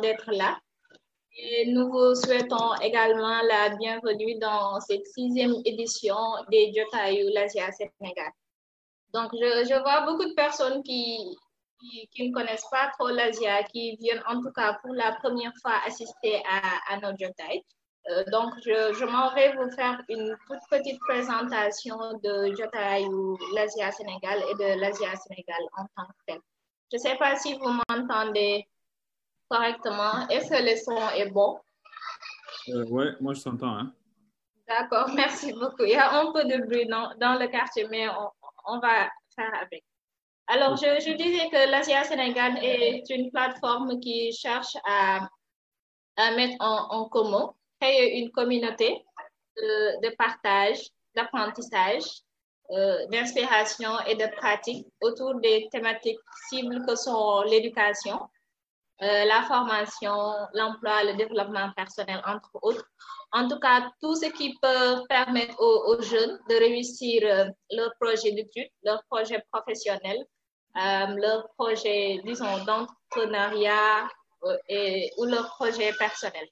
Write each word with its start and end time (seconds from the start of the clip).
d'être 0.00 0.30
là. 0.32 0.58
Et 1.36 1.66
nous 1.66 1.88
vous 1.90 2.14
souhaitons 2.16 2.74
également 2.82 3.40
la 3.42 3.70
bienvenue 3.76 4.36
dans 4.40 4.80
cette 4.80 5.06
sixième 5.06 5.54
édition 5.64 6.16
des 6.50 6.72
Jotayu 6.74 7.30
l'Asia 7.32 7.70
Sénégal. 7.70 8.32
Donc, 9.12 9.30
je, 9.32 9.80
vois 9.80 10.06
beaucoup 10.06 10.24
de 10.24 10.34
personnes 10.34 10.82
qui, 10.82 11.36
qui, 12.12 12.28
ne 12.28 12.34
connaissent 12.34 12.68
pas 12.70 12.90
trop 12.98 13.08
l'Asia, 13.08 13.62
qui 13.64 13.96
viennent 13.96 14.22
en 14.26 14.40
tout 14.40 14.50
cas 14.52 14.78
pour 14.82 14.92
la 14.92 15.12
première 15.22 15.52
fois 15.62 15.74
assister 15.86 16.42
à, 16.88 16.96
nos 16.96 17.16
Jotai. 17.16 17.64
Euh, 18.10 18.24
donc, 18.32 18.52
je, 18.64 18.92
je 18.94 19.04
m'en 19.04 19.32
vais 19.34 19.54
vous 19.54 19.70
faire 19.76 20.02
une 20.08 20.36
toute 20.48 20.60
petite 20.68 20.98
présentation 21.00 21.96
de 22.24 22.54
Jotayu 22.56 23.36
l'Asia 23.54 23.92
Sénégal 23.92 24.42
et 24.50 24.54
de 24.54 24.80
l'Asia 24.80 25.14
Sénégal 25.14 25.62
en 25.76 25.84
tant 25.96 26.08
que 26.08 26.24
tel. 26.26 26.40
Je 26.90 26.96
ne 26.96 27.02
sais 27.02 27.16
pas 27.16 27.36
si 27.36 27.54
vous 27.54 27.70
m'entendez 27.88 28.66
correctement. 29.50 30.28
Est-ce 30.28 30.48
que 30.50 30.62
le 30.62 30.76
son 30.76 31.08
est 31.16 31.30
bon? 31.30 31.58
Euh, 32.68 32.84
oui, 32.88 33.06
moi 33.20 33.34
je 33.34 33.42
t'entends. 33.42 33.76
Hein? 33.76 33.92
D'accord, 34.68 35.10
merci 35.14 35.52
beaucoup. 35.52 35.84
Il 35.84 35.90
y 35.90 35.96
a 35.96 36.20
un 36.20 36.32
peu 36.32 36.44
de 36.44 36.64
bruit 36.64 36.86
dans, 36.86 37.12
dans 37.18 37.38
le 37.38 37.48
quartier, 37.48 37.86
mais 37.90 38.08
on, 38.08 38.30
on 38.66 38.78
va 38.78 39.10
faire 39.34 39.52
avec. 39.60 39.84
Alors, 40.46 40.76
je, 40.76 41.00
je 41.06 41.12
disais 41.12 41.48
que 41.48 41.70
l'Asia 41.70 42.02
Sénégal 42.04 42.58
est 42.62 43.08
une 43.10 43.30
plateforme 43.30 44.00
qui 44.00 44.32
cherche 44.32 44.76
à, 44.84 45.28
à 46.16 46.30
mettre 46.32 46.56
en, 46.60 46.88
en, 46.90 47.08
commun, 47.08 47.52
créer 47.80 48.18
une 48.18 48.30
communauté 48.32 49.04
de, 49.56 50.08
de 50.08 50.14
partage, 50.16 50.80
d'apprentissage, 51.14 52.02
euh, 52.70 53.06
d'inspiration 53.12 53.98
et 54.08 54.16
de 54.16 54.26
pratique 54.36 54.86
autour 55.00 55.36
des 55.36 55.68
thématiques 55.70 56.18
cibles 56.48 56.84
que 56.86 56.96
sont 56.96 57.42
l'éducation, 57.42 58.20
euh, 59.02 59.24
la 59.24 59.42
formation, 59.44 60.16
l'emploi, 60.54 61.04
le 61.04 61.14
développement 61.14 61.70
personnel, 61.76 62.20
entre 62.26 62.50
autres. 62.62 62.84
En 63.32 63.46
tout 63.46 63.60
cas, 63.60 63.88
tout 64.00 64.16
ce 64.16 64.26
qui 64.26 64.58
peut 64.60 65.04
permettre 65.08 65.54
aux, 65.60 66.02
jeunes 66.02 66.40
de 66.48 66.56
réussir 66.56 67.22
euh, 67.24 67.44
leur 67.70 67.92
projet 68.00 68.32
d'études, 68.32 68.68
leur 68.82 69.04
projet 69.08 69.40
professionnel, 69.52 70.18
euh, 70.76 71.06
leur 71.16 71.48
projet, 71.56 72.20
disons, 72.24 72.64
d'entrepreneuriat 72.64 74.08
euh, 74.44 74.56
ou 75.18 75.26
leur 75.26 75.48
projet 75.50 75.92
personnel. 75.92 76.48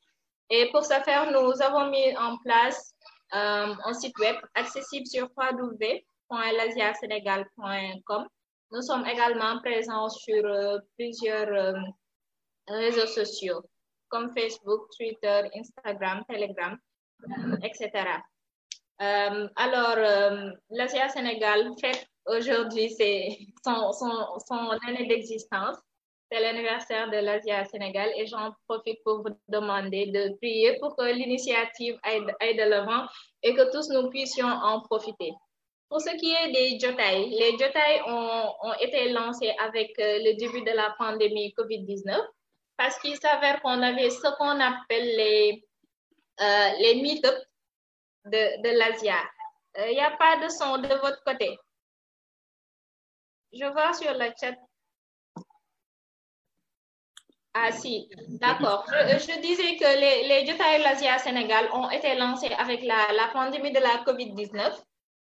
Et 0.51 0.71
pour 0.71 0.85
ce 0.85 0.95
faire, 1.05 1.33
nous 1.33 1.61
avons 1.61 1.91
mis 1.91 2.17
en 2.17 2.37
place 2.39 2.95
un 3.31 3.93
site 3.93 4.19
web 4.19 4.37
accessible 4.55 5.07
sur 5.07 5.29
www.lasiasénégal.com. 5.37 8.27
Nous 8.71 8.83
sommes 8.83 9.05
également 9.07 9.59
présents 9.61 10.09
sur 10.09 10.43
plusieurs 10.97 11.75
réseaux 12.69 13.07
sociaux 13.07 13.63
comme 14.09 14.33
Facebook, 14.35 14.89
Twitter, 14.97 15.43
Instagram, 15.55 16.25
Telegram, 16.29 16.79
etc. 17.63 17.91
Euh, 19.01 19.49
alors, 19.57 19.97
euh, 19.97 20.51
l'Asia 20.71 21.09
Sénégal 21.09 21.71
fête 21.81 22.07
aujourd'hui 22.27 22.91
son, 23.65 23.93
son, 23.93 24.39
son, 24.47 24.71
année 24.87 25.07
d'existence. 25.07 25.77
C'est 26.31 26.41
l'anniversaire 26.41 27.11
de 27.11 27.17
l'Asia 27.19 27.65
Sénégal 27.65 28.11
et 28.17 28.27
j'en 28.27 28.53
profite 28.67 29.03
pour 29.03 29.23
vous 29.23 29.35
demander 29.49 30.07
de 30.07 30.37
prier 30.37 30.79
pour 30.79 30.95
que 30.97 31.05
l'initiative 31.05 31.99
aille, 32.03 32.27
aille, 32.41 32.57
de 32.57 32.65
l'avant 32.65 33.07
et 33.43 33.55
que 33.55 33.71
tous 33.73 33.89
nous 33.91 34.11
puissions 34.11 34.47
en 34.47 34.81
profiter. 34.83 35.33
Pour 35.89 36.03
ce 36.03 36.11
qui 36.17 36.31
est 36.33 36.53
des 36.53 36.79
Jotai, 36.79 37.29
les 37.31 37.53
Jotai 37.53 38.03
ont, 38.07 38.53
ont 38.63 38.75
été 38.81 39.09
lancés 39.11 39.55
avec 39.59 39.99
euh, 39.99 40.19
le 40.19 40.37
début 40.37 40.61
de 40.61 40.77
la 40.77 40.95
pandémie 40.99 41.55
COVID-19 41.57 42.21
parce 42.79 42.97
qu'il 43.01 43.17
s'avère 43.19 43.61
qu'on 43.61 43.83
avait 43.83 44.09
ce 44.09 44.29
qu'on 44.39 44.61
appelle 44.61 45.17
les, 45.17 45.67
euh, 46.41 46.69
les 46.79 47.03
meet-up 47.03 47.37
de, 48.25 48.63
de 48.63 48.79
l'Asia. 48.79 49.19
Il 49.77 49.83
euh, 49.83 49.91
n'y 49.91 50.01
a 50.01 50.13
pas 50.13 50.37
de 50.37 50.49
son 50.49 50.79
de 50.79 50.89
votre 50.95 51.23
côté. 51.25 51.59
Je 53.53 53.65
vois 53.65 53.93
sur 53.93 54.15
le 54.15 54.31
chat. 54.41 54.55
Ah 57.55 57.73
si, 57.73 58.09
d'accord. 58.29 58.85
Je, 58.89 59.41
disais 59.41 59.77
que 59.77 59.99
les, 59.99 60.29
les 60.29 60.47
Jotai 60.47 60.79
l'Asia 60.79 61.19
Sénégal 61.19 61.69
ont 61.73 61.91
été 61.91 62.15
lancés 62.15 62.53
avec 62.57 62.83
la 62.85 63.29
pandémie 63.33 63.73
de 63.73 63.81
la 63.81 64.05
COVID-19. 64.05 64.81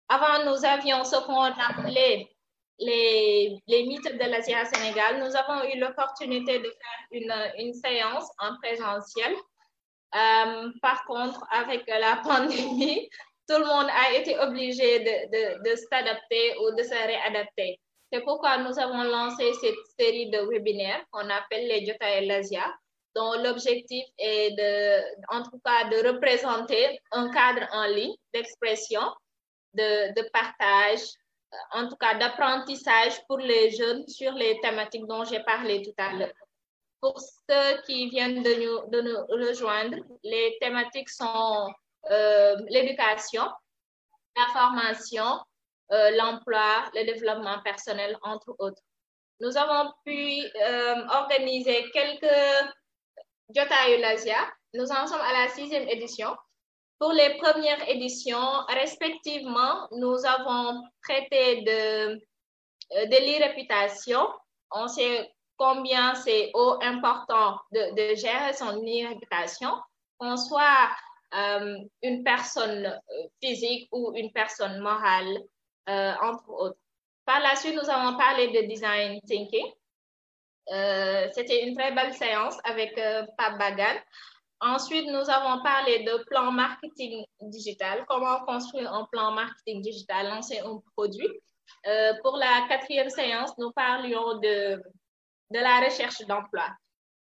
Avant, 0.08 0.44
nous 0.46 0.64
avions 0.64 1.04
ce 1.04 1.16
qu'on 1.26 1.42
appelait 1.42 2.31
les, 2.78 3.58
les 3.66 3.84
mythes 3.84 4.12
de 4.12 4.30
l'Asia 4.30 4.64
Sénégal, 4.64 5.18
nous 5.18 5.36
avons 5.36 5.64
eu 5.72 5.78
l'opportunité 5.78 6.58
de 6.58 6.64
faire 6.64 7.06
une, 7.12 7.34
une, 7.58 7.74
séance 7.74 8.28
en 8.38 8.56
présentiel. 8.62 9.34
Euh, 10.14 10.70
par 10.80 11.04
contre, 11.06 11.44
avec 11.50 11.86
la 11.86 12.16
pandémie, 12.24 13.08
tout 13.48 13.58
le 13.58 13.66
monde 13.66 13.88
a 13.90 14.12
été 14.14 14.38
obligé 14.38 15.00
de, 15.00 15.04
de, 15.30 15.70
de 15.70 15.76
s'adapter 15.76 16.56
ou 16.58 16.74
de 16.76 16.82
se 16.82 16.94
réadapter. 16.94 17.78
C'est 18.12 18.22
pourquoi 18.22 18.58
nous 18.58 18.78
avons 18.78 19.04
lancé 19.04 19.52
cette 19.54 19.74
série 19.98 20.30
de 20.30 20.38
webinaires 20.40 21.02
qu'on 21.10 21.30
appelle 21.30 21.66
les 21.66 21.86
Jota 21.86 22.18
et 22.18 22.26
l'Asia, 22.26 22.74
dont 23.14 23.32
l'objectif 23.42 24.04
est 24.18 24.50
de, 24.50 25.34
en 25.34 25.42
tout 25.42 25.60
cas, 25.64 25.84
de 25.88 26.08
représenter 26.08 27.00
un 27.10 27.30
cadre 27.30 27.66
en 27.72 27.86
ligne 27.86 28.14
d'expression, 28.34 29.02
de, 29.74 30.14
de 30.14 30.28
partage, 30.30 31.00
en 31.72 31.88
tout 31.88 31.96
cas 31.96 32.14
d'apprentissage 32.14 33.24
pour 33.26 33.38
les 33.38 33.70
jeunes 33.70 34.06
sur 34.08 34.32
les 34.32 34.60
thématiques 34.60 35.06
dont 35.06 35.24
j'ai 35.24 35.40
parlé 35.40 35.82
tout 35.82 35.94
à 35.98 36.12
l'heure. 36.12 36.32
Pour 37.00 37.18
ceux 37.18 37.82
qui 37.86 38.08
viennent 38.10 38.42
de 38.42 38.54
nous, 38.54 39.48
rejoindre, 39.48 39.96
les 40.22 40.56
thématiques 40.60 41.10
sont 41.10 41.68
euh, 42.10 42.56
l'éducation, 42.68 43.44
la 44.36 44.46
formation, 44.52 45.40
euh, 45.90 46.10
l'emploi, 46.12 46.84
le 46.94 47.04
développement 47.04 47.60
personnel, 47.62 48.16
entre 48.22 48.54
autres. 48.58 48.82
Nous 49.40 49.56
avons 49.56 49.92
pu 50.04 50.44
euh, 50.62 51.06
organiser 51.08 51.90
quelques 51.92 52.70
Jota 53.54 53.90
Eulasia. 53.90 54.48
Nous 54.74 54.90
en 54.90 55.06
sommes 55.06 55.20
à 55.20 55.32
la 55.32 55.48
sixième 55.48 55.88
édition. 55.88 56.34
Pour 57.02 57.10
les 57.14 57.36
premières 57.38 57.88
éditions, 57.88 58.64
respectivement, 58.68 59.88
nous 59.90 60.24
avons 60.24 60.84
traité 61.02 61.62
de, 61.62 62.14
de 62.14 63.24
l'irréputation. 63.24 64.20
On 64.70 64.86
sait 64.86 65.28
combien 65.56 66.14
c'est 66.14 66.52
important 66.80 67.58
de, 67.72 68.14
gérer 68.14 68.52
son 68.52 68.80
irréputation, 68.86 69.72
qu'on 70.16 70.36
soit 70.36 70.90
euh, 71.34 71.76
une 72.02 72.22
personne 72.22 72.96
physique 73.42 73.88
ou 73.90 74.12
une 74.14 74.30
personne 74.30 74.78
morale, 74.78 75.38
euh, 75.88 76.12
entre 76.22 76.50
autres. 76.50 76.78
Par 77.24 77.40
la 77.40 77.56
suite, 77.56 77.74
nous 77.74 77.90
avons 77.90 78.16
parlé 78.16 78.46
de 78.52 78.68
design 78.68 79.20
thinking. 79.26 79.66
Euh, 80.72 81.26
C'était 81.32 81.66
une 81.66 81.76
très 81.76 81.90
belle 81.90 82.14
séance 82.14 82.58
avec 82.62 82.94
Pape 83.36 83.58
Bagan. 83.58 83.98
Ensuite, 84.64 85.06
nous 85.06 85.28
avons 85.28 85.60
parlé 85.62 86.04
de 86.04 86.22
plan 86.24 86.52
marketing 86.52 87.24
digital, 87.40 88.04
comment 88.08 88.44
construire 88.44 88.92
un 88.92 89.08
plan 89.10 89.32
marketing 89.32 89.82
digital, 89.82 90.28
lancer 90.28 90.60
un 90.60 90.80
produit. 90.96 91.28
Euh, 91.88 92.12
pour 92.22 92.36
la 92.36 92.66
quatrième 92.68 93.10
séance, 93.10 93.50
nous 93.58 93.72
parlions 93.72 94.38
de, 94.38 94.80
de 95.50 95.58
la 95.58 95.80
recherche 95.80 96.20
d'emploi. 96.28 96.68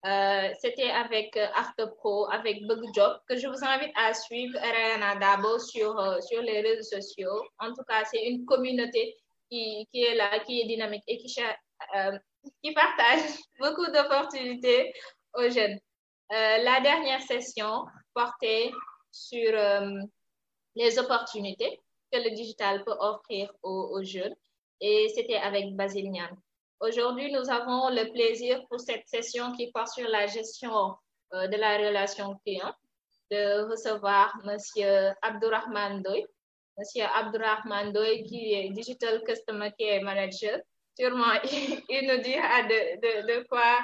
Euh, 0.06 0.50
C'était 0.62 0.92
avec 0.92 1.36
Artepro, 1.36 2.30
avec 2.32 2.62
Bugjob, 2.68 3.18
que 3.28 3.38
je 3.38 3.48
vous 3.48 3.66
invite 3.66 3.92
à 3.96 4.14
suivre 4.14 4.56
Ariana 4.60 5.16
Dabo 5.16 5.58
sur, 5.58 6.00
euh, 6.00 6.22
sur 6.22 6.44
les 6.44 6.62
réseaux 6.62 7.00
sociaux. 7.00 7.42
En 7.58 7.74
tout 7.74 7.84
cas, 7.88 8.06
c'est 8.06 8.24
une 8.24 8.46
communauté 8.46 9.18
qui, 9.50 9.88
qui, 9.92 10.04
est 10.04 10.14
là, 10.14 10.40
qui 10.42 10.62
est 10.62 10.68
dynamique 10.68 11.04
et 11.08 11.20
euh, 11.96 12.20
qui 12.64 12.72
partage 12.72 13.22
beaucoup 13.60 13.88
d'opportunités 13.88 14.94
aux 15.34 15.50
jeunes. 15.50 15.80
Euh, 16.32 16.58
la 16.58 16.82
dernière 16.82 17.22
session 17.22 17.86
portait 18.14 18.72
sur 19.12 19.54
euh, 19.54 20.00
les 20.76 20.98
opportunités 21.00 21.82
que 22.12 22.18
le 22.18 22.32
digital 22.36 22.84
peut 22.84 22.96
offrir 23.00 23.52
aux, 23.62 23.90
aux 23.94 24.04
jeunes 24.04 24.36
et 24.82 25.08
c'était 25.16 25.38
avec 25.38 25.76
Basile 25.76 26.12
Nian. 26.12 26.30
Aujourd'hui, 26.80 27.32
nous 27.32 27.50
avons 27.50 27.90
le 27.90 28.12
plaisir 28.12 28.62
pour 28.68 28.80
cette 28.80 29.08
session 29.08 29.54
qui 29.54 29.72
porte 29.72 29.90
sur 29.90 30.08
la 30.10 30.28
gestion 30.28 30.96
euh, 31.34 31.48
de 31.48 31.56
la 31.58 31.78
relation 31.78 32.36
client 32.46 32.74
de 33.32 33.70
recevoir 33.70 34.36
Monsieur 34.44 35.12
Abdourahman 35.22 36.04
Doy. 36.04 36.26
Monsieur 36.78 37.06
Abdourahman 37.16 37.92
Doy 37.94 38.24
qui 38.24 38.54
est 38.54 38.70
Digital 38.70 39.24
Customer 39.24 39.72
Care 39.78 40.04
Manager. 40.04 40.60
Sûrement, 40.98 41.34
il 41.90 42.08
nous 42.08 42.22
dira 42.22 42.64
de, 42.64 43.48
quoi 43.48 43.78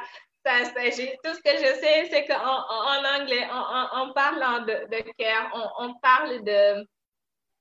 ça 0.46 0.66
s'agit. 0.66 1.10
Tout 1.24 1.34
ce 1.34 1.42
que 1.42 1.58
je 1.58 1.80
sais, 1.80 2.10
c'est 2.12 2.26
qu'en 2.26 2.36
en, 2.36 3.22
anglais, 3.22 3.48
en, 3.52 4.12
parlant 4.14 4.62
de, 4.62 4.88
de 4.90 5.12
care, 5.18 5.52
on, 5.54 5.86
on, 5.86 5.94
parle 5.96 6.44
de, 6.44 6.88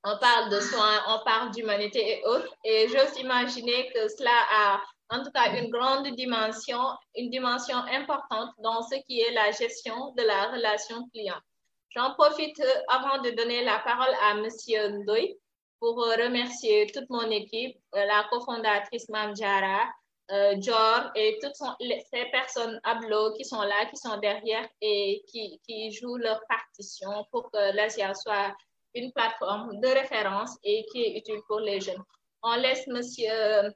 on 0.03 0.17
parle 0.17 0.49
de 0.49 0.59
soins, 0.59 1.03
on 1.07 1.23
parle 1.23 1.51
d'humanité 1.51 2.19
et 2.19 2.25
autres. 2.25 2.53
Et 2.63 2.87
j'ose 2.87 3.19
imaginer 3.19 3.91
que 3.93 4.07
cela 4.07 4.31
a 4.51 4.81
en 5.11 5.23
tout 5.23 5.31
cas 5.31 5.53
une 5.57 5.69
grande 5.69 6.07
dimension, 6.15 6.79
une 7.15 7.29
dimension 7.29 7.77
importante 7.77 8.51
dans 8.59 8.81
ce 8.81 8.95
qui 9.07 9.19
est 9.19 9.33
la 9.33 9.51
gestion 9.51 10.13
de 10.17 10.23
la 10.23 10.51
relation 10.51 11.07
client. 11.09 11.39
J'en 11.89 12.13
profite 12.13 12.59
euh, 12.61 12.81
avant 12.87 13.21
de 13.21 13.31
donner 13.31 13.63
la 13.65 13.79
parole 13.79 14.15
à 14.23 14.35
Monsieur 14.35 14.87
Ndoy 14.87 15.37
pour 15.79 16.01
euh, 16.01 16.15
remercier 16.15 16.87
toute 16.93 17.09
mon 17.09 17.29
équipe, 17.29 17.77
euh, 17.95 18.05
la 18.05 18.25
cofondatrice 18.31 19.09
Mamjara, 19.09 19.91
euh, 20.31 20.55
Jor 20.61 21.11
et 21.15 21.37
toutes 21.41 21.55
ces 21.55 22.25
personnes 22.31 22.79
Ablo 22.83 23.33
qui 23.33 23.43
sont 23.43 23.61
là, 23.61 23.85
qui 23.89 23.97
sont 23.97 24.17
derrière 24.17 24.67
et 24.79 25.23
qui, 25.27 25.91
jouent 25.91 26.17
leur 26.17 26.41
partition 26.47 27.25
pour 27.31 27.51
que 27.51 27.75
l'Asia 27.75 28.13
soit 28.13 28.55
une 28.93 29.11
plateforme 29.11 29.79
de 29.81 29.87
référence 29.87 30.57
et 30.63 30.85
qui 30.91 31.03
est 31.03 31.17
utile 31.17 31.41
pour 31.47 31.59
les 31.59 31.81
jeunes. 31.81 32.03
On 32.43 32.55
laisse 32.55 32.87
Monsieur 32.87 33.73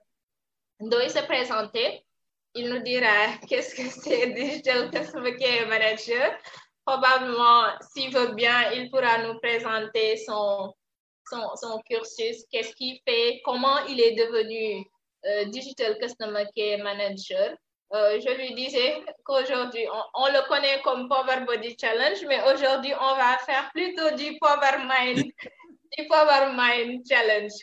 Ndoy 0.80 1.10
se 1.10 1.20
présenter. 1.26 2.06
Il 2.54 2.70
nous 2.70 2.80
dira 2.80 3.38
qu'est-ce 3.50 3.76
que 3.76 3.90
c'est 3.90 4.28
Digital 4.34 4.90
Customer 4.92 5.36
Care 5.36 5.68
Manager. 5.68 6.38
Probablement, 6.86 7.66
s'il 7.82 8.14
veut 8.14 8.34
bien, 8.34 8.72
il 8.72 8.90
pourra 8.92 9.18
nous 9.24 9.40
présenter 9.40 10.18
son, 10.18 10.74
cursus, 11.90 12.46
qu'est-ce 12.52 12.76
qu'il 12.76 13.00
fait, 13.06 13.42
comment 13.44 13.80
il 13.88 14.00
est 14.00 14.14
devenu 14.14 14.80
euh, 14.82 14.95
Digital 15.48 15.98
Customer 16.00 16.46
Care 16.56 16.84
Manager. 16.84 17.56
Euh, 17.94 18.20
je 18.20 18.36
lui 18.36 18.54
disais 18.56 19.04
qu'aujourd'hui, 19.24 19.86
on, 20.16 20.26
le 20.28 20.48
connaît 20.48 20.82
comme 20.84 21.08
Power 21.08 21.46
Body 21.46 21.76
Challenge, 21.80 22.18
mais 22.28 22.42
aujourd'hui, 22.52 22.92
on 23.00 23.16
va 23.16 23.38
faire 23.46 23.70
plutôt 23.74 24.16
du 24.16 24.38
Power 24.40 24.84
Mind, 24.90 25.24
du 25.98 26.08
Power 26.08 26.52
Mind 26.58 27.04
Challenge. 27.08 27.54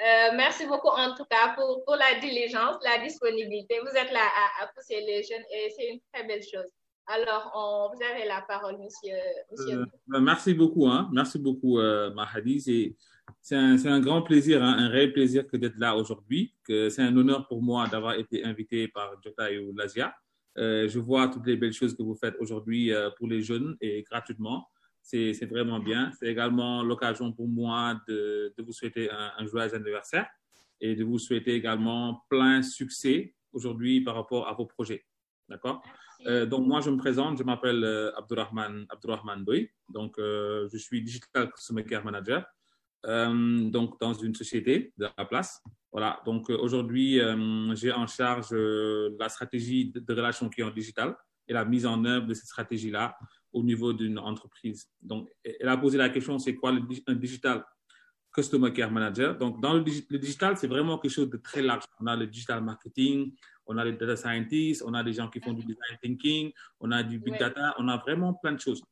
Euh, 0.00 0.30
merci 0.36 0.64
beaucoup 0.66 0.88
en 0.88 1.14
tout 1.14 1.24
cas 1.28 1.54
pour, 1.54 1.84
pour, 1.84 1.96
la 1.96 2.18
diligence, 2.20 2.76
la 2.84 2.98
disponibilité. 3.04 3.80
Vous 3.80 3.96
êtes 3.96 4.12
là 4.12 4.26
à, 4.60 4.66
pousser 4.68 5.00
les 5.00 5.22
jeunes 5.22 5.44
et 5.52 5.70
c'est 5.76 5.88
une 5.88 6.00
très 6.12 6.24
belle 6.24 6.42
chose. 6.42 6.70
Alors, 7.06 7.90
vous 7.94 8.02
avez 8.04 8.26
la 8.26 8.42
parole, 8.42 8.78
monsieur. 8.78 9.14
Euh, 9.14 10.20
merci 10.20 10.54
beaucoup. 10.54 10.86
Hein. 10.86 11.08
Merci 11.12 11.38
beaucoup, 11.38 11.78
euh, 11.78 12.10
Mahadi. 12.10 12.96
C'est 13.48 13.56
un, 13.56 13.82
un, 13.86 14.00
grand 14.00 14.20
plaisir, 14.20 14.62
hein, 14.62 14.76
un 14.78 14.88
réel 14.88 15.10
plaisir 15.10 15.46
que 15.46 15.56
d'être 15.56 15.78
là 15.78 15.96
aujourd'hui. 15.96 16.52
C'est 16.66 17.00
un 17.00 17.16
honneur 17.16 17.48
pour 17.48 17.62
moi 17.62 17.88
d'avoir 17.88 18.12
été 18.12 18.44
invité 18.44 18.88
par 18.88 19.14
Jota 19.24 19.50
et 19.50 19.66
Lazia. 19.74 20.14
Euh, 20.58 20.86
je 20.86 20.98
vois 20.98 21.28
toutes 21.28 21.46
les 21.46 21.56
belles 21.56 21.72
choses 21.72 21.96
que 21.96 22.02
vous 22.02 22.14
faites 22.14 22.34
aujourd'hui 22.40 22.92
euh, 22.92 23.08
pour 23.16 23.26
les 23.26 23.40
jeunes 23.40 23.74
et 23.80 24.02
gratuitement. 24.02 24.68
C'est 25.00 25.32
vraiment 25.46 25.78
bien. 25.78 26.12
C'est 26.18 26.26
également 26.26 26.82
l'occasion 26.82 27.32
pour 27.32 27.48
moi 27.48 27.98
de, 28.06 28.52
de 28.54 28.62
vous 28.62 28.74
souhaiter 28.74 29.10
un, 29.10 29.32
un, 29.38 29.46
joyeux 29.46 29.74
anniversaire 29.74 30.28
et 30.78 30.94
de 30.94 31.02
vous 31.02 31.18
souhaiter 31.18 31.54
également 31.54 32.26
plein 32.28 32.60
succès 32.60 33.34
aujourd'hui 33.54 34.02
par 34.02 34.14
rapport 34.14 34.46
à 34.46 34.52
vos 34.52 34.66
projets. 34.66 35.06
D'accord? 35.48 35.82
Euh, 36.26 36.44
Donc, 36.44 36.66
moi, 36.66 36.82
je 36.82 36.90
me 36.90 36.98
présente. 36.98 37.38
Je 37.38 37.44
m'appelle 37.44 37.82
euh, 37.82 38.14
Abdurrahman. 38.14 38.86
Donc, 39.88 40.18
euh, 40.18 40.68
je 40.70 40.76
suis 40.76 41.00
Digital 41.00 41.50
Customer 41.50 41.84
Care 41.84 42.04
Manager 42.04 42.44
euh, 43.06 43.70
donc 43.70 44.00
dans 44.00 44.14
une 44.14 44.34
société 44.34 44.92
de 44.96 45.06
la 45.16 45.24
place. 45.24 45.62
Voilà. 45.90 46.20
Donc, 46.26 46.50
aujourd'hui, 46.50 47.18
j'ai 47.74 47.92
en 47.92 48.06
charge 48.06 48.52
la 48.52 49.28
stratégie 49.30 49.90
de, 49.90 50.00
de 50.00 50.14
relations 50.14 50.48
clients 50.50 50.70
digitales 50.70 51.16
et 51.46 51.54
la 51.54 51.64
mise 51.64 51.86
en 51.86 52.04
œuvre 52.04 52.26
de 52.26 52.34
cette 52.34 52.46
stratégie-là 52.46 53.16
au 53.54 53.62
niveau 53.62 53.94
d'une 53.94 54.18
entreprise. 54.18 54.86
Donc, 55.00 55.30
elle 55.42 55.68
a 55.68 55.78
posé 55.78 55.96
la 55.96 56.10
question, 56.10 56.38
c'est 56.38 56.54
quoi 56.54 56.72
le, 56.72 56.82
un 57.06 57.14
digital 57.14 57.64
customer 58.30 58.70
care 58.70 58.92
manager? 58.92 59.38
Donc, 59.38 59.62
dans 59.62 59.72
le, 59.72 59.82
le 59.82 60.18
digital, 60.18 60.58
c'est 60.58 60.66
vraiment 60.66 60.98
quelque 60.98 61.10
chose 61.10 61.30
de 61.30 61.38
très 61.38 61.62
large. 61.62 61.84
On 62.00 62.06
a 62.06 62.14
le 62.14 62.26
digital 62.26 62.62
marketing, 62.62 63.34
on 63.64 63.78
a 63.78 63.84
les 63.84 63.92
data 63.92 64.14
scientists, 64.14 64.84
on 64.86 64.92
a 64.92 65.02
des 65.02 65.14
gens 65.14 65.28
qui 65.28 65.40
font 65.40 65.54
du 65.54 65.62
design 65.62 65.96
thinking, 66.02 66.52
on 66.80 66.92
a 66.92 67.02
du 67.02 67.18
big 67.18 67.38
data, 67.38 67.74
on 67.78 67.88
a 67.88 67.96
vraiment 67.96 68.34
plein 68.34 68.52
de 68.52 68.60
choses. 68.60 68.82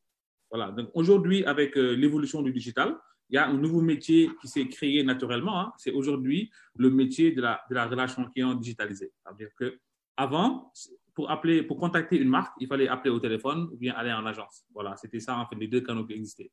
Voilà. 0.50 0.72
Donc, 0.72 0.88
aujourd'hui, 0.94 1.44
avec 1.44 1.76
euh, 1.76 1.92
l'évolution 1.94 2.40
du 2.40 2.52
digital, 2.52 2.96
il 3.28 3.34
y 3.34 3.38
a 3.38 3.48
un 3.48 3.54
nouveau 3.54 3.80
métier 3.80 4.30
qui 4.40 4.48
s'est 4.48 4.68
créé 4.68 5.02
naturellement. 5.02 5.60
Hein. 5.60 5.72
C'est 5.78 5.92
aujourd'hui 5.92 6.50
le 6.76 6.90
métier 6.90 7.32
de 7.32 7.42
la, 7.42 7.60
relation 7.68 8.24
client 8.26 8.54
digitalisée. 8.54 9.12
C'est-à-dire 9.22 9.48
que 9.56 9.78
avant, 10.16 10.72
pour 11.14 11.28
pour 11.68 11.78
contacter 11.78 12.18
une 12.18 12.28
marque, 12.28 12.54
il 12.60 12.68
fallait 12.68 12.88
appeler 12.88 13.10
au 13.10 13.20
téléphone 13.20 13.68
ou 13.72 13.76
bien 13.76 13.94
aller 13.94 14.12
en 14.12 14.24
agence. 14.26 14.64
Voilà, 14.72 14.96
c'était 14.96 15.20
ça 15.20 15.36
en 15.38 15.46
fait 15.46 15.56
les 15.56 15.66
deux 15.66 15.80
canaux 15.80 16.06
qui 16.06 16.12
existaient. 16.12 16.50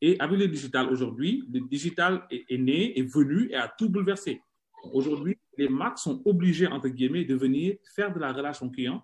Et 0.00 0.18
avec 0.20 0.38
le 0.38 0.48
digital 0.48 0.90
aujourd'hui, 0.90 1.44
le 1.50 1.60
digital 1.60 2.26
est, 2.30 2.58
né, 2.58 2.98
est 2.98 3.10
venu 3.10 3.48
et 3.50 3.56
a 3.56 3.68
tout 3.68 3.88
bouleversé. 3.88 4.42
Aujourd'hui, 4.92 5.38
les 5.56 5.68
marques 5.68 5.98
sont 5.98 6.20
obligées 6.26 6.66
entre 6.66 6.88
guillemets 6.88 7.24
de 7.24 7.34
venir 7.34 7.76
faire 7.94 8.12
de 8.12 8.20
la 8.20 8.32
relation 8.32 8.68
client 8.68 9.02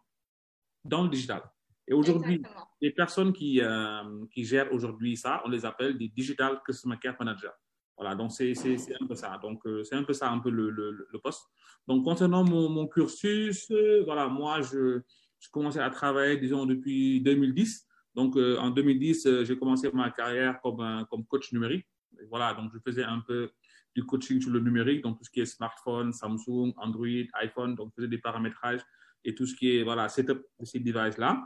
dans 0.84 1.04
le 1.04 1.08
digital. 1.08 1.42
Et 1.90 1.92
aujourd'hui, 1.92 2.40
les 2.80 2.92
personnes 2.92 3.32
qui, 3.32 3.60
euh, 3.60 4.24
qui 4.32 4.44
gèrent 4.44 4.72
aujourd'hui 4.72 5.16
ça, 5.16 5.42
on 5.44 5.48
les 5.48 5.64
appelle 5.66 5.98
des 5.98 6.06
digital 6.06 6.60
customer 6.64 6.96
care 7.02 7.16
managers. 7.18 7.50
Voilà, 7.98 8.14
donc 8.14 8.30
c'est 8.30 8.52
un 9.00 9.06
peu 9.06 9.16
ça. 9.16 9.38
Donc 9.42 9.66
euh, 9.66 9.82
c'est 9.82 9.96
un 9.96 10.04
peu 10.04 10.12
ça, 10.12 10.30
un 10.30 10.38
peu 10.38 10.50
le, 10.50 10.70
le, 10.70 11.08
le 11.10 11.18
poste. 11.18 11.42
Donc 11.88 12.04
concernant 12.04 12.44
mon, 12.44 12.70
mon 12.70 12.86
cursus, 12.86 13.68
euh, 13.72 14.04
voilà, 14.04 14.28
moi 14.28 14.62
je, 14.62 15.00
je 15.40 15.50
commençais 15.50 15.80
à 15.80 15.90
travailler, 15.90 16.36
disons, 16.36 16.64
depuis 16.64 17.20
2010. 17.22 17.86
Donc 18.14 18.36
euh, 18.36 18.56
en 18.58 18.70
2010, 18.70 19.42
j'ai 19.42 19.58
commencé 19.58 19.90
ma 19.92 20.10
carrière 20.10 20.60
comme, 20.62 20.80
un, 20.80 21.04
comme 21.06 21.26
coach 21.26 21.52
numérique. 21.52 21.86
Et 22.22 22.26
voilà, 22.26 22.54
donc 22.54 22.70
je 22.72 22.78
faisais 22.78 23.04
un 23.04 23.20
peu 23.20 23.50
du 23.96 24.06
coaching 24.06 24.40
sur 24.40 24.50
le 24.52 24.60
numérique, 24.60 25.02
donc 25.02 25.18
tout 25.18 25.24
ce 25.24 25.30
qui 25.30 25.40
est 25.40 25.46
smartphone, 25.46 26.12
Samsung, 26.12 26.72
Android, 26.76 27.26
iPhone, 27.34 27.74
donc 27.74 27.90
je 27.90 27.96
faisais 27.96 28.08
des 28.08 28.18
paramétrages 28.18 28.80
et 29.24 29.34
tout 29.34 29.44
ce 29.44 29.56
qui 29.56 29.76
est 29.76 29.82
voilà 29.82 30.08
setup 30.08 30.40
de 30.60 30.64
ces 30.64 30.78
devices-là. 30.78 31.42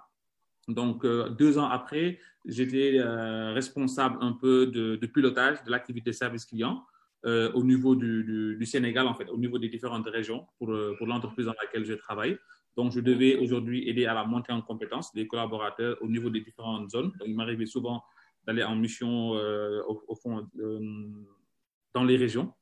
Donc, 0.68 1.04
euh, 1.04 1.28
deux 1.28 1.58
ans 1.58 1.68
après, 1.68 2.18
j'étais 2.44 2.98
euh, 2.98 3.52
responsable 3.52 4.18
un 4.20 4.32
peu 4.32 4.66
de, 4.66 4.96
de 4.96 5.06
pilotage 5.06 5.62
de 5.64 5.70
l'activité 5.70 6.12
service 6.12 6.44
client 6.44 6.84
euh, 7.26 7.50
au 7.52 7.64
niveau 7.64 7.94
du, 7.94 8.24
du, 8.24 8.56
du, 8.56 8.66
Sénégal, 8.66 9.06
en 9.06 9.14
fait, 9.14 9.28
au 9.30 9.36
niveau 9.36 9.58
des 9.58 9.68
différentes 9.68 10.06
régions 10.06 10.46
pour, 10.58 10.74
pour 10.98 11.06
l'entreprise 11.06 11.46
dans 11.46 11.54
laquelle 11.60 11.84
je 11.84 11.94
travaille. 11.94 12.38
Donc, 12.76 12.92
je 12.92 13.00
devais 13.00 13.36
aujourd'hui 13.36 13.88
aider 13.88 14.06
à 14.06 14.14
la 14.14 14.24
montée 14.24 14.52
en 14.52 14.60
compétences 14.60 15.12
des 15.12 15.26
collaborateurs 15.26 15.96
au 16.00 16.08
niveau 16.08 16.28
des 16.28 16.40
différentes 16.40 16.90
zones. 16.90 17.12
Donc, 17.18 17.28
il 17.28 17.34
m'arrivait 17.34 17.66
souvent 17.66 18.02
d'aller 18.46 18.62
en 18.62 18.76
mission 18.76 19.30
au, 19.30 20.04
au, 20.08 20.14
fond 20.16 20.46
dans 21.94 22.04
les 22.04 22.16
régions. 22.16 22.52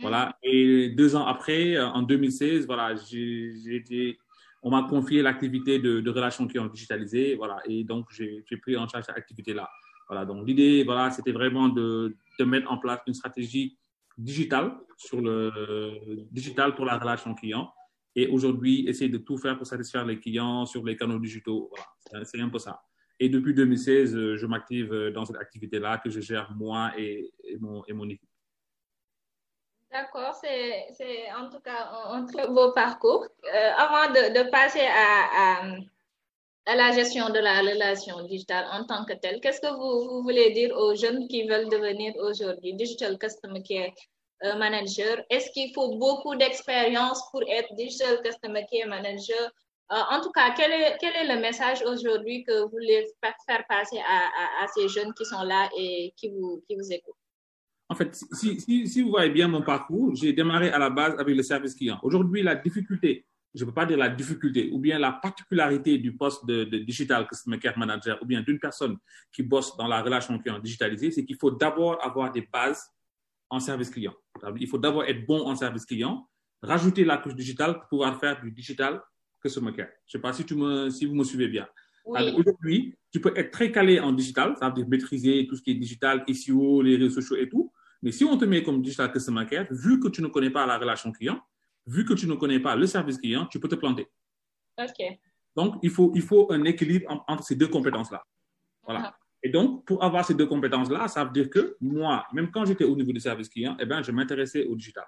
Voilà. 0.00 0.36
Et 0.42 0.90
deux 0.90 1.16
ans 1.16 1.26
après, 1.26 1.80
en 1.80 2.02
2016, 2.02 2.66
voilà, 2.66 2.94
j'ai 2.94 3.74
été 3.74 4.18
on 4.64 4.70
m'a 4.70 4.82
confié 4.88 5.20
l'activité 5.20 5.78
de, 5.78 6.00
de, 6.00 6.10
relations 6.10 6.46
clients 6.46 6.66
digitalisées, 6.66 7.36
voilà, 7.36 7.58
et 7.66 7.84
donc 7.84 8.06
j'ai 8.10 8.56
pris 8.62 8.76
en 8.76 8.88
charge 8.88 9.04
cette 9.04 9.16
activité-là. 9.16 9.68
Voilà, 10.08 10.24
donc 10.24 10.46
l'idée, 10.46 10.84
voilà, 10.84 11.10
c'était 11.10 11.32
vraiment 11.32 11.68
de, 11.68 12.16
mettre 12.40 12.72
en 12.72 12.78
place 12.78 13.00
une 13.06 13.14
stratégie 13.14 13.78
digitale 14.16 14.74
sur 14.96 15.20
le 15.20 15.92
digital 16.30 16.74
pour 16.74 16.86
la 16.86 16.98
relation 16.98 17.34
client, 17.34 17.72
et 18.16 18.26
aujourd'hui 18.26 18.88
essayer 18.88 19.10
de 19.10 19.18
tout 19.18 19.36
faire 19.36 19.58
pour 19.58 19.66
satisfaire 19.66 20.06
les 20.06 20.18
clients 20.18 20.64
sur 20.64 20.82
les 20.82 20.96
canaux 20.96 21.18
digitaux. 21.18 21.70
Voilà, 22.10 22.24
c'est 22.24 22.40
un 22.40 22.48
peu 22.48 22.58
ça. 22.58 22.80
Et 23.20 23.28
depuis 23.28 23.52
2016, 23.54 24.34
je 24.36 24.46
m'active 24.46 24.92
dans 25.14 25.26
cette 25.26 25.36
activité-là 25.36 25.98
que 25.98 26.08
je 26.08 26.20
gère 26.20 26.50
moi 26.56 26.90
et 26.98 27.30
mon 27.60 28.08
équipe. 28.08 28.28
D'accord, 29.94 30.34
c'est 30.34 31.30
en 31.40 31.48
tout 31.48 31.60
cas 31.60 31.88
un, 32.08 32.26
très 32.26 32.48
beau 32.48 32.72
parcours. 32.72 33.24
Euh, 33.44 33.70
avant 33.76 34.12
de, 34.12 34.50
passer 34.50 34.80
à, 34.80 35.60
à, 35.60 35.66
à, 36.66 36.74
la 36.74 36.90
gestion 36.90 37.28
de 37.30 37.38
la 37.38 37.60
relation 37.60 38.20
digitale 38.24 38.66
en 38.72 38.84
tant 38.86 39.04
que 39.04 39.12
telle, 39.12 39.40
qu'est-ce 39.40 39.60
que 39.60 39.72
vous, 39.72 40.20
voulez 40.24 40.50
dire 40.50 40.76
aux 40.76 40.96
jeunes 40.96 41.28
qui 41.28 41.46
veulent 41.46 41.68
devenir 41.68 42.12
aujourd'hui 42.16 42.74
Digital 42.74 43.16
Customer 43.18 43.62
Care 43.62 43.92
euh, 44.42 44.56
Manager? 44.56 45.22
Est-ce 45.30 45.52
qu'il 45.52 45.72
faut 45.72 45.96
beaucoup 45.96 46.34
d'expérience 46.34 47.22
pour 47.30 47.44
être 47.48 47.72
Digital 47.76 48.20
Customer 48.24 48.66
Care 48.68 48.88
Manager? 48.88 49.44
Euh, 49.92 50.02
En 50.10 50.20
tout 50.20 50.32
cas, 50.32 50.54
quel 50.56 50.72
est, 50.72 50.96
quel 50.98 51.14
est 51.14 51.32
le 51.32 51.40
message 51.40 51.84
aujourd'hui 51.86 52.42
que 52.42 52.62
vous 52.62 52.70
voulez 52.70 53.06
faire 53.22 53.64
passer 53.68 54.00
à, 54.00 54.64
à, 54.64 54.66
ces 54.74 54.88
jeunes 54.88 55.14
qui 55.14 55.24
sont 55.24 55.44
là 55.44 55.70
et 55.78 56.12
qui 56.16 56.30
vous, 56.30 56.64
qui 56.66 56.74
vous 56.74 56.92
écoutent? 56.92 57.23
En 57.88 57.94
fait, 57.94 58.14
si, 58.32 59.02
vous 59.02 59.10
voyez 59.10 59.30
bien 59.30 59.48
mon 59.48 59.62
parcours, 59.62 60.14
j'ai 60.14 60.32
démarré 60.32 60.70
à 60.70 60.78
la 60.78 60.90
base 60.90 61.14
avec 61.18 61.36
le 61.36 61.42
service 61.42 61.74
client. 61.74 61.98
Aujourd'hui, 62.02 62.42
la 62.42 62.54
difficulté, 62.54 63.26
je 63.54 63.62
ne 63.62 63.68
peux 63.68 63.74
pas 63.74 63.86
dire 63.86 63.98
la 63.98 64.08
difficulté, 64.08 64.70
ou 64.72 64.78
bien 64.78 64.98
la 64.98 65.12
particularité 65.12 65.98
du 65.98 66.16
poste 66.16 66.46
de, 66.46 66.64
de 66.64 66.78
Digital 66.78 67.26
Customer 67.28 67.58
Care 67.58 67.78
Manager, 67.78 68.18
ou 68.22 68.26
bien 68.26 68.40
d'une 68.40 68.58
personne 68.58 68.96
qui 69.32 69.42
bosse 69.42 69.76
dans 69.76 69.86
la 69.86 70.02
relation 70.02 70.38
client 70.38 70.58
digitalisée, 70.58 71.10
c'est 71.10 71.24
qu'il 71.24 71.36
faut 71.36 71.50
d'abord 71.50 72.04
avoir 72.04 72.32
des 72.32 72.48
bases 72.52 72.90
en 73.50 73.60
service 73.60 73.90
client. 73.90 74.14
Il 74.58 74.66
faut 74.66 74.78
d'abord 74.78 75.04
être 75.04 75.26
bon 75.26 75.46
en 75.46 75.54
service 75.54 75.84
client, 75.84 76.28
rajouter 76.62 77.04
la 77.04 77.18
couche 77.18 77.34
digitale 77.34 77.74
pour 77.74 77.88
pouvoir 77.88 78.18
faire 78.18 78.40
du 78.40 78.50
Digital 78.50 79.00
Customer 79.42 79.72
Care. 79.72 79.88
Je 80.06 80.16
ne 80.16 80.22
sais 80.22 80.22
pas 80.22 80.32
si 80.32 81.04
vous 81.04 81.14
me 81.14 81.24
suivez 81.24 81.48
bien. 81.48 81.68
Oui. 82.04 82.34
Aujourd'hui, 82.36 82.94
tu 83.10 83.20
peux 83.20 83.32
être 83.36 83.50
très 83.50 83.72
calé 83.72 83.98
en 83.98 84.12
digital, 84.12 84.54
ça 84.58 84.68
veut 84.68 84.74
dire 84.74 84.88
maîtriser 84.88 85.46
tout 85.46 85.56
ce 85.56 85.62
qui 85.62 85.70
est 85.70 85.74
digital, 85.74 86.24
SEO, 86.28 86.82
les 86.82 86.96
réseaux 86.96 87.20
sociaux 87.20 87.36
et 87.36 87.48
tout. 87.48 87.72
Mais 88.02 88.12
si 88.12 88.24
on 88.24 88.36
te 88.36 88.44
met 88.44 88.62
comme 88.62 88.82
digital 88.82 89.10
customer 89.10 89.46
care, 89.46 89.66
vu 89.70 89.98
que 90.00 90.08
tu 90.08 90.20
ne 90.20 90.26
connais 90.26 90.50
pas 90.50 90.66
la 90.66 90.76
relation 90.76 91.10
client, 91.12 91.40
vu 91.86 92.04
que 92.04 92.12
tu 92.14 92.26
ne 92.26 92.34
connais 92.34 92.60
pas 92.60 92.76
le 92.76 92.86
service 92.86 93.16
client, 93.18 93.46
tu 93.46 93.58
peux 93.58 93.68
te 93.68 93.74
planter. 93.76 94.06
OK. 94.78 95.18
Donc, 95.56 95.76
il 95.82 95.90
faut, 95.90 96.12
il 96.14 96.22
faut 96.22 96.52
un 96.52 96.64
équilibre 96.64 97.10
en- 97.10 97.24
entre 97.32 97.44
ces 97.44 97.54
deux 97.54 97.68
compétences-là. 97.68 98.22
Voilà. 98.82 99.00
Ah. 99.06 99.16
Et 99.42 99.48
donc, 99.48 99.84
pour 99.86 100.02
avoir 100.02 100.24
ces 100.26 100.34
deux 100.34 100.46
compétences-là, 100.46 101.08
ça 101.08 101.24
veut 101.24 101.30
dire 101.30 101.48
que 101.48 101.76
moi, 101.80 102.26
même 102.32 102.50
quand 102.50 102.64
j'étais 102.64 102.84
au 102.84 102.96
niveau 102.96 103.12
du 103.12 103.20
service 103.20 103.48
client, 103.48 103.76
eh 103.78 103.86
ben, 103.86 104.02
je 104.02 104.10
m'intéressais 104.10 104.64
au 104.66 104.74
digital. 104.74 105.04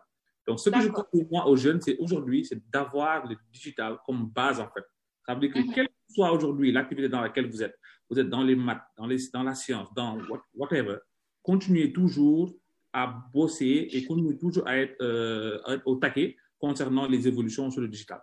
Donc, 0.47 0.61
ce 0.61 0.71
que 0.71 0.81
je 0.81 0.89
propose 0.89 1.25
moi 1.31 1.47
aux 1.49 1.57
jeunes, 1.57 1.81
c'est 1.81 1.97
aujourd'hui, 1.99 2.45
c'est 2.45 2.63
d'avoir 2.71 3.27
le 3.27 3.37
digital 3.53 3.99
comme 4.07 4.27
base, 4.29 4.61
en 4.61 4.69
fait. 4.71 4.85
Ça 5.27 5.35
veut 5.35 5.41
dire 5.41 5.53
que 5.53 5.59
Mhm. 5.59 5.73
quelle 5.75 5.89
que 5.89 5.93
soit 6.15 6.33
aujourd'hui 6.33 6.73
l'activité 6.73 7.09
dans 7.09 7.21
laquelle 7.21 7.51
vous 7.51 7.63
êtes, 7.63 7.77
vous 8.09 8.19
êtes 8.19 8.29
dans 8.31 8.43
les 8.45 8.55
maths, 8.57 8.83
dans, 8.97 9.07
les, 9.07 9.19
dans 9.33 9.43
la 9.43 9.55
science, 9.55 9.89
dans 9.95 10.17
what- 10.29 10.43
whatever, 10.55 10.97
continuez 11.43 11.93
toujours 11.93 12.55
à 12.93 13.07
bosser 13.33 13.89
et 13.93 14.05
continuez 14.07 14.39
toujours 14.39 14.67
à 14.69 14.77
être, 14.79 14.97
euh, 15.03 15.59
à 15.65 15.75
être 15.75 15.87
au 15.87 15.97
taquet 15.97 16.37
concernant 16.59 17.07
les 17.07 17.27
évolutions 17.27 17.71
sur 17.71 17.81
le 17.81 17.89
digital. 17.89 18.21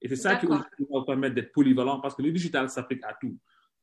Et 0.00 0.08
c'est 0.08 0.16
ça 0.16 0.36
qui 0.36 0.46
va 0.46 0.66
vous 0.78 1.04
permettre 1.04 1.34
d'être 1.34 1.52
polyvalent 1.52 2.00
parce 2.00 2.14
que 2.14 2.22
le 2.22 2.32
digital 2.32 2.68
s'applique 2.68 3.04
à 3.04 3.14
tout, 3.20 3.36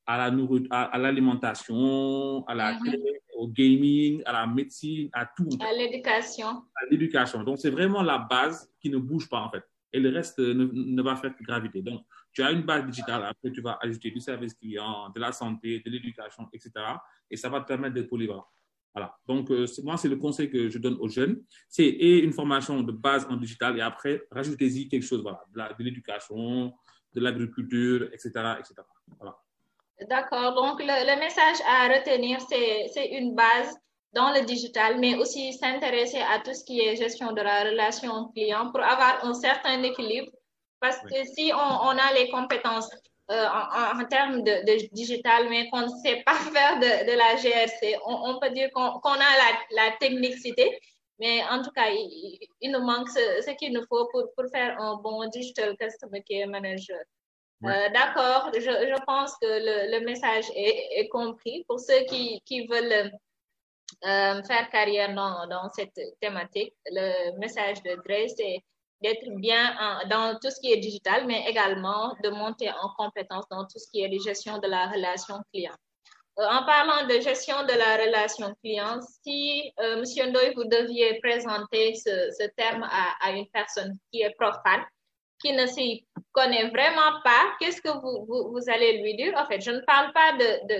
à 0.06 0.18
la 0.18 0.32
nourriture, 0.32 0.68
à, 0.72 0.84
à 0.86 0.98
l'alimentation, 0.98 2.44
à 2.48 2.56
la 2.56 2.74
Mhm. 2.74 2.96
au 3.36 3.48
gaming, 3.48 4.22
à 4.26 4.32
la 4.34 4.48
médecine, 4.48 5.10
à 5.14 5.26
tout, 5.26 5.48
À 5.60 5.74
l'éducation. 5.74 6.48
à 6.76 6.86
l'éducation. 6.90 7.44
Donc 7.44 7.58
c'est 7.60 7.70
vraiment 7.72 8.02
la 8.02 8.18
base 8.18 8.70
qui 8.80 8.90
ne 8.90 8.98
bouge 8.98 9.30
pas 9.30 9.42
en 9.42 9.50
fait. 9.50 9.64
Et 9.92 10.00
le 10.00 10.10
reste 10.10 10.40
euh, 10.40 10.54
ne, 10.54 10.66
ne 10.66 11.02
va 11.02 11.16
faire 11.16 11.36
que 11.36 11.44
graviter. 11.44 11.82
Donc 11.82 12.02
tu 12.34 12.42
as 12.44 12.52
une 12.52 12.64
base 12.64 12.86
digitale, 12.86 13.24
après 13.26 13.52
tu 13.52 13.62
vas 13.62 13.78
ajouter 13.82 14.12
du 14.12 14.20
service 14.20 14.54
client, 14.54 15.10
de 15.10 15.20
la 15.20 15.32
santé, 15.32 15.82
de 15.86 15.90
l'éducation, 15.90 16.50
etc. 16.52 16.72
Et 17.30 17.38
ça 17.38 17.50
va 17.50 17.62
te 17.62 17.68
permettre 17.68 17.94
d'être 17.94 18.10
polyvalent. 18.10 18.48
Voilà. 18.94 19.16
Donc, 19.26 19.50
euh, 19.50 19.66
moi, 19.84 19.98
c'est 19.98 20.08
le 20.08 20.18
conseil 20.18 20.50
que 20.50 20.70
je 20.70 20.78
donne 20.78 20.98
aux 21.00 21.10
jeunes. 21.10 21.42
C'est 21.68 21.90
une 21.90 22.32
formation 22.32 22.82
de 22.82 22.92
base 22.92 23.26
en 23.30 23.38
digital 23.38 23.78
et 23.78 23.82
après, 23.82 24.22
rajoutez-y 24.32 24.88
quelque 24.88 25.06
chose, 25.06 25.22
voilà, 25.22 25.44
de 25.78 25.84
l'éducation, 25.84 26.74
de 27.14 27.22
l'agriculture, 27.22 28.10
etc., 28.14 28.30
etc. 28.60 28.76
Voilà. 29.18 29.36
D'accord. 30.08 30.54
Donc, 30.54 30.80
le, 30.80 30.86
le 30.86 31.20
message 31.20 31.58
à 31.68 31.88
retenir, 31.88 32.40
c'est 32.42 33.08
une 33.18 33.34
base 33.34 33.76
dans 34.14 34.32
le 34.32 34.46
digital, 34.46 35.00
mais 35.00 35.16
aussi 35.16 35.54
s'intéresser 35.54 36.20
à 36.20 36.40
tout 36.40 36.54
ce 36.54 36.64
qui 36.64 36.80
est 36.82 36.96
gestion 36.96 37.32
de 37.34 37.42
la 37.42 37.64
relation 37.64 38.30
client 38.30 38.72
pour 38.72 38.82
avoir 38.82 39.26
un 39.26 39.34
certain 39.34 39.82
équilibre. 39.82 40.32
Parce 40.84 41.00
que 41.00 41.24
si 41.24 41.54
on, 41.54 41.58
on 41.88 41.98
a 41.98 42.14
les 42.14 42.30
compétences 42.30 42.90
euh, 43.32 43.48
en, 43.48 44.04
termes 44.04 44.44
de, 44.44 44.66
de 44.66 44.94
digital, 44.94 45.48
mais 45.50 45.70
qu'on 45.70 45.84
ne 45.84 45.96
sait 46.04 46.22
pas 46.26 46.36
faire 46.56 46.78
de, 46.78 47.10
de 47.10 47.18
la 47.18 47.38
GRC, 47.38 47.98
on, 48.06 48.32
on 48.32 48.40
peut 48.42 48.50
dire 48.50 48.70
qu'on 48.74 48.82
a 48.82 49.18
la, 49.18 49.50
la 49.86 49.92
technicité, 49.98 50.78
mais 51.20 51.42
en 51.50 51.62
tout 51.62 51.72
cas, 51.72 51.88
il, 51.90 52.70
nous 52.70 52.82
manque 52.82 53.08
ce, 53.08 53.42
ce 53.46 53.52
qu'il 53.52 53.72
nous 53.72 53.86
faut 53.88 54.10
pour, 54.12 54.26
pour 54.36 54.46
faire 54.54 54.78
un 54.82 54.98
bon 54.98 55.26
digital 55.30 55.78
customer 55.78 56.22
care 56.22 56.50
manager. 56.50 57.00
Euh, 57.64 57.90
D'accord, 57.94 58.52
je, 58.54 58.60
je 58.60 59.06
pense 59.06 59.32
que 59.42 59.48
le, 59.48 59.98
le 59.98 60.06
message 60.06 60.48
est, 60.54 61.00
est 61.00 61.08
compris. 61.08 61.64
Pour 61.66 61.80
ceux 61.80 62.04
qui, 62.10 62.42
qui 62.46 62.68
veulent 62.68 63.10
euh, 64.04 64.44
faire 64.44 64.70
carrière 64.70 65.16
dans, 65.16 65.48
dans 65.48 65.70
cette 65.70 65.98
thématique, 66.20 66.74
le 66.88 67.40
message 67.40 67.82
de 67.84 67.96
Grace, 68.06 68.34
c'est 68.36 68.62
d'être 69.04 69.28
bien 69.48 69.64
en- 69.86 70.08
dans 70.08 70.40
tout 70.40 70.50
ce 70.50 70.60
qui 70.62 70.72
est 70.72 70.78
digital, 70.78 71.26
mais 71.28 71.42
également 71.52 72.16
de 72.24 72.30
monter 72.30 72.70
en 72.84 72.90
compétence 72.98 73.46
dans 73.50 73.64
tout 73.66 73.80
ce 73.84 73.88
qui 73.92 74.02
est 74.04 74.10
de 74.10 74.20
gestion 74.20 74.58
de 74.60 74.68
la 74.68 74.88
relation 74.88 75.36
client. 75.54 75.76
Euh, 76.40 76.46
en 76.58 76.66
parlant 76.66 77.06
de 77.12 77.20
gestion 77.20 77.58
de 77.72 77.74
la 77.84 77.92
relation 78.04 78.56
client, 78.64 79.00
si, 79.24 79.72
euh, 79.80 79.98
Monsieur 80.00 80.26
Ndoye, 80.28 80.54
vous 80.56 80.64
deviez 80.66 81.20
présenter 81.20 81.94
ce, 81.96 82.10
ce 82.40 82.46
terme 82.58 82.84
à, 82.84 83.04
à 83.26 83.32
une 83.32 83.48
personne 83.50 83.94
qui 84.12 84.22
est 84.22 84.34
profane, 84.40 84.84
qui 85.42 85.52
ne 85.54 85.68
s'y 85.68 86.08
connaît 86.32 86.70
vraiment 86.70 87.12
pas, 87.24 87.44
qu'est-ce 87.60 87.82
que 87.82 87.94
vous, 88.02 88.26
vous, 88.28 88.52
vous 88.52 88.70
allez 88.74 89.02
lui 89.04 89.16
dire? 89.16 89.34
En 89.38 89.46
fait, 89.46 89.62
je 89.62 89.72
ne 89.72 89.82
parle 89.82 90.12
pas 90.14 90.32
de, 90.42 90.50
de, 90.70 90.78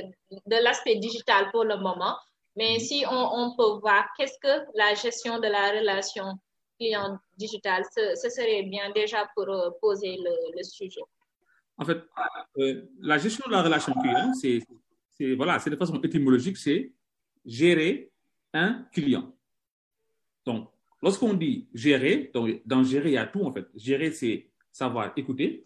de 0.54 0.64
l'aspect 0.64 0.96
digital 0.96 1.52
pour 1.52 1.66
le 1.66 1.78
moment, 1.78 2.16
mais 2.56 2.80
si 2.80 3.04
on, 3.18 3.24
on 3.42 3.56
peut 3.56 3.80
voir 3.82 4.06
qu'est-ce 4.18 4.40
que 4.42 4.66
la 4.76 4.94
gestion 4.96 5.38
de 5.40 5.48
la 5.48 5.70
relation 5.78 6.28
client 6.84 7.20
digital, 7.38 7.84
ce, 7.96 8.30
serait 8.30 8.64
bien 8.64 8.92
déjà 8.92 9.30
pour 9.36 9.50
euh, 9.50 9.70
poser 9.82 10.18
le, 10.18 10.64
sujet. 10.64 11.02
En 11.78 11.86
fait, 11.86 12.00
euh, 12.58 12.84
la 13.00 13.18
gestion 13.18 13.46
de 13.48 13.52
la 13.52 13.62
relation 13.64 13.94
client, 13.94 14.34
c'est, 14.34 14.60
c'est, 15.10 15.34
voilà, 15.36 15.60
c'est 15.60 15.70
de 15.70 15.76
façon 15.76 16.00
étymologique, 16.02 16.58
c'est 16.58 16.92
gérer 17.46 18.12
un 18.54 18.86
client. 18.92 19.34
Donc, 20.46 20.70
lorsqu'on 21.02 21.34
dit 21.34 21.68
gérer, 21.74 22.30
donc, 22.34 22.62
dans 22.66 22.84
gérer, 22.84 23.10
il 23.10 23.14
y 23.14 23.18
a 23.18 23.26
tout 23.26 23.44
en 23.44 23.54
fait. 23.54 23.66
Gérer, 23.76 24.12
c'est 24.12 24.50
savoir 24.72 25.14
écouter, 25.16 25.66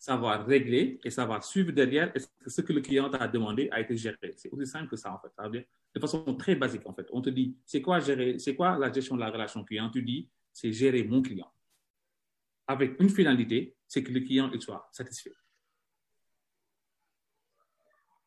savoir 0.00 0.46
régler 0.46 0.98
et 1.04 1.10
savoir 1.10 1.44
suivre 1.44 1.72
derrière 1.72 2.10
est-ce 2.16 2.26
que 2.26 2.48
ce 2.48 2.62
que 2.62 2.72
le 2.72 2.80
client 2.80 3.10
t'a 3.10 3.28
demandé 3.28 3.68
a 3.70 3.80
été 3.80 3.94
géré. 3.94 4.32
C'est 4.34 4.48
aussi 4.48 4.66
simple 4.66 4.88
que 4.88 4.96
ça 4.96 5.12
en 5.12 5.18
fait. 5.20 5.28
Ça 5.36 5.46
dire 5.50 5.64
de 5.94 6.00
façon 6.00 6.34
très 6.36 6.54
basique 6.56 6.86
en 6.86 6.94
fait. 6.94 7.06
On 7.12 7.20
te 7.20 7.28
dit, 7.28 7.58
c'est 7.66 7.82
quoi 7.82 8.00
gérer, 8.00 8.38
c'est 8.38 8.56
quoi 8.56 8.78
la 8.78 8.90
gestion 8.90 9.14
de 9.16 9.20
la 9.20 9.30
relation 9.30 9.62
client? 9.62 9.90
Tu 9.90 10.02
dis, 10.02 10.26
c'est 10.54 10.72
gérer 10.72 11.04
mon 11.04 11.20
client. 11.20 11.52
Avec 12.66 12.98
une 12.98 13.10
finalité, 13.10 13.76
c'est 13.86 14.02
que 14.02 14.10
le 14.10 14.20
client 14.20 14.50
il 14.54 14.62
soit 14.62 14.88
satisfait. 14.90 15.34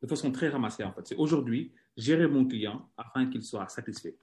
De 0.00 0.06
façon 0.06 0.30
très 0.30 0.50
ramassée 0.50 0.84
en 0.84 0.92
fait. 0.92 1.08
C'est 1.08 1.16
aujourd'hui 1.16 1.72
gérer 1.96 2.28
mon 2.28 2.46
client 2.46 2.88
afin 2.96 3.26
qu'il 3.26 3.42
soit 3.42 3.68
satisfait. 3.68 4.16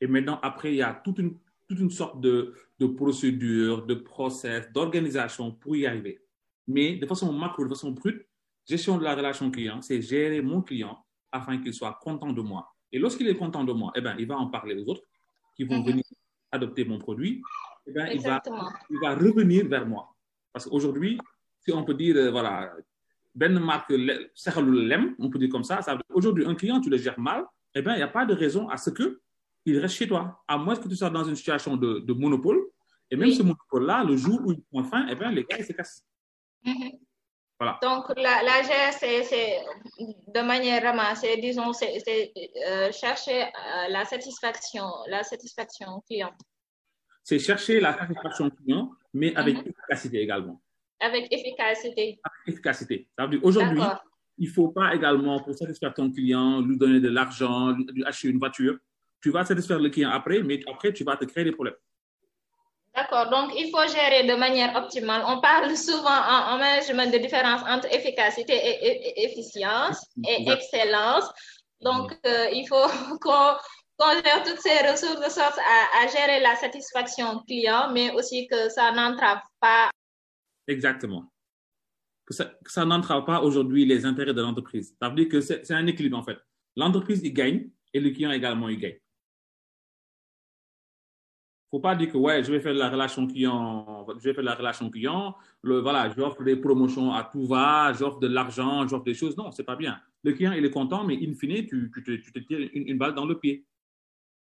Et 0.00 0.06
maintenant, 0.06 0.40
après, 0.42 0.72
il 0.72 0.76
y 0.76 0.82
a 0.82 0.94
toute 0.94 1.18
une, 1.18 1.38
toute 1.68 1.78
une 1.78 1.90
sorte 1.90 2.22
de, 2.22 2.54
de 2.78 2.86
procédure, 2.86 3.84
de 3.84 3.96
process, 3.96 4.72
d'organisation 4.72 5.52
pour 5.52 5.76
y 5.76 5.84
arriver. 5.84 6.22
Mais 6.68 6.96
de 6.96 7.06
façon 7.06 7.32
macro, 7.32 7.64
de 7.64 7.68
façon 7.70 7.90
brute, 7.92 8.22
gestion 8.68 8.98
de 8.98 9.04
la 9.04 9.14
relation 9.14 9.50
client, 9.50 9.80
c'est 9.82 10.00
gérer 10.02 10.40
mon 10.42 10.62
client 10.62 11.04
afin 11.32 11.58
qu'il 11.58 11.74
soit 11.74 11.98
content 12.02 12.32
de 12.32 12.40
moi. 12.42 12.68
Et 12.92 12.98
lorsqu'il 12.98 13.28
est 13.28 13.36
content 13.36 13.64
de 13.64 13.72
moi, 13.72 13.92
eh 13.94 14.00
ben, 14.00 14.16
il 14.18 14.26
va 14.26 14.36
en 14.36 14.48
parler 14.48 14.74
aux 14.80 14.88
autres 14.90 15.02
qui 15.56 15.64
vont 15.64 15.78
Mhm. 15.78 15.86
venir 15.86 16.04
adopter 16.52 16.84
mon 16.84 16.98
produit. 16.98 17.42
Eh 17.86 17.92
ben, 17.92 18.06
il, 18.12 18.20
va, 18.20 18.42
il 18.90 18.98
va 19.00 19.14
revenir 19.14 19.66
vers 19.68 19.86
moi. 19.86 20.14
Parce 20.52 20.66
qu'aujourd'hui, 20.66 21.18
si 21.60 21.72
on 21.72 21.84
peut 21.84 21.94
dire, 21.94 22.16
euh, 22.16 22.30
voilà, 22.30 22.72
ben 23.34 23.58
marque 23.60 23.90
lem, 23.90 25.14
on 25.18 25.30
peut 25.30 25.38
dire 25.38 25.48
comme 25.50 25.62
ça, 25.64 25.80
aujourd'hui, 26.12 26.44
un 26.46 26.54
client, 26.54 26.80
tu 26.80 26.90
le 26.90 26.96
gères 26.96 27.18
mal, 27.18 27.44
eh 27.74 27.82
ben, 27.82 27.92
il 27.94 27.98
n'y 27.98 28.02
a 28.02 28.08
pas 28.08 28.26
de 28.26 28.34
raison 28.34 28.68
à 28.68 28.76
ce 28.76 28.90
que 28.90 29.20
il 29.66 29.78
reste 29.78 29.94
chez 29.94 30.08
toi. 30.08 30.42
À 30.48 30.56
moins 30.58 30.74
que 30.74 30.88
tu 30.88 30.96
sois 30.96 31.10
dans 31.10 31.22
une 31.24 31.36
situation 31.36 31.76
de, 31.76 32.00
de 32.00 32.12
monopole. 32.12 32.60
Et 33.10 33.16
même 33.16 33.28
Oui. 33.28 33.34
ce 33.34 33.42
monopole-là, 33.42 34.04
le 34.04 34.16
jour 34.16 34.40
où 34.44 34.52
il 34.52 34.62
prend 34.62 34.82
fin, 34.84 35.06
eh 35.08 35.14
ben, 35.14 35.30
les 35.30 35.44
gars, 35.44 35.58
ils 35.58 35.64
se 35.64 35.72
cassent. 35.72 36.04
Voilà. 37.60 37.78
Donc, 37.82 38.06
la, 38.16 38.42
la 38.42 38.62
c'est 38.92 39.58
de 39.98 40.40
manière 40.40 40.82
ramassée, 40.82 41.36
disons, 41.36 41.74
c'est 41.74 42.32
euh, 42.66 42.90
chercher 42.90 43.42
euh, 43.42 43.88
la 43.90 44.06
satisfaction, 44.06 44.86
la 45.08 45.22
satisfaction 45.22 46.00
client 46.06 46.32
C'est 47.22 47.38
chercher 47.38 47.80
la 47.80 47.98
satisfaction 47.98 48.48
client, 48.48 48.90
mais 49.12 49.34
avec 49.36 49.58
efficacité 49.58 50.22
également. 50.22 50.62
avec 51.00 51.30
efficacité. 51.30 52.18
Avec 52.24 52.54
efficacité. 52.54 53.08
Ça 53.18 53.24
veut 53.26 53.32
dire 53.32 53.44
aujourd'hui, 53.44 53.82
il 54.38 54.48
ne 54.48 54.54
faut 54.54 54.68
pas 54.68 54.94
également, 54.94 55.38
pour 55.40 55.54
satisfaire 55.54 55.92
ton 55.92 56.10
client, 56.10 56.62
lui 56.62 56.78
donner 56.78 56.98
de 56.98 57.10
l'argent, 57.10 57.72
lui 57.72 58.02
acheter 58.04 58.28
une 58.28 58.38
voiture. 58.38 58.78
Tu 59.20 59.30
vas 59.30 59.44
satisfaire 59.44 59.78
le 59.78 59.90
client 59.90 60.08
après, 60.08 60.42
mais 60.42 60.62
après, 60.66 60.94
tu 60.94 61.04
vas 61.04 61.14
te 61.18 61.26
créer 61.26 61.44
des 61.44 61.52
problèmes. 61.52 61.74
D'accord. 62.94 63.30
Donc, 63.30 63.52
il 63.56 63.70
faut 63.70 63.86
gérer 63.92 64.24
de 64.26 64.34
manière 64.34 64.74
optimale. 64.76 65.22
On 65.26 65.40
parle 65.40 65.76
souvent 65.76 66.10
en, 66.10 66.54
en 66.54 66.58
management 66.58 67.10
de 67.12 67.18
différence 67.18 67.62
entre 67.68 67.86
efficacité 67.94 68.52
et, 68.52 68.86
et- 68.86 69.08
et 69.20 69.24
efficience 69.26 70.04
et 70.28 70.50
excellence. 70.50 71.24
Donc, 71.80 72.12
euh, 72.26 72.46
il 72.52 72.66
faut 72.66 72.74
qu'on 73.20 74.12
gère 74.24 74.42
toutes 74.44 74.60
ces 74.60 74.78
ressources 74.90 75.20
de 75.24 75.30
sorte 75.30 75.58
à, 75.58 76.02
à 76.04 76.06
gérer 76.08 76.40
la 76.40 76.56
satisfaction 76.56 77.38
client, 77.46 77.90
mais 77.92 78.10
aussi 78.12 78.46
que 78.48 78.68
ça 78.68 78.90
n'entrave 78.92 79.38
pas 79.60 79.90
Exactement. 80.66 81.24
Que 82.26 82.34
ça, 82.34 82.52
ça 82.66 82.84
n'entrave 82.84 83.24
pas 83.24 83.40
aujourd'hui 83.40 83.84
les 83.86 84.04
intérêts 84.04 84.34
de 84.34 84.42
l'entreprise. 84.42 84.94
Ça 85.00 85.08
veut 85.08 85.14
dire 85.14 85.28
que 85.28 85.40
c'est 85.40 85.64
c'est 85.64 85.74
un 85.74 85.86
équilibre 85.86 86.18
en 86.18 86.22
fait. 86.22 86.38
L'entreprise, 86.76 87.20
il 87.24 87.32
gagne 87.32 87.70
et 87.94 88.00
le 88.00 88.10
client 88.10 88.30
également, 88.30 88.68
il 88.68 88.78
gagne. 88.78 88.98
Faut 91.70 91.80
pas 91.80 91.94
dire 91.94 92.10
que 92.10 92.18
ouais, 92.18 92.42
je 92.42 92.50
vais 92.50 92.60
faire 92.60 92.74
la 92.74 92.90
relation 92.90 93.26
client, 93.26 94.06
je 94.18 94.24
vais 94.24 94.34
faire 94.34 94.42
la 94.42 94.54
relation 94.54 94.90
client, 94.90 95.36
le, 95.62 95.78
voilà, 95.78 96.10
j'offre 96.10 96.42
des 96.42 96.56
promotions 96.56 97.12
à 97.12 97.22
tout 97.24 97.46
va, 97.46 97.92
j'offre 97.92 98.18
de 98.18 98.26
l'argent, 98.26 98.86
j'offre 98.88 99.04
des 99.04 99.14
choses. 99.14 99.36
Non, 99.36 99.52
c'est 99.52 99.64
pas 99.64 99.76
bien. 99.76 100.00
Le 100.24 100.32
client, 100.32 100.52
il 100.52 100.64
est 100.64 100.70
content, 100.70 101.04
mais 101.04 101.14
in 101.14 101.32
fine, 101.34 101.64
tu, 101.66 101.90
te, 101.92 102.38
tires 102.40 102.68
une, 102.72 102.98
balle 102.98 103.14
dans 103.14 103.24
le 103.24 103.38
pied. 103.38 103.64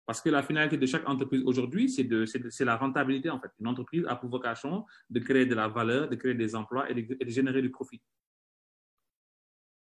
Parce 0.07 0.21
que 0.21 0.31
la 0.31 0.43
finalité 0.43 0.79
de 0.79 0.87
chaque 0.87 1.09
entreprise 1.09 1.43
aujourd'hui, 1.45 1.89
c'est 1.89 2.05
de, 2.05 2.25
la 2.65 2.77
rentabilité 2.77 3.29
en 3.29 3.41
fait. 3.41 3.51
Une 3.59 3.67
entreprise 3.67 4.05
a 4.07 4.15
pour 4.15 4.31
vocation 4.31 4.85
de 5.11 5.19
créer 5.19 5.47
de 5.47 5.55
la 5.57 5.67
valeur, 5.67 6.09
de 6.09 6.15
créer 6.15 6.35
des 6.35 6.55
emplois 6.55 6.89
et 6.89 6.95
de, 6.95 7.17
et 7.19 7.25
de 7.25 7.31
générer 7.31 7.61
du 7.61 7.71
profit. 7.71 8.01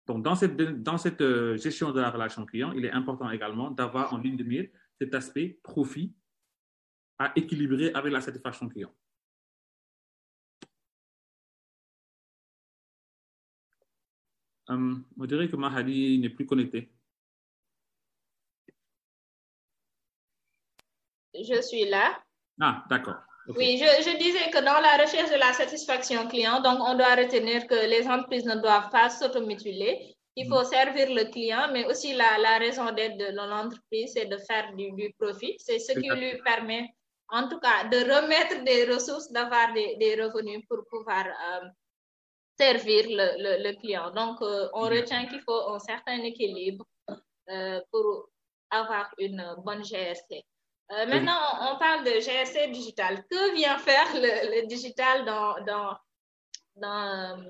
Donc, 0.07 0.23
dans 0.23 0.35
cette, 0.35 0.57
dans 0.83 0.99
cette 0.99 1.21
euh, 1.21 1.57
gestion 1.57 1.93
de 1.93 2.01
la 2.01 2.11
relation 2.11 2.45
client, 2.47 2.73
il 2.73 2.85
est 2.87 2.91
important 2.91 3.31
également 3.31 3.71
d'avoir 3.71 4.13
en 4.15 4.19
ligne 4.19 4.37
de 4.37 4.45
mire 4.45 4.69
cet 4.99 5.15
aspect 5.15 5.59
profit 5.63 6.15
à 7.18 7.33
équilibrer 7.37 7.92
avec 7.94 8.12
la 8.12 8.21
satisfaction 8.21 8.68
client. 8.68 8.92
Euh, 14.71 14.94
on 15.18 15.26
dirait 15.26 15.49
que 15.49 15.56
Mahadi 15.56 16.18
n'est 16.18 16.30
plus 16.30 16.47
connecté. 16.47 16.90
Je 21.35 21.61
suis 21.61 21.85
là. 21.88 22.23
Ah, 22.61 22.85
d'accord. 22.88 23.16
Oui, 23.49 23.76
je, 23.76 24.16
disais 24.18 24.50
que 24.50 24.64
dans 24.64 24.80
la 24.80 24.97
recherche 24.97 25.30
de 25.30 25.38
la 25.38 25.52
satisfaction 25.52 26.26
client, 26.28 26.62
donc 26.62 26.78
on 26.80 26.94
doit 26.94 27.14
retenir 27.14 27.66
que 27.66 27.75
les 27.75 28.06
entreprises 28.09 28.47
ne 28.47 28.54
doivent 28.54 28.88
pas 28.90 29.11
s'automutiler. 29.11 30.16
Il 30.37 30.49
faut 30.49 30.62
mm. 30.62 30.64
servir 30.64 31.12
le 31.12 31.30
client, 31.30 31.68
mais 31.71 31.85
aussi 31.85 32.14
la, 32.14 32.59
raison 32.59 32.90
d'être 32.92 33.18
de 33.18 33.37
l'entreprise, 33.37 34.12
c'est 34.14 34.26
de 34.26 34.38
faire 34.38 34.73
du 34.75 35.12
profit. 35.18 35.56
C'est 35.59 35.78
ce 35.78 35.92
qui 35.92 36.09
lui 36.09 36.40
permet 36.42 36.94
en 37.31 37.49
tout 37.49 37.59
cas, 37.59 37.85
de 37.85 37.99
remettre 37.99 38.64
des 38.64 38.85
ressources, 38.85 39.31
d'avoir 39.31 39.73
des, 39.73 40.16
revenus 40.21 40.62
pour 40.69 40.85
pouvoir 40.90 41.26
euh, 41.26 41.69
servir 42.59 43.04
le, 43.09 43.73
client. 43.81 44.11
Donc, 44.11 44.40
euh, 44.43 44.69
on 44.75 44.83
retient 44.83 45.26
qu'il 45.26 45.40
faut 45.40 45.71
un 45.71 45.78
certain 45.78 46.23
équilibre 46.23 46.85
euh, 47.50 47.81
pour 47.90 48.28
avoir 48.71 49.11
une 49.19 49.43
bonne 49.64 49.85
GRC. 49.85 50.45
Maintenant, 50.90 51.73
on 51.73 51.78
parle 51.78 52.04
de 52.04 52.21
GRC 52.21 52.71
digital. 52.71 53.25
Que 53.31 53.54
vient 53.54 53.78
faire 53.78 54.07
le, 54.14 54.66
digital 54.66 55.25
dans, 55.25 55.54
dans, 55.64 55.97
dans, 56.76 57.43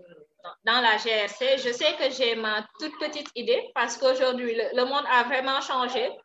dans, 0.64 0.80
la 0.80 0.96
GRC? 0.98 1.58
Je 1.58 1.72
sais 1.72 1.94
que 1.96 2.10
j'ai 2.10 2.36
ma 2.36 2.64
toute 2.78 2.96
petite 2.98 3.28
idée 3.34 3.70
parce 3.74 3.96
qu'aujourd'hui, 3.96 4.54
le, 4.54 4.84
monde 4.84 5.04
a 5.10 5.24
vraiment 5.24 5.60
changé. 5.60 6.16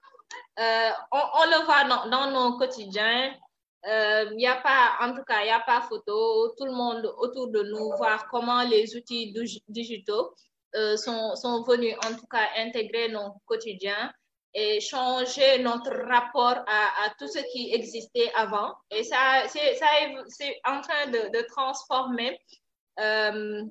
On, 0.58 1.46
le 1.46 1.66
voit 1.66 2.08
dans, 2.10 2.32
nos 2.32 2.58
quotidiens. 2.58 3.34
Il 3.86 3.90
euh, 3.90 4.36
n'y 4.36 4.46
a 4.48 4.56
pas, 4.56 4.98
en 5.00 5.16
tout 5.16 5.24
cas, 5.24 5.42
il 5.42 5.46
n'y 5.46 5.52
a 5.52 5.62
pas 5.62 5.82
photo. 5.82 6.54
Tout 6.58 6.66
le 6.66 6.74
monde 6.74 7.06
autour 7.18 7.48
de 7.48 7.64
nous 7.64 7.96
voir 7.98 8.28
comment 8.30 8.62
les 8.64 8.96
outils 8.96 9.34
digitaux 9.70 10.34
euh, 10.76 10.98
sont, 10.98 11.36
sont 11.36 11.64
venus, 11.64 11.96
en 12.06 12.14
tout 12.16 12.28
cas, 12.30 12.50
intégrer 12.58 13.08
nos 13.08 13.36
quotidiens 13.46 14.12
et 14.54 14.82
changer 14.82 15.60
notre 15.60 15.92
rapport 16.08 16.64
à, 16.68 17.10
tout 17.18 17.28
ce 17.28 17.40
qui 17.52 17.74
existait 17.74 18.32
avant. 18.36 18.74
Et 18.92 19.04
ça, 19.04 19.44
c'est 19.48 20.60
en 20.66 20.82
train 20.82 21.08
de, 21.08 21.38
de 21.38 21.46
transformer, 21.48 22.38
euh, 23.00 23.64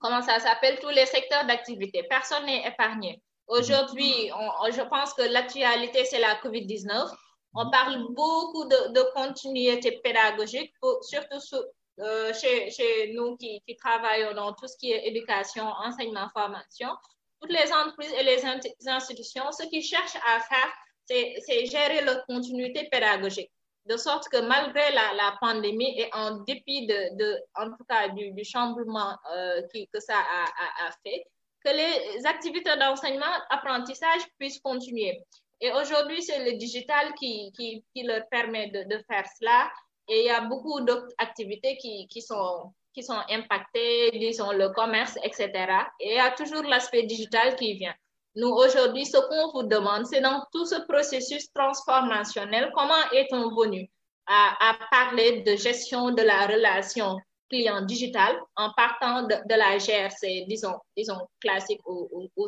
comment 0.00 0.22
ça 0.22 0.38
s'appelle, 0.38 0.78
tous 0.78 0.88
les 0.88 1.06
secteurs 1.06 1.44
d'activité. 1.46 2.04
Personne 2.08 2.46
n'est 2.46 2.66
épargné. 2.66 3.22
Aujourd'hui, 3.50 4.30
je 4.70 4.88
pense 4.88 5.12
que 5.12 5.22
l'actualité, 5.22 6.04
c'est 6.04 6.20
la 6.20 6.36
COVID-19. 6.36 7.10
On 7.54 7.68
parle 7.68 8.06
beaucoup 8.10 8.64
de, 8.66 9.12
continuité 9.12 10.00
pédagogique, 10.04 10.72
surtout 11.02 11.40
euh, 11.98 12.32
chez, 12.32 13.12
nous 13.12 13.36
qui, 13.36 13.60
travaillons 13.76 14.34
dans 14.34 14.52
tout 14.52 14.68
ce 14.68 14.76
qui 14.76 14.92
est 14.92 15.08
éducation, 15.08 15.64
enseignement, 15.64 16.28
formation. 16.32 16.90
Toutes 17.40 17.50
les 17.50 17.72
entreprises 17.72 18.12
et 18.20 18.22
les 18.22 18.44
institutions, 18.86 19.50
ce 19.50 19.64
qu'ils 19.64 19.82
cherchent 19.82 20.20
à 20.24 20.38
faire, 20.38 20.72
c'est 21.06 21.66
gérer 21.66 22.04
leur 22.04 22.24
continuité 22.26 22.88
pédagogique. 22.88 23.50
De 23.86 23.96
sorte 23.96 24.28
que 24.28 24.40
malgré 24.42 24.92
la, 24.92 25.36
pandémie 25.40 25.98
et 25.98 26.08
en 26.12 26.36
dépit 26.44 26.86
de, 26.86 27.36
en 27.56 27.66
tout 27.66 27.84
cas 27.88 28.10
du, 28.10 28.32
chamboulement 28.44 29.16
euh, 29.34 29.62
que 29.92 29.98
ça 29.98 30.14
a, 30.14 30.92
fait, 31.02 31.24
que 31.64 31.70
les 31.70 32.26
activités 32.26 32.76
d'enseignement, 32.76 33.26
apprentissage 33.50 34.22
puissent 34.38 34.60
continuer. 34.60 35.20
Et 35.60 35.70
aujourd'hui, 35.72 36.22
c'est 36.22 36.50
le 36.50 36.56
digital 36.56 37.14
qui, 37.14 37.52
qui, 37.52 38.02
leur 38.02 38.26
permet 38.28 38.68
de, 38.68 38.84
de, 38.84 39.02
faire 39.10 39.24
cela. 39.38 39.70
Et 40.08 40.20
il 40.20 40.26
y 40.26 40.30
a 40.30 40.40
beaucoup 40.40 40.80
d'autres 40.80 41.12
activités 41.18 41.76
qui, 41.76 42.08
qui, 42.08 42.22
sont, 42.22 42.72
qui 42.94 43.02
sont 43.02 43.20
impactées, 43.28 44.10
disons 44.12 44.52
le 44.52 44.70
commerce, 44.70 45.16
etc. 45.22 45.50
Et 46.00 46.12
il 46.12 46.16
y 46.16 46.18
a 46.18 46.30
toujours 46.30 46.62
l'aspect 46.62 47.02
digital 47.02 47.56
qui 47.56 47.74
vient. 47.74 47.94
Nous, 48.36 48.48
aujourd'hui, 48.48 49.04
ce 49.04 49.18
qu'on 49.18 49.52
vous 49.52 49.68
demande, 49.68 50.06
c'est 50.06 50.20
dans 50.20 50.46
tout 50.52 50.64
ce 50.64 50.76
processus 50.86 51.52
transformationnel, 51.52 52.70
comment 52.74 53.10
est-on 53.12 53.54
venu 53.54 53.90
à, 54.26 54.70
à, 54.70 54.78
parler 54.90 55.42
de 55.42 55.56
gestion 55.56 56.10
de 56.12 56.22
la 56.22 56.46
relation 56.46 57.18
client 57.50 57.82
digital 57.84 58.36
en 58.56 58.72
partant 58.74 59.26
de, 59.26 59.34
la 59.48 59.76
GRC, 59.78 60.46
disons, 60.48 60.76
disons 60.96 61.18
classique 61.40 61.80
au, 61.84 62.08
au, 62.12 62.30
au. 62.36 62.46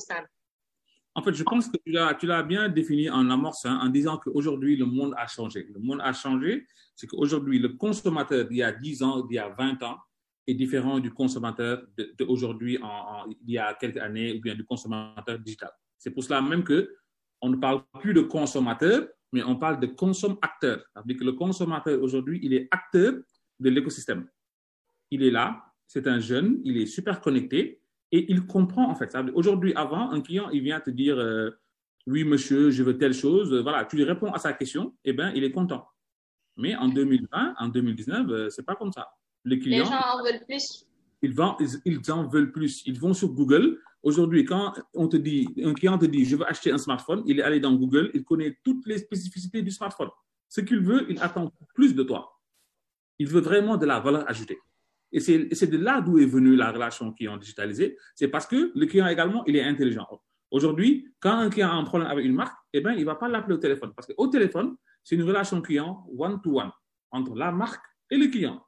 En 1.14 1.22
fait, 1.22 1.34
je 1.34 1.42
pense 1.42 1.68
que 1.68 1.76
tu 2.18 2.26
l'as 2.26 2.42
bien 2.42 2.68
défini 2.68 3.10
en 3.10 3.28
amorce 3.28 3.66
en 3.66 3.88
disant 3.88 4.16
qu'aujourd'hui, 4.16 4.76
le 4.76 4.86
monde 4.86 5.14
a 5.18 5.26
changé. 5.26 5.68
Le 5.74 5.80
monde 5.80 6.00
a 6.02 6.12
changé, 6.12 6.66
c'est 6.96 7.06
qu'aujourd'hui, 7.06 7.58
le 7.58 7.70
consommateur 7.70 8.46
d'il 8.46 8.58
y 8.58 8.62
a 8.62 8.72
10 8.72 9.02
ans, 9.02 9.20
d'il 9.20 9.36
y 9.36 9.38
a 9.38 9.50
20 9.50 9.82
ans, 9.82 9.98
est 10.46 10.54
différent 10.54 10.98
du 10.98 11.12
consommateur 11.12 11.82
d'aujourd'hui, 12.18 12.78
en, 12.82 13.26
il 13.46 13.54
y 13.54 13.58
a 13.58 13.74
quelques 13.74 13.98
années, 13.98 14.32
ou 14.32 14.40
bien 14.40 14.54
du 14.54 14.64
consommateur 14.64 15.38
digital. 15.38 15.70
C'est 15.98 16.10
pour 16.10 16.24
cela 16.24 16.40
même 16.40 16.64
que 16.64 16.96
on 17.40 17.50
ne 17.50 17.56
parle 17.56 17.82
plus 18.00 18.14
de 18.14 18.22
consommateur, 18.22 19.06
mais 19.32 19.42
on 19.42 19.56
parle 19.56 19.80
de 19.80 19.86
consomme-acteur. 19.86 20.84
C'est-à-dire 20.94 21.18
que 21.18 21.24
le 21.24 21.32
consommateur 21.32 22.00
aujourd'hui, 22.02 22.40
il 22.42 22.54
est 22.54 22.68
acteur 22.70 23.14
de 23.58 23.70
l'écosystème. 23.70 24.28
Il 25.12 25.22
est 25.22 25.30
là, 25.30 25.62
c'est 25.86 26.06
un 26.06 26.20
jeune, 26.20 26.62
il 26.64 26.78
est 26.78 26.86
super 26.86 27.20
connecté, 27.20 27.82
et 28.12 28.32
il 28.32 28.46
comprend 28.46 28.90
en 28.90 28.94
fait. 28.94 29.14
Aujourd'hui, 29.34 29.74
avant, 29.74 30.10
un 30.10 30.22
client, 30.22 30.48
il 30.48 30.62
vient 30.62 30.80
te 30.80 30.88
dire 30.88 31.18
euh, 31.18 31.50
oui, 32.06 32.24
monsieur, 32.24 32.70
je 32.70 32.82
veux 32.82 32.96
telle 32.96 33.12
chose. 33.12 33.54
Voilà, 33.62 33.84
tu 33.84 33.96
lui 33.96 34.04
réponds 34.04 34.32
à 34.32 34.38
sa 34.38 34.54
question, 34.54 34.94
et 35.04 35.10
eh 35.10 35.12
ben, 35.12 35.30
il 35.34 35.44
est 35.44 35.52
content. 35.52 35.86
Mais 36.56 36.74
en 36.76 36.88
2020, 36.88 37.56
en 37.58 37.68
2019, 37.68 38.26
euh, 38.30 38.48
c'est 38.48 38.64
pas 38.64 38.74
comme 38.74 38.90
ça. 38.90 39.10
Les 39.44 39.58
clients, 39.58 39.84
les 39.84 39.90
gens 39.90 40.00
en 40.00 40.24
veulent 40.24 40.44
plus. 40.46 40.86
Ils, 41.20 41.34
vont, 41.34 41.56
ils, 41.84 42.10
en 42.10 42.26
veulent 42.26 42.52
plus. 42.52 42.82
Ils 42.86 42.98
vont 42.98 43.12
sur 43.12 43.28
Google. 43.28 43.78
Aujourd'hui, 44.02 44.46
quand 44.46 44.72
on 44.94 45.08
te 45.08 45.18
dit, 45.18 45.46
un 45.62 45.74
client 45.74 45.98
te 45.98 46.06
dit, 46.06 46.24
je 46.24 46.36
veux 46.36 46.48
acheter 46.48 46.72
un 46.72 46.78
smartphone, 46.78 47.22
il 47.26 47.38
est 47.38 47.42
allé 47.42 47.60
dans 47.60 47.74
Google, 47.74 48.10
il 48.14 48.24
connaît 48.24 48.58
toutes 48.64 48.86
les 48.86 48.96
spécificités 48.96 49.60
du 49.60 49.70
smartphone. 49.70 50.08
Ce 50.48 50.62
qu'il 50.62 50.80
veut, 50.80 51.04
il 51.10 51.20
attend 51.20 51.52
plus 51.74 51.94
de 51.94 52.02
toi. 52.02 52.40
Il 53.18 53.28
veut 53.28 53.42
vraiment 53.42 53.76
de 53.76 53.84
la 53.84 54.00
valeur 54.00 54.28
ajoutée. 54.28 54.58
Et 55.12 55.20
c'est 55.20 55.66
de 55.66 55.76
là 55.76 56.00
d'où 56.00 56.18
est 56.18 56.26
venue 56.26 56.56
la 56.56 56.72
relation 56.72 57.12
qui 57.12 57.28
ont 57.28 57.36
digitalisé. 57.36 57.98
C'est 58.14 58.28
parce 58.28 58.46
que 58.46 58.72
le 58.74 58.86
client 58.86 59.06
également, 59.06 59.44
il 59.46 59.56
est 59.56 59.62
intelligent. 59.62 60.06
Aujourd'hui, 60.50 61.08
quand 61.20 61.38
un 61.38 61.50
client 61.50 61.70
a 61.70 61.74
un 61.74 61.84
problème 61.84 62.10
avec 62.10 62.24
une 62.24 62.34
marque, 62.34 62.56
eh 62.72 62.80
ben, 62.80 62.92
il 62.92 63.00
ne 63.00 63.04
va 63.04 63.14
pas 63.14 63.28
l'appeler 63.28 63.54
au 63.54 63.58
téléphone. 63.58 63.92
Parce 63.94 64.06
qu'au 64.06 64.26
téléphone, 64.28 64.76
c'est 65.04 65.14
une 65.14 65.22
relation 65.22 65.60
client 65.60 66.06
one-to-one 66.16 66.70
entre 67.10 67.34
la 67.34 67.52
marque 67.52 67.84
et 68.10 68.16
le 68.16 68.28
client. 68.28 68.62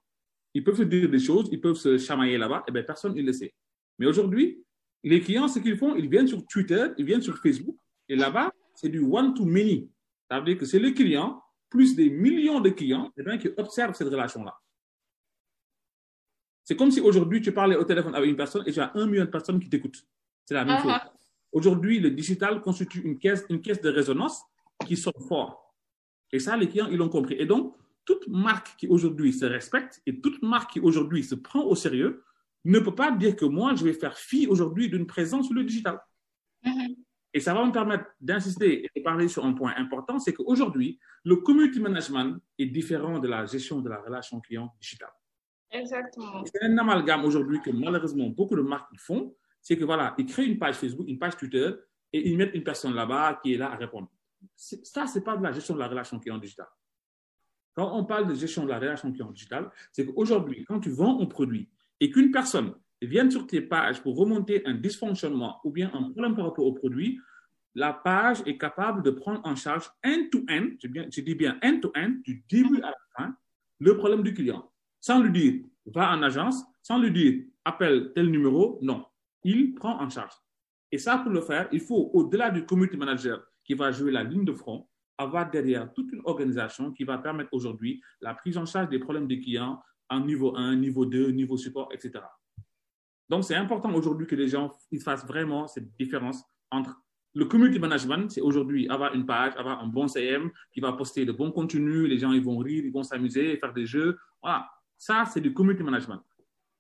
Ils 0.55 0.63
peuvent 0.63 0.77
se 0.77 0.83
dire 0.83 1.09
des 1.09 1.19
choses, 1.19 1.49
ils 1.51 1.61
peuvent 1.61 1.77
se 1.77 1.99
chamailler 1.99 2.39
là-bas, 2.39 2.65
eh 2.69 2.73
bien 2.73 2.83
personne 2.83 3.15
ne 3.15 3.23
le 3.23 3.33
sait. 3.33 3.55
Mais 3.99 4.07
aujourd'hui, 4.07 4.63
les 5.03 5.21
clients, 5.21 5.49
ce 5.49 5.59
qu'ils 5.59 5.77
font, 5.77 5.95
ils 5.95 6.09
viennent 6.09 6.29
sur 6.29 6.47
Twitter, 6.47 6.89
ils 6.97 7.05
viennent 7.05 7.23
sur 7.23 7.37
Facebook, 7.39 7.77
et 8.09 8.17
là-bas, 8.17 8.53
c'est 8.75 8.89
du 8.89 9.01
one-to-many. 9.01 9.91
Ça 10.31 10.39
veut 10.39 10.47
dire 10.47 10.59
que 10.59 10.65
c'est 10.65 10.79
le 10.79 10.91
client 10.93 11.43
plus 11.69 11.97
des 11.97 12.09
millions 12.09 12.61
de 12.61 12.71
clients 12.71 13.13
eh 13.17 13.23
bien, 13.23 13.37
qui 13.37 13.49
observent 13.57 13.95
cette 13.95 14.09
relation-là. 14.09 14.55
C'est 16.65 16.77
comme 16.77 16.91
si 16.91 17.01
aujourd'hui, 17.01 17.43
tu 17.43 17.53
parlais 17.53 17.77
au 17.77 17.85
téléphone 17.85 18.15
avec 18.15 18.29
une 18.29 18.37
personne 18.37 18.65
et 18.67 18.73
tu 18.73 18.81
as 18.81 18.91
un 18.95 19.07
million 19.07 19.27
de 19.27 19.31
personnes 19.31 19.61
qui 19.61 19.69
t'écoutent. 19.69 20.03
C'est 20.47 20.55
la 20.55 20.65
même 20.65 20.81
chose. 20.81 20.93
Uh-huh. 20.93 21.11
Aujourd'hui, 21.53 22.01
le 22.01 22.11
digital 22.11 22.61
constitue 22.63 23.01
une 23.01 23.19
caisse, 23.19 23.45
une 23.51 23.61
caisse 23.61 23.81
de 23.83 23.91
résonance 23.91 24.43
qui 24.87 24.97
sort 24.97 25.21
fort. 25.29 25.75
Et 26.33 26.39
ça, 26.39 26.57
les 26.57 26.69
clients, 26.69 26.89
ils 26.91 26.97
l'ont 26.97 27.11
compris. 27.11 27.37
Et 27.39 27.47
donc, 27.47 27.77
toute 28.07 28.27
marque 28.29 28.77
qui 28.77 28.87
aujourd'hui 28.89 29.33
se 29.33 29.45
respecte 29.45 30.03
et 30.07 30.21
toute 30.21 30.43
marque 30.43 30.73
qui 30.73 30.81
aujourd'hui 30.81 31.23
se 31.23 31.35
prend 31.35 31.63
au 31.63 31.75
sérieux 31.75 32.25
ne 32.65 32.79
peut 32.79 32.95
pas 32.95 33.11
dire 33.11 33.37
que 33.37 33.45
moi, 33.45 33.75
je 33.75 33.85
vais 33.85 33.93
faire 33.93 34.17
fi 34.17 34.47
aujourd'hui 34.47 34.89
d'une 34.89 35.07
présence 35.07 35.47
sur 35.47 35.55
le 35.55 35.65
digital. 35.65 36.01
Uh-huh. 36.65 36.97
Et 37.35 37.41
ça 37.41 37.53
va 37.53 37.65
me 37.67 37.73
permettre 37.73 38.07
d'insister 38.21 38.87
et 38.87 38.91
de 38.97 39.05
parler 39.05 39.29
sur 39.29 39.45
un 39.45 39.53
point 39.53 39.75
important, 39.77 40.19
c'est 40.19 40.33
qu'aujourd'hui, 40.33 40.99
le 41.25 41.37
community 41.37 41.79
management 41.79 42.41
est 42.59 42.67
différent 42.67 43.19
de 43.19 43.29
la 43.29 43.45
gestion 43.45 43.81
de 43.81 43.91
la 43.91 44.01
relation 44.01 44.41
client 44.41 44.75
digitale. 44.81 45.11
Exactement. 45.75 46.45
C'est 46.45 46.63
un 46.63 46.79
amalgame 46.79 47.25
aujourd'hui 47.25 47.61
que 47.61 47.71
malheureusement 47.71 48.29
beaucoup 48.29 48.55
de 48.55 48.63
marques 48.63 48.97
font, 48.97 49.35
c'est 49.61 49.77
que 49.77 49.85
voilà, 49.85 50.15
ils 50.19 50.27
créent 50.27 50.47
une 50.47 50.59
page 50.59 50.77
Facebook, 50.77 51.07
une 51.09 51.19
page 51.19 51.37
Twitter 51.37 51.71
et 52.13 52.29
ils 52.29 52.37
mettent 52.37 52.55
une 52.55 52.63
personne 52.63 52.95
là-bas 52.95 53.41
qui 53.43 53.55
est 53.55 53.57
là 53.57 53.73
à 53.73 53.77
répondre. 53.77 54.09
Ça, 54.57 55.07
c'est 55.07 55.25
pas 55.25 55.37
de 55.37 55.43
la 55.43 55.51
gestion 55.51 55.75
de 55.75 55.81
la 55.81 55.89
relation 55.89 56.21
client 56.21 56.39
digital. 56.39 56.67
Quand 57.75 57.93
on 57.99 58.05
parle 58.05 58.29
de 58.29 58.35
gestion 58.35 58.65
de 58.65 58.69
la 58.69 58.79
relation 58.79 59.11
client 59.11 59.33
digital, 59.33 59.69
c'est 59.91 60.07
qu'aujourd'hui, 60.07 60.65
quand 60.65 60.79
tu 60.79 60.91
vends 60.91 61.21
un 61.21 61.27
produit 61.27 61.69
et 61.99 62.11
qu'une 62.11 62.31
personne 62.31 62.75
vient 63.03 63.29
sur 63.29 63.47
tes 63.47 63.61
pages 63.61 64.01
pour 64.01 64.17
remonter 64.17 64.65
un 64.67 64.75
dysfonctionnement 64.75 65.61
ou 65.65 65.73
bien 65.73 65.91
un 65.93 66.11
problème 66.11 66.37
par 66.37 66.45
rapport 66.45 66.67
au 66.67 66.73
produit, 66.73 67.19
la 67.75 67.93
page 67.93 68.43
est 68.47 68.59
capable 68.59 69.03
de 69.03 69.11
prendre 69.11 69.41
en 69.43 69.57
charge 69.57 69.91
end-to-end, 70.05 70.69
je 70.81 71.21
dis 71.21 71.35
bien 71.35 71.59
end-to-end, 71.65 72.15
du 72.23 72.45
début 72.49 72.81
à 72.83 72.91
la 72.91 72.97
fin, 73.17 73.37
le 73.81 73.97
problème 73.97 74.23
du 74.23 74.33
client 74.33 74.71
sans 75.05 75.23
lui 75.23 75.31
dire 75.31 75.63
va 75.85 76.17
en 76.17 76.23
agence, 76.23 76.65
sans 76.81 76.99
lui 76.99 77.11
dire 77.11 77.45
appelle 77.63 78.13
tel 78.15 78.31
numéro, 78.31 78.79
non. 78.81 79.05
Il 79.43 79.75
prend 79.75 80.01
en 80.01 80.09
charge. 80.09 80.33
Et 80.91 80.97
ça, 80.97 81.19
pour 81.19 81.31
le 81.31 81.43
faire, 81.43 81.69
il 81.73 81.81
faut, 81.81 82.11
au-delà 82.15 82.51
du 82.51 82.65
community 82.65 82.97
manager 82.97 83.45
qui 83.65 83.75
va 83.75 83.93
jouer 83.93 84.11
la 84.11 84.25
ligne 84.25 84.47
de 84.47 84.55
front, 84.55 84.89
avoir 85.19 85.51
derrière 85.51 85.93
toute 85.93 86.11
une 86.11 86.23
organisation 86.25 86.91
qui 86.91 87.05
va 87.05 87.19
permettre 87.19 87.51
aujourd'hui 87.53 88.01
la 88.23 88.33
prise 88.33 88.57
en 88.57 88.65
charge 88.65 88.89
des 88.89 88.99
problèmes 88.99 89.27
des 89.27 89.41
clients 89.41 89.79
en 90.09 90.21
niveau 90.21 90.57
1, 90.57 90.77
niveau 90.77 91.05
2, 91.05 91.33
niveau 91.33 91.59
support, 91.59 91.91
etc. 91.93 92.25
Donc, 93.29 93.45
c'est 93.45 93.57
important 93.57 93.93
aujourd'hui 93.93 94.27
que 94.27 94.37
les 94.37 94.49
gens 94.49 94.73
ils 94.91 95.03
fassent 95.03 95.27
vraiment 95.27 95.67
cette 95.67 95.95
différence 95.99 96.43
entre 96.71 96.99
le 97.35 97.45
community 97.45 97.79
management, 97.79 98.31
c'est 98.31 98.41
aujourd'hui 98.41 98.89
avoir 98.89 99.13
une 99.13 99.27
page, 99.27 99.53
avoir 99.57 99.83
un 99.83 99.89
bon 99.89 100.09
CM 100.09 100.51
qui 100.73 100.81
va 100.81 100.93
poster 100.93 101.27
de 101.27 101.33
bons 101.33 101.51
contenus, 101.51 102.09
les 102.09 102.17
gens 102.17 102.33
ils 102.33 102.43
vont 102.43 102.57
rire, 102.57 102.85
ils 102.87 102.93
vont 102.93 103.03
s'amuser, 103.03 103.59
faire 103.59 103.75
des 103.75 103.85
jeux. 103.85 104.17
Voilà, 104.41 104.67
ça 105.05 105.25
c'est 105.27 105.41
du 105.41 105.53
community 105.53 105.83
management. 105.83 106.23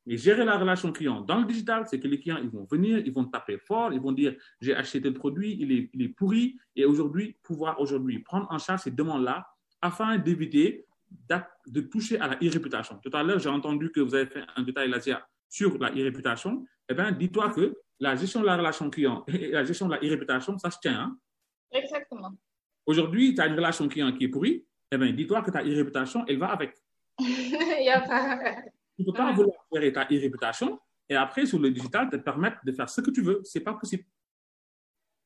Et 0.06 0.16
gérer 0.18 0.44
la 0.44 0.58
relation 0.58 0.92
client 0.92 1.22
dans 1.22 1.40
le 1.40 1.46
digital, 1.46 1.87
c'est 1.87 1.98
que 1.98 2.08
les 2.08 2.20
clients 2.20 2.38
ils 2.42 2.50
vont 2.50 2.64
venir, 2.64 2.98
ils 2.98 3.12
vont 3.12 3.24
taper 3.24 3.58
fort, 3.58 3.92
ils 3.92 4.00
vont 4.00 4.12
dire 4.12 4.34
j'ai 4.60 4.74
acheté 4.74 5.00
tel 5.00 5.14
produit, 5.14 5.56
il 5.60 5.72
est, 5.72 5.90
il 5.92 6.02
est 6.02 6.08
pourri, 6.08 6.58
et 6.76 6.84
aujourd'hui 6.84 7.37
pouvoir 7.42 7.80
aujourd'hui 7.80 8.18
prendre 8.20 8.46
en 8.50 8.58
charge 8.58 8.82
ces 8.82 8.90
demandes-là 8.90 9.46
afin 9.80 10.18
d'éviter 10.18 10.87
de 11.66 11.80
toucher 11.82 12.18
à 12.18 12.28
la 12.28 12.37
e-réputation. 12.37 12.98
Tout 13.02 13.10
à 13.12 13.22
l'heure, 13.22 13.38
j'ai 13.38 13.50
entendu 13.50 13.90
que 13.92 14.00
vous 14.00 14.14
avez 14.14 14.26
fait 14.26 14.42
un 14.56 14.62
détail 14.62 14.88
là 14.88 14.98
sur 15.48 15.78
la 15.78 15.90
e-réputation. 15.90 16.64
Eh 16.88 16.94
bien, 16.94 17.12
dis-toi 17.12 17.50
que 17.50 17.74
la 18.00 18.16
gestion 18.16 18.40
de 18.40 18.46
la 18.46 18.56
relation 18.56 18.90
client 18.90 19.24
et 19.28 19.50
la 19.50 19.64
gestion 19.64 19.87
de 19.87 19.92
la 19.92 19.98
e-réputation, 19.98 20.58
ça 20.58 20.70
se 20.70 20.78
tient. 20.80 20.98
Hein? 20.98 21.18
Exactement. 21.70 22.32
Aujourd'hui, 22.87 23.34
tu 23.34 23.40
as 23.40 23.46
une 23.46 23.54
relation 23.54 23.87
client 23.88 24.12
qui 24.12 24.24
est 24.24 24.28
pourrie. 24.28 24.66
Eh 24.90 24.98
bien, 24.98 25.12
dis-toi 25.12 25.42
que 25.42 25.50
ta 25.50 25.62
e-réputation, 25.62 26.24
elle 26.26 26.38
va 26.38 26.48
avec. 26.48 26.74
Il 27.20 27.85
y 27.85 27.90
a 27.90 28.00
pas... 28.00 28.62
Tu 28.96 29.03
ne 29.03 29.07
peux 29.07 29.12
pas 29.12 29.33
vouloir 29.33 29.57
gérer 29.72 29.92
ta 29.92 30.05
e-réputation 30.05 30.79
et 31.09 31.16
après, 31.16 31.46
sur 31.46 31.59
le 31.59 31.70
digital, 31.70 32.09
te 32.09 32.16
permettre 32.16 32.59
de 32.64 32.72
faire 32.72 32.88
ce 32.88 33.00
que 33.00 33.11
tu 33.11 33.22
veux. 33.22 33.40
Ce 33.44 33.59
n'est 33.59 33.64
pas 33.64 33.74
possible. 33.74 34.05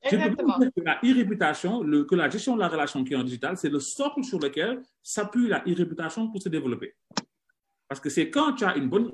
Exactement. 0.03 0.55
Je 0.55 0.59
peux 0.59 0.65
dire 0.65 0.73
que 0.75 0.81
la 0.81 0.99
e-réputation, 1.05 1.81
que 2.05 2.15
la 2.15 2.31
gestion 2.31 2.55
de 2.55 2.61
la 2.61 2.69
relation 2.69 3.05
client 3.05 3.23
digital, 3.23 3.57
c'est 3.57 3.69
le 3.69 3.81
socle 3.81 4.25
sur 4.25 4.39
lequel 4.39 4.83
s'appuie 5.03 5.49
la 5.49 5.63
e-réputation 5.67 6.31
pour 6.31 6.43
se 6.43 6.49
développer. 6.49 6.95
Parce 7.89 8.01
que 8.01 8.11
c'est 8.11 8.31
quand 8.31 8.55
tu 8.55 8.65
as 8.65 8.77
une 8.77 8.89
bonne 8.89 9.13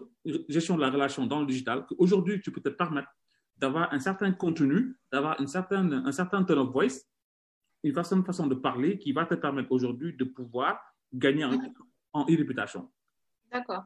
gestion 0.48 0.76
de 0.76 0.80
la 0.80 0.90
relation 0.90 1.26
dans 1.26 1.40
le 1.40 1.46
digital 1.46 1.86
qu'aujourd'hui, 1.86 2.40
tu 2.40 2.50
peux 2.50 2.60
te 2.60 2.70
permettre 2.70 3.08
d'avoir 3.56 3.92
un 3.92 4.00
certain 4.00 4.32
contenu, 4.32 4.96
d'avoir 5.12 5.40
une 5.40 5.46
certaine, 5.46 6.02
un 6.04 6.12
certain 6.12 6.42
tone 6.42 6.58
of 6.58 6.72
voice, 6.72 7.06
une 7.84 7.94
certaine 7.94 8.24
façon 8.24 8.46
de 8.46 8.54
parler 8.54 8.98
qui 8.98 9.12
va 9.12 9.26
te 9.26 9.34
permettre 9.34 9.70
aujourd'hui 9.70 10.16
de 10.16 10.24
pouvoir 10.24 10.80
gagner 11.12 11.44
en, 11.44 11.52
en 12.14 12.22
e-réputation. 12.22 12.88
D'accord. 13.52 13.84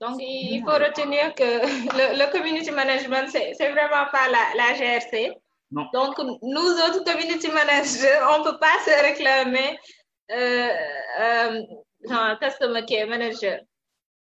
Donc, 0.00 0.16
il 0.20 0.62
faut 0.64 0.70
retenir 0.70 1.34
que 1.34 1.42
le, 1.42 2.30
community 2.30 2.70
management, 2.70 3.28
c'est 3.28 3.70
vraiment 3.72 4.06
pas 4.12 4.28
la, 4.30 4.54
la 4.56 4.74
GRC. 4.74 5.32
Non. 5.72 5.86
Donc, 5.92 6.16
nous 6.18 6.60
autres 6.60 7.02
community 7.02 7.48
managers, 7.48 8.20
on 8.30 8.38
ne 8.38 8.44
peut 8.44 8.58
pas 8.58 8.78
se 8.84 9.02
réclamer 9.02 9.76
euh, 10.30 10.68
euh, 11.20 11.62
genre 12.08 12.38
customer 12.38 12.84
care 12.84 13.08
manager. 13.08 13.58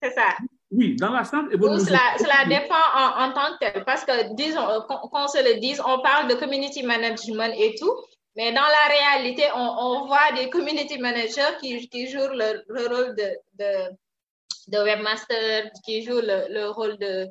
C'est 0.02 0.12
ça. 0.12 0.37
Oui, 0.70 0.96
dans 0.96 1.12
la 1.12 1.24
simple 1.24 1.57
Cela, 1.61 2.00
cela 2.18 2.46
dépend 2.48 2.74
en, 2.74 3.24
en, 3.24 3.33
tant 3.33 3.52
que 3.52 3.59
tel, 3.61 3.85
parce 3.85 4.04
que, 4.04 4.35
disons, 4.35 4.66
qu'on 4.88 5.28
se 5.28 5.38
le 5.38 5.61
dise, 5.61 5.80
on 5.87 6.00
parle 6.00 6.28
de 6.28 6.35
community 6.35 6.83
management 6.83 7.54
et 7.57 7.74
tout, 7.78 7.94
mais 8.37 8.53
dans 8.53 8.62
la 8.62 8.88
réalité, 8.88 9.44
on, 9.55 10.07
voit 10.07 10.33
des 10.35 10.51
community 10.51 10.99
managers 10.99 11.57
qui, 11.61 12.09
jouent 12.09 12.33
le, 12.33 12.64
le 12.66 12.87
rôle 12.88 13.14
de, 13.14 14.83
webmaster, 14.83 15.70
qui 15.85 16.03
jouent 16.03 16.20
le, 16.20 16.53
le 16.53 16.68
rôle 16.70 16.99
de 16.99 17.29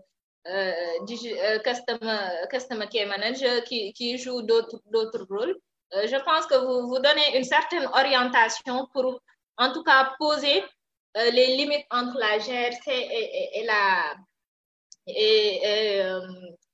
euh, 0.48 0.72
euh 1.06 1.60
customer, 1.60 2.20
customer 2.50 2.88
care 2.88 3.08
manager, 3.08 3.64
qui, 3.66 3.92
qui 3.94 4.18
jouent 4.18 4.44
d'autres 4.44 5.26
rôles. 5.30 5.58
Euh, 5.94 6.08
je 6.08 6.16
pense 6.24 6.46
que 6.46 6.56
vous 6.56 6.88
vous 6.88 7.00
donnez 7.00 7.38
une 7.38 7.44
certaine 7.44 7.86
orientation 7.88 8.88
pour, 8.94 9.20
en 9.58 9.74
tout 9.74 9.84
cas, 9.84 10.14
poser 10.18 10.64
les 11.16 11.58
limites 11.58 11.86
entre 11.92 12.18
la 12.18 12.40
GRC 12.40 12.90
et, 15.08 16.02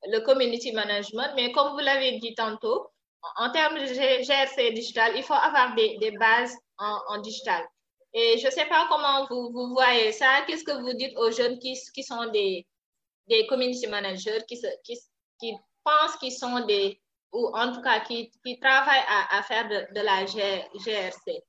le 0.07 0.19
community 0.19 0.71
management. 0.71 1.33
Mais 1.35 1.51
comme 1.51 1.73
vous 1.73 1.79
l'avez 1.79 2.19
dit 2.19 2.35
tantôt, 2.35 2.89
en 3.37 3.51
termes 3.51 3.75
de 3.75 3.85
GRC 3.85 4.73
digital, 4.73 5.13
il 5.15 5.23
faut 5.23 5.33
avoir 5.33 5.75
des, 5.75 5.97
des 5.97 6.11
bases 6.11 6.55
en, 6.77 6.99
en, 7.09 7.21
digital. 7.21 7.63
Et 8.13 8.37
je 8.39 8.45
ne 8.45 8.51
sais 8.51 8.65
pas 8.65 8.87
comment 8.89 9.27
vous, 9.29 9.51
vous 9.51 9.73
voyez 9.73 10.11
ça. 10.11 10.43
Qu'est-ce 10.47 10.63
que 10.63 10.79
vous 10.81 10.93
dites 10.93 11.17
aux 11.17 11.31
jeunes 11.31 11.59
qui, 11.59 11.77
qui 11.93 12.03
sont 12.03 12.31
des, 12.31 12.65
des 13.27 13.45
community 13.47 13.87
managers, 13.87 14.43
qui, 14.47 14.59
qui, 14.83 14.97
qui 15.39 15.53
pensent 15.83 16.15
qu'ils 16.17 16.31
sont 16.31 16.65
des, 16.65 16.99
ou 17.33 17.51
en 17.53 17.73
tout 17.73 17.81
cas 17.81 17.99
qui, 17.99 18.31
qui 18.45 18.59
travaillent 18.59 19.05
à, 19.07 19.37
à 19.37 19.43
faire 19.43 19.67
de, 19.67 19.93
de 19.93 20.05
la 20.05 20.25
GRC? 20.25 21.43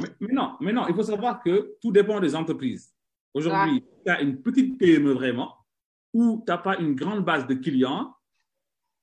Mais, 0.00 0.32
non, 0.32 0.56
mais 0.60 0.72
non, 0.72 0.86
il 0.88 0.94
faut 0.94 1.02
savoir 1.02 1.42
que 1.42 1.76
tout 1.80 1.92
dépend 1.92 2.20
des 2.20 2.34
entreprises. 2.34 2.92
Aujourd'hui, 3.32 3.74
ouais. 3.74 4.02
tu 4.04 4.10
as 4.12 4.20
une 4.20 4.42
petite 4.42 4.78
PME 4.78 5.12
vraiment, 5.12 5.54
où 6.12 6.42
tu 6.44 6.50
n'as 6.50 6.58
pas 6.58 6.76
une 6.78 6.94
grande 6.94 7.24
base 7.24 7.46
de 7.46 7.54
clients. 7.54 8.14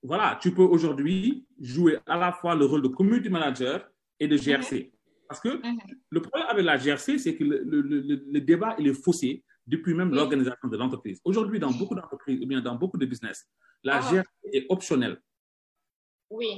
Voilà, 0.02 0.38
tu 0.42 0.54
peux 0.54 0.64
aujourd'hui 0.64 1.48
jouer 1.64 1.98
à 2.06 2.18
la 2.18 2.32
fois 2.34 2.54
le 2.56 2.66
rôle 2.66 2.82
de 2.82 2.88
community 2.90 3.30
manager 3.30 3.78
et 4.20 4.28
de 4.28 4.38
GRC. 4.38 4.72
Mm 4.74 4.80
-hmm. 4.80 4.92
Parce 5.28 5.42
que 5.44 5.50
mm 5.50 5.62
-hmm. 5.62 5.96
le 6.16 6.20
problème 6.26 6.48
avec 6.54 6.66
la 6.72 6.78
GRC, 6.84 7.08
c'est 7.24 7.36
que 7.38 7.44
le, 7.52 7.58
le, 7.72 7.80
le, 8.10 8.16
le, 8.36 8.42
débat, 8.52 8.72
il 8.80 8.86
est 8.92 9.00
faussé 9.06 9.30
depuis 9.74 9.94
même 10.00 10.12
l'organisation 10.18 10.68
de 10.74 10.78
l'entreprise. 10.82 11.18
Aujourd'hui, 11.30 11.60
dans 11.66 11.74
beaucoup 11.80 11.96
d'entreprises, 12.00 12.40
ou 12.44 12.48
bien 12.52 12.62
dans 12.70 12.78
beaucoup 12.82 13.00
de 13.04 13.08
business, 13.14 13.38
la 13.90 13.96
ah. 13.98 14.08
GRC 14.08 14.34
est 14.58 14.66
optionnelle. 14.76 15.16
Oui 16.38 16.52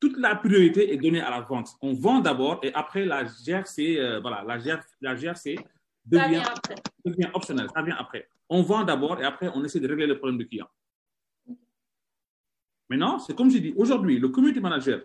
toute 0.00 0.16
la 0.18 0.34
priorité 0.36 0.92
est 0.92 0.96
donnée 0.96 1.20
à 1.20 1.30
la 1.30 1.40
vente. 1.40 1.68
On 1.82 1.92
vend 1.92 2.20
d'abord 2.20 2.60
et 2.62 2.72
après 2.72 3.04
la 3.04 3.24
GRC, 3.24 3.98
euh, 3.98 4.20
voilà, 4.20 4.42
la, 4.42 4.58
GR, 4.58 4.80
la 5.00 5.14
GRC 5.14 5.56
devient, 6.04 6.42
devient 7.04 7.30
optionnelle. 7.34 7.68
Ça 7.74 7.82
vient 7.82 7.96
après. 7.96 8.28
On 8.48 8.62
vend 8.62 8.84
d'abord 8.84 9.20
et 9.20 9.24
après 9.24 9.48
on 9.54 9.62
essaie 9.64 9.80
de 9.80 9.88
régler 9.88 10.06
le 10.06 10.18
problème 10.18 10.38
du 10.38 10.46
client. 10.48 10.68
Maintenant, 12.88 13.18
c'est 13.18 13.34
comme 13.36 13.50
je 13.50 13.58
dis, 13.58 13.74
aujourd'hui, 13.76 14.18
le 14.18 14.28
community 14.28 14.60
manager, 14.60 15.00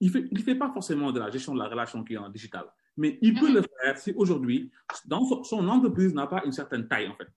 il 0.00 0.08
ne 0.08 0.12
fait, 0.12 0.28
il 0.30 0.42
fait 0.42 0.54
pas 0.56 0.70
forcément 0.70 1.12
de 1.12 1.20
la 1.20 1.30
gestion 1.30 1.54
de 1.54 1.60
la 1.60 1.68
relation 1.68 2.02
client 2.02 2.28
digitale, 2.28 2.66
mais 2.96 3.18
il 3.22 3.34
peut 3.34 3.48
-hmm. 3.48 3.54
le 3.54 3.62
faire 3.62 3.98
si 3.98 4.12
aujourd'hui, 4.16 4.70
dans 5.06 5.24
son, 5.24 5.44
son 5.44 5.68
entreprise 5.68 6.12
n'a 6.14 6.26
pas 6.26 6.42
une 6.44 6.52
certaine 6.52 6.88
taille 6.88 7.08
en 7.08 7.16
fait. 7.16 7.28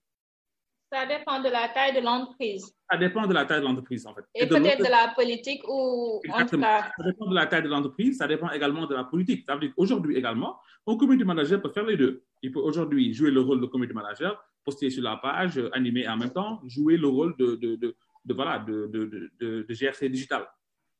Ça 0.90 1.04
dépend 1.04 1.40
de 1.42 1.50
la 1.50 1.68
taille 1.68 1.94
de 1.94 2.00
l'entreprise. 2.00 2.74
Ça 2.90 2.96
dépend 2.96 3.26
de 3.26 3.34
la 3.34 3.44
taille 3.44 3.60
de 3.60 3.66
l'entreprise, 3.66 4.06
en 4.06 4.14
fait. 4.14 4.24
Et, 4.34 4.44
et 4.44 4.46
peut-être 4.46 4.78
de, 4.78 4.90
la 4.90 5.12
politique 5.14 5.62
ou 5.68 6.20
Exactement. 6.24 6.66
en 6.66 6.78
tout 6.78 6.82
cas... 6.82 6.92
Ça 6.96 7.04
dépend 7.04 7.26
de 7.26 7.34
la 7.34 7.46
taille 7.46 7.62
de 7.62 7.68
l'entreprise, 7.68 8.16
ça 8.16 8.26
dépend 8.26 8.50
également 8.50 8.86
de 8.86 8.94
la 8.94 9.04
politique. 9.04 9.44
Ça 9.46 9.54
veut 9.54 9.60
dire 9.60 9.72
qu'aujourd'hui 9.76 10.16
également, 10.16 10.58
un 10.86 10.96
community 10.96 11.26
manager 11.26 11.60
peut 11.60 11.70
faire 11.70 11.84
les 11.84 11.98
deux. 11.98 12.24
Il 12.42 12.52
peut 12.52 12.60
aujourd'hui 12.60 13.12
jouer 13.12 13.30
le 13.30 13.42
rôle 13.42 13.60
de 13.60 13.66
community 13.66 13.94
manager, 13.94 14.42
poster 14.64 14.88
sur 14.88 15.02
la 15.02 15.16
page, 15.16 15.60
animer 15.72 16.08
en 16.08 16.16
même 16.16 16.32
temps, 16.32 16.62
jouer 16.64 16.96
le 16.96 17.08
rôle 17.08 17.36
de, 17.36 17.56
de, 17.56 17.76
de, 17.76 17.94
de 18.28 18.34
voilà, 18.34 18.58
de, 18.68 18.76
de, 18.94 19.00
de, 19.40 19.62
de, 19.68 19.74
GRC 19.78 20.08
digital. 20.16 20.42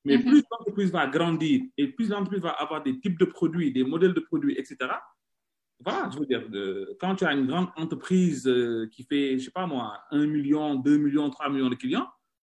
Mais 0.04 0.16
mm 0.16 0.20
-hmm. 0.20 0.28
plus 0.30 0.42
l'entreprise 0.50 0.90
va 0.98 1.06
grandir 1.16 1.56
et 1.80 1.86
plus 1.96 2.08
l'entreprise 2.12 2.42
va 2.48 2.54
avoir 2.64 2.80
des 2.86 2.94
types 3.02 3.18
de 3.24 3.28
produits, 3.36 3.70
des 3.78 3.84
modèles 3.92 4.14
de 4.18 4.24
produits, 4.30 4.56
etc., 4.60 4.76
voilà, 5.84 6.10
je 6.12 6.18
veux 6.18 6.26
dire, 6.26 6.44
de, 6.56 6.64
quand 7.00 7.14
tu 7.18 7.24
as 7.24 7.32
une 7.38 7.46
grande 7.46 7.68
entreprise 7.76 8.42
euh, 8.48 8.88
qui 8.92 9.02
fait, 9.10 9.38
je 9.38 9.44
sais 9.44 9.56
pas 9.60 9.66
moi, 9.66 9.86
1 10.10 10.26
million, 10.26 10.74
2 10.74 10.96
millions, 11.04 11.30
3 11.30 11.50
millions 11.50 11.70
de 11.74 11.76
clients, 11.76 12.08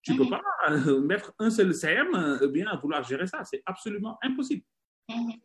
tu 0.02 0.12
ne 0.12 0.18
mm 0.18 0.22
-hmm. 0.22 0.30
peux 0.30 0.30
pas 0.36 0.44
euh, 0.72 1.02
mettre 1.12 1.30
un 1.46 1.50
seul 1.58 1.70
CM 1.82 2.10
euh, 2.16 2.48
bien 2.56 2.68
vouloir 2.82 3.02
gérer 3.12 3.28
ça. 3.34 3.40
C'est 3.50 3.62
absolument 3.72 4.16
impossible. 4.28 4.64
Mm 5.10 5.14
-hmm. 5.16 5.40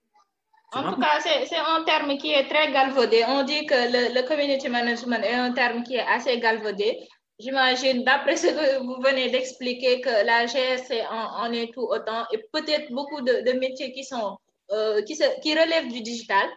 En 0.78 0.82
tout 0.92 1.00
cas, 1.00 1.20
c'est 1.50 1.56
un 1.76 1.84
terme 1.84 2.12
qui 2.18 2.30
est 2.32 2.48
très 2.52 2.66
galvaudé. 2.72 3.18
On 3.28 3.42
dit 3.44 3.64
que 3.70 3.74
le, 3.94 4.02
le, 4.16 4.22
community 4.30 4.68
management 4.68 5.22
est 5.30 5.34
un 5.48 5.52
terme 5.52 5.82
qui 5.86 5.94
est 6.00 6.08
assez 6.16 6.34
galvaudé. 6.46 6.88
J'imagine, 7.38 8.02
d'après 8.02 8.36
ce 8.36 8.46
que 8.46 8.78
vous 8.78 8.96
venez 9.02 9.28
d'expliquer, 9.30 10.00
que 10.00 10.24
la 10.24 10.46
GSC 10.46 11.02
en, 11.10 11.44
en, 11.44 11.52
est 11.52 11.72
tout 11.72 11.82
autant 11.82 12.24
et 12.32 12.38
peut-être 12.52 12.90
beaucoup 12.90 13.20
de, 13.20 13.44
de, 13.44 13.58
métiers 13.58 13.92
qui, 13.92 14.04
sont, 14.04 14.38
euh, 14.70 15.02
qui, 15.02 15.16
se, 15.16 15.40
qui 15.40 15.52
relèvent 15.52 15.92
du 15.92 16.00
digital. 16.00 16.48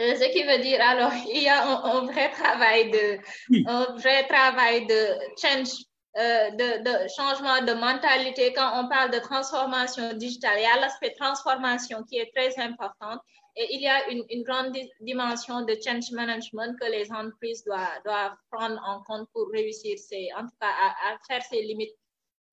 Euh, 0.00 0.16
ce 0.16 0.24
qui 0.32 0.42
veut 0.42 0.58
dire, 0.58 0.80
alors, 0.82 1.12
il 1.32 1.42
y 1.42 1.48
a 1.48 1.64
un, 1.64 1.84
un 1.84 2.06
vrai 2.06 2.30
travail 2.32 2.90
de, 2.90 3.18
oui. 3.50 3.64
un 3.68 3.84
vrai 3.96 4.26
travail 4.26 4.86
de 4.86 5.16
change, 5.40 5.84
euh, 6.16 6.50
de, 6.50 6.82
de, 6.82 7.08
changement 7.16 7.62
de 7.62 7.74
mentalité. 7.74 8.52
Quand 8.52 8.84
on 8.84 8.88
parle 8.88 9.12
de 9.12 9.20
transformation 9.20 10.12
digitale, 10.14 10.58
il 10.58 10.62
y 10.62 10.66
a 10.66 10.80
l'aspect 10.80 11.14
transformation 11.18 12.02
qui 12.02 12.18
est 12.18 12.32
très 12.34 12.58
important. 12.60 13.20
Et 13.56 13.66
il 13.74 13.82
y 13.82 13.86
a 13.86 14.10
une, 14.10 14.24
une 14.30 14.42
grande 14.42 14.72
di 14.72 14.90
dimension 15.00 15.64
de 15.64 15.74
change 15.84 16.10
management 16.10 16.76
que 16.80 16.90
les 16.90 17.10
entreprises 17.12 17.62
doivent, 17.64 18.02
doivent 18.04 18.36
prendre 18.50 18.80
en 18.84 19.02
compte 19.04 19.28
pour 19.32 19.48
réussir, 19.50 19.96
ces, 19.98 20.28
en 20.36 20.42
tout 20.42 20.56
cas, 20.60 20.72
à, 20.86 20.88
à 21.12 21.18
faire 21.28 21.42
ses 21.42 21.62
limites 21.62 21.94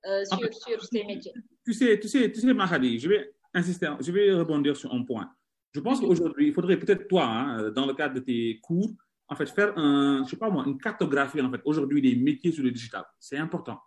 euh, 0.05 0.23
sur, 0.25 0.83
ces 0.83 1.03
métiers. 1.03 1.33
Tu 1.65 1.73
sais, 1.73 1.99
tu 1.99 2.07
sais, 2.07 2.31
tu 2.31 2.39
sais, 2.39 2.53
Mahadi, 2.53 2.99
je 2.99 3.09
vais 3.09 3.33
insister, 3.53 3.91
je 3.99 4.11
vais 4.11 4.31
rebondir 4.31 4.77
sur 4.77 4.93
un 4.93 5.03
point. 5.03 5.27
Je 5.73 5.79
pense 5.79 5.99
qu'aujourd'hui, 5.99 6.47
il 6.47 6.53
faudrait 6.53 6.77
peut-être 6.77 7.07
toi, 7.07 7.25
hein, 7.25 7.71
dans 7.71 7.85
le 7.85 7.93
cadre 7.93 8.15
de 8.15 8.19
tes 8.19 8.59
cours, 8.61 8.91
en 9.27 9.35
fait, 9.35 9.47
faire 9.49 9.75
un, 9.77 10.23
je 10.25 10.29
sais 10.29 10.37
pas 10.37 10.49
moi, 10.49 10.65
une 10.67 10.77
cartographie, 10.77 11.41
en 11.41 11.49
fait, 11.49 11.61
aujourd'hui, 11.63 12.01
des 12.01 12.15
métiers 12.15 12.51
sur 12.51 12.63
le 12.63 12.71
digital. 12.71 13.05
C'est 13.19 13.37
important. 13.37 13.79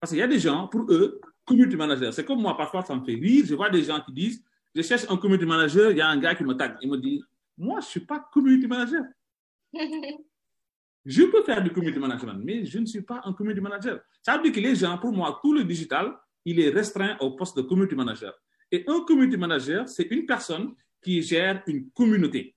Parce 0.00 0.10
qu'il 0.10 0.18
y 0.18 0.22
a 0.22 0.26
des 0.26 0.40
gens, 0.40 0.66
pour 0.68 0.90
eux, 0.90 1.20
community 1.44 1.76
manager, 1.76 2.12
c'est 2.12 2.24
comme 2.24 2.42
moi, 2.42 2.56
parfois, 2.56 2.82
ça 2.82 2.94
me 2.94 3.04
fait 3.04 3.14
rire. 3.14 3.44
Je 3.46 3.54
vois 3.54 3.70
des 3.70 3.84
gens 3.84 4.00
qui 4.00 4.12
disent, 4.12 4.44
je 4.76 4.82
cherche 4.82 5.06
un 5.08 5.16
community 5.16 5.46
manager, 5.46 5.90
il 5.90 5.96
y 5.96 6.00
a 6.02 6.08
un 6.08 6.18
gars 6.18 6.34
qui 6.34 6.44
me 6.44 6.52
tag. 6.52 6.76
Il 6.82 6.90
me 6.90 6.98
dit, 6.98 7.22
moi, 7.56 7.80
je 7.80 7.86
suis 7.86 8.00
pas 8.00 8.28
community 8.32 8.66
manager. 8.66 9.04
Je 11.08 11.22
peux 11.22 11.44
faire 11.44 11.62
du 11.62 11.70
community 11.70 12.00
management, 12.00 12.40
mais 12.42 12.64
je 12.64 12.80
ne 12.80 12.84
suis 12.84 13.02
pas 13.02 13.20
un 13.24 13.32
community 13.32 13.60
manager. 13.60 14.00
Ça 14.20 14.36
veut 14.36 14.42
dire 14.42 14.52
que 14.52 14.58
les 14.58 14.74
gens, 14.74 14.98
pour 14.98 15.12
moi, 15.12 15.38
tout 15.40 15.54
le 15.54 15.62
digital, 15.62 16.12
il 16.44 16.58
est 16.58 16.70
restreint 16.70 17.16
au 17.20 17.30
poste 17.36 17.56
de 17.56 17.62
community 17.62 17.94
manager. 17.94 18.34
Et 18.72 18.82
un 18.88 19.02
community 19.02 19.36
manager, 19.36 19.88
c'est 19.88 20.08
une 20.10 20.26
personne 20.26 20.74
qui 21.00 21.22
gère 21.22 21.62
une 21.68 21.92
communauté. 21.92 22.56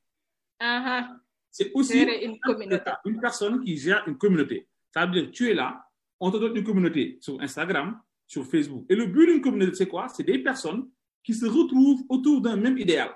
Uh-huh. 0.59 1.09
C'est 1.51 1.71
aussi 1.75 2.01
une 2.01 2.39
communauté. 2.39 2.91
une 3.05 3.19
personne 3.19 3.63
qui 3.63 3.77
gère 3.77 4.03
une 4.07 4.17
communauté. 4.17 4.67
Ça 4.91 5.05
veut 5.05 5.11
dire 5.11 5.25
que 5.27 5.29
tu 5.29 5.51
es 5.51 5.53
là, 5.53 5.85
on 6.19 6.31
te 6.31 6.37
donne 6.37 6.57
une 6.57 6.63
communauté 6.63 7.19
sur 7.21 7.39
Instagram, 7.39 8.01
sur 8.25 8.43
Facebook. 8.47 8.83
Et 8.89 8.95
le 8.95 9.05
but 9.05 9.27
d'une 9.27 9.41
communauté, 9.41 9.75
c'est 9.75 9.87
quoi? 9.87 10.07
C'est 10.07 10.23
des 10.23 10.39
personnes 10.39 10.89
qui 11.29 11.35
se 11.35 11.45
retrouvent 11.45 12.03
autour 12.09 12.41
d'un 12.41 12.55
même 12.55 12.75
idéal. 12.79 13.11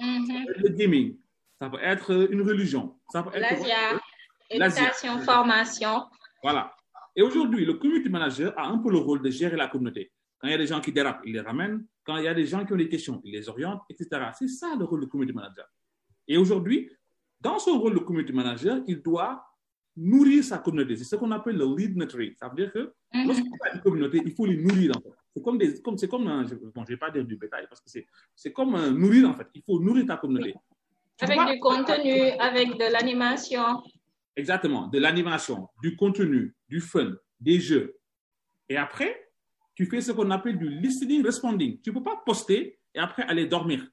Mhm. 0.00 0.46
Le 0.56 0.68
gaming, 0.70 1.18
ça 1.60 1.68
peut 1.68 1.82
être 1.82 2.10
une 2.32 2.40
religion, 2.40 2.98
ça 3.12 3.22
peut 3.22 3.28
être 3.34 3.42
L'Asia, 3.42 4.00
éducation, 4.48 5.18
formation. 5.20 6.06
Voilà. 6.42 6.74
Et 7.14 7.20
aujourd'hui, 7.20 7.66
le 7.66 7.74
community 7.74 8.08
manager 8.08 8.58
a 8.58 8.66
un 8.68 8.78
peu 8.78 8.90
le 8.90 8.96
rôle 8.96 9.20
de 9.20 9.28
gérer 9.28 9.54
la 9.54 9.68
communauté. 9.68 10.10
Quand 10.38 10.48
il 10.48 10.52
y 10.52 10.54
a 10.54 10.58
des 10.64 10.66
gens 10.66 10.80
qui 10.80 10.92
dérapent, 10.92 11.20
il 11.26 11.34
les 11.34 11.40
ramène. 11.40 11.84
Quand 12.06 12.16
il 12.16 12.24
y 12.24 12.28
a 12.28 12.32
des 12.32 12.46
gens 12.46 12.64
qui 12.64 12.72
ont 12.72 12.76
des 12.84 12.88
questions, 12.88 13.20
il 13.22 13.32
les 13.32 13.50
oriente, 13.50 13.82
etc. 13.90 14.30
C'est 14.38 14.48
ça 14.48 14.74
le 14.78 14.86
rôle 14.86 15.02
du 15.02 15.08
community 15.08 15.36
manager. 15.36 15.66
Et 16.26 16.38
aujourd'hui, 16.38 16.90
dans 17.38 17.58
son 17.58 17.78
rôle 17.78 17.92
de 17.92 17.98
community 17.98 18.32
manager, 18.32 18.80
il 18.86 19.02
doit 19.02 19.44
nourrir 19.94 20.42
sa 20.42 20.56
communauté. 20.56 20.96
C'est 20.96 21.04
ce 21.04 21.16
qu'on 21.16 21.30
appelle 21.32 21.58
le 21.58 21.66
lead 21.76 21.98
nurturing. 21.98 22.34
Ça 22.40 22.48
veut 22.48 22.56
dire 22.56 22.72
que 22.72 22.94
Mhm. 23.12 23.26
lorsqu'on 23.26 23.58
a 23.66 23.74
une 23.74 23.80
communauté, 23.82 24.22
il 24.24 24.34
faut 24.34 24.46
les 24.46 24.56
nourrir. 24.56 24.92
En 24.96 25.00
fait. 25.02 25.16
C'est 25.34 25.42
comme 25.42 25.58
des, 25.58 25.80
comme, 25.80 25.96
comme 25.96 26.26
un, 26.26 26.46
je, 26.46 26.54
bon, 26.54 26.84
je 26.84 26.92
vais 26.92 26.96
pas 26.96 27.10
dire 27.10 27.24
du 27.24 27.36
bétail 27.36 27.66
parce 27.68 27.80
que 27.80 27.88
c'est, 28.34 28.52
comme 28.52 28.74
un 28.74 28.90
nourrir 28.90 29.30
en 29.30 29.34
fait. 29.34 29.46
Il 29.54 29.62
faut 29.62 29.80
nourrir 29.80 30.06
ta 30.06 30.16
communauté. 30.16 30.54
Avec 31.20 31.38
du 31.54 31.60
contenu, 31.60 32.30
avec 32.38 32.76
de 32.76 32.92
l'animation. 32.92 33.82
Exactement, 34.36 34.88
de 34.88 34.98
l'animation, 34.98 35.68
du 35.82 35.96
contenu, 35.96 36.54
du 36.68 36.80
fun, 36.80 37.12
des 37.40 37.60
jeux. 37.60 37.96
Et 38.68 38.76
après, 38.76 39.30
tu 39.74 39.86
fais 39.86 40.00
ce 40.00 40.12
qu'on 40.12 40.30
appelle 40.30 40.58
du 40.58 40.68
listening 40.68 41.22
responding. 41.22 41.80
Tu 41.80 41.90
ne 41.90 41.94
peux 41.94 42.02
pas 42.02 42.22
poster 42.24 42.78
et 42.94 42.98
après 42.98 43.22
aller 43.22 43.46
dormir. 43.46 43.86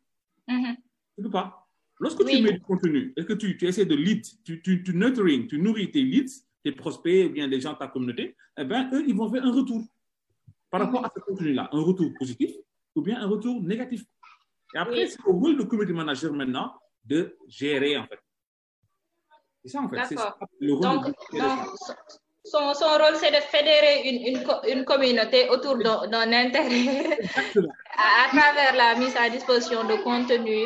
Mhm. 0.47 0.75
Tu 0.75 1.21
ne 1.21 1.23
peux 1.23 1.31
pas. 1.31 1.67
Lorsque 1.99 2.19
Oui. 2.21 2.37
tu 2.37 2.43
mets 2.43 2.53
du 2.53 2.61
contenu 2.61 3.13
et 3.15 3.25
que 3.25 3.33
tu, 3.33 3.57
tu 3.57 3.67
essaies 3.67 3.85
de 3.85 3.95
lead, 3.95 4.25
tu, 4.43 4.61
tu, 4.61 4.83
tu 4.83 4.95
nurturing, 4.95 5.47
tu 5.47 5.59
nourris 5.59 5.91
tes 5.91 6.01
leads, 6.01 6.45
tes 6.63 6.71
prospects 6.71 7.29
ou 7.29 7.33
bien 7.33 7.47
des 7.47 7.59
gens 7.59 7.73
de 7.73 7.77
ta 7.77 7.87
communauté, 7.87 8.35
eh 8.57 8.63
bien, 8.63 8.89
eux, 8.93 9.03
ils 9.07 9.15
vont 9.15 9.29
faire 9.29 9.45
un 9.45 9.51
retour 9.51 9.85
par 10.69 10.81
rapport 10.81 11.05
à 11.05 11.11
ce 11.15 11.19
contenu-là. 11.21 11.69
Un 11.71 11.81
retour 11.81 12.09
positif 12.17 12.51
ou 12.95 13.01
bien 13.01 13.19
un 13.21 13.27
retour 13.27 13.61
négatif? 13.61 14.03
Et 14.75 14.77
après, 14.77 15.03
Oui. 15.03 15.09
c'est 15.09 15.25
au 15.25 15.33
rôle 15.33 15.57
de 15.57 15.63
community 15.63 15.93
manager 15.93 16.31
maintenant 16.33 16.73
de 17.03 17.35
gérer, 17.47 17.97
en 17.97 18.05
fait. 18.05 18.19
C'est 19.63 19.71
ça, 19.71 19.81
en 19.81 19.89
fait. 19.89 19.95
D'accord. 19.97 20.37
Donc, 20.61 21.05
son, 22.45 22.73
son 22.73 22.85
rôle, 22.87 23.15
c'est 23.15 23.31
de 23.31 23.41
fédérer 23.41 24.07
une, 24.09 24.37
une, 24.37 24.43
co- 24.43 24.63
une 24.67 24.85
communauté 24.85 25.49
autour 25.49 25.75
d'un 25.77 26.31
intérêt 26.31 27.19
à 27.97 28.29
travers 28.29 28.75
la 28.75 28.95
mise 28.95 29.15
à 29.17 29.29
disposition 29.29 29.83
de 29.85 29.95
contenu, 30.03 30.63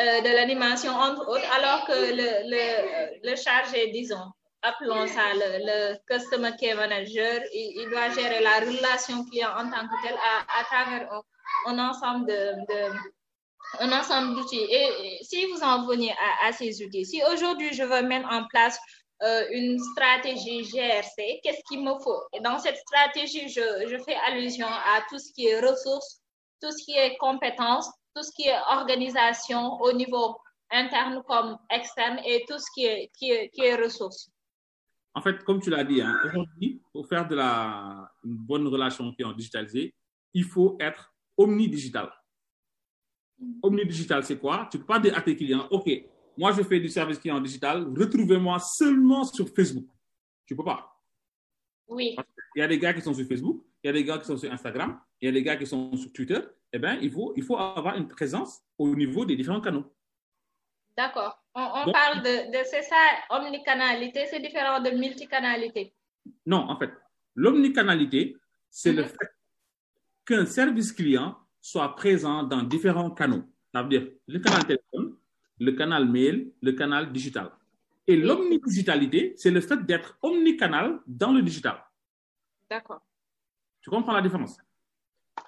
euh, 0.00 0.20
de 0.22 0.34
l'animation, 0.34 0.92
entre 0.92 1.28
autres, 1.28 1.48
alors 1.56 1.86
que 1.86 1.92
le, 1.92 2.50
le, 2.50 3.30
le 3.30 3.36
chargé, 3.36 3.90
disons, 3.92 4.26
appelons 4.64 5.06
ça 5.06 5.34
le, 5.34 5.96
Customer 6.08 6.52
Care 6.58 6.76
Manager, 6.76 7.40
il, 7.52 7.88
doit 7.90 8.10
gérer 8.10 8.42
la 8.42 8.60
relation 8.60 9.24
client 9.26 9.50
en 9.50 9.70
tant 9.70 9.86
que 9.86 10.02
tel 10.02 10.14
à, 10.14 10.64
travers 10.64 11.22
un, 11.66 11.78
ensemble 11.78 12.26
de, 12.26 12.90
un 13.80 13.92
ensemble 13.92 14.34
d'outils. 14.34 14.66
Et, 14.70 15.18
si 15.22 15.46
vous 15.46 15.62
en 15.62 15.86
venez 15.86 16.14
à, 16.42 16.52
ces 16.52 16.82
outils, 16.82 17.04
si 17.04 17.22
aujourd'hui 17.32 17.72
je 17.74 17.84
veux 17.84 18.02
mettre 18.02 18.28
en 18.30 18.46
place 18.46 18.78
euh, 19.22 19.44
une 19.50 19.78
stratégie 19.78 20.64
GRC, 20.64 21.40
qu'est-ce 21.42 21.62
qu'il 21.68 21.82
me 21.84 21.98
faut? 22.00 22.22
Et 22.32 22.40
dans 22.40 22.58
cette 22.58 22.78
stratégie, 22.78 23.48
je, 23.48 24.02
fais 24.04 24.16
allusion 24.26 24.66
à 24.66 25.02
tout 25.10 25.18
ce 25.18 25.32
qui 25.34 25.46
est 25.46 25.60
ressources, 25.60 26.22
tout 26.62 26.70
ce 26.70 26.82
qui 26.84 26.96
est 26.96 27.16
compétences, 27.18 27.88
tout 28.16 28.22
ce 28.22 28.30
qui 28.34 28.48
est 28.48 28.58
organisation 28.70 29.74
au 29.80 29.92
niveau 29.92 30.36
interne 30.70 31.22
comme 31.28 31.58
externe 31.70 32.18
et 32.24 32.44
tout 32.48 32.58
ce 32.58 32.66
qui 32.74 32.86
est, 32.86 33.10
qui 33.18 33.30
est 33.30 33.76
ressources. 33.76 34.30
En 35.14 35.22
fait, 35.22 35.44
comme 35.44 35.60
tu 35.60 35.70
l'as 35.70 35.84
dit, 35.84 36.00
hein, 36.00 36.14
aujourd'hui, 36.24 36.82
pour 36.92 37.06
faire 37.06 37.26
de 37.28 37.36
la, 37.36 38.10
une 38.24 38.34
bonne 38.36 38.66
relation 38.66 39.12
client 39.12 39.32
digitalisée, 39.32 39.94
il 40.32 40.44
faut 40.44 40.76
être 40.80 41.14
omnidigital. 41.36 42.12
Omnidigital, 43.62 44.24
c'est 44.24 44.38
quoi? 44.38 44.68
Tu 44.70 44.76
ne 44.76 44.82
peux 44.82 44.86
pas 44.86 44.98
dire 44.98 45.16
à 45.16 45.22
tes 45.22 45.36
clients, 45.36 45.68
OK, 45.70 45.88
moi 46.36 46.50
je 46.52 46.62
fais 46.62 46.80
du 46.80 46.88
service 46.88 47.18
client 47.18 47.40
digital, 47.40 47.86
retrouvez-moi 47.96 48.58
seulement 48.58 49.24
sur 49.24 49.48
Facebook. 49.48 49.86
Tu 50.46 50.54
ne 50.54 50.58
peux 50.58 50.64
pas. 50.64 50.90
Oui, 51.86 52.16
Il 52.56 52.60
y 52.60 52.62
a 52.62 52.68
des 52.68 52.78
gars 52.78 52.92
qui 52.92 53.02
sont 53.02 53.14
sur 53.14 53.26
Facebook, 53.26 53.64
il 53.82 53.86
y 53.86 53.90
a 53.90 53.92
des 53.92 54.04
gars 54.04 54.18
qui 54.18 54.24
sont 54.26 54.36
sur 54.36 54.50
Instagram, 54.50 54.98
il 55.20 55.26
y 55.26 55.28
a 55.28 55.32
des 55.32 55.42
gars 55.42 55.56
qui 55.56 55.66
sont 55.66 55.94
sur 55.96 56.12
Twitter. 56.12 56.40
Eh 56.72 56.78
bien, 56.78 56.98
il 57.00 57.12
faut, 57.12 57.32
il 57.36 57.42
faut 57.44 57.56
avoir 57.56 57.96
une 57.96 58.08
présence 58.08 58.62
au 58.78 58.96
niveau 58.96 59.24
des 59.24 59.36
différents 59.36 59.60
canaux. 59.60 59.84
d'accord. 60.96 61.43
On, 61.56 61.92
parle 61.92 62.22
de, 62.22 62.50
de 62.50 62.64
c'est 62.64 62.82
ça, 62.82 62.96
omnicanalité, 63.30 64.26
c'est 64.28 64.40
différent 64.40 64.80
de 64.80 64.90
multicanalité. 64.90 65.94
Non, 66.46 66.68
en 66.68 66.76
fait, 66.76 66.90
l'omnicanalité, 67.36 68.36
c'est 68.70 68.92
le 68.92 69.02
Mhm. 69.02 69.08
fait 69.08 69.30
qu'un 70.26 70.46
service 70.46 70.92
client 70.92 71.36
soit 71.60 71.94
présent 71.94 72.42
dans 72.42 72.62
différents 72.62 73.10
canaux. 73.10 73.44
Ça 73.72 73.82
veut 73.82 73.88
dire 73.88 74.08
le 74.26 74.38
canal 74.40 74.64
téléphone, 74.66 75.16
le 75.60 75.72
canal 75.72 76.08
mail, 76.08 76.50
le 76.60 76.72
canal 76.72 77.12
digital. 77.12 77.50
Et 78.06 78.16
l'omnidigitalité, 78.16 79.34
c'est 79.36 79.50
le 79.50 79.60
fait 79.60 79.84
d'être 79.86 80.18
omnicanal 80.22 81.00
dans 81.06 81.32
le 81.32 81.40
digital. 81.42 81.82
D'accord. 82.68 83.00
Tu 83.80 83.90
comprends 83.90 84.12
la 84.12 84.22
différence? 84.22 84.58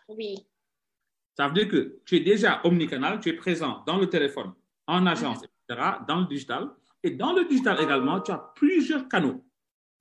Oui. 0.08 0.46
Ça 1.36 1.48
veut 1.48 1.54
dire 1.54 1.68
que 1.68 1.98
tu 2.04 2.16
es 2.16 2.20
déjà 2.20 2.60
omnicanal, 2.64 3.18
tu 3.20 3.28
es 3.28 3.32
présent 3.34 3.82
dans 3.86 3.98
le 3.98 4.08
téléphone, 4.08 4.54
en 4.86 5.04
agence, 5.06 5.38
etc., 5.38 5.52
dans 5.68 6.20
le 6.20 6.26
digital. 6.26 6.70
Et 7.02 7.10
dans 7.10 7.32
le 7.32 7.44
digital 7.44 7.80
également, 7.80 8.20
tu 8.20 8.32
as 8.32 8.38
plusieurs 8.54 9.08
canaux. 9.08 9.44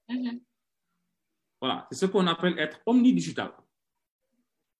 Mhm. 0.08 0.41
Voilà, 1.62 1.88
c'est 1.91 1.97
ce 1.97 2.06
qu'on 2.06 2.28
appelle 2.28 2.58
être 2.60 2.80
omnidigital. 2.86 3.51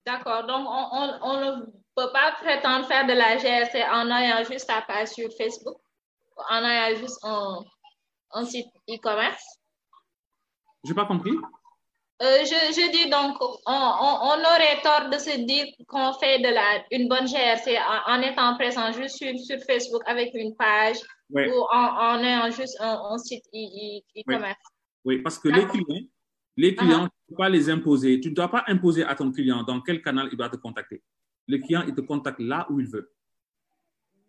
D'accord. 0.06 0.46
Donc, 0.46 0.68
on, 0.68 1.40
ne 1.40 1.66
peut 1.96 2.12
pas 2.12 2.34
prétendre 2.34 2.86
faire 2.86 3.08
de 3.08 3.14
la 3.14 3.38
GRC 3.38 3.84
en 3.92 4.10
ayant 4.12 4.44
juste 4.44 4.68
ta 4.68 4.82
page 4.82 5.10
sur 5.10 5.30
Facebook, 5.36 5.78
en 6.50 6.64
ayant 6.64 6.98
juste 7.00 7.20
un, 7.24 7.60
un 8.32 8.46
site 8.46 8.68
e-commerce? 8.90 9.44
J'ai 10.84 10.94
pas 10.94 11.06
compris? 11.06 11.36
Euh, 12.22 12.46
je, 12.46 12.74
je 12.74 12.92
dis 12.92 13.10
donc, 13.10 13.36
on, 13.42 13.58
on, 13.66 14.16
on 14.32 14.40
aurait 14.40 14.82
tort 14.82 15.10
de 15.10 15.18
se 15.18 15.38
dire 15.46 15.66
qu'on 15.88 16.14
fait 16.14 16.40
de 16.40 16.48
la, 16.48 16.82
une 16.92 17.10
bonne 17.10 17.28
GRC 17.28 17.78
en, 17.78 18.14
en 18.14 18.22
étant 18.22 18.56
présent 18.56 18.92
juste 18.94 19.18
sur, 19.18 19.38
sur 19.38 19.58
Facebook 19.70 20.02
avec 20.06 20.32
une 20.34 20.56
page 20.56 20.98
Ouais. 21.32 21.50
ou 21.52 21.56
en, 21.74 21.88
en 22.20 22.20
ayant 22.24 22.52
juste 22.52 22.78
un, 22.80 23.00
un 23.10 23.18
site 23.18 23.44
e-commerce. 23.54 24.60
Oui, 25.04 25.24
parce 25.24 25.40
que 25.40 25.50
les 25.50 25.66
clients, 25.66 26.08
les 26.56 26.76
clients, 26.76 27.00
tu 27.00 27.04
ne 27.06 27.30
peux 27.30 27.36
pas 27.36 27.50
les 27.50 27.68
imposer. 27.70 28.20
Tu 28.20 28.30
ne 28.30 28.36
dois 28.36 28.48
pas 28.48 28.64
imposer 28.68 29.04
à 29.04 29.16
ton 29.16 29.32
client 29.32 29.64
dans 29.64 29.82
quel 29.82 30.04
canal 30.04 30.30
il 30.32 30.38
doit 30.38 30.50
te 30.50 30.56
contacter. 30.58 31.02
Le 31.48 31.58
client, 31.58 31.84
il 31.88 31.96
te 31.96 32.02
contacte 32.02 32.40
là 32.40 32.68
où 32.70 32.80
il 32.80 32.88
veut. 32.88 33.12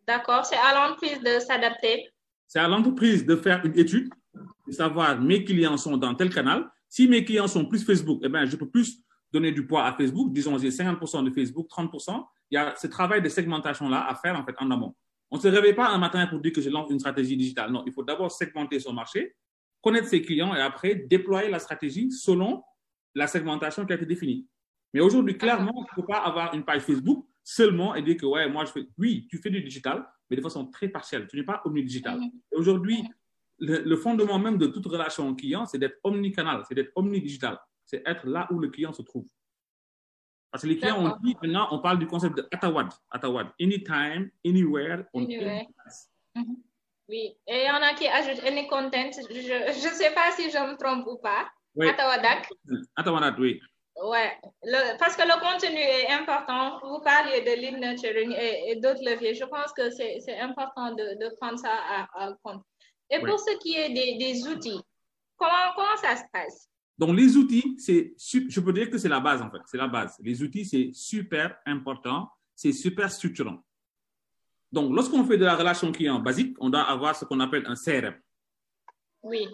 D'accord. 0.08 0.46
C'est 0.46 0.56
à 0.56 0.74
l'entreprise 0.74 1.20
de 1.20 1.38
s'adapter. 1.38 2.08
C'est 2.46 2.60
à 2.60 2.66
l'entreprise 2.66 3.26
de 3.26 3.36
faire 3.36 3.62
une 3.64 3.78
étude, 3.78 4.08
de 4.66 4.72
savoir 4.72 5.20
mes 5.20 5.44
clients 5.44 5.76
sont 5.76 5.98
dans 5.98 6.14
tel 6.14 6.32
canal. 6.32 6.66
Si 6.96 7.06
mes 7.06 7.26
clients 7.26 7.46
sont 7.46 7.66
plus 7.66 7.84
Facebook, 7.84 8.22
eh 8.24 8.28
ben, 8.30 8.46
je 8.46 8.56
peux 8.56 8.70
plus 8.70 9.04
donner 9.30 9.52
du 9.52 9.66
poids 9.66 9.84
à 9.84 9.92
Facebook. 9.92 10.32
Disons, 10.32 10.56
j'ai 10.56 10.70
50% 10.70 11.24
de 11.24 11.30
Facebook, 11.30 11.68
30%. 11.68 12.24
Il 12.50 12.54
y 12.54 12.56
a 12.56 12.74
ce 12.74 12.86
travail 12.86 13.20
de 13.20 13.28
segmentation-là 13.28 14.08
à 14.08 14.14
faire 14.14 14.34
en 14.34 14.42
fait 14.46 14.54
en 14.58 14.70
amont. 14.70 14.96
On 15.30 15.36
ne 15.36 15.42
se 15.42 15.48
réveille 15.48 15.74
pas 15.74 15.90
un 15.90 15.98
matin 15.98 16.26
pour 16.26 16.40
dire 16.40 16.54
que 16.54 16.62
je 16.62 16.70
lance 16.70 16.90
une 16.90 16.98
stratégie 16.98 17.36
digitale. 17.36 17.70
Non, 17.70 17.82
il 17.84 17.92
faut 17.92 18.02
d'abord 18.02 18.32
segmenter 18.32 18.80
son 18.80 18.94
marché, 18.94 19.36
connaître 19.82 20.08
ses 20.08 20.22
clients 20.22 20.54
et 20.54 20.60
après 20.62 20.94
déployer 20.94 21.50
la 21.50 21.58
stratégie 21.58 22.10
selon 22.10 22.62
la 23.14 23.26
segmentation 23.26 23.84
qui 23.84 23.92
a 23.92 23.96
été 23.96 24.06
définie. 24.06 24.48
Mais 24.94 25.00
aujourd'hui, 25.00 25.36
clairement, 25.36 25.84
tu 25.90 26.00
ne 26.00 26.02
peux 26.02 26.06
pas 26.06 26.20
avoir 26.20 26.54
une 26.54 26.64
page 26.64 26.80
Facebook 26.80 27.26
seulement 27.44 27.94
et 27.94 28.00
dire 28.00 28.16
que, 28.16 28.24
ouais, 28.24 28.48
moi, 28.48 28.64
je 28.64 28.70
fais, 28.72 28.88
oui, 28.96 29.28
tu 29.30 29.36
fais 29.36 29.50
du 29.50 29.60
digital, 29.60 30.02
mais 30.30 30.36
de 30.38 30.40
façon 30.40 30.64
très 30.68 30.88
partielle. 30.88 31.26
Tu 31.28 31.36
n'es 31.36 31.44
pas 31.44 31.60
omnidigital. 31.66 32.22
Et 32.22 32.56
Aujourd'hui, 32.56 33.04
le, 33.58 33.78
le 33.82 33.96
fondement 33.96 34.38
même 34.38 34.58
de 34.58 34.66
toute 34.66 34.86
relation 34.86 35.34
client, 35.34 35.66
c'est 35.66 35.78
d'être 35.78 35.98
omnicanal, 36.04 36.62
c'est 36.68 36.74
d'être 36.74 36.92
omnidigital. 36.94 37.58
C'est 37.84 38.02
être 38.06 38.26
là 38.26 38.46
où 38.50 38.58
le 38.58 38.68
client 38.68 38.92
se 38.92 39.02
trouve. 39.02 39.26
Parce 40.50 40.62
que 40.62 40.68
les 40.68 40.78
clients, 40.78 40.96
on 40.98 41.04
D'accord. 41.04 41.18
dit, 41.22 41.36
maintenant, 41.42 41.68
on 41.70 41.78
parle 41.80 41.98
du 41.98 42.06
concept 42.06 42.36
de 42.36 42.48
Atawad. 42.52 42.88
Atawad. 43.10 43.48
Anytime, 43.60 44.30
anywhere, 44.44 45.04
on 45.12 45.24
Anywhere. 45.24 45.66
Mhm. 46.34 46.56
Oui. 47.08 47.36
Et 47.46 47.60
il 47.62 47.66
y 47.66 47.70
en 47.70 47.82
a 47.82 47.94
qui 47.94 48.08
ajoutent 48.08 48.44
any 48.44 48.66
content. 48.66 49.10
Je 49.30 49.88
ne 49.88 49.94
sais 49.94 50.12
pas 50.12 50.30
si 50.36 50.50
je 50.50 50.58
me 50.58 50.76
trompe 50.76 51.06
ou 51.06 51.18
pas. 51.18 51.48
Oui. 51.74 51.88
Atawadak. 51.88 52.48
Atawad, 52.96 53.38
oui. 53.38 53.60
Ouais, 54.02 54.32
le- 54.62 54.98
parce 54.98 55.16
que 55.16 55.22
le 55.22 55.40
contenu 55.40 55.78
est 55.78 56.10
important. 56.10 56.78
Vous 56.82 57.00
parliez 57.00 57.40
de 57.40 57.60
lead 57.60 57.78
nurturing 57.78 58.32
et, 58.32 58.70
et 58.72 58.76
d'autres 58.76 59.02
leviers. 59.02 59.34
Je 59.34 59.44
pense 59.44 59.72
que 59.72 59.88
c'est 59.90 60.18
c'est 60.20 60.38
important 60.38 60.90
de, 60.94 61.16
de 61.18 61.34
prendre 61.36 61.58
ça 61.58 61.70
à, 61.72 62.06
à 62.26 62.32
compte. 62.42 62.62
Et 63.10 63.20
pour 63.20 63.38
ce 63.38 63.58
qui 63.58 63.74
est 63.74 63.92
des, 63.92 64.18
des 64.18 64.46
outils, 64.48 64.80
comment, 65.36 65.72
comment 65.74 65.96
ça 66.00 66.16
se 66.16 66.22
passe? 66.32 66.68
Donc, 66.98 67.16
les 67.16 67.36
outils, 67.36 67.76
c'est, 67.78 68.14
je 68.16 68.60
peux 68.60 68.72
dire 68.72 68.88
que 68.88 68.98
c'est 68.98 69.08
la 69.08 69.20
base, 69.20 69.42
en 69.42 69.50
fait. 69.50 69.60
C'est 69.66 69.76
la 69.76 69.86
base. 69.86 70.16
Les 70.20 70.42
outils, 70.42 70.64
c'est 70.64 70.90
super 70.94 71.56
important. 71.66 72.30
C'est 72.54 72.72
super 72.72 73.10
structurant. 73.10 73.62
Donc, 74.72 74.94
lorsqu'on 74.94 75.24
fait 75.24 75.36
de 75.36 75.44
la 75.44 75.56
relation 75.56 75.92
client 75.92 76.18
basique, 76.20 76.56
on 76.58 76.70
doit 76.70 76.82
avoir 76.82 77.14
ce 77.14 77.24
qu'on 77.26 77.40
appelle 77.40 77.64
un 77.66 77.74
CRM. 77.74 78.14
Oui. 79.22 79.46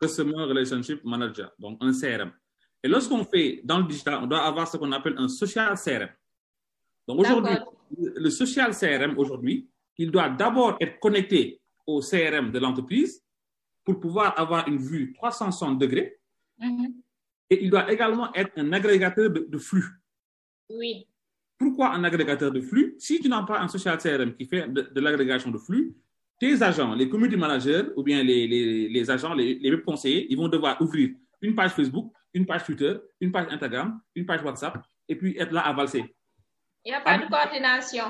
Customer 0.00 0.44
Relationship 0.44 1.04
Manager. 1.04 1.52
Donc, 1.58 1.78
un 1.80 1.92
CRM. 1.92 2.32
Et 2.82 2.88
lorsqu'on 2.88 3.24
fait 3.24 3.60
dans 3.64 3.78
le 3.78 3.84
digital, 3.84 4.20
on 4.22 4.26
doit 4.26 4.42
avoir 4.42 4.68
ce 4.68 4.76
qu'on 4.76 4.92
appelle 4.92 5.16
un 5.18 5.28
social 5.28 5.74
CRM. 5.76 6.10
Donc, 7.08 7.20
aujourd'hui, 7.20 7.56
le 7.90 8.30
social 8.30 8.74
CRM, 8.74 9.18
aujourd'hui, 9.18 9.68
il 9.98 10.10
doit 10.10 10.28
d'abord 10.28 10.76
être 10.80 11.00
connecté 11.00 11.60
au 11.86 12.00
CRM 12.00 12.50
de 12.50 12.58
l'entreprise 12.58 13.22
pour 13.84 14.00
pouvoir 14.00 14.38
avoir 14.38 14.66
une 14.68 14.78
vue 14.78 15.12
360 15.14 15.78
degrés. 15.78 16.18
Mhm. 16.58 16.94
Et 17.50 17.62
il 17.64 17.70
doit 17.70 17.90
également 17.92 18.32
être 18.34 18.52
un 18.56 18.72
agrégateur 18.72 19.30
de, 19.30 19.46
de 19.48 19.58
flux. 19.58 19.84
Oui. 20.70 21.06
Pourquoi 21.58 21.92
un 21.94 22.02
agrégateur 22.04 22.50
de 22.50 22.60
flux? 22.60 22.94
Si 22.98 23.20
tu 23.20 23.28
n'as 23.28 23.42
pas 23.42 23.60
un 23.60 23.68
social 23.68 23.98
CRM 23.98 24.34
qui 24.34 24.46
fait 24.46 24.66
de, 24.72 24.82
de 24.82 25.00
l'agrégation 25.00 25.50
de 25.50 25.58
flux, 25.58 25.94
tes 26.40 26.60
agents, 26.62 26.94
les 26.94 27.08
community 27.08 27.36
managers 27.36 27.84
ou 27.96 28.02
bien 28.02 28.22
les, 28.22 28.46
les, 28.48 28.88
les 28.88 29.10
agents, 29.10 29.34
les, 29.34 29.54
les 29.56 29.70
web 29.70 29.84
conseillers, 29.84 30.26
ils 30.30 30.36
vont 30.36 30.48
devoir 30.48 30.80
ouvrir 30.80 31.10
une 31.42 31.54
page 31.54 31.70
Facebook, 31.72 32.12
une 32.32 32.44
page 32.46 32.64
Twitter, 32.64 32.96
une 33.20 33.30
page 33.30 33.46
Instagram, 33.50 34.00
une 34.14 34.26
page 34.26 34.42
WhatsApp 34.42 34.82
et 35.08 35.14
puis 35.14 35.36
être 35.38 35.52
là 35.52 35.60
à 35.60 35.72
valser. 35.72 36.04
Il 36.84 36.90
n'y 36.90 36.94
a 36.94 37.00
pas 37.02 37.10
Avec- 37.12 37.26
de 37.26 37.30
coordination. 37.30 38.04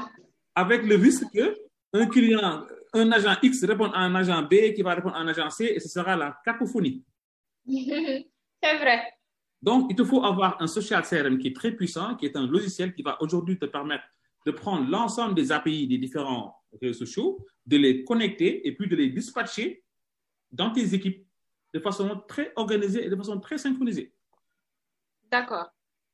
Avec 0.54 0.84
le 0.84 0.94
risque 0.96 1.24
que 1.34 1.54
un 1.94 2.06
client, 2.06 2.66
un 2.92 3.12
agent 3.12 3.36
X 3.42 3.64
réponde 3.64 3.92
à 3.94 4.00
un 4.00 4.14
agent 4.14 4.42
B 4.42 4.74
qui 4.74 4.82
va 4.82 4.94
répondre 4.94 5.14
à 5.14 5.20
un 5.20 5.28
agent 5.28 5.48
C 5.50 5.72
et 5.76 5.80
ce 5.80 5.88
sera 5.88 6.16
la 6.16 6.38
cacophonie. 6.44 7.02
C'est 7.66 8.78
vrai. 8.78 9.14
Donc, 9.62 9.86
il 9.90 9.96
te 9.96 10.04
faut 10.04 10.22
avoir 10.24 10.60
un 10.60 10.66
social 10.66 11.02
CRM 11.02 11.38
qui 11.38 11.48
est 11.48 11.56
très 11.56 11.72
puissant, 11.72 12.16
qui 12.16 12.26
est 12.26 12.36
un 12.36 12.46
logiciel 12.46 12.94
qui 12.94 13.02
va 13.02 13.16
aujourd'hui 13.22 13.58
te 13.58 13.64
permettre 13.64 14.04
de 14.44 14.50
prendre 14.50 14.90
l'ensemble 14.90 15.34
des 15.34 15.52
API 15.52 15.86
des 15.86 15.96
différents 15.96 16.62
réseaux 16.82 17.06
sociaux, 17.06 17.46
de 17.64 17.78
les 17.78 18.04
connecter 18.04 18.66
et 18.66 18.74
puis 18.74 18.88
de 18.88 18.96
les 18.96 19.08
dispatcher 19.08 19.82
dans 20.50 20.70
tes 20.70 20.94
équipes 20.94 21.26
de 21.72 21.80
façon 21.80 22.22
très 22.28 22.52
organisée 22.56 23.06
et 23.06 23.08
de 23.08 23.16
façon 23.16 23.40
très 23.40 23.56
synchronisée. 23.56 24.12
D'accord. 25.30 25.66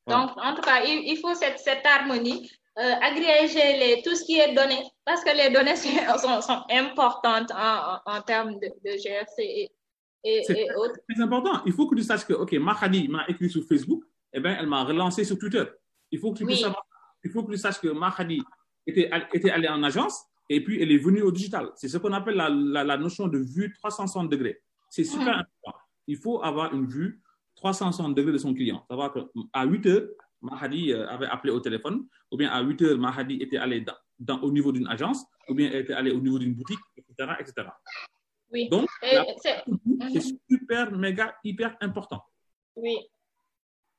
Voilà. 0.07 0.27
Donc, 0.27 0.37
en 0.39 0.55
tout 0.55 0.63
cas, 0.63 0.85
il, 0.85 1.11
il 1.11 1.19
faut 1.19 1.35
cette, 1.35 1.59
cette 1.59 1.85
harmonie, 1.85 2.49
euh, 2.79 2.95
agréger 3.03 3.79
les, 3.79 4.03
tout 4.03 4.15
ce 4.15 4.25
qui 4.25 4.39
est 4.39 4.55
donné, 4.55 4.79
parce 5.11 5.25
que 5.25 5.37
les 5.37 5.51
données 5.53 5.77
sont, 5.77 6.63
importantes 6.71 7.51
en, 7.53 7.97
en, 8.07 8.17
en 8.17 8.23
termes 8.23 8.55
de, 8.55 8.69
de 8.85 8.91
GRC 9.03 9.39
et, 9.43 9.71
et, 10.25 10.43
C'est 10.45 10.59
et 10.61 10.69
autres. 10.77 10.99
très 11.09 11.23
important. 11.23 11.63
Il 11.67 11.73
faut 11.73 11.87
que 11.89 11.95
tu 11.97 12.03
saches 12.03 12.25
que, 12.27 12.35
OK, 12.35 12.53
Mahadi 12.53 13.09
m'a 13.09 13.25
écrit 13.29 13.49
sur 13.51 13.65
Facebook, 13.65 14.05
eh 14.33 14.41
bien, 14.41 14.57
elle 14.59 14.67
m'a 14.67 14.85
relancé 14.85 15.25
sur 15.25 15.39
Twitter. 15.39 15.65
Il 16.11 16.19
faut 16.19 16.33
que 16.33 16.39
tu 16.39 16.45
Oui. 16.45 16.51
puisses 16.53 16.61
savoir- 16.63 16.87
il 17.25 17.31
faut 17.31 17.43
que 17.45 17.53
tu 17.53 17.59
saches 17.59 17.81
que 17.81 17.89
Mahadi 17.89 18.41
était, 18.87 19.11
était 19.33 19.51
allée 19.51 19.69
en 19.69 19.83
agence 19.83 20.25
et 20.49 20.63
puis 20.63 20.81
elle 20.83 20.93
est 20.93 20.99
venue 20.99 21.23
au 21.23 21.33
digital. 21.33 21.71
C'est 21.77 21.89
ce 21.89 21.99
qu'on 21.99 22.13
appelle 22.13 22.37
la, 22.37 22.49
la, 22.49 22.85
la 22.85 22.97
notion 22.97 23.27
de 23.29 23.39
vue 23.39 23.73
360 23.73 24.29
degrés. 24.31 24.63
C'est 24.89 25.05
super 25.05 25.35
Mhm. 25.35 25.41
important. 25.63 25.79
Il 26.07 26.17
faut 26.17 26.43
avoir 26.43 26.75
une 26.75 26.87
vue 26.87 27.21
360 27.57 28.15
degrés 28.15 28.33
de 28.33 28.39
son 28.39 28.55
client. 28.55 28.85
Savoir 28.89 29.13
qu'à 29.13 29.65
8 29.65 29.87
heures, 29.87 30.09
Mahadi 30.43 30.93
euh, 30.93 31.07
avait 31.09 31.27
appelé 31.27 31.53
au 31.53 31.61
téléphone, 31.61 32.07
ou 32.31 32.37
bien 32.37 32.51
à 32.51 32.63
8 32.63 32.81
heures, 32.83 32.99
Mahadi 32.99 33.37
était 33.43 33.59
allé 33.59 33.81
dans, 33.83 33.95
dans- 34.21 34.41
au 34.41 34.51
niveau 34.53 34.71
d'une 34.73 34.87
agence, 34.89 35.25
ou 35.49 35.55
bien 35.55 35.69
elle 35.73 35.81
était 35.85 35.95
allée 35.95 36.13
au 36.13 36.21
niveau 36.21 36.39
d'une 36.39 36.55
boutique, 36.55 36.79
etc., 36.97 37.33
etc. 37.41 37.69
Oui. 38.53 38.69
Donc, 38.69 38.89
c'est- 39.03 39.61
c'est 40.13 40.37
super, 40.51 40.93
méga, 40.93 41.35
hyper 41.45 41.77
important. 41.81 42.21
Oui, 42.77 42.97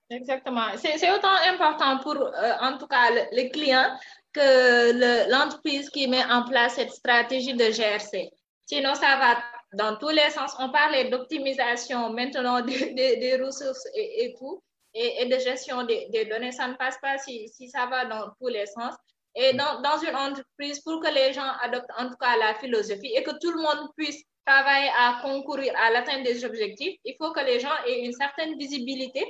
exactement. 0.10 0.68
C'est 0.78 1.12
autant 1.12 1.36
important 1.54 1.98
pour, 2.00 2.16
euh, 2.16 2.54
en 2.62 2.78
tout 2.78 2.88
cas, 2.88 3.10
le, 3.12 3.22
le 3.44 3.50
client 3.50 3.88
que 4.34 4.94
le- 4.94 5.32
l'entreprise 5.32 5.90
qui 5.90 6.08
met 6.08 6.24
en 6.26 6.44
place 6.44 6.76
cette 6.76 6.92
stratégie 6.92 7.54
de 7.54 7.66
GRC. 7.72 8.30
Sinon, 8.66 8.94
ça 8.96 9.18
va 9.18 9.38
dans 9.74 9.98
tous 9.98 10.10
les 10.10 10.30
sens. 10.30 10.54
On 10.60 10.70
parlait 10.72 11.10
d'optimisation 11.10 12.12
maintenant 12.14 12.62
des, 12.90 12.94
des- 12.94 13.18
des 13.18 13.36
ressources 13.44 13.86
et, 13.96 14.26
et 14.26 14.36
tout, 14.38 14.62
et, 14.94 15.22
et 15.22 15.26
de 15.28 15.38
gestion 15.40 15.84
des, 15.84 16.08
des 16.10 16.26
données. 16.26 16.52
Ça 16.52 16.68
ne 16.68 16.76
passe 16.76 16.98
pas 17.02 17.18
si, 17.18 17.48
si 17.50 17.70
ça 17.70 17.86
va 17.88 18.06
dans 18.06 18.32
tous 18.40 18.48
les 18.48 18.66
sens. 18.66 18.96
Et 19.36 19.54
dans, 19.54 19.98
une 20.00 20.16
entreprise, 20.16 20.82
pour 20.82 21.00
que 21.00 21.08
les 21.14 21.32
gens 21.34 21.50
adoptent 21.62 21.92
en 21.98 22.10
tout 22.10 22.18
cas 22.18 22.36
la 22.38 22.54
philosophie 22.56 23.14
et 23.16 23.24
que 23.24 23.32
tout 23.40 23.52
le 23.52 23.62
monde 23.62 23.90
puisse 23.96 24.22
travailler 24.46 24.90
à 24.98 25.20
concourir 25.22 25.74
à 25.78 25.92
l'atteinte 25.92 26.24
des 26.24 26.44
objectifs, 26.44 26.98
il 27.06 27.16
faut 27.18 27.32
que 27.32 27.40
les 27.40 27.60
gens 27.60 27.74
aient 27.88 28.04
une 28.04 28.14
certaine 28.14 28.58
visibilité 28.58 29.24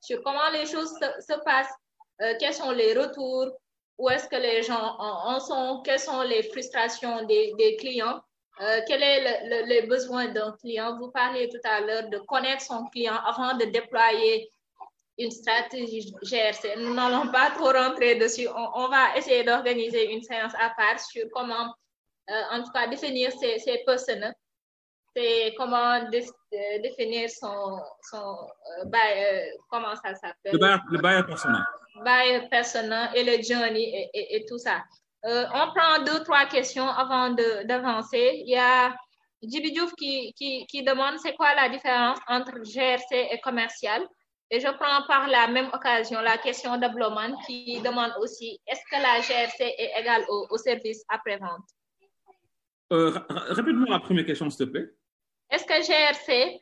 sur 0.00 0.22
comment 0.22 0.50
les 0.52 0.66
choses 0.66 0.90
se, 0.90 1.32
se 1.32 1.38
passent, 1.44 1.74
euh, 2.22 2.34
quels 2.40 2.54
sont 2.54 2.70
les 2.70 2.94
retours, 2.94 3.50
où 3.98 4.08
est-ce 4.08 4.28
que 4.28 4.36
les 4.36 4.62
gens 4.62 4.96
en, 4.98 5.38
sont, 5.38 5.82
quelles 5.84 6.00
sont 6.00 6.22
les 6.22 6.42
frustrations 6.44 7.24
des, 7.26 7.52
des 7.58 7.76
clients, 7.76 8.20
euh, 8.60 8.80
quel 8.86 9.02
est 9.02 9.20
le, 9.20 9.50
le, 9.50 9.66
les 9.66 9.82
besoins 9.82 10.28
d'un 10.28 10.52
client. 10.52 10.98
Vous 10.98 11.10
parliez 11.10 11.48
tout 11.48 11.60
à 11.64 11.80
l'heure 11.80 12.08
de 12.08 12.18
connaître 12.18 12.62
son 12.62 12.84
client 12.86 13.16
avant 13.24 13.56
de 13.56 13.64
déployer 13.66 14.50
une 15.18 15.30
stratégie 15.30 16.12
GRC. 16.22 16.76
Nous 16.78 16.94
n'allons 16.94 17.30
pas 17.30 17.50
trop 17.50 17.70
rentrer 17.72 18.14
dessus. 18.16 18.48
On, 18.48 18.68
on 18.84 18.88
va 18.88 19.16
essayer 19.16 19.44
d'organiser 19.44 20.10
une 20.12 20.22
séance 20.22 20.52
à 20.58 20.70
part 20.76 20.98
sur 21.00 21.24
comment, 21.32 21.74
euh, 22.30 22.42
en 22.52 22.62
tout 22.62 22.70
cas, 22.72 22.86
définir 22.86 23.30
ces, 23.32 23.58
ces 23.58 23.82
personas. 23.84 24.32
C'est 25.14 25.54
comment 25.58 26.08
dé- 26.08 26.26
euh, 26.54 26.78
définir 26.82 27.28
son, 27.28 27.78
son 28.10 28.48
euh, 28.80 28.84
euh, 28.94 29.40
comment 29.68 29.94
ça 29.96 30.14
s'appelle? 30.14 30.52
Le 30.52 30.58
bailleur, 30.58 30.80
le 30.90 31.26
personnel. 31.26 31.60
buyer 32.02 32.48
persona 32.48 33.14
et 33.14 33.22
le 33.22 33.42
journey 33.42 33.82
et, 33.82 34.10
et, 34.18 34.36
et 34.36 34.46
tout 34.46 34.58
ça. 34.58 34.82
On 35.24 35.70
prend 35.74 36.02
deux, 36.04 36.24
trois 36.24 36.46
questions 36.46 36.88
avant 36.88 37.30
d'avancer. 37.30 38.42
Il 38.44 38.48
y 38.48 38.56
a 38.56 38.92
Djibi 39.42 39.72
qui, 39.98 40.32
qui, 40.32 40.66
qui 40.66 40.82
demande 40.82 41.16
c'est 41.22 41.34
quoi 41.36 41.54
la 41.54 41.68
différence 41.68 42.18
entre 42.26 42.54
GRC 42.62 43.28
et 43.30 43.38
commercial. 43.40 44.02
Et 44.52 44.60
je 44.60 44.68
prends 44.68 45.06
par 45.06 45.28
la 45.28 45.48
même 45.48 45.70
occasion 45.72 46.20
la 46.20 46.36
question 46.36 46.76
d'Abloman 46.76 47.34
qui 47.46 47.80
demande 47.80 48.12
aussi 48.20 48.60
est-ce 48.66 48.82
que 48.90 49.00
la 49.00 49.22
GRC 49.22 49.62
est 49.62 49.98
égale 49.98 50.24
au, 50.28 50.46
au 50.50 50.58
service 50.58 51.02
après-vente? 51.08 51.66
Euh, 52.92 53.18
Répète-moi 53.30 53.86
la 53.88 54.00
première 54.00 54.26
question, 54.26 54.50
s'il 54.50 54.66
te 54.66 54.70
plaît. 54.70 54.90
Est-ce 55.50 55.64
que 55.64 55.72
GRC 55.72 56.60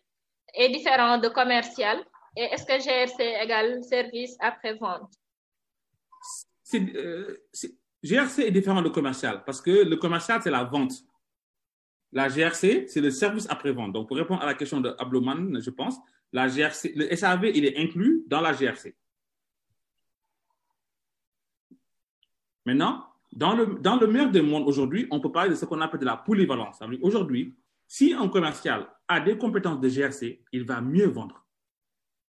est 0.54 0.68
différent 0.68 1.18
de 1.18 1.26
commercial? 1.28 1.98
Et 2.36 2.42
est-ce 2.42 2.64
que 2.64 2.78
GRC 2.78 3.24
égale 3.42 3.82
service 3.82 4.36
après-vente? 4.38 5.12
Euh, 6.74 7.36
GRC 8.04 8.42
est 8.42 8.52
différent 8.52 8.82
de 8.82 8.88
commercial 8.88 9.42
parce 9.44 9.60
que 9.60 9.82
le 9.82 9.96
commercial, 9.96 10.40
c'est 10.40 10.52
la 10.52 10.62
vente. 10.62 10.92
La 12.12 12.28
GRC, 12.28 12.86
c'est 12.86 13.00
le 13.00 13.10
service 13.10 13.50
après-vente. 13.50 13.92
Donc, 13.92 14.06
pour 14.06 14.16
répondre 14.16 14.42
à 14.42 14.46
la 14.46 14.54
question 14.54 14.80
de 14.80 14.94
Abloman, 14.96 15.60
je 15.60 15.70
pense, 15.70 15.96
la 16.32 16.48
GRC, 16.48 16.92
le 16.94 17.14
SAV, 17.14 17.50
il 17.54 17.64
est 17.64 17.76
inclus 17.78 18.24
dans 18.26 18.40
la 18.40 18.52
GRC. 18.52 18.94
Maintenant, 22.66 23.06
dans 23.32 23.54
le, 23.54 23.66
dans 23.80 23.96
le 23.96 24.06
meilleur 24.06 24.30
des 24.30 24.42
mondes 24.42 24.66
aujourd'hui, 24.68 25.06
on 25.10 25.20
peut 25.20 25.32
parler 25.32 25.50
de 25.50 25.54
ce 25.54 25.64
qu'on 25.64 25.80
appelle 25.80 26.00
de 26.00 26.04
la 26.04 26.16
polyvalence. 26.16 26.80
Aujourd'hui, 27.02 27.56
si 27.86 28.12
un 28.12 28.28
commercial 28.28 28.88
a 29.08 29.20
des 29.20 29.36
compétences 29.36 29.80
de 29.80 29.88
GRC, 29.88 30.42
il 30.52 30.64
va 30.64 30.80
mieux 30.80 31.06
vendre. 31.06 31.44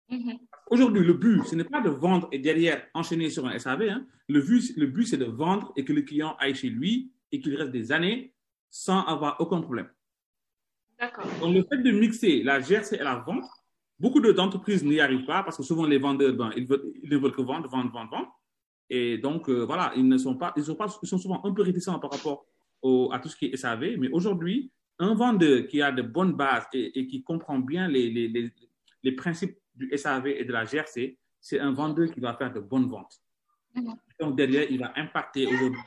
Mhm. 0.08 0.38
Aujourd'hui, 0.70 1.04
le 1.04 1.14
but, 1.14 1.44
ce 1.44 1.54
n'est 1.54 1.64
pas 1.64 1.80
de 1.80 1.90
vendre 1.90 2.28
et 2.32 2.38
derrière 2.38 2.86
enchaîner 2.94 3.30
sur 3.30 3.46
un 3.46 3.58
SAV. 3.58 3.82
hein. 3.88 4.06
Le 4.28 4.40
but, 4.40 4.76
le 4.76 4.86
but 4.86 5.06
c'est 5.06 5.16
de 5.16 5.26
vendre 5.26 5.72
et 5.76 5.84
que 5.84 5.92
le 5.92 6.02
client 6.02 6.36
aille 6.38 6.54
chez 6.54 6.70
lui 6.70 7.12
et 7.30 7.40
qu'il 7.40 7.54
reste 7.56 7.70
des 7.70 7.92
années 7.92 8.34
sans 8.70 9.02
avoir 9.04 9.40
aucun 9.40 9.60
problème. 9.60 9.88
D'accord. 10.98 11.26
Donc, 11.40 11.54
le 11.54 11.62
fait 11.64 11.82
de 11.82 11.90
mixer 11.90 12.42
la 12.42 12.60
GRC 12.60 12.94
et 12.96 13.02
la 13.02 13.16
vente, 13.16 13.44
beaucoup 13.98 14.20
de- 14.20 14.32
d'entreprises 14.32 14.84
n'y 14.84 15.00
arrivent 15.00 15.24
pas 15.26 15.42
parce 15.42 15.56
que 15.56 15.62
souvent 15.62 15.86
les 15.86 15.98
vendeurs, 15.98 16.34
ben, 16.34 16.50
ils, 16.56 16.66
veulent, 16.66 16.92
ils 17.02 17.10
ne 17.10 17.16
veulent 17.18 17.32
que 17.32 17.42
vendre, 17.42 17.68
vendre, 17.68 17.90
vendre, 17.92 18.10
vendre. 18.10 18.40
Et 18.90 19.18
donc, 19.18 19.48
euh, 19.48 19.64
voilà, 19.64 19.92
ils, 19.96 20.06
ne 20.06 20.18
sont 20.18 20.36
pas, 20.36 20.52
ils, 20.56 20.64
sont 20.64 20.74
pas, 20.74 20.86
ils 21.02 21.08
sont 21.08 21.18
souvent 21.18 21.40
un 21.44 21.52
peu 21.52 21.62
réticents 21.62 21.98
par 21.98 22.10
rapport 22.10 22.44
au- 22.82 23.10
à 23.12 23.18
tout 23.18 23.28
ce 23.28 23.36
qui 23.36 23.46
est 23.46 23.56
SAV. 23.56 23.96
Mais 23.98 24.08
aujourd'hui, 24.10 24.70
un 24.98 25.14
vendeur 25.14 25.66
qui 25.66 25.80
a 25.82 25.90
de 25.90 26.02
bonnes 26.02 26.34
bases 26.34 26.66
et, 26.72 26.98
et 26.98 27.06
qui 27.06 27.22
comprend 27.22 27.58
bien 27.58 27.88
les, 27.88 28.10
les, 28.10 28.28
les, 28.28 28.52
les 29.02 29.12
principes 29.12 29.56
du 29.74 29.90
SAV 29.96 30.26
et 30.28 30.44
de 30.44 30.52
la 30.52 30.64
GRC, 30.64 31.18
c'est 31.40 31.58
un 31.58 31.72
vendeur 31.72 32.10
qui 32.10 32.20
va 32.20 32.34
faire 32.34 32.52
de 32.52 32.60
bonnes 32.60 32.88
ventes. 32.88 33.16
Mhm. 33.74 33.94
Donc, 34.20 34.36
derrière, 34.36 34.70
il 34.70 34.78
va 34.78 34.92
impacter 34.96 35.46
aujourd'hui 35.46 35.80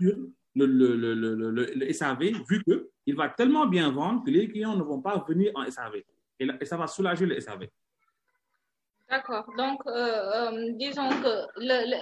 sur 0.00 0.16
le, 0.56 0.66
le, 0.66 0.96
le, 0.96 1.14
le, 1.14 1.34
le, 1.50 1.50
le 1.74 1.92
SAV, 1.92 2.32
vu 2.48 2.64
qu'il 2.64 3.14
va 3.14 3.28
tellement 3.28 3.66
bien 3.66 3.90
vendre 3.92 4.24
que 4.24 4.30
les 4.30 4.48
clients 4.48 4.76
ne 4.76 4.82
vont 4.82 5.00
pas 5.00 5.24
venir 5.28 5.52
en 5.54 5.64
SAV. 5.70 6.02
Et, 6.40 6.44
là- 6.46 6.54
et 6.60 6.64
ça 6.64 6.76
va 6.76 6.86
soulager 6.86 7.26
le 7.26 7.40
SAV. 7.40 7.68
D'accord. 9.10 9.46
Donc, 9.56 9.80
euh, 9.86 9.90
euh, 9.90 10.72
disons 10.74 11.08
que 11.08 11.34
le, 11.56 11.76
le 11.90 11.98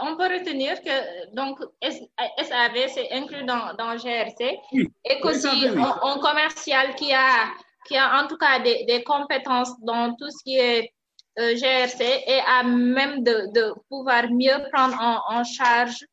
on 0.00 0.16
peut 0.16 0.24
retenir 0.36 0.80
que 0.82 0.96
donc 1.34 1.60
SAV 1.82 2.88
c'est 2.88 3.12
inclus 3.12 3.44
dans, 3.44 3.72
dans 3.74 3.96
GRC 3.96 4.58
Oui. 4.72 4.88
et 5.04 5.20
Oui, 5.22 5.34
SAV, 5.34 5.76
oui. 5.76 5.80
un, 5.80 6.00
un 6.10 6.18
commercial 6.18 6.94
qui 6.96 7.12
a 7.14 7.52
qui 7.86 7.96
a 7.96 8.20
en 8.20 8.26
tout 8.26 8.36
cas 8.36 8.58
des, 8.58 8.84
des 8.84 9.04
compétences 9.04 9.78
dans 9.80 10.12
tout 10.16 10.28
ce 10.28 10.42
qui 10.42 10.56
est 10.58 10.92
euh, 11.38 11.54
GRC 11.54 12.02
et 12.26 12.40
à 12.44 12.64
même 12.64 13.22
de, 13.22 13.52
de 13.52 13.72
pouvoir 13.88 14.24
mieux 14.28 14.58
prendre 14.72 14.96
en, 15.00 15.38
en 15.38 15.44
charge 15.44 16.04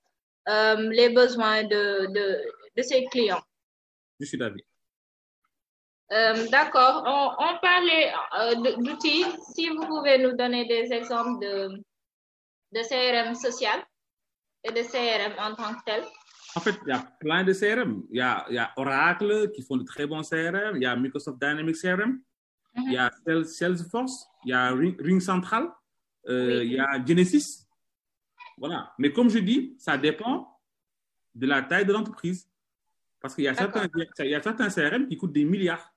les 0.45 1.09
besoins 1.09 1.63
de, 1.63 2.05
de, 2.13 2.27
de 2.77 2.81
ses 2.83 3.05
clients. 3.05 3.41
Je 4.19 4.25
suis 4.25 4.37
d'avis. 4.37 4.63
Euh, 6.13 6.47
D'accord. 6.49 7.03
On, 7.05 7.31
on 7.43 7.57
parlait 7.59 8.11
euh, 8.39 8.75
d'outils. 8.77 9.25
Si 9.55 9.69
vous 9.69 9.85
pouvez 9.87 10.17
nous 10.19 10.33
donner 10.35 10.65
des 10.67 10.93
exemples 10.93 11.39
de, 11.41 11.69
de 12.71 12.81
CRM 12.87 13.33
social 13.35 13.79
et 14.63 14.71
de 14.71 14.81
CRM 14.83 15.33
en 15.39 15.55
tant 15.55 15.73
que 15.73 15.83
tel. 15.85 16.03
En 16.55 16.59
fait, 16.59 16.75
il 16.85 16.89
y 16.89 16.91
a 16.91 17.03
plein 17.19 17.43
de 17.43 17.51
CRM. 17.53 18.03
Il 18.11 18.17
y 18.17 18.21
a, 18.21 18.45
il 18.49 18.55
y 18.55 18.59
a 18.59 18.71
Oracle 18.77 19.49
qui 19.51 19.63
font 19.63 19.77
de 19.77 19.83
très 19.83 20.05
bons 20.05 20.21
CRM. 20.29 20.75
Il 20.75 20.83
y 20.83 20.85
a 20.85 20.95
Microsoft 20.95 21.39
Dynamics 21.39 21.77
CRM. 21.81 22.21
Mhm. 22.75 22.83
Il 22.87 22.93
y 22.93 22.97
a 22.97 23.09
Sales- 23.25 23.45
Salesforce. 23.45 24.27
Il 24.45 24.49
y 24.51 24.53
a 24.53 24.69
Ring, 24.71 24.95
Ring 25.01 25.19
Central. 25.21 25.69
euh, 26.29 26.59
Oui. 26.59 26.65
Il 26.67 26.73
y 26.73 26.79
a 26.79 27.03
Genesis. 27.05 27.67
Voilà. 28.57 28.93
Mais 28.99 29.11
comme 29.11 29.29
je 29.29 29.39
dis, 29.39 29.75
ça 29.79 29.97
dépend 29.97 30.59
de 31.33 31.47
la 31.47 31.63
taille 31.63 31.85
de 31.85 31.93
l'entreprise. 31.93 32.47
Parce 33.19 33.33
qu'il 33.35 33.45
y, 33.45 33.47
a 33.47 33.55
certains- 33.55 33.87
il 34.19 34.25
y 34.29 34.35
a 34.35 34.41
certains 34.43 34.69
CRM 34.69 35.07
qui 35.07 35.17
coûtent 35.17 35.31
des 35.33 35.45
milliards. 35.45 35.92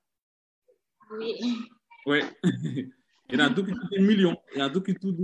Oui. 1.10 2.20
Il 3.28 3.38
y 3.38 3.42
en 3.42 3.46
a 3.46 3.48
d'autres 3.48 3.68
qui 3.72 3.74
coûtent 3.74 3.90
des 3.90 3.98
millions. 3.98 4.36
Il 4.54 4.58
y 4.58 4.62
en 4.62 4.66
a 4.66 4.68
d'autres 4.68 4.86
qui 4.86 4.94
coûtent 4.94 5.16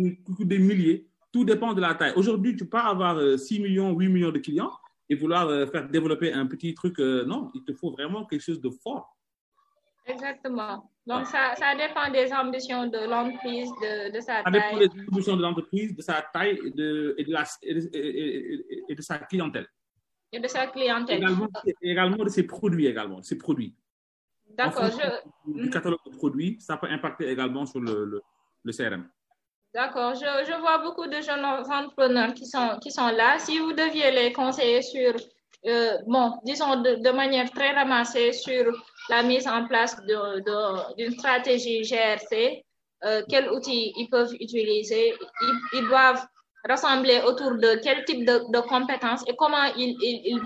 des, 0.48 0.58
milliers. 0.58 1.06
Tout 1.32 1.44
dépend 1.44 1.72
de 1.72 1.80
la 1.80 1.94
taille. 1.94 2.12
Aujourd'hui, 2.16 2.56
tu 2.56 2.66
peux 2.68 2.76
avoir 2.78 3.16
euh, 3.16 3.36
6 3.36 3.60
millions, 3.60 3.92
8 3.96 4.08
millions 4.08 4.32
de 4.32 4.38
clients 4.40 4.72
et 5.08 5.14
vouloir 5.14 5.46
euh, 5.48 5.66
faire 5.66 5.88
développer 5.88 6.32
un 6.32 6.46
petit 6.46 6.74
truc. 6.74 6.98
euh, 6.98 7.24
non, 7.24 7.50
il 7.54 7.62
te 7.64 7.72
faut 7.72 7.92
vraiment 7.92 8.26
quelque 8.26 8.40
chose 8.42 8.60
de 8.60 8.70
fort. 8.70 9.16
Exactement. 10.04 10.90
Donc, 11.06 11.26
ça, 11.26 11.54
ça 11.56 11.76
dépend 11.76 12.10
des 12.10 12.32
ambitions 12.32 12.88
de 12.88 13.08
l'entreprise, 13.08 13.70
de, 13.80 14.12
de 14.12 14.20
sa 14.20 14.42
Ça 14.42 14.50
dépend 14.50 14.70
taille. 14.70 14.78
des 14.80 14.88
distributions 14.88 15.36
de 15.36 15.42
l'entreprise, 15.42 15.94
de 15.94 16.02
sa 16.02 16.22
taille 16.32 16.58
et 16.64 16.70
de, 16.70 17.14
et 17.18 17.24
de, 17.24 17.32
la, 17.32 17.44
et 17.62 17.74
de, 17.74 17.80
et- 17.96 18.54
et- 18.54 18.84
et 18.88 18.94
de 18.96 19.02
sa 19.02 19.18
clientèle. 19.18 19.68
et 20.32 20.40
de 20.40 20.48
sa 20.48 20.66
clientèle. 20.66 21.18
Également, 21.18 21.48
également 21.82 22.24
de 22.24 22.28
ses 22.30 22.42
produits 22.42 22.86
également. 22.86 23.22
Ses 23.22 23.38
produits. 23.38 23.76
D'accord. 24.56 24.90
Je, 24.90 25.52
du 25.60 25.70
catalogue 25.70 25.98
de 26.06 26.16
produits, 26.16 26.56
ça 26.60 26.76
peut 26.76 26.88
impacter 26.88 27.28
également 27.30 27.66
sur 27.66 27.80
le, 27.80 28.04
le, 28.04 28.22
le 28.64 28.72
CRM. 28.72 29.08
D'accord, 29.74 30.14
je, 30.14 30.20
je 30.46 30.60
vois 30.60 30.78
beaucoup 30.78 31.06
de 31.06 31.20
jeunes 31.22 31.44
entrepreneurs 31.44 32.34
qui 32.34 32.44
sont, 32.46 32.78
qui 32.80 32.90
sont 32.90 33.08
là. 33.08 33.38
Si 33.38 33.58
vous 33.58 33.72
deviez 33.72 34.10
les 34.10 34.32
conseiller 34.32 34.82
sur, 34.82 35.14
euh, 35.66 35.96
bon, 36.06 36.38
disons 36.44 36.76
de, 36.82 36.96
de 36.96 37.10
manière 37.10 37.50
très 37.50 37.72
ramassée 37.72 38.32
sur 38.32 38.70
la 39.08 39.22
mise 39.22 39.48
en 39.48 39.66
place 39.66 39.96
de- 40.02 40.40
de- 40.40 40.94
d'une 40.96 41.12
stratégie 41.18 41.82
GRC, 41.84 42.62
euh, 43.04 43.22
quels 43.30 43.48
outils 43.50 43.92
ils 43.96 44.08
peuvent 44.10 44.34
utiliser, 44.38 45.14
ils, 45.40 45.60
ils 45.78 45.88
doivent 45.88 46.24
rassembler 46.68 47.22
autour 47.26 47.52
de 47.56 47.80
quel 47.82 48.04
type 48.04 48.26
de, 48.26 48.40
de 48.52 48.60
compétences 48.68 49.24
et 49.26 49.34
comment 49.36 49.64
ils, 49.76 49.96
ils, 50.02 50.20
ils 50.34 50.42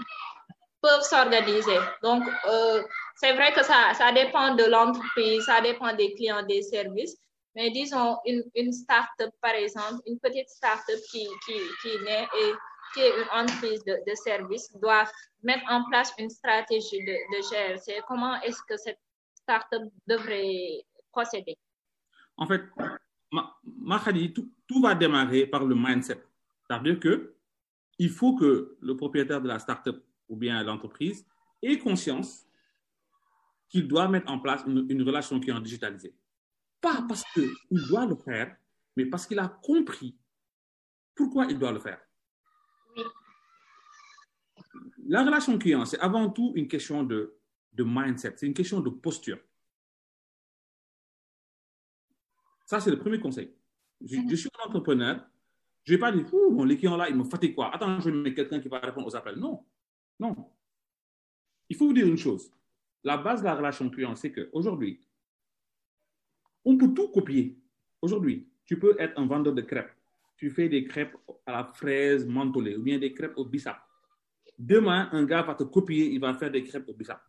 peuvent 0.80 1.02
s'organiser. 1.02 1.78
Donc, 2.02 2.22
euh, 2.48 2.80
c'est 3.16 3.32
vrai 3.32 3.52
que 3.52 3.62
ça, 3.64 3.92
ça 3.94 4.12
dépend 4.12 4.54
de 4.54 4.64
l'entreprise, 4.64 5.44
ça 5.44 5.60
dépend 5.60 5.94
des 5.94 6.14
clients, 6.14 6.44
des 6.46 6.62
services. 6.62 7.16
Mais 7.54 7.70
disons, 7.70 8.18
une, 8.26 8.44
une 8.54 8.72
start-up, 8.72 9.30
par 9.40 9.54
exemple, 9.54 10.02
une 10.06 10.18
petite 10.20 10.48
start-up 10.48 10.98
qui, 11.10 11.26
qui, 11.46 11.54
qui 11.80 12.04
naît 12.04 12.28
et 12.38 12.52
qui 12.92 13.00
est 13.00 13.12
une 13.16 13.28
entreprise 13.32 13.82
de, 13.84 13.98
de 14.06 14.14
service 14.14 14.70
doit 14.76 15.04
mettre 15.42 15.64
en 15.70 15.84
place 15.88 16.12
une 16.18 16.28
stratégie 16.28 16.98
de, 16.98 17.12
de 17.12 17.42
GRC. 17.48 18.02
Comment 18.06 18.40
est-ce 18.42 18.60
que 18.68 18.76
cette 18.76 19.00
start-up 19.34 19.82
devrait 20.06 20.84
procéder? 21.10 21.56
En 22.36 22.46
fait, 22.46 22.62
ma, 23.32 23.56
ma 23.64 23.98
Khadi, 23.98 24.34
tout, 24.34 24.50
tout 24.66 24.82
va 24.82 24.94
démarrer 24.94 25.46
par 25.46 25.64
le 25.64 25.74
mindset. 25.74 26.22
C'est-à-dire 26.68 27.00
que 27.00 27.34
il 27.98 28.10
faut 28.10 28.36
que 28.36 28.76
le 28.80 28.96
propriétaire 28.96 29.40
de 29.40 29.48
la 29.48 29.58
start-up 29.58 30.04
ou 30.28 30.36
bien 30.36 30.62
l'entreprise 30.62 31.26
ait 31.62 31.78
conscience 31.78 32.45
qu'il 33.68 33.88
doit 33.88 34.08
mettre 34.08 34.30
en 34.30 34.38
place 34.38 34.62
une, 34.66 34.86
une 34.88 35.02
relation 35.02 35.38
client 35.40 35.60
digitalisée. 35.60 36.14
Pas 36.80 37.04
parce 37.08 37.24
qu'il 37.32 37.52
doit 37.88 38.06
le 38.06 38.16
faire, 38.16 38.56
mais 38.96 39.06
parce 39.06 39.26
qu'il 39.26 39.38
a 39.38 39.48
compris 39.48 40.16
pourquoi 41.14 41.46
il 41.46 41.58
doit 41.58 41.72
le 41.72 41.80
faire. 41.80 42.00
Oui. 42.96 43.02
La 45.08 45.24
relation 45.24 45.58
client, 45.58 45.84
c'est 45.84 45.98
avant 45.98 46.30
tout 46.30 46.52
une 46.54 46.68
question 46.68 47.02
de, 47.02 47.38
de 47.72 47.84
mindset, 47.84 48.34
c'est 48.36 48.46
une 48.46 48.54
question 48.54 48.80
de 48.80 48.90
posture. 48.90 49.38
Ça, 52.66 52.80
c'est 52.80 52.90
le 52.90 52.98
premier 52.98 53.20
conseil. 53.20 53.54
Je, 54.04 54.16
je 54.28 54.34
suis 54.34 54.50
un 54.60 54.68
entrepreneur. 54.68 55.24
Je 55.84 55.92
ne 55.92 55.96
vais 55.96 56.00
pas 56.00 56.12
dire, 56.12 56.26
Ouh, 56.34 56.52
bon, 56.52 56.64
les 56.64 56.76
clients 56.76 56.96
là, 56.96 57.08
ils 57.08 57.16
me 57.16 57.22
fatiguent 57.24 57.54
quoi. 57.54 57.72
Attends, 57.72 58.00
je 58.00 58.10
vais 58.10 58.16
mettre 58.16 58.36
quelqu'un 58.36 58.60
qui 58.60 58.68
va 58.68 58.80
répondre 58.80 59.06
aux 59.06 59.14
appels. 59.14 59.36
Non. 59.36 59.64
Non. 60.18 60.34
Il 61.68 61.76
faut 61.76 61.86
vous 61.86 61.92
dire 61.92 62.06
une 62.06 62.18
chose. 62.18 62.50
La 63.06 63.16
base 63.16 63.40
de 63.40 63.44
la 63.44 63.54
relation 63.54 63.88
client, 63.88 64.16
c'est 64.16 64.32
qu'aujourd'hui, 64.32 65.00
on 66.64 66.76
peut 66.76 66.92
tout 66.92 67.06
copier. 67.12 67.56
Aujourd'hui, 68.02 68.48
tu 68.64 68.80
peux 68.80 68.96
être 68.98 69.16
un 69.16 69.26
vendeur 69.26 69.54
de 69.54 69.62
crêpes. 69.62 69.92
Tu 70.36 70.50
fais 70.50 70.68
des 70.68 70.84
crêpes 70.84 71.16
à 71.46 71.52
la 71.52 71.64
fraise 71.66 72.26
mentholée 72.26 72.74
ou 72.74 72.82
bien 72.82 72.98
des 72.98 73.14
crêpes 73.14 73.34
au 73.36 73.44
bissap. 73.44 73.80
Demain, 74.58 75.08
un 75.12 75.24
gars 75.24 75.42
va 75.42 75.54
te 75.54 75.62
copier, 75.62 76.10
il 76.10 76.18
va 76.18 76.34
faire 76.34 76.50
des 76.50 76.64
crêpes 76.64 76.88
au 76.88 76.94
bissap. 76.94 77.22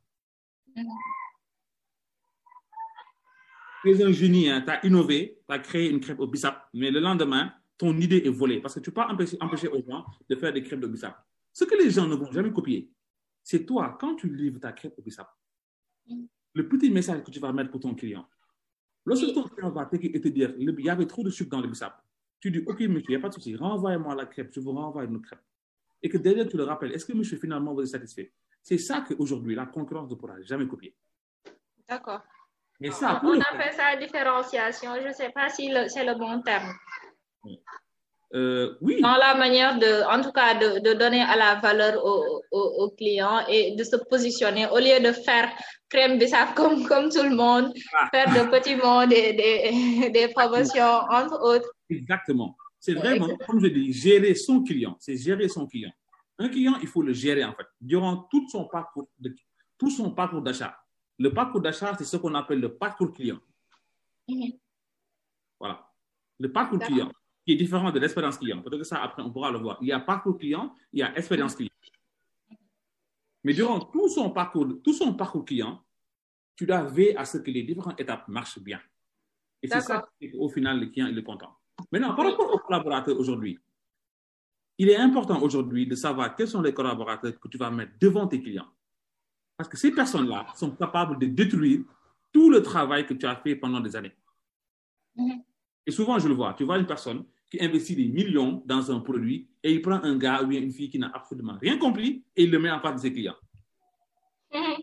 Tu 3.84 3.92
es 3.92 4.04
un 4.04 4.12
génie, 4.12 4.50
hein, 4.50 4.62
tu 4.62 4.72
as 4.72 4.84
innové, 4.84 5.40
tu 5.48 5.54
as 5.54 5.60
créé 5.60 5.92
une 5.92 6.00
crêpe 6.00 6.20
au 6.20 6.26
bissap, 6.26 6.70
mais 6.74 6.90
le 6.90 7.00
lendemain, 7.00 7.54
ton 7.78 7.96
idée 8.00 8.24
est 8.26 8.30
volée 8.30 8.60
parce 8.60 8.74
que 8.74 8.80
tu 8.80 8.90
peux 8.90 8.96
pas 8.96 9.10
empêcher, 9.10 9.38
empêcher 9.40 9.68
aux 9.68 9.84
gens 9.88 10.08
de 10.28 10.36
faire 10.38 10.52
des 10.52 10.64
crêpes 10.64 10.84
au 10.84 10.88
bissap. 10.88 11.24
Ce 11.54 11.66
que 11.66 11.76
les 11.76 11.92
gens 11.92 12.08
ne 12.08 12.16
vont 12.16 12.32
jamais 12.32 12.52
copier, 12.52 12.90
c'est 13.44 13.64
toi, 13.64 13.96
quand 14.00 14.16
tu 14.16 14.28
livres 14.36 14.60
ta 14.60 14.72
crêpe 14.72 14.96
au 14.98 15.04
bissap, 15.04 15.32
le 16.54 16.68
petit 16.68 16.90
message 16.90 17.24
que 17.24 17.32
tu 17.32 17.40
vas 17.40 17.52
mettre 17.54 17.72
pour 17.72 17.80
ton 17.80 17.94
client. 17.94 18.28
Lorsque 19.06 19.34
ton 19.34 19.44
client 19.44 19.70
va 19.72 19.90
et 19.92 20.20
te 20.20 20.28
dire, 20.28 20.54
il 20.58 20.80
y 20.82 20.90
avait 20.90 21.06
trop 21.06 21.24
de 21.24 21.30
sucre 21.30 21.52
dans 21.52 21.62
le 21.62 21.68
bissap, 21.68 22.04
tu 22.40 22.52
dis, 22.52 22.60
OK, 22.60 22.80
monsieur, 22.82 23.06
il 23.08 23.10
n'y 23.10 23.16
a 23.16 23.20
pas 23.20 23.30
de 23.30 23.34
souci, 23.34 23.56
renvoyez-moi 23.56 24.16
la 24.16 24.26
crêpe, 24.26 24.52
je 24.54 24.60
vous 24.60 24.72
renvoie 24.72 25.04
une 25.06 25.22
crêpe. 25.22 25.42
Et 26.02 26.10
que 26.10 26.18
derrière, 26.18 26.48
tu 26.48 26.58
le 26.58 26.64
rappelles, 26.64 26.92
est-ce 26.92 27.06
que 27.06 27.14
monsieur, 27.14 27.38
finalement, 27.38 27.74
vous 27.74 27.82
êtes 27.82 27.88
satisfait? 27.88 28.32
C'est 28.62 28.78
ça 28.78 29.02
qu'aujourd'hui, 29.02 29.56
la 29.56 29.66
concurrence 29.66 30.10
ne 30.10 30.16
pourra 30.16 30.40
jamais 30.42 30.68
copier. 30.68 30.96
D'accord. 31.88 32.22
Et 32.82 32.92
ça, 32.92 33.22
On, 33.24 33.40
appelle 33.40 33.74
ça 33.74 33.96
différenciation. 33.96 34.92
Je 35.02 35.08
ne 35.08 35.14
sais 35.14 35.30
pas 35.30 35.50
si 35.50 35.72
c'est 35.88 36.06
le 36.06 36.16
bon 36.16 36.42
terme. 36.42 36.72
Euh, 38.34 38.76
oui, 38.82 39.00
Dans 39.02 39.16
la 39.16 39.36
manière 39.36 39.80
de, 39.80 40.04
en 40.12 40.22
tout 40.22 40.32
cas, 40.34 40.54
de, 40.56 40.80
de 40.80 40.94
donner 40.94 41.22
à 41.22 41.36
la 41.38 41.56
valeur 41.56 42.04
au, 42.06 42.42
au, 42.52 42.60
au 42.84 42.90
client 42.90 43.46
et 43.48 43.74
de 43.76 43.84
se 43.86 43.96
positionner 43.96 44.68
au 44.68 44.78
lieu 44.80 45.00
de 45.02 45.14
faire 45.14 45.50
crème 45.88 46.18
bissap 46.20 46.54
comme, 46.54 46.86
comme 46.86 47.10
tout 47.10 47.24
le 47.24 47.36
monde, 47.36 47.72
Ah. 47.94 48.10
faire 48.12 48.28
de 48.28 48.50
petits 48.52 48.76
mots, 48.76 49.06
des, 49.06 49.32
des, 49.34 50.10
des 50.12 50.28
promotions, 50.34 50.84
entre 51.10 51.40
autres. 51.42 51.72
exactement. 51.90 52.58
C'est 52.80 52.94
vraiment, 52.94 53.30
comme 53.48 53.60
je 53.62 53.68
dis, 53.68 53.92
gérer 53.94 54.36
son 54.36 54.62
client. 54.64 54.96
C'est 55.00 55.18
gérer 55.18 55.48
son 55.48 55.66
client. 55.66 55.92
Un 56.38 56.50
client, 56.50 56.76
il 56.82 56.88
faut 56.88 57.02
le 57.02 57.14
gérer, 57.14 57.44
en 57.44 57.54
fait, 57.54 57.66
durant 57.82 58.18
tout 58.30 58.48
son 58.50 58.66
parcours, 58.66 59.10
de, 59.20 59.34
tout 59.78 59.90
son 59.90 60.12
parcours 60.12 60.42
d'achat. 60.42 60.78
Le 61.18 61.34
parcours 61.34 61.62
d'achat, 61.62 61.94
c'est 61.98 62.04
ce 62.06 62.18
qu'on 62.18 62.36
appelle 62.36 62.60
le 62.60 62.76
parcours 62.76 63.12
client. 63.14 63.40
Mhm. 64.28 64.52
Voilà. 65.60 65.88
Le 66.40 66.52
parcours 66.52 66.80
client, 66.80 67.12
qui 67.48 67.54
est 67.54 67.56
différent 67.56 67.92
de 67.92 68.00
l'expérience 68.00 68.38
client. 68.38 68.62
Peut-être 68.62 68.80
que 68.80 68.84
ça, 68.84 69.02
après, 69.02 69.22
on 69.22 69.32
pourra 69.32 69.50
le 69.52 69.58
voir. 69.58 69.78
Il 69.82 69.88
y 69.88 69.94
a 69.94 70.02
parcours 70.02 70.38
client, 70.38 70.76
il 70.92 71.00
y 71.00 71.02
a 71.02 71.18
expérience 71.18 71.56
client. 71.56 71.72
Mais 73.46 73.54
durant 73.54 73.80
tout 73.80 74.10
son 74.10 74.32
parcours, 74.32 74.68
tout 74.84 74.92
son 74.92 75.14
parcours 75.14 75.46
client, 75.46 75.82
tu 76.58 76.66
dois 76.66 76.84
veiller 76.84 77.16
à 77.16 77.24
ce 77.24 77.38
que 77.38 77.50
les 77.50 77.64
différentes 77.64 77.98
étapes 78.02 78.28
marchent 78.28 78.60
bien. 78.60 78.82
Et 79.64 79.70
c'est 79.70 79.80
ça 79.80 80.06
qu'au 80.34 80.50
final, 80.50 80.82
le 80.82 80.88
client 80.88 81.08
il 81.08 81.18
est 81.18 81.24
content. 81.24 81.58
Maintenant, 81.90 82.14
par 82.16 82.26
rapport 82.26 82.54
aux 82.54 82.60
collaborateurs 82.60 83.18
aujourd'hui, 83.18 83.58
il 84.78 84.90
est 84.90 84.98
important 84.98 85.42
aujourd'hui 85.42 85.88
de 85.88 85.96
savoir 85.96 86.36
quels 86.36 86.50
sont 86.50 86.62
les 86.62 86.74
collaborateurs 86.74 87.40
que 87.40 87.48
tu 87.48 87.58
vas 87.58 87.72
mettre 87.72 87.94
devant 87.98 88.28
tes 88.28 88.42
clients. 88.42 88.68
Parce 89.56 89.70
que 89.70 89.78
ces 89.78 89.92
personnes-là 89.92 90.48
sont 90.54 90.72
capables 90.72 91.18
de 91.18 91.28
détruire 91.28 91.80
tout 92.34 92.50
le 92.50 92.62
travail 92.62 93.06
que 93.06 93.14
tu 93.14 93.26
as 93.26 93.38
fait 93.38 93.56
pendant 93.56 93.80
des 93.80 93.96
années. 93.96 94.16
Mhm. 95.16 95.44
Et 95.86 95.92
souvent, 95.92 96.20
je 96.20 96.28
le 96.28 96.34
vois. 96.34 96.54
Tu 96.54 96.66
vois 96.66 96.78
une 96.78 96.86
personne 96.86 97.24
qui 97.50 97.64
investit 97.64 97.96
des 97.96 98.08
millions 98.08 98.62
dans 98.66 98.92
un 98.92 99.00
produit 99.00 99.48
et 99.64 99.72
il 99.72 99.82
prend 99.82 100.04
un 100.04 100.18
gars 100.18 100.44
ou 100.44 100.52
une 100.52 100.72
fille 100.72 100.90
qui 100.90 101.00
n'a 101.00 101.12
absolument 101.14 101.58
rien 101.62 101.78
compris 101.78 102.24
et 102.36 102.44
il 102.44 102.52
le 102.52 102.60
met 102.60 102.72
en 102.72 102.80
face 102.80 102.96
de 102.96 103.02
ses 103.02 103.14
clients. 103.14 103.38
Mhm. 104.54 104.78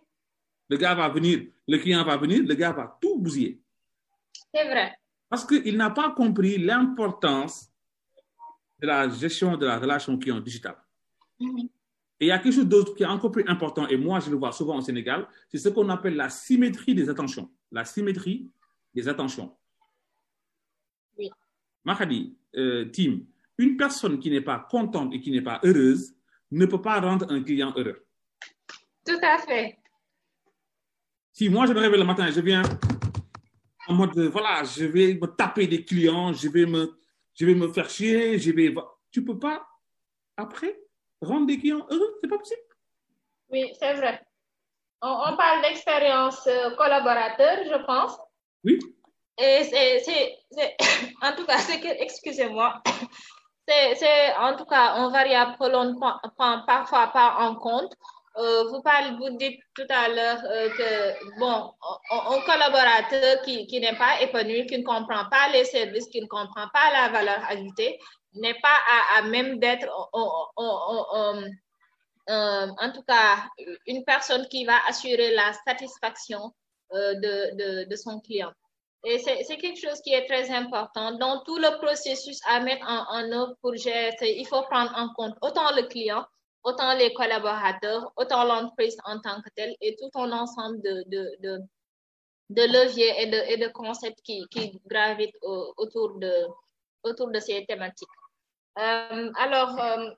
Le 0.69 0.77
gars 0.77 0.95
va 0.95 1.09
venir, 1.09 1.47
le 1.69 1.79
client 1.79 2.05
va 2.05 2.17
venir, 2.17 2.43
le 2.43 2.55
gars 2.55 2.73
va 2.73 2.99
tout 3.01 3.19
bousiller. 3.19 3.61
C'est 4.53 4.65
vrai. 4.65 4.97
Parce 5.29 5.45
qu'il 5.45 5.77
n'a 5.77 5.91
pas 5.91 6.11
compris 6.11 6.59
l'importance 6.59 7.71
de 8.81 8.87
la 8.87 9.09
gestion 9.09 9.57
de 9.57 9.67
la 9.67 9.79
relation 9.79 10.17
client 10.19 10.41
digitale. 10.41 10.77
Mhm. 11.39 11.69
Et 12.21 12.27
il 12.27 12.29
y 12.29 12.33
a 12.33 12.39
quelque 12.39 12.55
chose 12.55 12.67
d'autre 12.67 12.95
qui 12.95 13.03
est 13.03 13.07
encore 13.07 13.33
plus 13.33 13.45
important, 13.49 13.89
et 13.89 13.97
moi 13.97 14.21
je 14.21 14.31
le 14.31 14.37
vois 14.37 14.53
souvent 14.53 14.77
au 14.77 14.81
Sénégal, 14.81 15.27
c'est 15.49 15.59
ce 15.59 15.69
qu'on 15.69 15.89
appelle 15.89 16.15
la 16.15 16.31
symétrie 16.31 16.95
des 16.95 17.09
attentions. 17.09 17.51
La 17.73 17.85
symétrie 17.85 18.49
des 18.95 19.09
attentions. 19.09 19.55
Mahadi, 21.85 22.37
euh, 22.57 22.87
Tim, 22.93 23.21
une 23.59 23.77
personne 23.77 24.19
qui 24.19 24.31
n'est 24.31 24.41
pas 24.41 24.67
contente 24.71 25.13
et 25.15 25.21
qui 25.21 25.31
n'est 25.31 25.43
pas 25.43 25.61
heureuse 25.63 26.15
ne 26.51 26.67
peut 26.67 26.81
pas 26.81 27.01
rendre 27.01 27.31
un 27.31 27.43
client 27.43 27.73
heureux. 27.77 28.07
Tout 29.05 29.19
à 29.23 29.39
fait. 29.39 29.79
Si 31.33 31.49
moi 31.49 31.67
je 31.67 31.73
me 31.73 31.81
réveille 31.81 32.01
le 32.01 32.07
matin 32.07 32.27
et 32.27 32.33
je 32.33 32.41
viens 32.41 32.63
en 33.87 33.95
mode, 33.95 34.19
voilà, 34.19 34.65
je 34.65 34.85
vais 34.85 35.15
me 35.15 35.27
taper 35.27 35.67
des 35.67 35.85
clients, 35.85 36.33
je 36.33 36.49
vais 36.49 36.65
me, 36.65 36.99
je 37.35 37.45
vais 37.45 37.55
me 37.55 37.69
faire 37.69 37.91
chier, 37.91 38.39
je 38.39 38.51
vais. 38.53 38.75
Tu 39.11 39.25
peux 39.25 39.39
pas, 39.39 39.67
après, 40.37 40.81
rendre 41.21 41.47
des 41.47 41.59
clients 41.59 41.87
heureux, 41.91 42.19
c'est 42.21 42.29
pas 42.29 42.39
possible. 42.39 42.63
Oui, 43.51 43.73
c'est 43.79 43.95
vrai. 43.95 44.25
On, 45.03 45.09
on 45.09 45.37
parle 45.37 45.63
d'expérience 45.63 46.47
euh, 46.47 46.75
collaborateur, 46.77 47.59
je 47.67 47.85
pense. 47.85 48.19
Oui. 48.65 48.79
Et 49.39 49.65
c'est, 49.65 50.39
en 51.23 51.33
tout 51.35 51.45
cas, 51.45 51.59
excusez-moi, 51.99 52.83
c'est 53.67 54.35
en 54.39 54.57
tout 54.57 54.65
cas 54.67 54.93
un 54.93 55.11
variable 55.11 55.57
que 55.59 55.69
l'on 55.69 55.99
prend 55.99 56.65
parfois 56.67 57.09
pas 57.09 57.37
en 57.39 57.57
compte. 57.57 57.93
Euh, 58.37 58.65
vous 58.69 58.83
parlez, 58.83 59.11
vous 59.17 59.37
dites 59.37 59.61
tout 59.77 59.87
à 59.89 60.09
l'heure 60.09 60.41
euh, 60.45 60.69
que, 60.71 61.39
bon, 61.39 61.73
un, 62.11 62.41
collaborateur 62.41 63.43
qui, 63.43 63.65
qui 63.69 63.79
n'est 63.79 63.97
pas 63.97 64.21
épanoui, 64.21 64.67
qui 64.67 64.79
ne 64.79 64.83
comprend 64.83 65.29
pas 65.31 65.49
les 65.53 65.65
services, 65.65 66.09
qui 66.09 66.21
ne 66.21 66.27
comprend 66.27 66.67
pas 66.73 66.91
la 66.93 67.11
valeur 67.11 67.39
ajoutée, 67.49 68.01
n'est 68.35 68.55
pas 68.61 68.77
à, 68.89 69.19
à 69.19 69.23
même 69.23 69.61
d'être, 69.61 69.89
en 72.27 72.93
tout 72.93 73.03
cas, 73.07 73.49
une 73.87 74.05
personne 74.05 74.49
qui 74.49 74.65
va 74.65 74.85
assurer 74.89 75.33
la 75.33 75.53
satisfaction 75.65 76.53
euh, 76.93 77.15
de, 77.15 77.57
de, 77.57 77.85
de 77.89 77.97
son 77.97 78.19
client. 78.21 78.53
Et 79.05 79.19
c'est 79.19 79.59
quelque 79.59 79.79
chose 79.79 80.01
qui 80.01 80.15
est 80.15 80.25
très 80.27 80.51
important. 80.51 81.13
Dans 81.13 81.43
tout 81.43 81.59
le 81.59 81.77
processus 81.79 82.41
à 82.47 82.61
mettre 82.61 82.87
en, 82.89 83.31
œuvre 83.33 83.55
pour 83.61 83.75
gérer, 83.77 84.15
il 84.23 84.47
faut 84.47 84.63
prendre 84.63 84.93
en 84.97 85.13
compte 85.13 85.37
autant 85.43 85.71
le 85.77 85.83
client, 85.83 86.25
autant 86.63 86.95
les 86.95 87.13
collaborateurs, 87.13 88.11
autant 88.17 88.45
l'entreprise 88.45 88.97
en 89.05 89.21
tant 89.21 89.43
que 89.43 89.51
telle 89.55 89.77
et 89.83 89.95
tout 89.97 90.09
un 90.19 90.33
ensemble 90.33 90.81
de, 90.81 91.61
leviers 92.49 93.23
et 93.23 93.57
de, 93.59 93.69
concepts 93.69 94.23
qui, 94.23 94.47
gravitent 94.87 95.37
au, 95.43 95.75
autour, 95.77 96.19
de, 96.19 97.41
ces 97.41 97.67
thématiques. 97.67 98.09
Euh, 98.79 99.31
alors, 99.37 99.79
euh, 99.81 100.11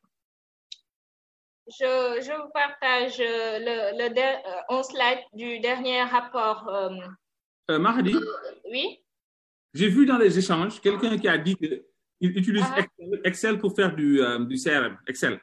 je, 1.66 2.40
vous 2.40 2.50
partage 2.54 3.18
le, 3.18 3.98
le, 3.98 4.72
un 4.72 4.82
slide 4.84 5.24
du 5.32 5.58
dernier 5.58 6.04
rapport. 6.04 6.68
Euh, 6.68 6.96
euh, 7.70 7.78
Mahdi, 7.78 8.14
oui. 8.70 9.00
j'ai 9.74 9.88
vu 9.88 10.06
dans 10.06 10.18
les 10.18 10.38
échanges 10.38 10.80
quelqu'un 10.80 11.18
qui 11.18 11.28
a 11.28 11.36
dit 11.38 11.56
qu'il 11.56 11.82
utilise 12.20 12.64
Ah. 12.66 12.82
Excel, 13.24 13.58
pour 13.58 13.74
faire 13.74 13.94
du, 13.94 14.20
euh, 14.20 14.44
du 14.44 14.56
CRM. 14.56 14.98
Excel. 15.06 15.40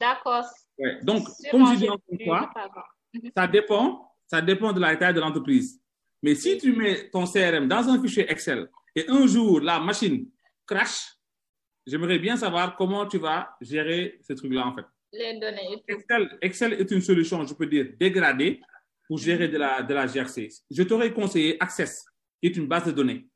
D'accord. 0.00 0.44
Ouais. 0.78 0.98
Donc, 1.02 1.26
comme 1.50 1.66
je 1.72 1.78
dis 1.78 1.88
encore 1.88 2.18
fois, 2.24 2.50
voir. 2.54 2.96
ça 3.36 3.46
dépend, 3.46 4.12
ça 4.26 4.40
dépend 4.42 4.72
de 4.72 4.80
la 4.80 4.96
taille 4.96 5.14
de 5.14 5.20
l'entreprise. 5.20 5.80
Mais 6.22 6.34
si 6.34 6.58
tu 6.58 6.74
mets 6.74 7.08
ton 7.10 7.24
CRM 7.26 7.68
dans 7.68 7.88
un 7.88 8.00
fichier 8.00 8.30
Excel 8.30 8.68
et 8.94 9.04
un 9.08 9.26
jour 9.26 9.60
la 9.60 9.78
machine 9.80 10.28
crash, 10.66 11.14
j'aimerais 11.86 12.18
bien 12.18 12.36
savoir 12.36 12.76
comment 12.76 13.06
tu 13.06 13.18
vas 13.18 13.56
gérer 13.60 14.18
ce 14.22 14.32
truc-là 14.32 14.66
en 14.66 14.74
fait. 14.74 14.84
Les 15.12 15.38
données. 15.38 15.82
Excel, 15.88 16.38
Excel 16.40 16.72
est 16.74 16.90
une 16.90 17.00
solution, 17.02 17.44
je 17.46 17.54
peux 17.54 17.66
dire, 17.66 17.86
dégradée 17.98 18.60
gérer 19.18 19.48
de 19.48 19.58
la, 19.58 19.82
de 19.82 19.94
la 19.94 20.06
GRC. 20.06 20.48
Je 20.70 20.82
t'aurais 20.82 21.12
conseillé 21.12 21.62
Access, 21.62 22.04
qui 22.40 22.48
est 22.48 22.56
une 22.56 22.66
base 22.66 22.86
de 22.86 22.92
données. 22.92 23.28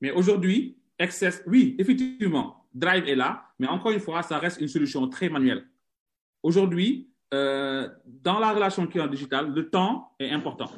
Mais 0.00 0.10
aujourd'hui, 0.10 0.78
Access, 0.98 1.42
oui, 1.46 1.76
effectivement, 1.78 2.66
Drive 2.72 3.08
est 3.08 3.14
là, 3.14 3.48
mais 3.58 3.66
encore 3.68 3.92
une 3.92 4.00
fois, 4.00 4.22
ça 4.22 4.38
reste 4.38 4.60
une 4.60 4.68
solution 4.68 5.08
très 5.08 5.28
manuelle. 5.28 5.68
Aujourd'hui, 6.42 7.10
euh, 7.32 7.88
dans 8.06 8.38
la 8.38 8.52
relation 8.52 8.86
client 8.86 9.06
digital, 9.06 9.52
le 9.52 9.70
temps 9.70 10.12
est 10.18 10.30
important. 10.30 10.70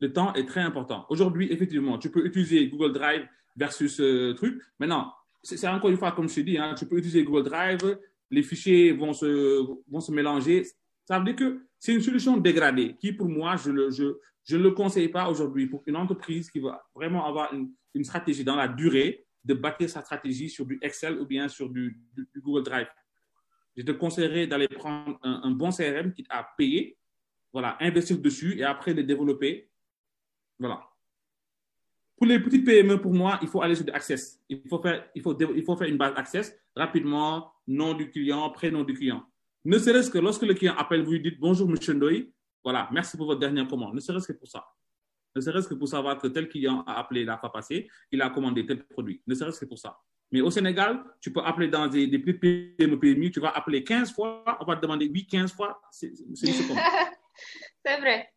Le 0.00 0.12
temps 0.12 0.32
est 0.34 0.46
très 0.46 0.60
important. 0.60 1.06
Aujourd'hui, 1.10 1.52
effectivement, 1.52 1.98
tu 1.98 2.10
peux 2.10 2.24
utiliser 2.24 2.66
Google 2.68 2.92
Drive 2.92 3.26
versus 3.56 4.00
euh, 4.00 4.34
truc. 4.34 4.60
Maintenant, 4.78 5.12
c'est 5.42 5.66
encore 5.68 5.90
une 5.90 5.96
fois, 5.96 6.12
comme 6.12 6.28
je 6.28 6.36
t'ai 6.36 6.42
dit, 6.42 6.58
hein, 6.58 6.74
tu 6.76 6.86
peux 6.86 6.96
utiliser 6.96 7.24
Google 7.24 7.44
Drive, 7.44 7.98
les 8.30 8.42
fichiers 8.42 8.92
vont 8.92 9.12
se, 9.12 9.64
vont 9.90 10.00
se 10.00 10.10
mélanger. 10.10 10.64
Ça 11.04 11.18
veut 11.18 11.24
dire 11.24 11.36
que 11.36 11.66
c'est 11.82 11.92
une 11.92 12.00
solution 12.00 12.36
dégradée 12.36 12.94
qui, 12.94 13.12
pour 13.12 13.28
moi, 13.28 13.56
je 13.56 13.72
ne 13.72 14.62
le 14.62 14.70
conseille 14.70 15.08
pas 15.08 15.28
aujourd'hui 15.28 15.66
pour 15.66 15.82
une 15.86 15.96
entreprise 15.96 16.48
qui 16.48 16.60
va 16.60 16.80
vraiment 16.94 17.26
avoir 17.26 17.52
une, 17.52 18.04
stratégie 18.04 18.44
dans 18.44 18.54
la 18.54 18.68
durée 18.68 19.26
de 19.44 19.52
bâtir 19.52 19.90
sa 19.90 20.00
stratégie 20.00 20.48
sur 20.48 20.64
du 20.64 20.78
Excel 20.80 21.18
ou 21.18 21.26
bien 21.26 21.48
sur 21.48 21.68
du, 21.68 22.00
Google 22.36 22.62
Drive. 22.62 22.86
Je 23.76 23.82
te 23.82 23.90
conseillerais 23.90 24.46
d'aller 24.46 24.68
prendre 24.68 25.18
un, 25.24 25.50
bon 25.50 25.70
CRM 25.70 26.12
qui 26.12 26.24
a 26.30 26.48
payé, 26.56 26.96
voilà, 27.52 27.76
investir 27.80 28.16
dessus 28.16 28.56
et 28.60 28.62
après 28.62 28.94
le 28.94 29.02
développer. 29.02 29.68
Voilà. 30.60 30.88
Pour 32.16 32.26
les 32.26 32.38
petites 32.38 32.64
PME, 32.64 33.00
pour 33.00 33.12
moi, 33.12 33.40
il 33.42 33.48
faut 33.48 33.60
aller 33.60 33.74
sur 33.74 33.84
du 33.84 33.90
Access. 33.90 34.40
Il 34.48 34.62
faut 34.68 34.80
faire, 34.80 35.10
il 35.16 35.20
faut 35.64 35.76
faire 35.76 35.88
une 35.88 35.98
base 35.98 36.12
Access 36.14 36.56
rapidement, 36.76 37.52
nom 37.66 37.92
du 37.92 38.08
client, 38.08 38.48
prénom 38.50 38.84
du 38.84 38.94
client. 38.94 39.26
Ne 39.64 39.78
serait-ce 39.78 40.10
que 40.10 40.18
lorsque 40.18 40.42
le 40.42 40.54
client 40.54 40.74
appelle, 40.76 41.02
vous 41.04 41.12
lui 41.12 41.20
dites 41.20 41.38
bonjour, 41.38 41.68
monsieur 41.68 41.94
Ndoye, 41.94 42.32
voilà, 42.64 42.88
merci 42.92 43.16
pour 43.16 43.26
votre 43.26 43.40
dernière 43.40 43.66
commande. 43.68 43.94
Ne 43.94 44.00
serait-ce 44.00 44.26
que 44.32 44.32
pour 44.32 44.48
ça. 44.48 44.64
Ne 45.34 45.40
serait-ce 45.40 45.68
que 45.68 45.74
pour 45.74 45.88
savoir 45.88 46.18
que 46.18 46.26
tel 46.28 46.48
client 46.48 46.82
a 46.86 46.98
appelé 46.98 47.24
la 47.24 47.38
fois 47.38 47.52
passée, 47.52 47.88
il 48.10 48.20
a 48.20 48.30
commandé 48.30 48.66
tel 48.66 48.84
produit. 48.86 49.22
Ne 49.26 49.34
serait-ce 49.34 49.60
que 49.60 49.64
pour 49.66 49.78
ça. 49.78 49.98
Mais 50.30 50.40
au 50.40 50.50
Sénégal, 50.50 51.02
tu 51.20 51.32
peux 51.32 51.40
appeler 51.40 51.68
dans 51.68 51.86
des, 51.86 52.06
des 52.06 52.18
PME, 52.18 52.98
PMI, 52.98 53.30
tu 53.30 53.40
vas 53.40 53.50
appeler 53.50 53.84
15 53.84 54.12
fois, 54.12 54.42
on 54.60 54.64
va 54.64 54.76
te 54.76 54.82
demander 54.82 55.08
oui, 55.12 55.26
15 55.26 55.52
fois, 55.52 55.80
c'est 55.90 56.10
vrai. 58.00 58.28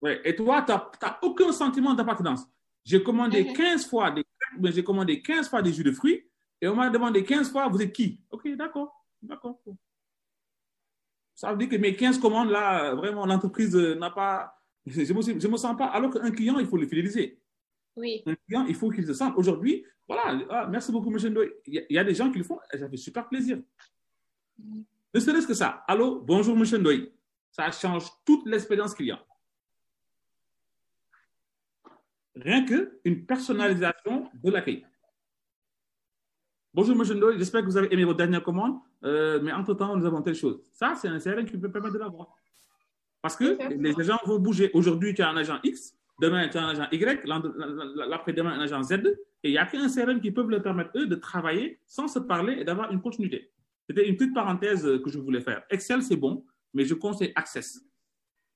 Ouais. 0.00 0.20
Et 0.24 0.34
toi, 0.36 0.62
tu 0.62 0.72
n'as 0.72 1.18
aucun 1.22 1.52
sentiment 1.52 1.94
d'appartenance. 1.94 2.44
J'ai 2.84 3.02
commandé 3.02 3.44
Mhm. 3.44 3.52
15 3.54 3.86
fois 3.88 4.10
des 4.10 4.24
j'ai 4.64 4.84
commandé 4.84 5.22
15 5.22 5.48
fois 5.48 5.62
des 5.62 5.72
jus 5.72 5.84
de 5.84 5.92
fruits 5.92 6.28
et 6.60 6.68
on 6.68 6.74
m'a 6.74 6.90
demandé 6.90 7.24
15 7.24 7.50
fois, 7.50 7.68
vous 7.68 7.80
êtes 7.80 7.92
qui? 7.92 8.20
Ok, 8.30 8.46
d'accord, 8.56 8.92
d'accord. 9.22 9.62
Ça 11.42 11.50
veut 11.50 11.58
dire 11.58 11.68
que 11.68 11.74
mes 11.74 11.96
15 11.96 12.20
commandes 12.20 12.50
là, 12.50 12.94
vraiment, 12.94 13.26
l'entreprise 13.26 13.74
euh, 13.74 13.96
n'a 13.96 14.10
pas. 14.10 14.62
Je 14.86 15.00
ne 15.00 15.48
me, 15.48 15.56
sens 15.56 15.76
pas. 15.76 15.86
Alors 15.86 16.12
qu'un 16.12 16.30
client, 16.30 16.60
il 16.60 16.68
faut 16.68 16.76
le 16.76 16.86
fidéliser. 16.86 17.36
Oui. 17.96 18.22
Un 18.26 18.36
client, 18.46 18.64
il 18.68 18.76
faut 18.76 18.90
qu'il 18.90 19.04
se 19.04 19.12
sente. 19.12 19.34
Aujourd'hui, 19.36 19.84
voilà, 20.06 20.38
ah, 20.50 20.68
merci 20.70 20.92
beaucoup, 20.92 21.10
monsieur 21.10 21.30
Ndoye. 21.30 21.50
Il 21.66 21.74
y, 21.74 21.78
a- 21.80 21.82
il 21.90 21.96
y 21.96 21.98
a 21.98 22.04
des 22.04 22.14
gens 22.14 22.30
qui 22.30 22.38
le 22.38 22.44
font 22.44 22.60
et 22.72 22.78
ça 22.78 22.88
fait 22.88 22.96
super 22.96 23.28
plaisir. 23.28 23.60
Ne 25.12 25.18
serait-ce 25.18 25.48
que 25.48 25.54
ça. 25.54 25.82
Allô, 25.88 26.20
bonjour, 26.20 26.56
monsieur 26.56 26.78
Ndoye. 26.78 27.10
Ça 27.50 27.72
change 27.72 28.04
toute 28.24 28.46
l'expérience 28.46 28.94
client. 28.94 29.18
Rien 32.36 32.64
qu'une 32.64 33.26
personnalisation 33.26 34.30
de 34.32 34.48
l'accueil. 34.48 34.86
Bonjour, 36.74 36.96
monsieur 36.96 37.14
Ndoye, 37.14 37.36
j'espère 37.36 37.60
que 37.60 37.66
vous 37.66 37.76
avez 37.76 37.92
aimé 37.92 38.04
votre 38.04 38.16
dernière 38.16 38.42
commande, 38.42 38.78
euh, 39.04 39.38
mais 39.42 39.52
entre-temps, 39.52 39.94
nous 39.94 40.06
avons 40.06 40.22
telle 40.22 40.34
chose. 40.34 40.58
Ça, 40.72 40.94
c'est 40.96 41.06
un 41.06 41.18
CRM 41.18 41.44
qui 41.44 41.58
peut 41.58 41.70
permettre 41.70 41.92
de 41.92 41.98
l'avoir. 41.98 42.28
Parce 43.20 43.36
que 43.36 43.58
les 43.74 44.00
agents 44.00 44.18
vont 44.24 44.38
bouger. 44.38 44.70
Aujourd'hui, 44.72 45.12
tu 45.12 45.20
as 45.20 45.28
un 45.28 45.36
agent 45.36 45.58
X, 45.62 45.94
demain, 46.18 46.48
tu 46.48 46.56
as 46.56 46.64
un 46.64 46.70
agent 46.70 46.88
Y, 46.90 47.26
l'après-demain, 48.08 48.52
un 48.52 48.60
agent 48.60 48.82
Z, 48.84 48.92
et 49.42 49.48
il 49.48 49.50
n'y 49.50 49.58
a 49.58 49.66
qu'un 49.66 49.86
CRM 49.86 50.18
qui 50.18 50.30
peut 50.30 50.46
leur 50.48 50.62
permettre, 50.62 50.92
eux, 50.96 51.06
de 51.06 51.14
travailler 51.14 51.78
sans 51.86 52.08
se 52.08 52.18
parler 52.20 52.54
et 52.60 52.64
d'avoir 52.64 52.90
une 52.90 53.02
continuité. 53.02 53.50
C'était 53.86 54.08
une 54.08 54.16
petite 54.16 54.32
parenthèse 54.32 54.82
que 55.04 55.10
je 55.10 55.18
voulais 55.18 55.42
faire. 55.42 55.62
Excel, 55.68 56.02
c'est 56.02 56.16
bon, 56.16 56.42
mais 56.72 56.86
je 56.86 56.94
conseille 56.94 57.32
Access. 57.34 57.84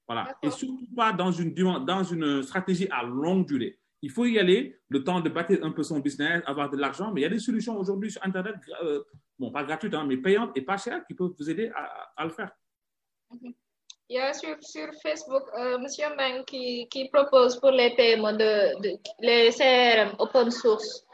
Voilà. 0.09 0.35
Et 0.43 0.51
surtout 0.51 0.89
pas 0.97 1.13
dans 1.13 1.33
une, 1.33 1.53
dans 1.53 2.03
une 2.03 2.43
stratégie 2.43 2.89
à 2.91 3.03
longue 3.03 3.47
durée. 3.47 3.79
Il 4.07 4.13
faut 4.13 4.25
y 4.25 4.39
aller, 4.39 4.61
le 4.89 5.03
temps 5.03 5.21
de 5.21 5.29
bâtir 5.29 5.59
un 5.65 5.73
peu 5.73 5.83
son 5.83 5.99
business, 5.99 6.41
avoir 6.47 6.71
de 6.71 6.77
l'argent, 6.77 7.09
mais 7.13 7.23
il 7.23 7.25
y 7.25 7.27
a 7.27 7.35
des 7.37 7.41
solutions 7.41 7.77
aujourd'hui 7.77 8.11
sur 8.13 8.23
Internet, 8.25 8.55
euh, 8.85 9.03
bon, 9.37 9.51
pas 9.51 9.65
gratuites, 9.65 9.95
hein, 9.95 10.05
mais 10.09 10.17
payantes 10.17 10.53
et 10.57 10.63
pas 10.63 10.77
chères, 10.77 11.05
qui 11.07 11.15
peuvent 11.15 11.33
vous 11.37 11.51
aider 11.51 11.73
à, 11.75 11.83
à 12.17 12.23
le 12.25 12.31
faire. 12.31 12.53
Il 14.09 14.15
y 14.17 14.19
a 14.21 14.33
sur, 14.33 14.55
sur 14.63 14.87
Facebook 15.03 15.43
euh, 15.59 15.79
Monsieur 15.79 16.07
Meng 16.17 16.45
qui, 16.45 16.87
qui 16.89 17.09
propose 17.09 17.59
pour 17.59 17.73
les 17.73 17.97
paiements 17.97 18.33
de, 18.33 18.81
de 18.81 18.91
les 19.29 19.51
CRM 19.59 20.15
open 20.21 20.53
source 20.53 21.05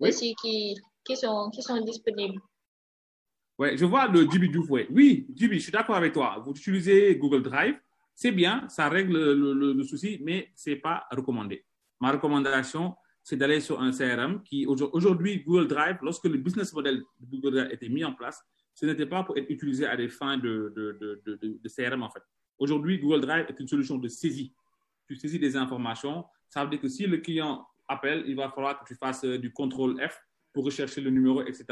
Oui. 0.00 0.08
aussi 0.08 0.34
qui, 0.42 0.76
qui, 1.04 1.16
sont, 1.16 1.50
qui 1.54 1.62
sont 1.62 1.80
disponibles. 1.82 2.40
Ouais, 3.60 3.76
je 3.76 3.84
vois 3.84 4.08
le 4.08 4.28
Jibi 4.28 4.48
Diouf, 4.48 4.68
ouais. 4.70 4.88
Oui, 4.90 5.28
Jibi, 5.36 5.58
je 5.58 5.62
suis 5.62 5.72
d'accord 5.72 5.94
avec 5.94 6.12
toi. 6.14 6.42
Vous 6.44 6.50
utilisez 6.50 7.14
Google 7.14 7.42
Drive, 7.44 7.76
c'est 8.12 8.32
bien, 8.32 8.68
ça 8.68 8.88
règle 8.88 9.12
le, 9.34 9.72
le 9.72 9.84
souci, 9.84 10.18
mais 10.24 10.50
c'est 10.56 10.80
pas 10.88 11.06
recommandé. 11.12 11.64
Ma 12.00 12.12
recommandation, 12.12 12.96
c'est 13.22 13.36
d'aller 13.36 13.60
sur 13.60 13.80
un 13.80 13.92
CRM 13.92 14.42
qui, 14.42 14.66
aujourd'hui, 14.66 15.42
Google 15.44 15.68
Drive, 15.68 15.98
lorsque 16.02 16.24
le 16.24 16.38
business 16.38 16.72
model 16.72 17.02
de 17.20 17.26
Google 17.26 17.56
Drive 17.56 17.72
était 17.72 17.88
mis 17.88 18.04
en 18.04 18.12
place, 18.12 18.42
ce 18.74 18.86
n'était 18.86 19.06
pas 19.06 19.22
pour 19.22 19.36
être 19.36 19.50
utilisé 19.50 19.86
à 19.86 19.96
des 19.96 20.08
fins 20.08 20.38
de, 20.38 20.72
de, 20.74 21.22
de, 21.24 21.68
CRM, 21.68 22.02
en 22.02 22.10
fait. 22.10 22.22
Aujourd'hui, 22.58 22.98
Google 22.98 23.20
Drive 23.20 23.46
est 23.48 23.60
une 23.60 23.68
solution 23.68 23.98
de 23.98 24.08
saisie. 24.08 24.54
Tu 25.06 25.16
saisis 25.16 25.38
des 25.38 25.56
informations. 25.56 26.24
Ça 26.48 26.64
veut 26.64 26.70
dire 26.70 26.80
que 26.80 26.88
si 26.88 27.06
le 27.06 27.18
client 27.18 27.66
appelle, 27.88 28.24
il 28.26 28.36
va 28.36 28.48
falloir 28.50 28.80
que 28.80 28.86
tu 28.86 28.94
fasses 28.94 29.24
euh, 29.24 29.38
du 29.38 29.52
contrôle 29.52 30.00
F 30.00 30.18
pour 30.52 30.64
rechercher 30.64 31.00
le 31.00 31.10
numéro, 31.10 31.42
etc. 31.42 31.66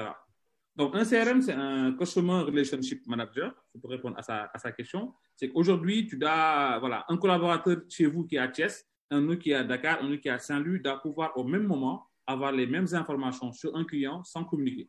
Donc, 0.77 0.95
un 0.95 1.05
CRM, 1.05 1.41
c'est 1.41 1.53
un 1.53 1.93
Customer 1.93 2.43
Relationship 2.43 3.07
Manager, 3.07 3.53
pour 3.81 3.91
répondre 3.91 4.19
à 4.19 4.23
sa, 4.23 4.51
à 4.53 4.59
sa 4.59 4.71
question. 4.73 5.15
C'est 5.35 5.49
qu'aujourd'hui, 5.49 6.07
tu 6.07 6.19
as 6.25 6.79
voilà, 6.79 7.05
un 7.09 7.17
collaborateur 7.17 7.79
chez 7.89 8.07
vous 8.07 8.27
qui 8.27 8.37
est 8.37 8.39
à 8.39 8.49
Thiès, 8.49 8.87
un 9.11 9.29
autre 9.29 9.41
qui 9.41 9.51
est 9.51 9.55
à 9.55 9.65
Dakar, 9.65 10.03
un 10.03 10.11
autre 10.11 10.21
qui 10.21 10.29
est 10.29 10.33
à 10.33 10.39
Saint-Louis, 10.39 10.81
doit 10.81 11.01
pouvoir 11.01 11.37
au 11.37 11.45
même 11.45 11.65
moment 11.65 12.07
avoir 12.27 12.53
les 12.53 12.67
mêmes 12.67 12.89
informations 12.93 13.53
sur 13.53 13.75
un 13.77 13.85
client 13.85 14.23
sans 14.25 14.45
communiquer. 14.45 14.89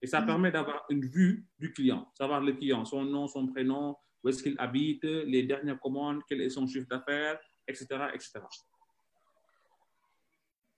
Et 0.00 0.06
ça 0.06 0.20
mm-hmm. 0.20 0.26
permet 0.26 0.50
d'avoir 0.50 0.84
une 0.90 1.04
vue 1.04 1.46
du 1.58 1.72
client, 1.72 2.10
savoir 2.16 2.40
le 2.40 2.52
client, 2.52 2.84
son 2.84 3.04
nom, 3.04 3.26
son 3.26 3.46
prénom, 3.48 3.96
où 4.22 4.28
est-ce 4.28 4.42
qu'il 4.42 4.56
habite, 4.58 5.04
les 5.04 5.42
dernières 5.42 5.78
commandes, 5.78 6.22
quel 6.28 6.40
est 6.40 6.50
son 6.50 6.66
chiffre 6.66 6.88
d'affaires, 6.88 7.38
etc., 7.66 7.86
etc. 8.14 8.40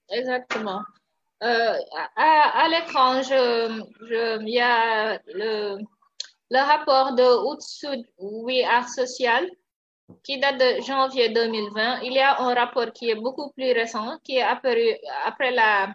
Exactement. 0.09 0.81
Euh, 1.43 1.73
à, 2.15 2.67
l'écran, 2.69 3.21
il 3.21 4.49
y 4.49 4.59
a 4.59 5.17
le, 5.27 5.77
le 6.51 6.59
rapport 6.59 7.15
de 7.15 7.23
Outsud 7.47 8.05
We 8.19 8.63
Are 8.63 8.87
Social 8.87 9.49
qui 10.23 10.39
date 10.39 10.59
de 10.59 10.81
janvier 10.81 11.29
2020. 11.29 12.01
Il 12.01 12.13
y 12.13 12.19
a 12.19 12.39
un 12.41 12.53
rapport 12.53 12.91
qui 12.93 13.09
est 13.09 13.15
beaucoup 13.15 13.51
plus 13.51 13.71
récent, 13.71 14.17
qui 14.23 14.37
est 14.37 14.41
apparu 14.41 14.95
après 15.25 15.51
la, 15.51 15.93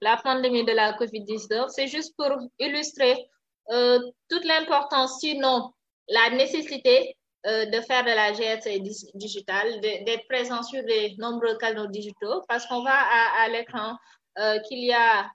la 0.00 0.16
pandémie 0.16 0.64
de 0.64 0.72
la 0.72 0.92
COVID-19. 0.92 1.68
C'est 1.68 1.86
juste 1.86 2.14
pour 2.16 2.30
illustrer 2.58 3.28
euh, 3.70 3.98
toute 4.28 4.44
l'importance, 4.44 5.18
sinon 5.20 5.72
la 6.08 6.30
nécessité 6.30 7.16
euh, 7.46 7.66
de 7.66 7.80
faire 7.82 8.04
de 8.04 8.10
la 8.10 8.32
GRC 8.32 8.80
digitale, 9.14 9.80
d'être 9.80 10.26
présent 10.28 10.62
sur 10.62 10.82
les 10.82 11.14
nombreux 11.18 11.56
canaux 11.58 11.86
digitaux, 11.86 12.42
parce 12.48 12.66
qu'on 12.66 12.84
à, 12.86 13.42
à 13.42 13.48
l'écran 13.48 13.96
euh, 14.38 14.58
qu'il 14.60 14.84
y 14.84 14.92
a 14.92 15.30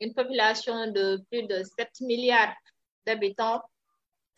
une 0.00 0.14
population 0.14 0.90
de 0.90 1.20
plus 1.30 1.42
de 1.42 1.62
7 1.78 1.88
milliards 2.00 2.54
d'habitants 3.06 3.60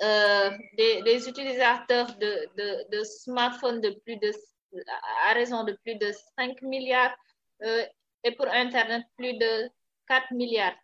euh, 0.03 0.51
des, 0.77 1.29
utilisateurs 1.29 2.15
de, 2.17 3.03
smartphones 3.05 3.81
de 3.81 3.91
plus 4.05 4.17
de, 4.17 4.33
à 5.29 5.35
raison 5.35 5.65
de 5.65 5.73
plus 5.85 5.97
de 5.97 6.11
5 6.39 6.63
milliards 6.63 7.15
euh, 7.63 7.85
et 8.25 8.33
pour 8.33 8.47
Internet 8.47 9.03
plus 9.17 9.35
de 9.35 9.71
4 10.09 10.33
milliards. 10.33 10.77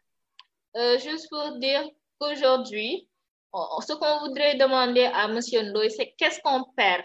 Euh, 0.76 0.98
juste 0.98 1.28
pour 1.30 1.56
dire 1.58 1.88
qu'aujourd'hui, 2.18 3.08
ce 3.54 3.94
qu'on 3.94 4.26
voudrait 4.26 4.56
demander 4.56 5.04
à 5.04 5.24
M. 5.24 5.38
Ndoye, 5.40 5.88
c'est 5.88 6.14
qu'est-ce 6.18 6.40
qu'on 6.40 6.64
perd 6.76 7.02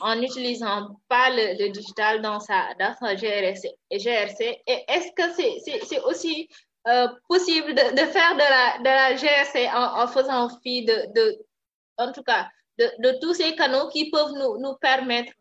en 0.00 0.14
n'utilisant 0.16 1.00
pas 1.08 1.30
le, 1.30 1.68
digital 1.70 2.22
dans 2.22 2.38
sa, 2.38 2.74
dans 2.74 2.94
sa 2.94 3.16
GRC, 3.16 3.68
GRC 3.90 4.62
et 4.66 4.84
est-ce 4.86 5.12
que 5.12 5.84
c'est 5.84 6.00
aussi 6.02 6.48
euh, 6.86 7.08
possible 7.28 7.74
de, 7.74 8.06
faire 8.06 8.34
de 8.34 8.38
la, 8.38 8.78
de 8.78 8.84
la 8.84 9.14
GRC 9.14 9.68
en, 9.74 10.06
faisant 10.08 10.48
fi 10.60 10.84
de, 10.84 11.12
de, 11.14 11.38
en 11.96 12.12
tout 12.12 12.22
cas, 12.22 12.48
de, 12.78 13.18
tous 13.20 13.34
ces 13.34 13.54
canaux 13.56 13.88
qui 13.88 14.10
peuvent 14.10 14.32
nous, 14.32 14.58
nous 14.58 14.74
permettre, 14.76 15.32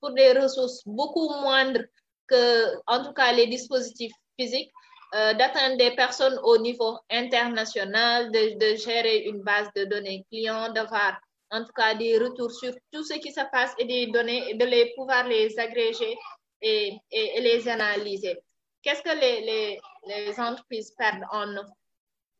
pour 0.00 0.12
des 0.12 0.32
ressources 0.32 0.82
beaucoup 0.86 1.28
moindres 1.28 1.82
que, 2.26 2.76
en 2.86 3.04
tout 3.04 3.12
cas, 3.12 3.32
les 3.32 3.46
dispositifs 3.46 4.14
physiques, 4.38 4.72
euh, 5.14 5.34
d'atteindre 5.34 5.76
des 5.76 5.94
personnes 5.94 6.38
au 6.42 6.58
niveau 6.58 6.98
international, 7.10 8.32
de, 8.32 8.58
de, 8.58 8.76
gérer 8.76 9.18
une 9.26 9.42
base 9.42 9.68
de 9.76 9.84
données 9.84 10.24
clients, 10.30 10.72
d'avoir 10.72 11.20
en 11.50 11.64
tout 11.64 11.72
cas 11.76 11.94
des 11.94 12.18
retours 12.18 12.50
sur 12.50 12.72
tout 12.92 13.04
ce 13.04 13.14
qui 13.14 13.30
se 13.30 13.42
passe 13.52 13.72
et 13.78 13.84
des 13.84 14.06
données, 14.08 14.54
de 14.54 14.64
les 14.64 14.92
pouvoir 14.96 15.28
les 15.28 15.56
agréger 15.58 16.16
et, 16.60 16.92
et 17.10 17.40
les 17.40 17.68
analyser. 17.68 18.40
Qu'est-ce 18.86 19.02
que 19.02 19.18
les, 19.20 19.40
les, 19.44 19.80
les, 20.06 20.38
entreprises 20.38 20.92
perdent 20.96 21.24
en 21.32 21.44
ne 21.44 21.58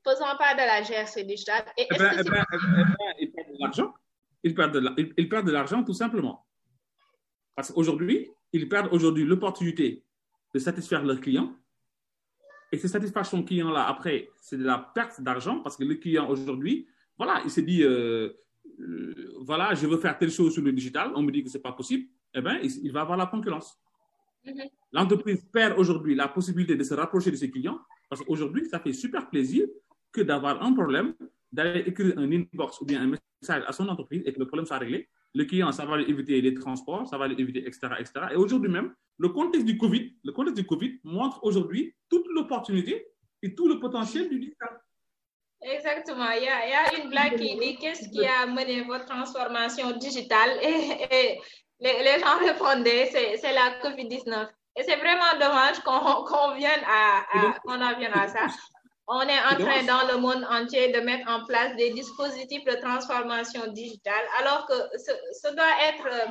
faisant 0.07 0.37
pas 0.39 0.55
de 0.55 0.59
la 0.59 0.81
GRC 0.81 1.25
digitale 1.25 1.65
et 1.77 1.89
eh 1.91 1.99
ben, 1.99 2.13
eh 2.21 2.23
ben, 2.23 2.45
eh 2.53 2.59
ben, 2.61 2.95
Ils 3.19 3.33
perdent 3.33 3.49
de 3.51 3.59
l'argent. 3.59 3.95
Ils 4.45 5.29
perdent 5.29 5.47
de 5.49 5.51
l'argent 5.51 5.83
tout 5.83 5.93
simplement. 5.93 6.47
Parce 7.57 7.73
qu'aujourd'hui, 7.73 8.31
ils 8.53 8.69
perdent 8.69 8.93
aujourd'hui 8.93 9.25
l'opportunité 9.25 10.05
de 10.55 10.59
satisfaire 10.61 11.03
leurs 11.03 11.21
clients. 11.21 11.53
Et 12.71 12.79
cette 12.79 12.93
satisfaction 12.93 13.43
client-là, 13.43 13.89
après, 13.89 14.29
c'est 14.41 14.57
de 14.57 14.65
la 14.65 14.79
perte 14.79 15.21
d'argent 15.21 15.63
parce 15.63 15.77
que 15.77 15.83
le 15.83 15.97
client 15.97 16.29
aujourd'hui, 16.29 16.87
voilà, 17.19 17.41
il 17.45 17.51
se 17.51 17.61
dit, 17.61 17.83
euh, 17.83 18.31
euh, 18.79 19.35
voilà, 19.41 19.75
je 19.75 19.89
veux 19.89 19.99
faire 19.99 20.17
telle 20.17 20.31
chose 20.31 20.55
sur 20.55 20.63
le 20.63 20.71
digital, 20.71 21.11
on 21.17 21.23
me 21.23 21.33
dit 21.33 21.43
que 21.43 21.51
ce 21.51 21.57
n'est 21.57 21.63
pas 21.63 21.73
possible, 21.73 22.09
eh 22.35 22.41
bien, 22.41 22.61
il 22.63 22.93
va 22.93 23.01
avoir 23.01 23.19
la 23.19 23.27
concurrence. 23.27 23.81
Mhm. 24.47 24.69
L'entreprise 24.93 25.45
perd 25.53 25.79
aujourd'hui 25.79 26.15
la 26.15 26.29
possibilité 26.29 26.77
de 26.77 26.85
se 26.85 26.95
rapprocher 26.95 27.31
de 27.31 27.37
ses 27.37 27.51
clients 27.51 27.81
parce 28.09 28.23
qu'aujourd'hui, 28.23 28.67
ça 28.67 28.79
fait 28.79 28.93
super 28.93 29.29
plaisir 29.29 29.67
que 30.13 30.21
d'avoir 30.21 30.63
un 30.63 30.73
problème, 30.73 31.15
d'aller 31.53 31.81
écrire 31.81 32.17
un 32.17 32.31
inbox 32.31 32.81
ou 32.81 32.85
bien 32.85 33.03
un 33.03 33.07
message 33.09 33.65
à 33.67 33.73
son 33.73 33.89
entreprise 33.89 34.23
et 34.25 34.33
que 34.33 34.39
le 34.39 34.47
problème 34.47 34.67
soit 34.67 34.79
réglé. 34.79 35.09
Le 35.35 35.45
client, 35.45 35.71
ça 35.73 35.85
va 35.85 35.99
lui 35.99 36.09
éviter 36.09 36.41
les 36.41 36.55
transports, 36.55 37.07
ça 37.07 37.19
va 37.19 37.29
lui 37.29 37.39
éviter, 37.39 37.67
etc., 37.67 37.89
etc. 37.99 38.13
Et 38.33 38.37
aujourd'hui 38.37 38.71
même, 38.71 38.95
le 39.19 39.29
contexte 39.29 39.67
du 39.67 39.77
Covid, 39.77 40.17
le 40.25 40.33
contexte 40.33 40.57
du 40.57 40.67
Covid 40.67 41.01
montre 41.05 41.43
aujourd'hui 41.43 41.95
toute 42.09 42.27
l'opportunité 42.35 43.07
et 43.43 43.55
tout 43.55 43.69
le 43.69 43.79
potentiel 43.79 44.29
du 44.29 44.39
digital. 44.39 44.81
Exactement. 45.61 46.31
Il 46.31 46.45
y, 46.45 46.49
a, 46.49 46.67
il 46.67 46.71
y 46.71 46.75
a 46.75 47.03
une 47.03 47.11
blague 47.11 47.37
qui 47.37 47.57
dit 47.59 47.77
qu'est-ce 47.77 48.09
qui 48.09 48.25
a 48.25 48.47
mené 48.47 48.83
votre 48.83 49.07
transformation 49.07 49.97
digitale? 49.97 50.51
Et 50.63 51.39
les, 51.81 52.03
les 52.03 52.21
gens 52.21 52.39
répondaient, 52.39 53.11
c'est 53.13 53.53
la 53.53 53.79
COVID-19. 53.83 54.49
Et 54.77 54.83
c'est 54.83 54.97
vraiment 54.97 55.33
dommage 55.41 55.81
qu'on 55.81 56.55
vienne 56.55 56.83
à, 56.87 57.25
qu'on 57.65 57.81
en 57.81 57.99
vienne 57.99 58.13
à 58.15 58.29
ça. 58.29 58.47
On 59.09 59.23
est 59.23 59.39
en 59.39 59.57
train 59.57 59.85
dans 59.85 60.13
le 60.13 60.19
monde 60.19 60.45
entier 60.51 60.91
de 60.93 61.01
mettre 61.01 61.31
en 61.31 61.45
place 61.45 61.77
des 61.77 61.91
dispositifs 61.91 62.65
de 62.65 62.75
transformation 62.75 63.69
digitale, 63.69 64.25
alors 64.41 64.67
que 64.67 64.75
ce, 64.99 65.55
doit 65.55 65.65
être, 65.89 66.07
euh, 66.07 66.27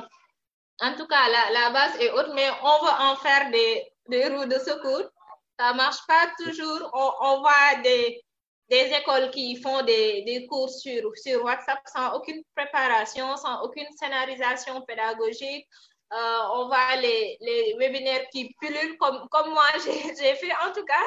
en 0.80 0.94
tout 0.94 1.06
cas, 1.06 1.26
la, 1.28 1.58
la, 1.58 1.70
base 1.70 1.98
est 2.00 2.10
haute, 2.12 2.32
mais 2.34 2.48
on 2.62 2.84
va 2.84 3.10
en 3.10 3.16
faire 3.16 3.50
des, 3.50 3.82
des 4.08 4.28
roues 4.28 4.44
de 4.44 4.58
secours. 4.58 5.10
Ça 5.58 5.72
marche 5.72 6.06
pas 6.06 6.30
toujours. 6.44 6.90
On, 6.92 7.12
on 7.20 7.40
voit 7.40 7.80
des, 7.82 8.22
des 8.68 8.92
écoles 8.92 9.30
qui 9.30 9.56
font 9.60 9.82
des, 9.82 10.22
des 10.22 10.46
cours 10.46 10.70
sur, 10.70 11.10
sur 11.16 11.44
WhatsApp 11.44 11.78
sans 11.86 12.14
aucune 12.16 12.42
préparation, 12.54 13.36
sans 13.36 13.62
aucune 13.62 13.90
scénarisation 13.96 14.82
pédagogique. 14.82 15.66
Euh, 16.12 16.38
on 16.54 16.66
voit 16.66 16.96
les, 16.96 17.36
les 17.40 17.74
webinaires 17.78 18.26
qui 18.32 18.54
pullulent 18.60 18.96
comme, 18.98 19.28
comme 19.30 19.50
moi 19.50 19.66
j'ai 19.84 20.34
fait. 20.34 20.52
En 20.66 20.72
tout 20.72 20.84
cas, 20.84 21.06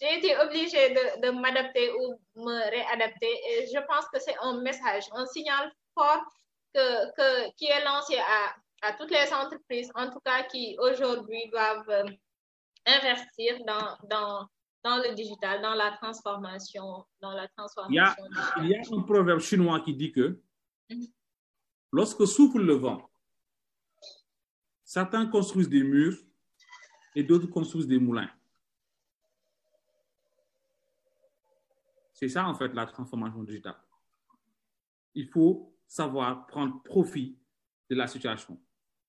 j'ai 0.00 0.18
été 0.18 0.36
obligée 0.38 0.90
de, 0.90 1.26
de 1.26 1.30
m'adapter 1.30 1.92
ou 1.92 2.18
me 2.36 2.70
réadapter. 2.70 3.32
Et 3.50 3.66
je 3.66 3.78
pense 3.86 4.06
que 4.12 4.20
c'est 4.20 4.36
un 4.40 4.60
message, 4.60 5.04
un 5.12 5.26
signal 5.26 5.72
fort 5.94 6.22
que, 6.74 7.12
que, 7.12 7.50
qui 7.56 7.66
est 7.66 7.84
lancé 7.84 8.18
à, 8.18 8.54
à 8.88 8.92
toutes 8.94 9.10
les 9.10 9.32
entreprises, 9.32 9.90
en 9.94 10.10
tout 10.10 10.20
cas 10.20 10.42
qui 10.44 10.76
aujourd'hui 10.78 11.48
doivent 11.50 11.88
euh, 11.88 12.04
investir 12.86 13.58
dans, 13.64 13.96
dans 14.04 14.46
dans 14.84 14.98
le 14.98 15.14
digital, 15.14 15.62
dans 15.62 15.74
la 15.74 15.92
transformation, 15.92 17.04
dans 17.20 17.32
la 17.32 17.48
transformation. 17.48 17.92
Il 17.92 17.96
y 17.96 17.98
a, 17.98 18.62
il 18.62 18.68
y 18.68 18.74
a 18.74 18.96
un 18.96 19.02
proverbe 19.02 19.40
chinois 19.40 19.80
qui 19.80 19.94
dit 19.94 20.12
que 20.12 20.40
mhm. 20.90 21.06
lorsque 21.92 22.26
souffle 22.26 22.62
le 22.62 22.74
vent, 22.74 23.08
certains 24.84 25.26
construisent 25.26 25.68
des 25.68 25.82
murs 25.82 26.16
et 27.14 27.22
d'autres 27.22 27.48
construisent 27.48 27.88
des 27.88 27.98
moulins. 27.98 28.30
C'est 32.12 32.28
ça, 32.28 32.48
en 32.48 32.54
fait, 32.54 32.72
la 32.72 32.86
transformation 32.86 33.42
digitale. 33.42 33.76
Il 35.14 35.28
faut 35.28 35.76
savoir 35.86 36.46
prendre 36.46 36.82
profit 36.82 37.38
de 37.90 37.94
la 37.94 38.06
situation. 38.06 38.58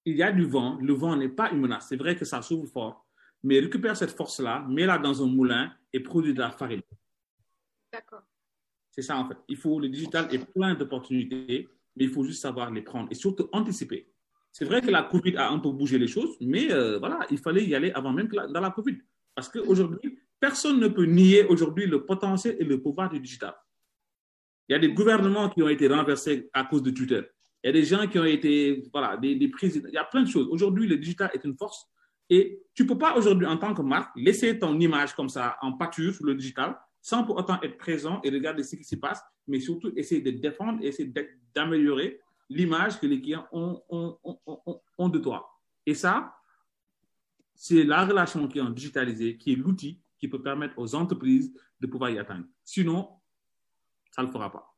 Il 0.03 0.18
y 0.18 0.24
a 0.24 0.32
du 0.32 0.45
vent, 0.45 0.78
le 0.82 0.93
vent 0.93 1.15
n'est 1.15 1.30
pas 1.30 1.51
une 1.51 1.61
menace. 1.61 1.88
C'est 1.88 1.95
vrai 1.95 2.15
que 2.15 2.26
ça 2.26 2.41
souffle 2.41 2.68
fort, 2.68 3.07
mais 3.43 3.59
récupère 3.59 3.95
cette 3.95 4.11
force-là, 4.11 4.65
mets-la 4.67 4.97
dans 4.97 5.23
un 5.23 5.27
moulin 5.27 5.71
et 5.93 5.99
produit 5.99 6.33
de 6.33 6.39
la 6.39 6.51
farine. 6.51 6.81
D'accord. 7.91 8.21
C'est 8.91 9.01
ça, 9.01 9.17
en 9.17 9.27
fait. 9.27 9.38
Il 9.47 9.57
faut, 9.57 9.79
le 9.79 9.89
digital 9.89 10.27
est 10.33 10.43
plein 10.53 10.73
d'opportunités, 10.73 11.69
mais 11.95 12.05
il 12.05 12.09
faut 12.09 12.23
juste 12.23 12.41
savoir 12.41 12.71
les 12.71 12.81
prendre 12.81 13.07
et 13.11 13.15
surtout 13.15 13.47
anticiper. 13.51 14.11
C'est 14.51 14.65
vrai 14.65 14.81
que 14.81 14.89
la 14.89 15.03
COVID 15.03 15.38
a 15.38 15.51
un 15.51 15.59
peu 15.59 15.69
bougé 15.69 15.99
les 15.99 16.07
choses, 16.07 16.35
mais 16.41 16.71
euh, 16.71 16.97
voilà, 16.97 17.19
il 17.29 17.38
fallait 17.38 17.63
y 17.63 17.75
aller 17.75 17.91
avant 17.91 18.11
même 18.11 18.27
dans 18.27 18.59
la 18.61 18.71
COVID. 18.71 18.97
Parce 19.35 19.49
qu'aujourd'hui, 19.49 20.17
personne 20.39 20.79
ne 20.79 20.88
peut 20.88 21.05
nier 21.05 21.45
aujourd'hui 21.45 21.85
le 21.85 22.05
potentiel 22.05 22.57
et 22.59 22.63
le 22.63 22.81
pouvoir 22.81 23.09
du 23.09 23.19
digital. 23.19 23.53
Il 24.67 24.73
y 24.73 24.75
a 24.75 24.79
des 24.79 24.91
gouvernements 24.91 25.49
qui 25.49 25.61
ont 25.61 25.69
été 25.69 25.88
renversés 25.88 26.49
à 26.53 26.63
cause 26.65 26.81
de 26.81 26.89
Twitter. 26.89 27.21
Il 27.63 27.67
y 27.67 27.69
a 27.69 27.73
des 27.73 27.83
gens 27.83 28.07
qui 28.07 28.17
ont 28.17 28.25
été, 28.25 28.83
voilà, 28.91 29.15
des, 29.17 29.35
des 29.35 29.47
présidents. 29.47 29.89
Il 29.89 29.95
y 29.95 29.97
a 29.97 30.03
plein 30.03 30.23
de 30.23 30.27
choses. 30.27 30.47
Aujourd'hui, 30.49 30.88
le 30.88 30.97
digital 30.97 31.29
est 31.33 31.43
une 31.43 31.55
force. 31.55 31.88
Et 32.30 32.63
tu 32.73 32.84
ne 32.84 32.88
peux 32.88 32.97
pas 32.97 33.15
aujourd'hui, 33.15 33.47
en 33.47 33.57
tant 33.57 33.73
que 33.73 33.82
marque, 33.82 34.11
laisser 34.15 34.59
ton 34.59 34.80
image 34.80 35.15
comme 35.15 35.30
ça 35.30 35.57
en 35.61 35.73
pâture 35.73 36.13
sur 36.13 36.25
le 36.25 36.36
digital 36.36 36.78
sans 37.01 37.23
pour 37.23 37.38
autant 37.38 37.61
être 37.61 37.78
présent 37.78 38.19
et 38.23 38.30
regarder 38.30 38.63
ce 38.63 38.75
qui 38.75 38.84
se 38.84 38.97
passe, 38.97 39.23
mais 39.47 39.61
surtout 39.61 39.93
essayer 39.95 40.19
de 40.19 40.32
défendre, 40.32 40.84
essayer 40.84 41.11
d'améliorer 41.55 42.19
l'image 42.49 42.99
que 42.99 43.07
les 43.07 43.21
clients 43.21 43.47
ont, 43.51 43.82
ont, 43.89 45.09
de 45.09 45.19
toi. 45.19 45.49
Et 45.86 45.93
ça, 45.93 46.36
c'est 47.55 47.84
la 47.84 48.05
relation 48.05 48.45
qui 48.47 48.59
est 48.59 48.71
digitalisée, 48.71 49.38
qui 49.38 49.53
est 49.53 49.55
l'outil 49.55 50.01
qui 50.19 50.28
peut 50.28 50.41
permettre 50.41 50.78
aux 50.78 50.95
entreprises 50.95 51.53
de 51.80 51.88
pouvoir 51.88 52.09
y 52.09 52.19
atteindre. 52.19 52.45
Sinon, 52.63 53.09
ça 54.11 54.21
ne 54.21 54.28
le 54.28 54.34
fera 54.34 54.51
pas. 54.51 54.76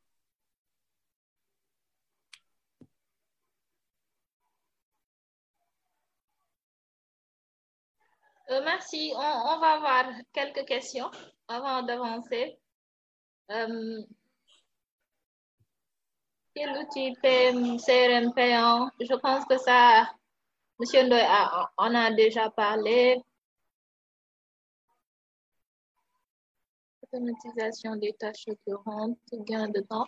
Euh, 8.50 8.60
merci. 8.64 9.12
On, 9.14 9.18
on, 9.20 9.58
va 9.60 9.72
avoir 9.74 10.04
quelques 10.32 10.66
questions 10.66 11.08
avant 11.46 11.82
d'avancer. 11.82 12.58
Euh, 13.50 14.02
quel 16.54 16.70
outil 16.78 17.14
CRM? 17.22 18.32
Je 19.00 19.16
pense 19.20 19.44
que 19.44 19.56
ça, 19.56 20.10
Monsieur 20.80 21.04
Ndoye 21.04 21.68
en 21.76 21.94
a 21.94 22.10
déjà 22.10 22.50
parlé. 22.50 23.22
Automatisation 27.04 27.96
des 27.96 28.14
tâches 28.14 28.46
courantes, 28.66 29.18
gain 29.32 29.68
de 29.68 29.80
temps. 29.80 30.06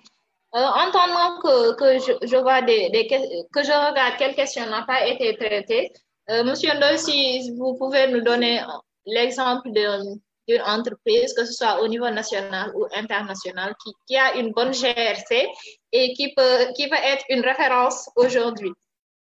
Euh, 0.55 0.59
entendant 0.59 1.41
que, 1.41 1.75
que 1.77 2.27
je, 2.27 2.37
vois 2.37 2.61
des, 2.63 2.91
des, 2.91 3.07
que 3.07 3.63
je 3.63 3.71
regarde 3.71 4.19
quelles 4.19 4.35
questions 4.35 4.67
n'ont 4.67 4.85
pas 4.85 5.07
été 5.07 5.37
traitées, 5.37 5.93
euh, 6.31 6.45
Monsieur 6.45 6.73
Ndoye, 6.75 6.99
si 6.99 7.51
vous 7.57 7.75
pouvez 7.75 8.09
nous 8.09 8.21
donner 8.21 8.61
l'exemple 9.07 9.71
d'une 9.73 10.63
entreprise, 10.63 11.35
que 11.35 11.45
ce 11.45 11.53
soit 11.53 11.81
au 11.83 11.89
niveau 11.89 12.09
national 12.11 12.73
ou 12.75 12.87
international, 12.95 13.75
qui, 13.83 13.93
qui, 14.07 14.17
a 14.17 14.37
une 14.37 14.53
bonne 14.53 14.73
GRC 14.73 15.49
et 15.93 16.13
qui 16.15 16.33
peut, 16.35 16.73
qui 16.77 16.89
peut 16.89 16.97
être 17.03 17.25
une 17.29 17.41
référence 17.41 18.09
aujourd'hui. 18.17 18.73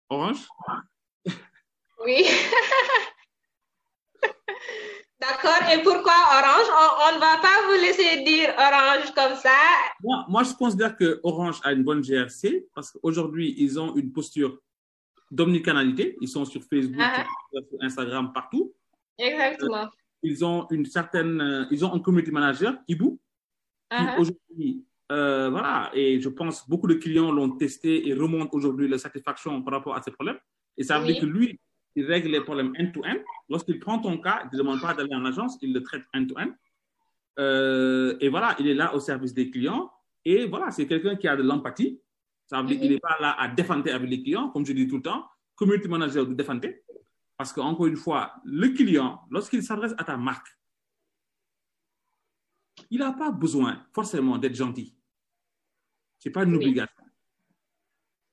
Orange? 0.09 0.47
Oui. 2.05 2.25
D'accord. 5.21 5.71
Et 5.73 5.83
pourquoi 5.83 6.13
Orange? 6.13 6.69
On, 6.69 6.89
on, 7.07 7.15
ne 7.15 7.21
va 7.21 7.39
pas 7.41 7.63
vous 7.67 7.81
laisser 7.81 8.23
dire 8.25 8.53
Orange 8.59 9.13
comme 9.15 9.37
ça. 9.37 9.51
Moi, 10.03 10.25
moi 10.29 10.43
je 10.43 10.53
considère 10.55 10.97
que 10.97 11.21
Orange 11.23 11.61
a 11.63 11.73
une 11.73 11.85
bonne 11.85 12.03
GRC 12.03 12.67
parce 12.75 12.91
qu'aujourd'hui, 12.91 13.55
ils 13.59 13.79
ont 13.79 13.95
une 13.95 14.13
posture 14.13 14.59
d'omnicanalité. 15.33 16.17
Ils 16.21 16.29
sont 16.29 16.45
sur 16.45 16.63
Facebook, 16.63 17.01
-huh. 17.01 17.69
sur 17.69 17.79
Instagram, 17.89 18.33
partout. 18.33 18.65
Exactement. 19.19 19.85
Euh, 19.85 20.23
ils 20.23 20.45
ont 20.45 20.61
une 20.71 20.85
certaine, 20.85 21.41
euh, 21.41 21.65
ils 21.75 21.85
ont 21.85 21.93
un 21.97 22.01
community 22.01 22.31
manager, 22.31 22.73
Ibu, 22.87 23.09
qui 23.91 24.05
aujourd'hui, 24.21 24.85
euh, 25.11 25.49
voilà, 25.51 25.91
et 25.95 26.21
je 26.21 26.29
pense 26.29 26.69
beaucoup 26.69 26.87
de 26.87 26.95
clients 27.05 27.33
l'ont 27.37 27.53
testé 27.63 28.09
et 28.09 28.13
remontent 28.15 28.55
aujourd'hui 28.59 28.87
la 28.89 28.99
satisfaction 28.99 29.63
par 29.65 29.73
rapport 29.75 29.97
à 29.97 30.03
ces 30.03 30.13
problèmes. 30.13 30.39
Et 30.79 30.85
ça 30.85 30.99
veut 30.99 31.07
oui. 31.07 31.13
dire 31.13 31.23
que 31.23 31.27
lui, 31.27 31.61
il 31.97 32.05
règle 32.13 32.29
les 32.37 32.43
problèmes 32.49 32.73
end-to-end. 32.81 33.19
Lorsqu'il 33.53 33.79
prend 33.85 33.99
ton 34.07 34.17
cas, 34.27 34.39
il 34.45 34.51
ne 34.57 34.59
demande 34.63 34.81
pas 34.87 34.95
d'aller 34.95 35.15
en 35.15 35.25
agence, 35.33 35.53
il 35.65 35.73
le 35.77 35.83
traite 35.89 36.05
end-to-end. 36.15 36.53
-end. 37.39 38.17
et 38.25 38.29
voilà, 38.35 38.49
il 38.61 38.67
est 38.73 38.79
là 38.83 38.89
au 38.97 39.01
service 39.11 39.35
des 39.41 39.47
clients. 39.55 39.85
Et 40.25 40.41
voilà, 40.53 40.67
c'est 40.75 40.87
quelqu'un 40.93 41.17
qui 41.21 41.27
a 41.33 41.37
de 41.41 41.45
l'empathie. 41.51 41.93
Ça 42.53 42.61
veut 42.61 42.69
dire 42.69 42.81
qu'il 42.81 42.91
n'est 42.91 43.01
pas 43.01 43.17
là 43.19 43.35
à 43.41 43.49
défendre 43.49 43.91
avec 43.91 44.11
les 44.11 44.23
clients, 44.23 44.51
comme 44.51 44.67
je 44.67 44.75
dis 44.75 44.87
tout 44.87 44.97
le 44.97 45.03
temps, 45.03 45.27
community 45.55 45.89
manager 45.89 46.27
de 46.27 46.35
défendre. 46.35 46.69
Parce 47.35 47.51
qu'encore 47.51 47.87
une 47.87 47.97
fois, 47.97 48.35
le 48.45 48.69
client, 48.69 49.23
lorsqu'il 49.31 49.63
s'adresse 49.63 49.95
à 49.97 50.05
ta 50.05 50.19
marque, 50.19 50.49
il 52.91 52.99
n'a 52.99 53.13
pas 53.15 53.31
besoin 53.31 53.83
forcément 53.95 54.37
d'être 54.37 54.55
gentil. 54.55 54.95
Ce 56.19 56.29
n'est 56.29 56.33
pas 56.35 56.45
une 56.45 56.51
oui. 56.51 56.67
obligation. 56.67 57.05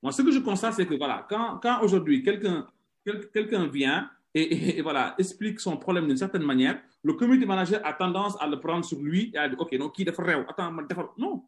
Moi, 0.04 0.12
ce 0.12 0.22
que 0.22 0.32
je 0.32 0.40
constate, 0.40 0.74
c'est 0.74 0.86
que 0.86 0.96
voilà, 0.96 1.26
quand, 1.30 1.58
quand 1.60 1.82
aujourd'hui 1.82 2.22
quelqu'un 2.22 3.68
vient 3.68 4.12
et, 4.34 4.42
et, 4.42 4.80
et, 4.80 4.82
voilà, 4.82 5.16
explique 5.18 5.62
son 5.62 5.78
problème 5.78 6.08
d'une 6.08 6.18
certaine 6.18 6.44
manière, 6.44 6.82
le 7.04 7.14
community 7.14 7.46
manager 7.46 7.80
a 7.86 7.94
tendance 7.94 8.36
à 8.42 8.48
le 8.48 8.60
prendre 8.60 8.84
sur 8.84 9.00
lui 9.00 9.32
et 9.34 9.38
à 9.38 9.48
dire, 9.48 9.62
OK, 9.62 9.74
donc 9.78 9.96
qui 9.96 10.02
est 10.02 10.10
Attends, 10.10 10.76
non. 11.18 11.46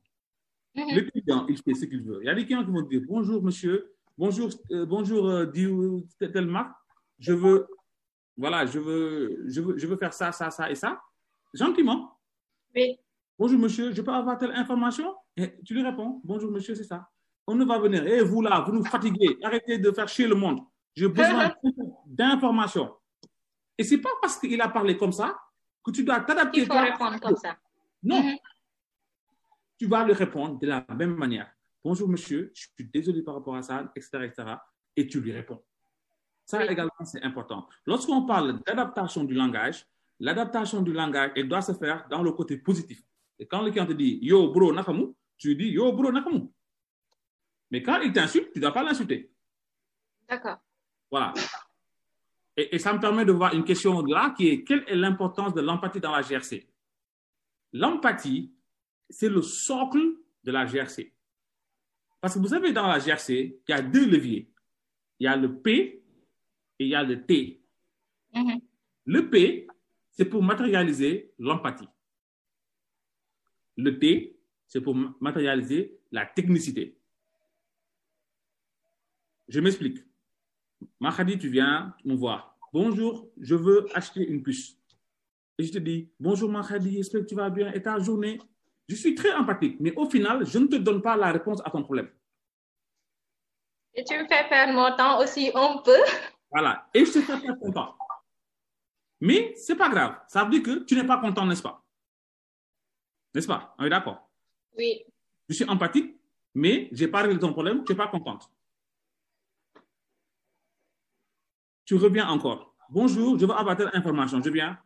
Le 0.76 1.02
client, 1.10 1.46
il 1.50 1.58
fait 1.58 1.74
ce 1.74 1.86
qu'il 1.86 2.04
veut. 2.04 2.20
Il 2.22 2.26
y 2.28 2.30
a 2.30 2.36
des 2.36 2.46
clients 2.46 2.64
qui 2.64 2.72
vont 2.72 2.82
dire 2.82 3.02
Bonjour, 3.08 3.44
monsieur, 3.44 3.94
bonjour, 4.18 4.50
euh, 4.72 4.86
bonjour, 4.86 5.28
euh, 5.28 5.46
telle 6.20 6.48
marque, 6.48 6.76
je 7.20 7.34
veux, 7.34 7.68
voilà, 8.38 8.66
je 8.66 8.80
veux, 8.80 9.44
je, 9.48 9.62
veux, 9.62 9.78
je 9.78 9.88
veux 9.88 9.98
faire 9.98 10.14
ça, 10.14 10.32
ça, 10.32 10.50
ça 10.50 10.72
et 10.72 10.76
ça. 10.76 11.02
Gentiment. 11.54 12.18
Oui. 12.74 12.98
Bonjour, 13.38 13.60
monsieur, 13.60 13.92
je 13.92 14.02
peux 14.02 14.12
avoir 14.12 14.38
telle 14.38 14.52
information? 14.52 15.14
Et 15.36 15.54
tu 15.66 15.74
lui 15.74 15.84
réponds 15.84 16.22
Bonjour, 16.24 16.52
monsieur, 16.52 16.76
c'est 16.76 16.84
ça. 16.86 17.08
On 17.48 17.56
ne 17.56 17.66
va 17.66 17.78
venir. 17.80 18.06
Et 18.08 18.22
vous 18.22 18.42
là, 18.42 18.62
vous 18.62 18.72
nous 18.72 18.86
fatiguez. 18.86 19.38
Arrêtez 19.44 19.78
de 19.78 19.92
faire 19.92 20.08
chier 20.08 20.28
le 20.28 20.36
monde. 20.36 20.60
J'ai 20.96 21.10
besoin 21.10 21.54
d'informations. 22.06 22.94
Et 23.78 23.84
c'est 23.84 23.98
pas 23.98 24.12
parce 24.22 24.38
qu'il 24.38 24.62
a 24.62 24.70
parlé 24.70 24.96
comme 24.96 25.12
ça 25.12 25.38
que 25.84 25.92
tu 25.92 26.04
dois 26.04 26.22
t'adapter. 26.22 26.62
Il 26.62 26.66
faut 26.68 26.80
répondre 26.80 27.20
comme 27.20 27.36
ça. 27.36 27.58
Non. 28.04 28.22
Mm 28.22 28.28
-hmm 28.28 28.38
tu 29.82 29.88
vas 29.88 30.06
lui 30.06 30.14
répondre 30.14 30.60
de 30.60 30.68
la 30.68 30.86
même 30.96 31.16
manière. 31.16 31.52
Bonjour 31.84 32.08
monsieur, 32.08 32.52
je 32.54 32.68
suis 32.78 32.88
désolé 32.94 33.24
par 33.24 33.34
rapport 33.34 33.56
à 33.56 33.64
ça, 33.64 33.92
etc. 33.96 34.26
etc. 34.26 34.44
et 34.96 35.08
tu 35.08 35.20
lui 35.20 35.32
réponds. 35.32 35.60
Ça 36.46 36.64
également, 36.68 37.04
c'est 37.04 37.24
important. 37.24 37.68
Lorsqu'on 37.88 38.28
parle 38.28 38.62
d'adaptation 38.62 39.24
du 39.24 39.34
langage, 39.34 39.88
l'adaptation 40.20 40.84
du 40.84 40.94
langage, 40.94 41.32
elle 41.36 41.50
doit 41.50 41.64
se 41.64 41.74
faire 41.74 42.08
dans 42.12 42.22
le 42.22 42.32
côté 42.32 42.58
positif. 42.58 43.02
Et 43.40 43.48
quand 43.48 43.64
le 43.64 43.72
client 43.72 43.88
te 43.88 43.94
dit 43.94 44.20
Yo, 44.22 44.52
bro, 44.54 44.72
nakamu, 44.72 45.16
tu 45.36 45.48
lui 45.48 45.56
dis 45.56 45.70
Yo, 45.72 45.92
bro, 45.94 46.12
nakamu. 46.12 46.48
Mais 47.72 47.82
quand 47.82 48.02
il 48.02 48.14
t'insulte, 48.14 48.52
tu 48.54 48.60
ne 48.60 48.62
dois 48.62 48.74
pas 48.74 48.84
l'insulter. 48.84 49.32
D'accord. 50.30 50.60
Voilà. 51.10 51.34
Et, 52.56 52.76
et, 52.76 52.78
ça 52.78 52.94
me 52.94 53.00
permet 53.00 53.26
de 53.26 53.32
voir 53.32 53.56
une 53.56 53.64
question 53.64 54.00
là 54.06 54.36
qui 54.38 54.48
est 54.48 54.64
quelle 54.64 54.84
est 54.88 54.96
l'importance 54.96 55.56
de 55.56 55.62
l'empathie 55.62 56.00
dans 56.00 56.12
la 56.12 56.22
GRC 56.22 56.70
L'empathie, 57.74 58.54
c'est 59.12 59.30
le 59.30 59.42
socle 59.42 60.18
de 60.44 60.52
la 60.52 60.66
GRC. 60.66 61.14
Parce 62.20 62.36
que 62.36 62.40
vous 62.40 62.48
savez, 62.48 62.72
dans 62.72 62.88
la 62.88 63.00
GRC, 63.00 63.60
il 63.68 63.72
y 63.72 63.74
a 63.74 63.82
deux 63.82 64.06
leviers. 64.06 64.50
Il 65.20 65.26
y 65.26 65.28
a 65.28 65.36
le 65.36 65.60
P 65.60 66.04
et 66.80 66.86
il 66.86 66.88
y 66.88 66.96
a 66.96 67.04
le 67.04 67.26
T. 67.26 67.62
Mm 68.34 68.42
-hmm. 68.42 68.62
Le 69.06 69.30
P, 69.30 69.68
c'est 70.12 70.26
pour 70.26 70.44
matérialiser 70.44 71.34
l'empathie. 71.38 71.90
Le 73.78 74.00
T, 74.00 74.38
c'est 74.68 74.82
pour 74.82 74.96
matérialiser 75.20 76.00
la 76.12 76.26
technicité. 76.26 76.98
Je 79.48 79.60
m'explique. 79.60 80.00
Mahadi, 81.00 81.38
tu 81.38 81.50
viens 81.50 81.96
me 82.06 82.16
voir. 82.16 82.58
Bonjour, 82.74 83.30
je 83.38 83.56
veux 83.56 83.86
acheter 83.94 84.26
une 84.26 84.42
puce. 84.42 84.78
Et 85.58 85.64
je 85.64 85.72
te 85.72 85.80
dis, 85.80 86.10
bonjour 86.20 86.50
Mahadi, 86.50 86.92
j'espère 86.98 87.22
que 87.22 87.28
tu 87.28 87.36
vas 87.36 87.50
bien 87.50 87.72
et 87.74 87.82
ta 87.82 88.00
journée 88.00 88.40
je 88.92 88.98
suis 88.98 89.16
très 89.16 89.32
empathique, 89.32 89.78
mais 89.80 89.94
au 89.96 90.10
final, 90.10 90.46
je 90.46 90.60
ne 90.60 90.68
te 90.68 90.76
donne 90.76 91.02
pas 91.02 91.16
la 91.16 91.32
réponse 91.32 91.62
à 91.64 91.70
ton 91.70 91.82
problème. 91.82 92.12
Et 93.94 94.04
tu 94.04 94.18
me 94.18 94.28
fais 94.28 94.50
perdre 94.50 94.74
mon 94.74 94.94
temps 94.98 95.22
aussi 95.22 95.50
un 95.56 95.78
peu. 95.78 95.98
Voilà, 96.52 96.90
et 96.94 97.06
je 97.06 97.14
te 97.14 97.22
fais 97.22 97.40
perdre 97.40 97.58
ton 97.62 97.72
temps. 97.72 97.98
Mais 99.22 99.56
ce 99.56 99.72
n'est 99.72 99.78
pas 99.78 99.88
grave, 99.88 100.20
ça 100.28 100.44
veut 100.44 100.50
dire 100.50 100.64
que 100.64 100.84
tu 100.84 100.96
n'es 100.96 101.06
pas 101.06 101.20
content, 101.20 101.46
n'est-ce 101.46 101.62
pas? 101.62 101.82
N'est-ce 103.34 103.48
pas? 103.48 103.74
On 103.78 103.86
est 103.86 103.90
d'accord? 103.90 104.30
Oui. 104.78 105.06
Je 105.48 105.54
suis 105.54 105.70
empathique, 105.70 106.20
mais 106.54 106.90
je 106.92 107.06
n'ai 107.06 107.12
pas 107.12 107.22
réglé 107.22 107.40
ton 107.40 107.54
problème, 107.54 107.86
tu 107.86 107.94
n'es 107.94 107.98
pas 107.98 108.08
contente. 108.08 108.52
Tu 111.86 111.96
reviens 111.96 112.28
encore. 112.28 112.76
Bonjour, 112.90 113.40
je 113.40 113.46
veux 113.46 113.54
avoir 113.54 113.78
telle 113.78 113.92
information, 113.94 114.42
je 114.44 114.50
viens. 114.50 114.78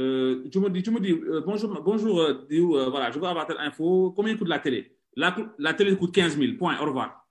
Euh, 0.00 0.48
tu 0.50 0.58
me 0.58 0.70
dis, 0.70 0.82
tu 0.82 0.90
me 0.90 1.00
dis 1.00 1.12
euh, 1.12 1.42
bonjour, 1.44 1.82
bonjour 1.82 2.20
euh, 2.20 2.88
voilà, 2.88 3.10
je 3.10 3.18
veux 3.18 3.26
avoir 3.26 3.46
telle 3.46 3.58
info. 3.58 4.12
Combien 4.16 4.36
coûte 4.36 4.48
la 4.48 4.58
télé? 4.58 4.96
La, 5.14 5.36
la, 5.58 5.74
télé 5.74 5.96
coûte 5.96 6.14
15 6.14 6.38
000. 6.38 6.56
Point. 6.58 6.80
Au 6.80 6.86
revoir. 6.86 7.26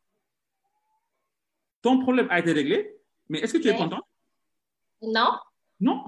Ton 1.81 1.99
problème 1.99 2.27
a 2.29 2.39
été 2.39 2.51
réglé, 2.51 2.95
mais 3.27 3.39
est-ce 3.39 3.53
que 3.53 3.57
tu 3.57 3.69
es 3.69 3.75
content? 3.75 4.01
Non. 5.01 5.31
Non. 5.79 6.03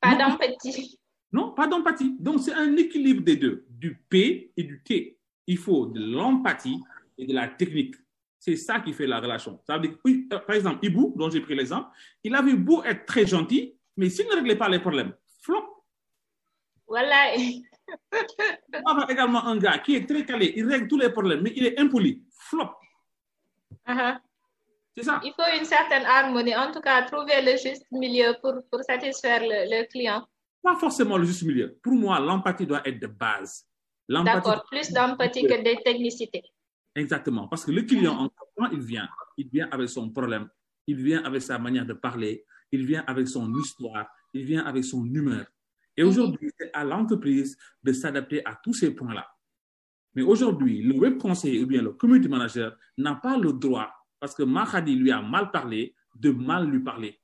Pas 0.00 0.16
d'empathie. 0.16 0.98
Non, 1.32 1.52
pas 1.52 1.68
d'empathie. 1.68 2.16
Donc, 2.18 2.40
c'est 2.40 2.54
un 2.54 2.74
équilibre 2.76 3.22
des 3.22 3.36
deux, 3.36 3.66
du 3.68 3.94
P 4.08 4.50
et 4.56 4.62
du 4.64 4.82
T. 4.82 5.18
Il 5.46 5.58
faut 5.58 5.86
de 5.86 6.00
l'empathie 6.00 6.80
et 7.18 7.26
de 7.26 7.34
la 7.34 7.46
technique. 7.46 7.94
C'est 8.38 8.56
ça 8.56 8.80
qui 8.80 8.94
fait 8.94 9.06
la 9.06 9.20
relation. 9.20 9.60
Ça 9.66 9.76
veut 9.76 9.86
dire, 9.86 9.98
oui, 10.04 10.26
par 10.28 10.56
exemple, 10.56 10.84
Ibou, 10.84 11.12
dont 11.16 11.28
j'ai 11.28 11.40
pris 11.40 11.54
l'exemple, 11.54 11.88
il 12.24 12.34
avait 12.34 12.54
beau 12.54 12.82
être 12.82 13.04
très 13.04 13.26
gentil, 13.26 13.74
mais 13.96 14.08
s'il 14.08 14.26
ne 14.26 14.34
réglait 14.34 14.56
pas 14.56 14.70
les 14.70 14.78
problèmes, 14.78 15.12
flop, 15.42 15.69
voilà. 16.90 17.18
On 18.84 18.98
a 18.98 19.06
également 19.10 19.44
un 19.46 19.56
gars 19.56 19.78
qui 19.78 19.96
est 19.96 20.06
très 20.06 20.24
calé, 20.26 20.52
il 20.56 20.66
règle 20.66 20.88
tous 20.88 20.98
les 20.98 21.10
problèmes, 21.10 21.42
mais 21.42 21.52
il 21.56 21.64
est 21.66 21.78
impoli. 21.78 22.22
Flop. 22.48 22.70
Uh-huh. 23.88 24.18
C'est 24.96 25.04
ça. 25.04 25.20
Il 25.24 25.32
faut 25.36 25.50
une 25.58 25.64
certaine 25.64 26.04
harmonie, 26.04 26.54
en 26.56 26.70
tout 26.72 26.80
cas, 26.80 27.02
trouver 27.02 27.40
le 27.42 27.52
juste 27.56 27.86
milieu 27.92 28.34
pour, 28.42 28.54
pour 28.70 28.80
satisfaire 28.82 29.40
le, 29.42 29.58
le 29.72 29.86
client. 29.86 30.26
Pas 30.62 30.76
forcément 30.76 31.16
le 31.16 31.24
juste 31.24 31.44
milieu. 31.44 31.78
Pour 31.82 31.94
moi, 31.94 32.18
l'empathie 32.20 32.66
doit 32.66 32.86
être 32.86 33.00
de 33.00 33.06
base. 33.06 33.66
D'accord, 34.08 34.64
plus 34.68 34.90
d'empathie 34.90 35.46
que 35.46 35.56
de 35.62 35.82
technicité. 35.82 36.42
Exactement. 36.96 37.46
Parce 37.46 37.64
que 37.64 37.70
le 37.70 37.82
client, 37.82 38.14
en- 38.24 38.30
quand 38.56 38.68
il 38.72 38.80
vient, 38.80 39.08
il 39.36 39.48
vient 39.48 39.68
avec 39.70 39.88
son 39.88 40.10
problème, 40.10 40.48
il 40.88 40.96
vient 40.96 41.22
avec 41.24 41.40
sa 41.42 41.58
manière 41.58 41.86
de 41.86 41.94
parler, 41.94 42.44
il 42.72 42.84
vient 42.84 43.04
avec 43.06 43.28
son 43.28 43.46
histoire, 43.54 44.06
il 44.34 44.44
vient 44.44 44.64
avec 44.66 44.84
son 44.84 45.04
humeur. 45.04 45.46
Et 46.00 46.02
aujourd'hui, 46.02 46.50
c'est 46.58 46.70
à 46.72 46.82
l'entreprise 46.82 47.58
de 47.82 47.92
s'adapter 47.92 48.42
à 48.46 48.58
tous 48.64 48.72
ces 48.72 48.94
points-là. 48.94 49.30
Mais 50.14 50.22
aujourd'hui, 50.22 50.82
le 50.82 50.94
web 50.94 51.18
conseiller 51.18 51.62
ou 51.62 51.66
bien 51.66 51.82
le 51.82 51.92
community 51.92 52.26
manager 52.26 52.74
n'a 52.96 53.16
pas 53.16 53.36
le 53.36 53.52
droit, 53.52 53.92
parce 54.18 54.34
que 54.34 54.42
Mahadi 54.42 54.94
lui 54.94 55.10
a 55.10 55.20
mal 55.20 55.50
parlé, 55.50 55.94
de 56.14 56.30
mal 56.30 56.70
lui 56.70 56.80
parler. 56.80 57.20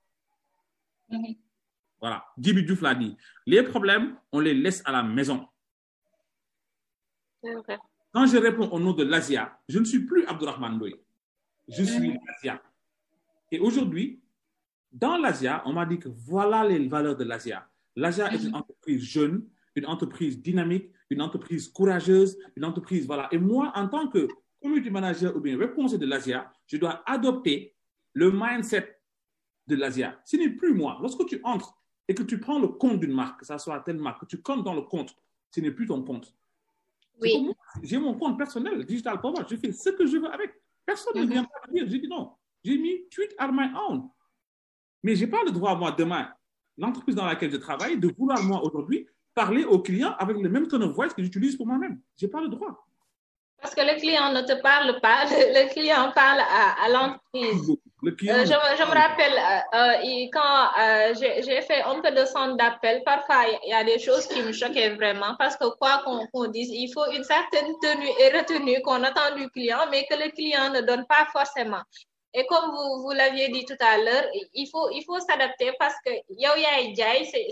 Mhm. 1.09 1.37
Voilà. 1.99 2.27
Djibi 2.37 2.65
Diouf 2.65 2.83
l'a 2.83 2.95
dit. 2.95 3.17
Les 3.47 3.63
problèmes, 3.63 4.15
on 4.31 4.41
les 4.41 4.53
laisse 4.53 4.83
à 4.85 4.93
la 4.93 5.03
maison. 5.03 5.49
Quand 8.13 8.27
je 8.27 8.37
réponds 8.37 8.69
au 8.69 8.79
nom 8.79 8.93
de 8.93 9.05
l'Asia, 9.05 9.59
je 9.71 9.79
ne 9.79 9.87
suis 9.87 10.05
plus 10.05 10.27
Abdurrahman 10.27 10.77
Ndoye. 10.77 11.01
Je 11.67 11.83
suis 11.83 12.13
l'Asia. 12.27 12.63
Et 13.51 13.59
aujourd'hui, 13.59 14.21
dans 14.93 15.17
l'Asia, 15.17 15.63
on 15.65 15.73
m'a 15.73 15.87
dit 15.87 15.99
que 15.99 16.11
voilà 16.11 16.63
les 16.63 16.87
valeurs 16.87 17.17
de 17.17 17.25
l'Asia. 17.25 17.67
L'Asia 17.97 18.33
est 18.33 18.45
une 18.45 18.55
entreprise 18.55 19.03
jeune, 19.03 19.49
une 19.75 19.87
entreprise 19.87 20.41
dynamique, 20.41 20.91
une 21.11 21.23
entreprise 21.23 21.69
courageuse, 21.69 22.39
une 22.57 22.65
entreprise, 22.65 23.07
voilà. 23.07 23.29
Et 23.33 23.39
moi, 23.39 23.73
en 23.75 23.89
tant 23.89 24.09
que 24.09 24.29
community 24.63 24.91
manager 24.91 25.35
ou 25.37 25.41
bien 25.41 25.57
responsable 25.59 26.03
de 26.03 26.07
l'Asia, 26.07 26.53
je 26.67 26.77
dois 26.77 27.03
adopter 27.07 27.75
le 28.13 28.31
mindset 28.33 28.99
de 29.67 29.77
l'Asia. 29.77 30.21
Ce 30.25 30.37
n'est 30.37 30.51
plus 30.51 30.75
moi. 30.75 30.99
Lorsque 31.01 31.25
tu 31.27 31.41
entres 31.45 31.75
et 32.09 32.15
que 32.15 32.23
tu 32.23 32.39
prends 32.39 32.59
le 32.59 32.69
compte 32.69 33.01
d'une 33.01 33.13
marque, 33.13 33.41
que 33.41 33.47
ça 33.47 33.59
soit 33.59 33.81
telle 33.81 33.99
marque, 33.99 34.21
que 34.23 34.27
tu 34.27 34.41
comptes 34.43 34.65
dans 34.65 34.75
le 34.75 34.83
compte, 34.83 35.17
ce 35.51 35.61
n'est 35.61 35.71
plus 35.71 35.87
ton 35.87 36.03
compte. 36.03 36.35
Oui. 37.21 37.49
J'ai 37.83 37.99
mon 37.99 38.15
compte 38.15 38.37
personnel, 38.37 38.85
Digital 38.85 39.21
Power. 39.21 39.43
Je 39.49 39.57
fais 39.57 39.73
ce 39.73 39.91
que 39.91 40.07
je 40.07 40.19
veux 40.19 40.31
avec. 40.31 40.53
Personne 40.85 41.17
ne 41.17 41.23
Mhm. 41.25 41.31
vient 41.31 41.45
pas 41.45 41.61
me 41.69 41.73
dire. 41.75 41.87
J'ai 41.89 41.99
dit 41.99 42.09
non. 42.09 42.33
J'ai 42.63 42.79
mis 42.79 43.09
tweet 43.09 43.35
are 43.39 43.53
my 43.53 43.69
own. 43.89 44.09
Mais 45.03 45.17
je 45.17 45.25
n'ai 45.25 45.31
pas 45.31 45.43
le 45.45 45.51
droit, 45.51 45.75
moi, 45.77 45.93
demain, 45.93 46.33
l'entreprise 46.79 47.15
dans 47.17 47.27
laquelle 47.27 47.51
je 47.51 47.57
travaille, 47.57 47.99
de 47.99 48.13
vouloir, 48.19 48.43
moi, 48.43 48.63
aujourd'hui, 48.65 49.07
parler 49.35 49.65
aux 49.65 49.81
clients 49.81 50.15
avec 50.19 50.37
le 50.39 50.49
même 50.49 50.67
tone 50.69 50.83
of 50.85 50.93
voice 50.95 51.09
que 51.15 51.23
j'utilise 51.23 51.57
pour 51.57 51.67
moi-même. 51.67 52.01
Je 52.19 52.27
n'ai 52.27 52.31
pas 52.33 52.41
le 52.41 52.49
droit. 52.49 52.87
parce 53.61 53.75
que 53.75 53.81
le 53.81 53.99
client 53.99 54.33
ne 54.33 54.43
te 54.43 54.61
parle 54.63 55.01
pas, 55.01 55.25
le, 55.25 55.69
client 55.73 56.13
parle 56.15 56.41
à, 56.41 56.85
à 56.85 56.89
l'entreprise. 56.89 57.77
Le 58.03 58.13
client. 58.13 58.35
Euh, 58.37 58.45
je, 58.45 58.53
me- 58.53 58.77
je 58.77 58.83
me 58.83 58.95
rappelle 58.95 59.33
euh, 59.33 59.79
euh, 59.79 60.29
quand 60.31 60.69
euh, 60.79 61.15
j'ai 61.45 61.63
fait 61.63 61.83
un 61.83 62.01
peu 62.01 62.11
de 62.13 62.25
centre 62.27 62.57
d'appel, 62.57 63.03
parfois 63.05 63.43
il 63.65 63.71
y 63.71 63.73
a 63.73 63.83
des 63.85 63.99
choses 63.99 64.27
qui 64.27 64.43
me 64.43 64.53
choquaient 64.53 64.91
vraiment 64.95 65.35
parce 65.39 65.57
que 65.57 65.65
quoi 65.79 66.03
qu'on 66.05 66.27
qu'on 66.27 66.47
dise, 66.49 66.69
il 66.71 66.91
faut 66.93 67.07
une 67.11 67.25
certaine 67.25 67.73
tenue 67.83 68.11
et 68.21 68.29
retenue 68.39 68.81
qu'on 68.83 69.03
attend 69.03 69.35
du 69.37 69.49
client, 69.51 69.81
mais 69.91 70.07
que 70.09 70.15
le 70.15 70.31
client 70.31 70.71
ne 70.73 70.83
donne 70.83 71.07
pas 71.07 71.27
forcément. 71.33 71.83
Et 72.39 72.45
comme 72.45 72.71
vous, 72.71 73.01
vous 73.01 73.13
l'aviez 73.13 73.49
dit 73.49 73.65
tout 73.65 73.79
à 73.81 73.97
l'heure, 73.97 74.25
il 74.53 74.69
faut, 74.69 74.91
il 74.91 75.03
faut 75.05 75.19
s'adapter 75.21 75.73
parce 75.79 75.95
que 76.05 76.11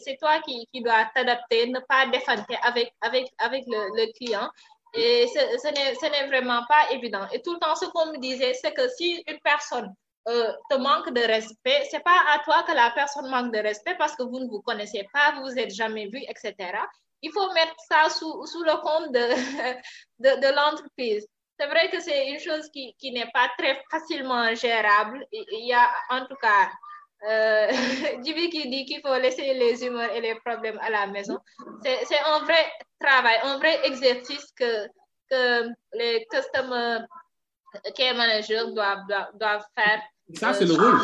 c'est 0.05 0.17
toi 0.19 0.41
qui, 0.41 0.69
qui 0.71 0.83
dois 0.83 1.07
t'adapter, 1.15 1.69
ne 1.69 1.81
pas 1.81 2.07
défanter 2.09 2.59
avec, 2.63 2.93
avec, 3.01 3.33
avec 3.39 3.65
le, 3.67 4.13
client. 4.13 4.51
Et 4.93 5.27
ce, 5.27 5.39
ce 5.59 6.11
n'est 6.11 6.27
vraiment 6.27 6.67
pas 6.69 6.91
évident. 6.91 7.27
Et 7.33 7.41
tout 7.41 7.55
le 7.55 7.61
temps, 7.61 7.75
ce 7.75 7.87
qu'on 7.87 8.13
me 8.13 8.19
disait, 8.19 8.53
c'est 8.53 8.75
que 8.75 8.87
si 8.91 9.25
une 9.27 9.41
personne 9.43 9.91
euh, 10.29 10.53
te 10.69 10.77
manque 10.77 11.15
de 11.15 11.21
respect, 11.23 11.89
c'est 11.91 12.05
pas 12.05 12.21
à 12.35 12.41
toi 12.45 12.63
que 12.65 12.73
la 12.73 12.91
personne 12.91 13.31
manque 13.31 13.55
de 13.55 13.61
respect 13.61 13.95
parce 13.97 14.15
que 14.15 14.23
vous 14.23 14.39
ne 14.39 14.49
vous 14.49 14.61
connaissez 14.61 15.09
pas, 15.15 15.33
vous 15.37 15.45
vous 15.45 15.59
êtes 15.59 15.75
jamais 15.75 16.09
vu, 16.09 16.19
etc. 16.29 16.55
Il 17.23 17.33
faut 17.33 17.51
mettre 17.55 17.75
ça 17.89 18.11
sous, 18.11 18.45
sous 18.45 18.63
le 18.63 18.77
compte 18.83 19.13
de, 19.13 20.41
de 20.41 20.55
l'entreprise. 20.55 21.27
C'est 21.59 21.67
vrai 21.67 21.89
que 21.91 22.01
c'est 22.01 22.29
une 22.29 22.41
chose 22.41 22.69
qui, 22.71 22.95
qui 22.99 23.13
n'est 23.13 23.31
pas 23.33 23.49
très 23.57 23.83
facilement 23.91 24.55
gérable. 24.55 25.25
Il 25.33 25.67
y 25.67 25.73
a 25.73 25.89
en 26.11 26.27
tout 26.27 26.37
cas 26.37 26.71
euh, 27.29 27.69
Djibi 28.23 28.51
qui 28.51 28.69
dit 28.69 28.85
qu'il 28.85 29.01
faut 29.01 29.17
laisser 29.17 29.55
les 29.55 29.85
humeurs 29.85 30.11
et 30.13 30.21
les 30.21 30.35
problèmes 30.45 30.79
à 30.81 30.91
la 30.91 31.07
maison. 31.07 31.39
C'est 31.83 32.05
c'est 32.05 32.19
un 32.19 32.41
vrai 32.41 32.71
travail, 33.01 33.39
un 33.43 33.59
vrai 33.59 33.87
exercice 33.87 34.53
que, 34.59 34.87
que 35.31 35.69
les 35.95 36.27
customer 36.31 36.99
care 37.95 38.15
managers 38.15 38.73
doivent, 38.73 39.07
doivent, 39.09 39.31
doivent 39.35 39.67
faire 39.77 40.03
Ça, 40.33 40.51
euh, 40.51 40.53
c'est 40.55 40.65
le 40.65 40.73
rôle. 40.75 40.99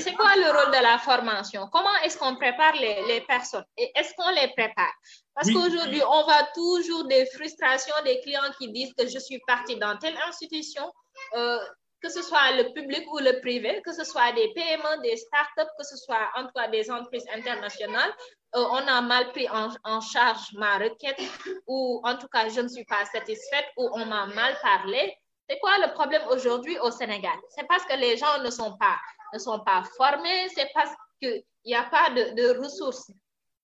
c'est 0.00 0.14
quoi 0.14 0.34
le 0.36 0.50
rôle 0.50 0.74
de 0.74 0.82
la 0.82 0.98
formation? 0.98 1.68
Comment 1.70 1.94
est-ce 2.04 2.16
qu'on 2.16 2.36
prépare 2.36 2.74
les, 2.74 3.06
les 3.06 3.20
personnes? 3.22 3.64
Et 3.76 3.90
est-ce 3.94 4.14
qu'on 4.14 4.30
les 4.30 4.48
prépare? 4.56 4.94
Parce 5.34 5.48
Oui. 5.48 5.54
qu'aujourd'hui, 5.54 6.02
on 6.08 6.24
voit 6.24 6.48
toujours 6.54 7.04
des 7.06 7.26
frustrations 7.26 7.94
des 8.04 8.20
clients 8.20 8.50
qui 8.58 8.72
disent 8.72 8.94
que 8.94 9.06
je 9.06 9.18
suis 9.18 9.40
parti 9.46 9.76
dans 9.76 9.96
telle 9.98 10.16
institution, 10.26 10.90
euh, 11.36 11.58
que 12.00 12.08
ce 12.08 12.22
soit 12.22 12.52
le 12.52 12.72
public 12.72 13.04
ou 13.12 13.18
le 13.18 13.40
privé, 13.40 13.82
que 13.84 13.92
ce 13.92 14.04
soit 14.04 14.32
des 14.32 14.52
PME, 14.54 15.02
des 15.02 15.16
startups, 15.16 15.72
que 15.78 15.84
ce 15.84 15.96
soit 15.96 16.30
en 16.36 16.44
tout 16.44 16.52
cas 16.54 16.68
des 16.68 16.90
entreprises 16.90 17.26
internationales, 17.34 18.12
euh, 18.56 18.64
on 18.70 18.86
a 18.86 19.00
mal 19.02 19.30
pris 19.32 19.48
en, 19.50 19.68
en 19.84 20.00
charge 20.00 20.52
ma 20.54 20.78
requête 20.78 21.20
ou 21.66 22.00
en 22.04 22.16
tout 22.16 22.28
cas 22.28 22.48
je 22.48 22.60
ne 22.60 22.68
suis 22.68 22.84
pas 22.84 23.04
satisfaite 23.04 23.66
ou 23.76 23.90
on 23.92 24.06
m'a 24.06 24.26
mal 24.26 24.56
parlé. 24.62 25.14
C'est 25.48 25.58
quoi 25.60 25.78
le 25.78 25.92
problème 25.94 26.22
aujourd'hui 26.30 26.78
au 26.80 26.90
Sénégal? 26.90 27.36
C'est 27.48 27.66
parce 27.66 27.84
que 27.86 27.96
les 27.98 28.16
gens 28.16 28.42
ne 28.44 28.50
sont 28.50 28.76
pas, 28.76 28.96
ne 29.32 29.38
sont 29.38 29.60
pas 29.60 29.82
formés, 29.96 30.48
c'est 30.54 30.70
parce 30.74 30.90
qu'il 31.20 31.42
n'y 31.64 31.74
a 31.74 31.84
pas 31.84 32.10
de, 32.10 32.34
de 32.34 32.58
ressources, 32.58 33.10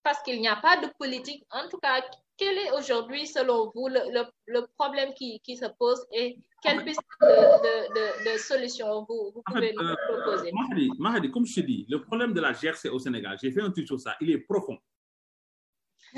parce 0.03 0.23
qu'il 0.23 0.41
n'y 0.41 0.49
a 0.49 0.57
pas 0.57 0.79
de 0.79 0.89
politique. 0.99 1.45
En 1.51 1.69
tout 1.69 1.79
cas, 1.79 2.03
quel 2.39 2.57
est 2.57 2.73
aujourd'hui, 2.73 3.27
selon 3.27 3.71
vous, 3.75 3.89
le, 3.89 4.01
le, 4.13 4.25
le 4.47 4.67
problème 4.79 5.13
qui, 5.15 5.41
qui 5.41 5.57
se 5.57 5.67
pose 5.79 6.05
et 6.11 6.39
quelle 6.63 6.83
piste 6.85 7.01
de, 7.21 8.33
de, 8.33 8.39
solution 8.39 9.05
vous, 9.07 9.33
vous 9.35 9.43
En 9.47 9.53
pouvez 9.53 9.69
fait, 9.69 9.75
nous 9.75 9.87
euh, 9.87 9.97
proposer? 10.09 10.53
Mahadi, 10.53 10.91
Mahadi, 10.99 11.31
comme 11.31 11.45
je 11.45 11.55
te 11.57 11.61
dis, 11.61 11.85
le 11.89 12.03
problème 12.03 12.33
de 12.33 12.41
la 12.41 12.53
GRC 12.53 12.89
au 12.89 12.99
Sénégal, 12.99 13.37
j'ai 13.41 13.53
fait 13.53 13.61
un 13.61 13.71
truc 13.71 13.87
sur 13.87 14.01
ça, 14.01 14.17
il 14.23 14.31
est 14.31 14.39
profond. 14.39 14.79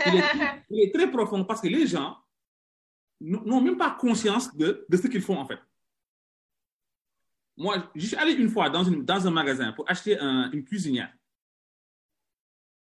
Il 0.07 0.15
est, 0.17 0.23
il 0.71 0.81
est 0.85 0.95
très 0.95 1.11
profond 1.11 1.45
parce 1.45 1.61
que 1.61 1.69
les 1.69 1.87
gens 1.89 2.17
n'ont 3.21 3.61
même 3.61 3.77
pas 3.79 3.91
conscience 3.93 4.55
de, 4.57 4.85
de 4.89 4.97
ce 4.97 5.07
qu'ils 5.07 5.23
font 5.23 5.39
en 5.39 5.47
fait. 5.47 5.59
Moi, 7.57 7.91
je 7.95 8.07
suis 8.07 8.17
allé 8.17 8.33
une 8.35 8.51
fois 8.51 8.69
dans, 8.69 8.85
une- 8.85 9.05
dans 9.05 9.27
un 9.27 9.31
magasin 9.31 9.73
pour 9.73 9.89
acheter 9.91 10.19
un- 10.19 10.51
une 10.51 10.65
cuisinière. 10.65 11.13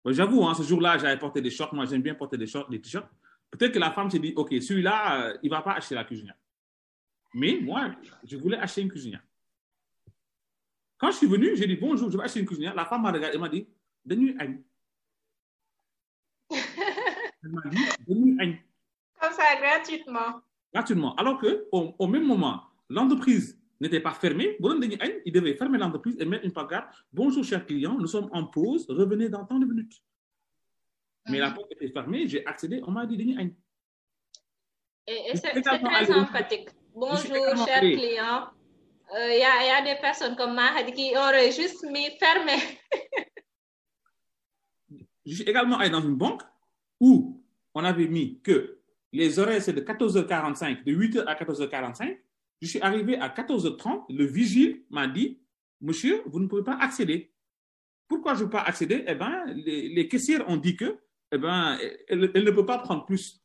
Bon, 0.05 0.12
J'avoue, 0.12 0.45
hein, 0.47 0.55
ce 0.55 0.62
jour-là, 0.62 0.97
j'avais 0.99 1.18
porté 1.18 1.41
des 1.43 1.51
shorts. 1.51 1.74
Moi, 1.74 1.85
j'aime 1.87 2.03
bien 2.03 2.14
porter 2.14 2.39
des 2.39 2.47
shorts, 2.47 2.68
des 2.70 2.81
t-shirts. 2.81 3.09
Peut-être 3.51 3.72
que 3.74 3.78
la 3.81 3.91
femme 3.91 4.09
s'est 4.11 4.20
dit, 4.20 4.33
OK, 4.37 4.55
celui-là, 4.62 5.26
euh, 5.31 5.39
il 5.43 5.51
ne 5.51 5.55
va 5.57 5.62
pas 5.62 5.72
acheter 5.72 5.95
la 5.97 6.05
cuisinière. 6.05 6.37
Mais 7.35 7.59
moi, 7.61 7.91
je 8.24 8.37
voulais 8.37 8.57
acheter 8.59 8.83
une 8.83 8.89
cuisinière. 8.89 9.22
Quand 10.99 11.11
je 11.11 11.16
suis 11.16 11.26
venu, 11.26 11.57
j'ai 11.57 11.66
dit, 11.66 11.76
bonjour, 11.76 12.11
je 12.11 12.16
vais 12.16 12.22
acheter 12.24 12.41
une 12.41 12.47
cuisinière. 12.47 12.74
La 12.74 12.85
femme 12.87 13.03
m'a 13.03 13.11
regardé 13.11 13.37
et 13.37 13.41
m'a 13.41 13.49
dit, 13.49 13.66
Denu 14.05 14.37
agne. 14.39 14.62
Elle 16.51 17.51
m'a 17.51 17.62
dit. 17.68 18.59
Comme 19.21 19.33
ça, 19.33 19.43
gratuitement. 19.61 20.41
gratuitement. 20.73 21.14
Alors 21.16 21.39
que 21.39 21.66
au, 21.73 21.95
au 21.99 22.07
même 22.07 22.25
moment, 22.27 22.62
l'entreprise 22.89 23.59
n'était 23.81 24.01
pas 24.01 24.12
fermée. 24.12 24.57
Il 25.27 25.33
devait 25.33 25.55
fermer 25.57 25.79
l'entreprise 25.79 26.16
et 26.21 26.25
mettre 26.25 26.45
une 26.45 26.53
pancarte. 26.53 26.95
Bonjour, 27.12 27.45
chers 27.45 27.64
clients, 27.66 27.97
nous 27.99 28.07
sommes 28.07 28.29
en 28.33 28.45
pause. 28.47 28.87
Revenez 28.89 29.29
dans 29.29 29.45
tant 29.45 29.59
de 29.59 29.66
minutes. 29.66 30.01
Mais 31.29 31.39
la 31.39 31.51
porte 31.51 31.71
était 31.73 31.89
fermée. 31.91 32.27
J'ai 32.29 32.45
accédé. 32.47 32.81
On 32.87 32.91
m'a 32.91 33.07
dit. 33.07 33.16
Et, 35.07 35.31
et 35.31 35.37
c'est 35.37 35.61
très 35.61 35.62
suis 37.16 37.31
Bonjour, 37.31 37.66
chers 37.66 37.79
allé- 37.79 37.97
clients. 37.97 38.49
Il 39.12 39.39
y, 39.39 39.43
a, 39.43 39.66
y 39.66 39.71
a 39.71 39.95
des 39.95 40.01
personnes 40.01 40.37
comme 40.37 40.55
Mahadi 40.55 40.93
qui 40.93 41.16
auraient 41.16 41.51
juste 41.51 41.83
mis 41.91 42.11
fermé. 42.18 42.53
Je 45.27 45.35
suis 45.35 45.43
également 45.45 45.79
allé 45.79 45.91
dans 45.91 46.01
une 46.01 46.14
banque 46.16 46.43
où 47.01 47.43
on 47.75 47.85
avait 47.85 48.07
mis 48.07 48.41
que 48.41 48.80
les 49.13 49.39
horaires, 49.39 49.63
c'est 49.63 49.73
de 49.73 49.81
14h45, 49.81 50.85
de 50.85 50.93
8h 50.93 51.25
à 51.25 51.35
14h45. 51.35 52.19
Je 52.63 52.69
suis 52.69 52.81
arrivé 52.81 53.17
à 53.17 53.29
14h30. 53.29 54.05
Le 54.11 54.25
vigile 54.25 54.85
m'a 54.91 55.09
dit, 55.09 55.41
monsieur, 55.81 56.23
vous 56.27 56.41
ne 56.41 56.47
pouvez 56.47 56.63
pas 56.63 56.77
accéder. 56.77 57.33
Pourquoi 58.07 58.35
je 58.35 58.41
ne 58.41 58.45
peux 58.45 58.53
pas 58.53 58.63
accéder? 58.63 59.05
Eh 59.07 59.15
ben, 59.15 59.47
les, 59.55 60.09
caissières 60.09 60.49
ont 60.49 60.57
dit 60.57 60.77
que, 60.77 60.99
eh 61.33 61.39
ben, 61.39 61.79
elle, 62.09 62.21
ne 62.21 62.51
peut 62.51 62.67
pas 62.67 62.79
prendre 62.79 63.05
plus. 63.05 63.43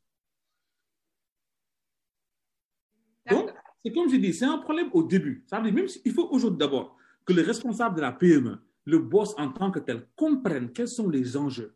Donc, 3.30 3.52
c'est 3.84 3.92
comme 3.92 4.10
je 4.10 4.18
dis, 4.18 4.34
c'est 4.34 4.46
un 4.46 4.58
problème 4.58 4.90
au 4.94 5.04
début. 5.04 5.44
Ça 5.48 5.60
veut 5.60 5.72
dire, 5.72 5.74
même 5.74 6.14
faut 6.14 6.28
aujourd'hui 6.30 6.60
d'abord 6.60 6.98
que 7.26 7.34
le 7.34 7.42
responsable 7.42 7.96
de 7.96 8.02
la 8.02 8.12
PME, 8.12 8.60
le 8.86 9.00
boss 9.00 9.34
en 9.38 9.52
tant 9.52 9.72
que 9.72 9.80
tel, 9.80 10.08
comprenne 10.16 10.72
quels 10.72 10.88
sont 10.88 11.10
les 11.10 11.38
enjeux. 11.38 11.76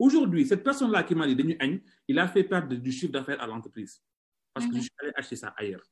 Aujourd'hui, 0.00 0.46
cette 0.46 0.64
personne-là 0.64 1.02
qui 1.02 1.14
m'a 1.14 1.26
dit 1.26 1.36
Denu 1.36 1.56
Agne, 1.60 1.80
il 2.08 2.18
a 2.18 2.26
fait 2.26 2.42
perdre 2.44 2.74
du 2.74 2.90
chiffre 2.90 3.12
d'affaires 3.12 3.40
à 3.40 3.46
l'entreprise. 3.46 4.02
Parce 4.54 4.66
que 4.66 4.72
Mhm. 4.72 4.78
je 4.78 4.82
suis 4.82 4.92
allé 4.98 5.12
acheter 5.14 5.36
ça 5.36 5.54
ailleurs. 5.56 5.84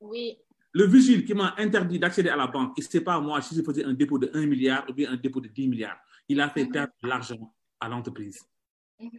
Oui. 0.00 0.38
le 0.74 0.86
vigile 0.86 1.22
qui 1.26 1.34
m'a 1.34 1.54
interdit 1.58 1.98
d'accéder 1.98 2.30
à 2.30 2.36
la 2.36 2.46
banque, 2.46 2.78
et 2.78 2.82
c'est 2.82 3.02
pas 3.02 3.20
moi 3.20 3.42
si 3.42 3.54
je 3.54 3.62
faisais 3.62 3.84
un 3.84 3.92
dépôt 3.92 4.18
de 4.18 4.30
1 4.32 4.46
milliard 4.46 4.86
ou 4.88 4.94
bien 4.94 5.12
un 5.12 5.16
dépôt 5.16 5.38
de 5.38 5.48
10 5.48 5.68
milliards. 5.68 6.00
Il 6.28 6.40
a 6.40 6.48
fait 6.48 6.64
perdre 6.64 6.94
de 7.02 7.08
l'argent 7.08 7.54
à 7.78 7.90
l'entreprise. 7.90 8.40
Et, 8.98 9.12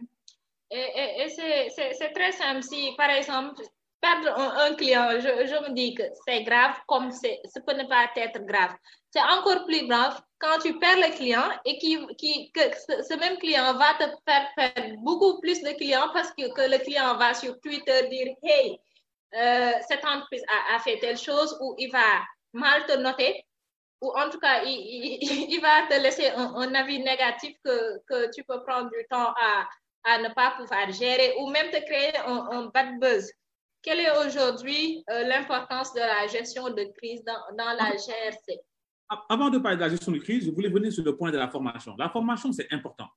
et, 0.72 1.28
c'est 1.28 2.12
très 2.12 2.32
simple. 2.32 2.60
Si, 2.64 2.90
par 2.96 3.08
exemple, 3.10 3.62
perdre 4.00 4.36
un, 4.36 4.74
client, 4.74 5.10
je, 5.12 5.46
je, 5.46 5.68
me 5.68 5.74
dis 5.74 5.94
que 5.94 6.02
c'est 6.26 6.42
grave 6.42 6.74
comme 6.88 7.10
peut 7.10 7.76
ne 7.76 7.88
pas 7.88 8.10
être 8.16 8.44
grave. 8.44 8.74
C'est 9.12 9.22
encore 9.22 9.64
plus 9.64 9.86
grave 9.86 10.20
quand 10.44 10.58
tu 10.58 10.78
perds 10.78 10.96
le 10.96 11.16
client 11.16 11.48
et 11.64 11.78
qui, 11.78 11.98
qui, 12.16 12.52
que 12.52 12.60
ce, 12.60 13.16
même 13.16 13.38
client 13.38 13.74
va 13.74 13.94
te 13.94 14.04
faire 14.28 14.48
perdre 14.56 14.96
beaucoup 14.98 15.40
plus 15.40 15.62
de 15.62 15.70
clients 15.70 16.10
parce 16.12 16.30
que, 16.32 16.42
le 16.42 16.78
client 16.78 17.16
va 17.16 17.32
sur 17.34 17.58
Twitter 17.60 18.08
dire 18.08 18.34
Hey, 18.42 18.78
euh, 19.34 19.72
cette 19.88 20.04
entreprise 20.04 20.44
a, 20.74 20.78
fait 20.80 20.98
telle 20.98 21.16
chose 21.16 21.56
ou 21.60 21.74
il 21.78 21.90
va 21.90 22.22
mal 22.52 22.84
te 22.86 22.96
noter 22.98 23.44
ou 24.02 24.12
en 24.18 24.28
tout 24.28 24.38
cas, 24.38 24.62
il, 24.64 25.60
va 25.62 25.86
te 25.88 26.00
laisser 26.00 26.28
un, 26.28 26.74
avis 26.74 26.98
négatif 26.98 27.56
que, 27.64 27.98
que 28.06 28.30
tu 28.34 28.44
peux 28.44 28.62
prendre 28.64 28.90
du 28.90 29.06
temps 29.10 29.32
à, 29.36 29.66
à 30.04 30.18
ne 30.18 30.28
pas 30.28 30.54
pouvoir 30.58 30.90
gérer 30.92 31.34
ou 31.38 31.48
même 31.48 31.70
te 31.70 31.82
créer 31.84 32.16
un, 32.18 32.48
un 32.50 32.66
bad 32.66 33.00
buzz. 33.00 33.30
Quelle 33.82 34.00
est 34.00 34.18
aujourd'hui 34.18 35.04
euh, 35.10 35.24
l'importance 35.24 35.92
de 35.94 36.00
la 36.00 36.26
gestion 36.26 36.68
de 36.68 36.84
crise 36.96 37.24
dans, 37.24 37.56
dans, 37.56 37.72
la 37.72 37.92
GRC 37.92 38.60
Avant 39.28 39.50
de 39.50 39.58
parler 39.58 39.76
de 39.76 39.82
la 39.82 39.88
gestion 39.88 40.12
de 40.12 40.18
crise, 40.18 40.46
je 40.46 40.50
voulais 40.50 40.68
venir 40.68 40.92
sur 40.92 41.04
le 41.04 41.16
point 41.16 41.30
de 41.30 41.36
la 41.36 41.48
formation. 41.48 41.94
La 41.98 42.08
formation, 42.08 42.52
c'est 42.52 42.72
important. 42.72 43.08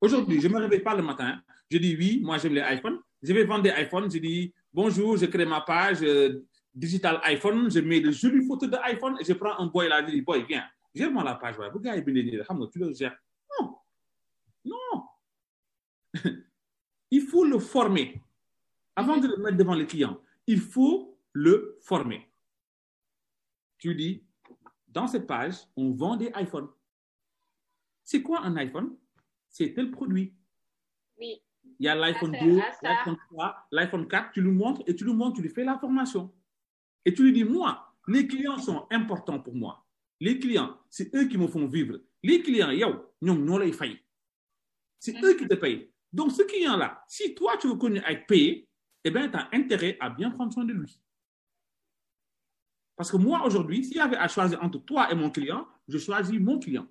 Aujourd'hui, 0.00 0.40
je 0.40 0.48
ne 0.48 0.54
me 0.54 0.58
réveille 0.58 0.80
pas 0.80 0.94
le 0.94 1.02
matin. 1.02 1.40
Je 1.70 1.78
dis 1.78 1.96
oui, 1.96 2.20
moi 2.22 2.38
j'aime 2.38 2.54
les 2.54 2.64
iPhones. 2.74 2.98
Je 3.22 3.32
vais 3.32 3.44
vendre 3.44 3.62
des 3.62 3.72
iPhones. 3.76 4.10
Je 4.10 4.18
dis 4.18 4.54
bonjour, 4.72 5.16
je 5.16 5.26
crée 5.26 5.44
ma 5.44 5.60
page 5.60 5.98
euh, 6.02 6.44
digital 6.74 7.20
iPhone. 7.24 7.70
Je 7.70 7.80
mets 7.80 8.00
de 8.00 8.10
jolies 8.10 8.46
photos 8.46 8.70
d'iPhone 8.70 9.16
et 9.20 9.24
je 9.24 9.32
prends 9.32 9.58
un 9.58 9.66
boy 9.66 9.88
là. 9.88 10.04
Je 10.06 10.12
dis 10.12 10.22
boy, 10.22 10.44
viens, 10.48 10.64
gère-moi 10.94 11.24
la 11.24 11.34
page. 11.34 11.56
Vous 11.72 11.80
gars, 11.80 12.00
tu 12.00 12.10
le 12.78 12.94
gères. 12.94 13.16
Non. 13.60 13.76
Non. 14.64 15.04
il 17.10 17.22
faut 17.22 17.44
le 17.44 17.58
former. 17.58 18.22
Avant 18.94 19.16
de 19.16 19.28
le 19.28 19.36
mettre 19.36 19.56
devant 19.56 19.74
les 19.74 19.86
clients, 19.86 20.20
il 20.46 20.60
faut 20.60 21.18
le 21.32 21.78
former. 21.82 22.28
Tu 23.78 23.94
dis, 23.94 24.24
dans 24.88 25.06
cette 25.06 25.26
page, 25.26 25.56
on 25.76 25.92
vend 25.92 26.16
des 26.16 26.30
iPhones. 26.36 26.68
C'est 28.04 28.22
quoi 28.22 28.42
un 28.42 28.56
iPhone? 28.56 28.96
C'est 29.50 29.74
tel 29.74 29.90
produit. 29.90 30.34
Oui. 31.18 31.42
Il 31.78 31.86
y 31.86 31.88
a 31.88 31.94
l'iPhone 31.94 32.32
2, 32.32 32.60
l'iPhone 32.82 33.16
3, 33.30 33.68
l'iPhone 33.70 34.08
4, 34.08 34.32
tu 34.32 34.40
lui 34.40 34.50
montres 34.50 34.82
et 34.86 34.96
tu 34.96 35.04
lui 35.04 35.12
montres, 35.12 35.36
tu 35.36 35.42
lui 35.42 35.50
fais 35.50 35.64
la 35.64 35.78
formation. 35.78 36.32
Et 37.04 37.14
tu 37.14 37.22
lui 37.22 37.32
dis, 37.32 37.44
moi, 37.44 37.94
les 38.08 38.26
clients 38.26 38.58
sont 38.58 38.86
importants 38.90 39.38
pour 39.38 39.54
moi. 39.54 39.86
Les 40.20 40.38
clients, 40.38 40.76
c'est 40.90 41.14
eux 41.14 41.26
qui 41.26 41.38
me 41.38 41.46
font 41.46 41.66
vivre. 41.66 42.00
Les 42.22 42.42
clients, 42.42 42.70
yo, 42.70 43.12
nous, 43.22 43.58
les 43.58 43.72
failli. 43.72 43.98
C'est 44.98 45.22
eux 45.22 45.34
qui 45.34 45.46
te 45.46 45.54
payent. 45.54 45.92
Donc, 46.12 46.32
ce 46.32 46.42
client-là, 46.42 47.04
si 47.06 47.34
toi, 47.34 47.56
tu 47.58 47.68
veux 47.68 47.76
qu'on 47.76 47.94
aille 47.96 48.26
payer, 48.26 48.68
eh 49.04 49.10
bien, 49.10 49.28
tu 49.28 49.36
as 49.36 49.48
intérêt 49.52 49.96
à 50.00 50.10
bien 50.10 50.30
prendre 50.30 50.52
soin 50.52 50.64
de 50.64 50.72
lui. 50.72 50.98
Parce 52.98 53.12
que 53.12 53.16
moi, 53.16 53.46
aujourd'hui, 53.46 53.84
s'il 53.84 53.96
y 53.96 54.00
avait 54.00 54.16
à 54.16 54.26
choisir 54.26 54.60
entre 54.60 54.84
toi 54.84 55.08
et 55.12 55.14
mon 55.14 55.30
client, 55.30 55.68
je 55.86 55.98
choisis 55.98 56.38
mon 56.40 56.58
client. 56.58 56.88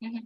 Mhm. 0.00 0.20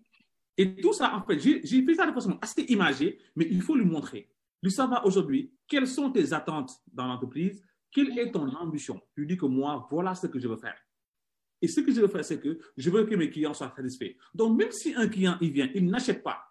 Et 0.56 0.74
tout 0.76 0.94
ça, 0.94 1.14
en 1.14 1.22
fait, 1.22 1.38
j'ai 1.38 1.84
fait 1.84 1.94
ça 1.94 2.06
de 2.06 2.12
façon 2.12 2.38
assez 2.40 2.62
imagée, 2.62 3.18
mais 3.36 3.46
il 3.50 3.60
faut 3.60 3.76
lui 3.76 3.84
montrer. 3.84 4.32
Lui 4.62 4.70
savoir 4.70 5.04
aujourd'hui 5.04 5.52
quelles 5.68 5.86
sont 5.86 6.10
tes 6.10 6.32
attentes 6.32 6.72
dans 6.90 7.06
l'entreprise, 7.06 7.62
quelle 7.92 8.18
est 8.18 8.32
ton 8.32 8.48
ambition? 8.54 8.98
Tu 9.14 9.26
dis 9.26 9.36
que 9.36 9.44
moi, 9.44 9.86
voilà 9.90 10.14
ce 10.14 10.28
que 10.28 10.38
je 10.38 10.48
veux 10.48 10.56
faire. 10.56 10.78
Et 11.60 11.68
ce 11.68 11.80
que 11.80 11.92
je 11.92 12.00
veux 12.00 12.08
faire, 12.08 12.24
c'est 12.24 12.40
que 12.40 12.58
je 12.74 12.88
veux 12.88 13.04
que 13.04 13.14
mes 13.16 13.28
clients 13.28 13.52
soient 13.52 13.74
satisfaits. 13.76 14.16
Donc, 14.34 14.56
même 14.56 14.72
si 14.72 14.94
un 14.94 15.08
client, 15.08 15.36
il 15.42 15.50
vient, 15.50 15.70
il 15.74 15.84
n'achète 15.86 16.22
pas, 16.22 16.42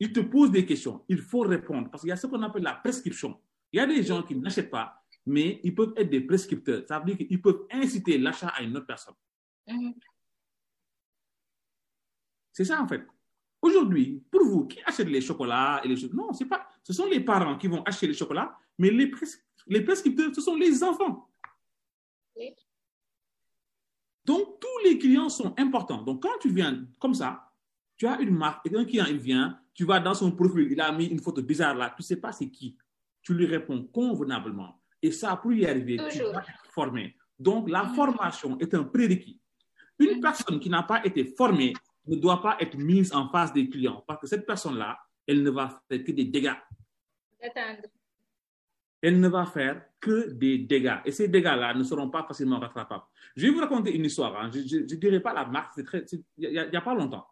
il 0.00 0.12
te 0.12 0.18
pose 0.18 0.50
des 0.50 0.66
questions, 0.66 1.04
il 1.08 1.18
faut 1.18 1.42
répondre 1.42 1.90
parce 1.90 2.02
qu'il 2.02 2.08
y 2.08 2.12
a 2.12 2.16
ce 2.16 2.26
qu'on 2.26 2.42
appelle 2.42 2.64
la 2.64 2.74
prescription. 2.74 3.40
Il 3.72 3.76
y 3.76 3.80
a 3.80 3.86
des 3.86 4.02
gens 4.02 4.24
qui 4.24 4.34
n'achètent 4.34 4.70
pas, 4.70 5.03
mais 5.26 5.60
ils 5.62 5.74
peuvent 5.74 5.94
être 5.96 6.10
des 6.10 6.20
prescripteurs. 6.20 6.84
Ça 6.86 6.98
veut 6.98 7.06
dire 7.06 7.26
qu'ils 7.26 7.40
peuvent 7.40 7.66
inciter 7.70 8.18
l'achat 8.18 8.48
à 8.48 8.62
une 8.62 8.76
autre 8.76 8.86
personne. 8.86 9.14
Mhm. 9.66 9.94
C'est 12.52 12.64
ça 12.64 12.80
en 12.80 12.86
fait. 12.86 13.06
Aujourd'hui, 13.60 14.22
pour 14.30 14.44
vous, 14.44 14.66
qui 14.66 14.78
achète 14.84 15.08
les 15.08 15.22
chocolats 15.22 15.80
et 15.82 15.88
les 15.88 15.96
choses 15.96 16.12
Non, 16.12 16.32
c'est 16.34 16.44
pas. 16.44 16.68
Ce 16.82 16.92
sont 16.92 17.06
les 17.06 17.20
parents 17.20 17.56
qui 17.56 17.66
vont 17.66 17.82
acheter 17.82 18.06
les 18.06 18.12
chocolats, 18.12 18.54
mais 18.78 18.90
les, 18.90 19.10
les 19.66 19.80
prescripteurs, 19.80 20.34
ce 20.34 20.42
sont 20.42 20.54
les 20.54 20.84
enfants. 20.84 21.30
Donc, 24.24 24.60
tous 24.60 24.84
les 24.84 24.98
clients 24.98 25.30
sont 25.30 25.54
importants. 25.58 26.02
Donc, 26.02 26.22
quand 26.22 26.38
tu 26.40 26.50
viens 26.50 26.86
comme 26.98 27.14
ça, 27.14 27.50
tu 27.96 28.06
as 28.06 28.20
une 28.20 28.36
marque 28.36 28.66
et 28.66 28.76
un 28.76 28.84
client, 28.84 29.06
il 29.08 29.18
vient, 29.18 29.58
tu 29.72 29.84
vas 29.84 30.00
dans 30.00 30.14
son 30.14 30.32
profil, 30.32 30.70
il 30.70 30.80
a 30.80 30.92
mis 30.92 31.06
une 31.06 31.20
photo 31.20 31.42
bizarre 31.42 31.74
là, 31.74 31.90
tu 31.90 32.02
ne 32.02 32.04
sais 32.04 32.20
pas 32.20 32.32
c'est 32.32 32.50
qui. 32.50 32.76
Tu 33.22 33.34
lui 33.34 33.46
réponds 33.46 33.84
convenablement. 33.84 34.78
Et 35.04 35.12
ça, 35.12 35.36
pour 35.36 35.52
y 35.52 35.66
arriver, 35.66 35.98
tu 36.10 36.18
dois 36.20 36.40
être 36.40 36.64
formé. 36.70 37.14
Donc, 37.38 37.68
la 37.68 37.84
mm-hmm. 37.84 37.94
formation 37.94 38.58
est 38.58 38.72
un 38.72 38.84
prérequis. 38.84 39.38
Une 39.98 40.06
mm-hmm. 40.06 40.20
personne 40.22 40.58
qui 40.58 40.70
n'a 40.70 40.82
pas 40.82 41.04
été 41.04 41.26
formée 41.26 41.74
ne 42.06 42.16
doit 42.16 42.40
pas 42.40 42.56
être 42.58 42.78
mise 42.78 43.12
en 43.12 43.28
face 43.28 43.52
des 43.52 43.68
clients 43.68 44.02
parce 44.06 44.22
que 44.22 44.26
cette 44.26 44.46
personne-là, 44.46 44.98
elle 45.26 45.42
ne 45.42 45.50
va 45.50 45.68
faire 45.86 46.02
que 46.02 46.10
des 46.10 46.24
dégâts. 46.24 46.56
Elle 49.02 49.20
ne 49.20 49.28
va 49.28 49.44
faire 49.44 49.84
que 50.00 50.30
des 50.30 50.56
dégâts. 50.56 51.00
Et 51.04 51.12
ces 51.12 51.28
dégâts-là 51.28 51.74
ne 51.74 51.82
seront 51.82 52.08
pas 52.08 52.24
facilement 52.26 52.58
rattrapables. 52.58 53.04
Je 53.36 53.46
vais 53.46 53.52
vous 53.52 53.60
raconter 53.60 53.94
une 53.94 54.06
histoire. 54.06 54.34
Hein. 54.40 54.50
Je 54.54 54.78
ne 54.78 54.96
dirai 54.96 55.20
pas 55.20 55.34
la 55.34 55.44
marque, 55.44 55.78
il 56.38 56.48
n'y 56.50 56.58
a, 56.58 56.66
a, 56.72 56.80
pas 56.80 56.94
longtemps. 56.94 57.26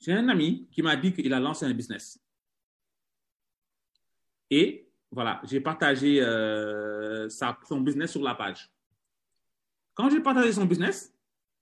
J'ai 0.00 0.14
un 0.14 0.26
ami 0.30 0.66
qui 0.72 0.80
m'a 0.80 0.96
dit 0.96 1.12
qu'il 1.12 1.34
a 1.34 1.40
lancé 1.40 1.66
un 1.66 1.74
business. 1.74 2.18
Et 4.48 4.85
voilà, 5.10 5.40
j'ai 5.44 5.60
partagé 5.60 6.20
euh, 6.20 7.28
son 7.28 7.80
business 7.80 8.12
sur 8.12 8.22
la 8.22 8.34
page. 8.34 8.70
Quand 9.94 10.10
j'ai 10.10 10.20
partagé 10.20 10.52
son 10.52 10.64
business, 10.64 11.14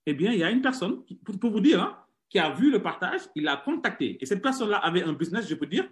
eh 0.05 0.13
bien, 0.13 0.31
il 0.33 0.39
y 0.39 0.43
a 0.43 0.51
une 0.51 0.61
personne, 0.61 1.03
pour, 1.23 1.51
vous 1.51 1.59
dire, 1.59 1.81
hein, 1.81 1.97
qui 2.29 2.39
a 2.39 2.53
vu 2.53 2.71
le 2.71 2.81
partage, 2.81 3.21
il 3.35 3.43
l'a 3.43 3.57
contacté. 3.57 4.17
Et 4.21 4.25
cette 4.25 4.41
personne-là 4.41 4.77
avait 4.77 5.03
un 5.03 5.13
business, 5.13 5.47
je 5.47 5.55
peux 5.55 5.67
dire, 5.67 5.89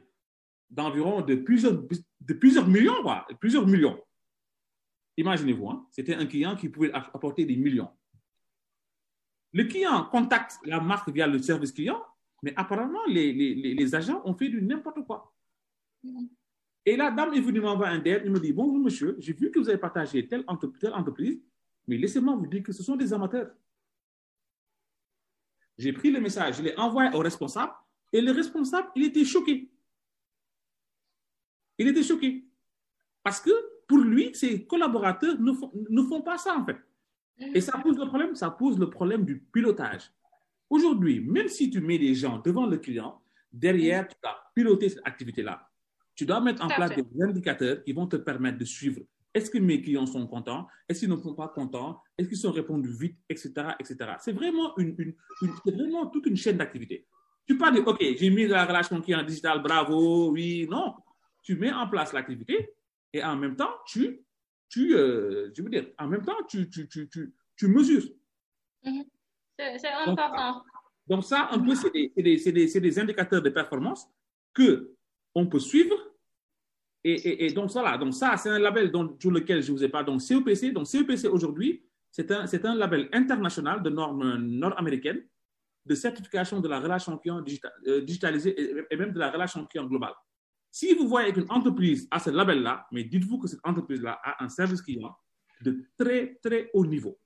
d'environ 0.69 1.21
de 1.21 1.35
plusieurs, 1.35 1.73
de 1.73 2.33
plusieurs 2.33 2.67
millions, 2.67 3.03
plusieurs 3.39 3.65
millions. 3.65 4.01
Imaginez-vous, 5.17 5.69
hein, 5.69 5.87
c'était 5.91 6.15
un 6.15 6.25
client 6.25 6.55
qui 6.55 6.69
pouvait 6.69 6.91
apporter 6.91 7.45
des 7.45 7.55
millions. 7.55 7.89
Le 9.53 9.65
client 9.65 10.05
contacte 10.05 10.57
la 10.65 10.79
marque 10.79 11.09
via 11.09 11.27
le 11.27 11.37
service 11.37 11.71
client 11.71 12.03
mais 12.43 12.53
apparemment, 12.57 12.99
les, 13.07 13.31
les, 13.31 13.73
les 13.73 13.95
agents 13.95 14.21
ont 14.25 14.35
fait 14.35 14.49
du 14.49 14.61
n'importe 14.61 15.03
quoi. 15.07 15.33
Et 16.85 16.97
la 16.97 17.11
dame 17.11 17.33
est 17.33 17.39
venue 17.39 17.61
m'envoyer 17.61 17.93
un 17.93 17.99
DL, 17.99 18.23
il 18.25 18.31
me 18.31 18.39
dit, 18.39 18.51
bonjour 18.51 18.77
monsieur, 18.77 19.15
j'ai 19.19 19.33
vu 19.33 19.51
que 19.51 19.59
vous 19.59 19.69
avez 19.69 19.77
partagé 19.77 20.27
telle, 20.27 20.45
telle 20.79 20.93
entreprise, 20.93 21.39
mais 21.87 21.97
laissez-moi 21.97 22.35
vous 22.35 22.47
dire 22.47 22.61
que 22.61 22.73
ce 22.73 22.83
sont 22.83 22.95
des 22.95 23.13
amateurs. 23.13 23.51
J'ai 25.77 25.93
pris 25.93 26.11
le 26.11 26.19
message, 26.19 26.57
je 26.57 26.63
l'ai 26.63 26.75
envoyé 26.77 27.09
au 27.13 27.19
responsable, 27.19 27.71
et 28.11 28.21
le 28.21 28.31
responsable, 28.31 28.89
il 28.95 29.05
était 29.05 29.25
choqué. 29.25 29.71
Il 31.77 31.87
était 31.87 32.03
choqué. 32.03 32.45
Parce 33.23 33.39
que 33.39 33.51
pour 33.87 33.97
lui, 33.97 34.35
ses 34.35 34.65
collaborateurs 34.65 35.39
ne 35.39 36.01
font, 36.03 36.21
pas 36.21 36.37
ça, 36.37 36.55
en 36.55 36.65
fait. 36.65 36.77
Et 37.37 37.61
ça 37.61 37.77
pose 37.77 37.97
le 37.97 38.05
problème, 38.05 38.35
ça 38.35 38.51
pose 38.51 38.77
le 38.77 38.89
problème 38.89 39.25
du 39.25 39.39
pilotage. 39.39 40.11
Aujourd'hui, 40.69 41.21
même 41.21 41.47
si 41.47 41.69
tu 41.69 41.81
mets 41.81 41.97
des 41.97 42.13
gens 42.13 42.39
devant 42.39 42.65
le 42.65 42.77
client, 42.77 43.21
derrière, 43.51 44.07
tu 44.07 44.15
dois 44.21 44.35
piloter 44.53 44.89
cette 44.89 45.05
activité-là. 45.05 45.69
Tu 46.15 46.25
dois 46.25 46.41
mettre 46.41 46.63
en 46.63 46.67
place 46.67 46.91
des 46.95 47.05
indicateurs 47.21 47.83
qui 47.83 47.93
vont 47.93 48.07
te 48.07 48.17
permettre 48.17 48.57
de 48.57 48.65
suivre. 48.65 49.01
Est-ce 49.33 49.49
que 49.49 49.57
mes 49.57 49.81
clients 49.81 50.05
sont 50.05 50.27
contents 50.27 50.67
Est-ce 50.87 50.99
qu'ils 50.99 51.09
ne 51.09 51.15
sont 51.15 51.33
pas 51.33 51.47
contents 51.47 51.99
Est-ce 52.17 52.27
qu'ils 52.27 52.37
sont 52.37 52.51
répondus 52.51 52.91
vite 52.91 53.17
Etc. 53.29 53.51
etc. 53.79 54.11
C'est 54.19 54.31
vraiment, 54.31 54.77
une, 54.77 54.95
une, 54.99 55.15
vraiment 55.65 56.07
toute 56.07 56.27
une 56.27 56.37
chaîne 56.37 56.57
d'activité. 56.57 57.07
Tu 57.47 57.57
pas 57.57 57.71
dire, 57.71 57.85
OK, 57.87 57.97
j'ai 57.99 58.29
mis 58.29 58.47
la 58.47 58.65
relation 58.65 59.01
client 59.01 59.23
digital, 59.23 59.61
bravo, 59.61 60.31
oui, 60.31 60.67
non. 60.69 60.95
Tu 61.41 61.55
mets 61.55 61.73
en 61.73 61.87
place 61.87 62.13
l'activité 62.13 62.73
et 63.11 63.23
en 63.23 63.35
même 63.35 63.55
temps, 63.55 63.71
tu, 63.85 64.23
tu 64.69 64.95
euh, 64.95 65.51
je 65.55 65.61
veux 65.61 65.69
dire, 65.69 65.87
en 65.97 66.07
même 66.07 66.23
temps, 66.23 66.37
tu, 66.47 66.69
tu, 66.69 66.87
tu, 66.87 67.09
tu, 67.09 67.67
mesures. 67.67 68.07
Mm-hmm. 68.83 69.05
C'est 69.57 69.87
important. 69.87 70.63
Donc, 71.07 71.23
ça, 71.25 71.49
un 71.51 71.59
peu, 71.59 71.75
c'est 71.75 71.91
des, 71.91 72.79
des, 72.79 72.99
indicateurs 72.99 73.41
de 73.41 73.49
performance 73.49 74.07
que 74.53 74.92
on 75.35 75.47
peut 75.47 75.59
suivre. 75.59 75.95
Et, 77.03 77.45
et, 77.45 77.51
donc, 77.51 77.69
voilà. 77.71 77.97
Donc, 77.97 78.13
ça, 78.13 78.37
c'est 78.37 78.49
un 78.49 78.59
label 78.59 78.91
dont, 78.91 79.17
sur 79.19 79.31
lequel 79.31 79.61
je 79.61 79.71
vous 79.71 79.83
ai 79.83 79.89
pas. 79.89 80.03
Donc, 80.03 80.21
CEPC. 80.21 80.71
Donc, 80.71 80.87
CEPC 80.87 81.27
aujourd'hui, 81.27 81.85
c'est 82.11 82.31
un, 82.31 82.45
un 82.45 82.75
label 82.75 83.09
international 83.11 83.83
de 83.83 83.89
normes 83.89 84.37
nord-américaines 84.37 85.23
de 85.85 85.95
certification 85.95 86.59
de 86.59 86.67
la 86.67 86.79
relation 86.79 87.17
client 87.17 87.43
euh, 87.87 88.01
digitalisée 88.01 88.85
et, 88.89 88.95
même 88.95 89.11
de 89.11 89.19
la 89.19 89.31
relation 89.31 89.65
client 89.65 89.85
globale. 89.85 90.13
Si 90.71 90.93
vous 90.93 91.07
voyez 91.07 91.33
qu'une 91.33 91.49
entreprise 91.49 92.07
a 92.09 92.19
ce 92.19 92.29
label-là, 92.29 92.87
mais 92.91 93.03
dites-vous 93.03 93.37
que 93.37 93.47
cette 93.47 93.59
entreprise-là 93.63 94.19
a 94.23 94.43
un 94.43 94.49
service 94.49 94.81
client 94.81 95.15
de 95.61 95.85
très, 95.97 96.39
très 96.41 96.69
haut 96.73 96.85
niveau. 96.85 97.19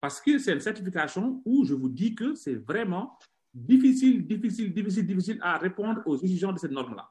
Parce 0.00 0.20
que 0.20 0.38
c'est 0.38 0.52
une 0.52 0.60
certification 0.60 1.42
où 1.44 1.64
je 1.64 1.74
vous 1.74 1.88
dis 1.88 2.14
que 2.14 2.34
c'est 2.34 2.54
vraiment 2.54 3.18
difficile, 3.56 4.26
difficile, 4.26 4.72
difficile, 4.72 5.06
difficile 5.06 5.38
à 5.40 5.56
répondre 5.56 6.02
aux 6.04 6.16
exigences 6.18 6.54
de 6.54 6.58
cette 6.58 6.72
norme-là. 6.72 7.10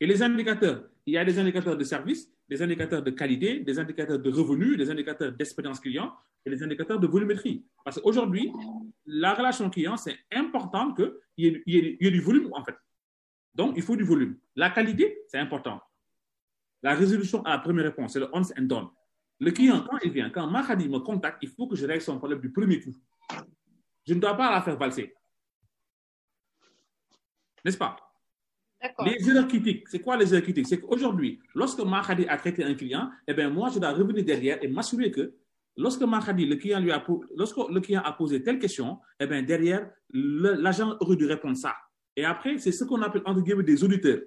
Et 0.00 0.06
les 0.06 0.22
indicateurs, 0.22 0.88
il 1.06 1.14
y 1.14 1.18
a 1.18 1.24
des 1.24 1.38
indicateurs 1.38 1.76
de 1.76 1.84
service, 1.84 2.32
des 2.48 2.60
indicateurs 2.60 3.02
de 3.02 3.10
qualité, 3.10 3.60
des 3.60 3.78
indicateurs 3.78 4.18
de 4.18 4.30
revenus, 4.30 4.76
des 4.76 4.90
indicateurs 4.90 5.32
d'expérience 5.32 5.78
client 5.78 6.12
et 6.44 6.50
des 6.50 6.62
indicateurs 6.62 6.98
de 6.98 7.06
volumétrie. 7.06 7.64
Parce 7.84 8.00
qu'aujourd'hui, 8.00 8.50
la 9.06 9.34
relation 9.34 9.70
client, 9.70 9.96
c'est 9.96 10.18
important 10.32 10.92
qu'il 10.94 11.12
y, 11.36 11.62
y, 11.66 12.06
ait 12.06 12.10
du 12.10 12.20
volume, 12.20 12.48
en 12.52 12.64
fait. 12.64 12.74
Donc, 13.54 13.74
il 13.76 13.82
faut 13.82 13.96
du 13.96 14.04
volume. 14.04 14.38
La 14.56 14.70
qualité, 14.70 15.18
c'est 15.28 15.38
important. 15.38 15.80
La 16.82 16.94
résolution 16.94 17.42
à 17.44 17.50
la 17.50 17.58
première 17.58 17.84
réponse, 17.84 18.14
c'est 18.14 18.20
le 18.20 18.28
once 18.32 18.52
and 18.58 18.62
done. 18.62 18.88
Le 19.38 19.50
client, 19.52 19.84
quand 19.88 19.98
il 20.02 20.10
vient, 20.10 20.30
quand 20.30 20.46
Mahadi 20.48 20.88
me 20.88 20.98
contacte, 20.98 21.38
il 21.42 21.48
faut 21.48 21.66
que 21.66 21.76
je 21.76 21.86
règle 21.86 22.02
son 22.02 22.18
problème 22.18 22.40
du 22.40 22.50
premier 22.50 22.80
coup. 22.80 22.94
Je 24.10 24.14
ne 24.16 24.20
dois 24.20 24.36
pas 24.36 24.50
la 24.50 24.60
faire 24.60 24.76
valser. 24.76 25.14
N'est-ce 27.64 27.78
pas? 27.78 27.96
Les 29.04 29.30
erreurs 29.30 29.46
critiques, 29.46 29.88
c'est 29.88 30.00
quoi 30.00 30.16
les 30.16 30.32
erreurs 30.32 30.42
critiques? 30.42 30.66
C'est 30.66 30.80
qu'aujourd'hui, 30.80 31.38
lorsque 31.54 31.78
Mahadi 31.78 32.26
a 32.26 32.36
traité 32.36 32.64
un 32.64 32.74
client, 32.74 33.08
eh 33.28 33.34
bien, 33.34 33.48
moi, 33.50 33.70
je 33.72 33.78
dois 33.78 33.92
revenir 33.92 34.24
derrière 34.24 34.58
et 34.64 34.66
m'assurer 34.66 35.12
que 35.12 35.36
lorsque 35.76 36.02
Mahadi, 36.02 36.44
le 36.44 36.56
client, 36.56 36.80
lui 36.80 36.90
a, 36.90 37.06
lorsque 37.36 37.56
le 37.56 37.80
client 37.80 38.02
a 38.04 38.12
posé 38.12 38.42
telle 38.42 38.58
question, 38.58 38.98
eh 39.20 39.28
bien, 39.28 39.44
derrière, 39.44 39.88
l'agent 40.12 40.96
aurait 40.98 41.14
dû 41.14 41.26
répondre 41.26 41.56
ça. 41.56 41.76
Et 42.16 42.24
après, 42.24 42.58
c'est 42.58 42.72
ce 42.72 42.82
qu'on 42.82 43.02
appelle, 43.02 43.22
entre 43.24 43.42
guillemets, 43.42 43.62
des 43.62 43.84
auditeurs. 43.84 44.22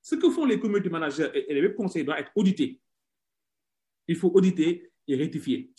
Ce 0.00 0.14
que 0.14 0.30
font 0.30 0.46
les 0.46 0.58
community 0.58 0.88
managers 0.88 1.28
et 1.34 1.52
les 1.52 1.60
web 1.60 1.74
conseils 1.74 2.02
doit 2.02 2.18
être 2.18 2.32
audité. 2.34 2.80
Il 4.06 4.16
faut 4.16 4.30
auditer 4.30 4.90
et 5.06 5.16
rectifier. 5.16 5.70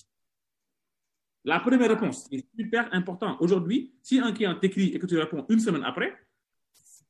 La 1.50 1.60
première 1.60 1.90
réponse 1.90 2.28
est 2.32 2.46
super 2.56 2.94
important. 2.94 3.36
Aujourd'hui, 3.40 3.92
si 4.04 4.20
un 4.20 4.32
client 4.32 4.54
t'écrit 4.54 4.94
et 4.94 5.00
que 5.00 5.08
tu 5.08 5.18
réponds 5.18 5.48
une 5.50 5.60
semaine 5.60 5.84
après, 5.84 6.16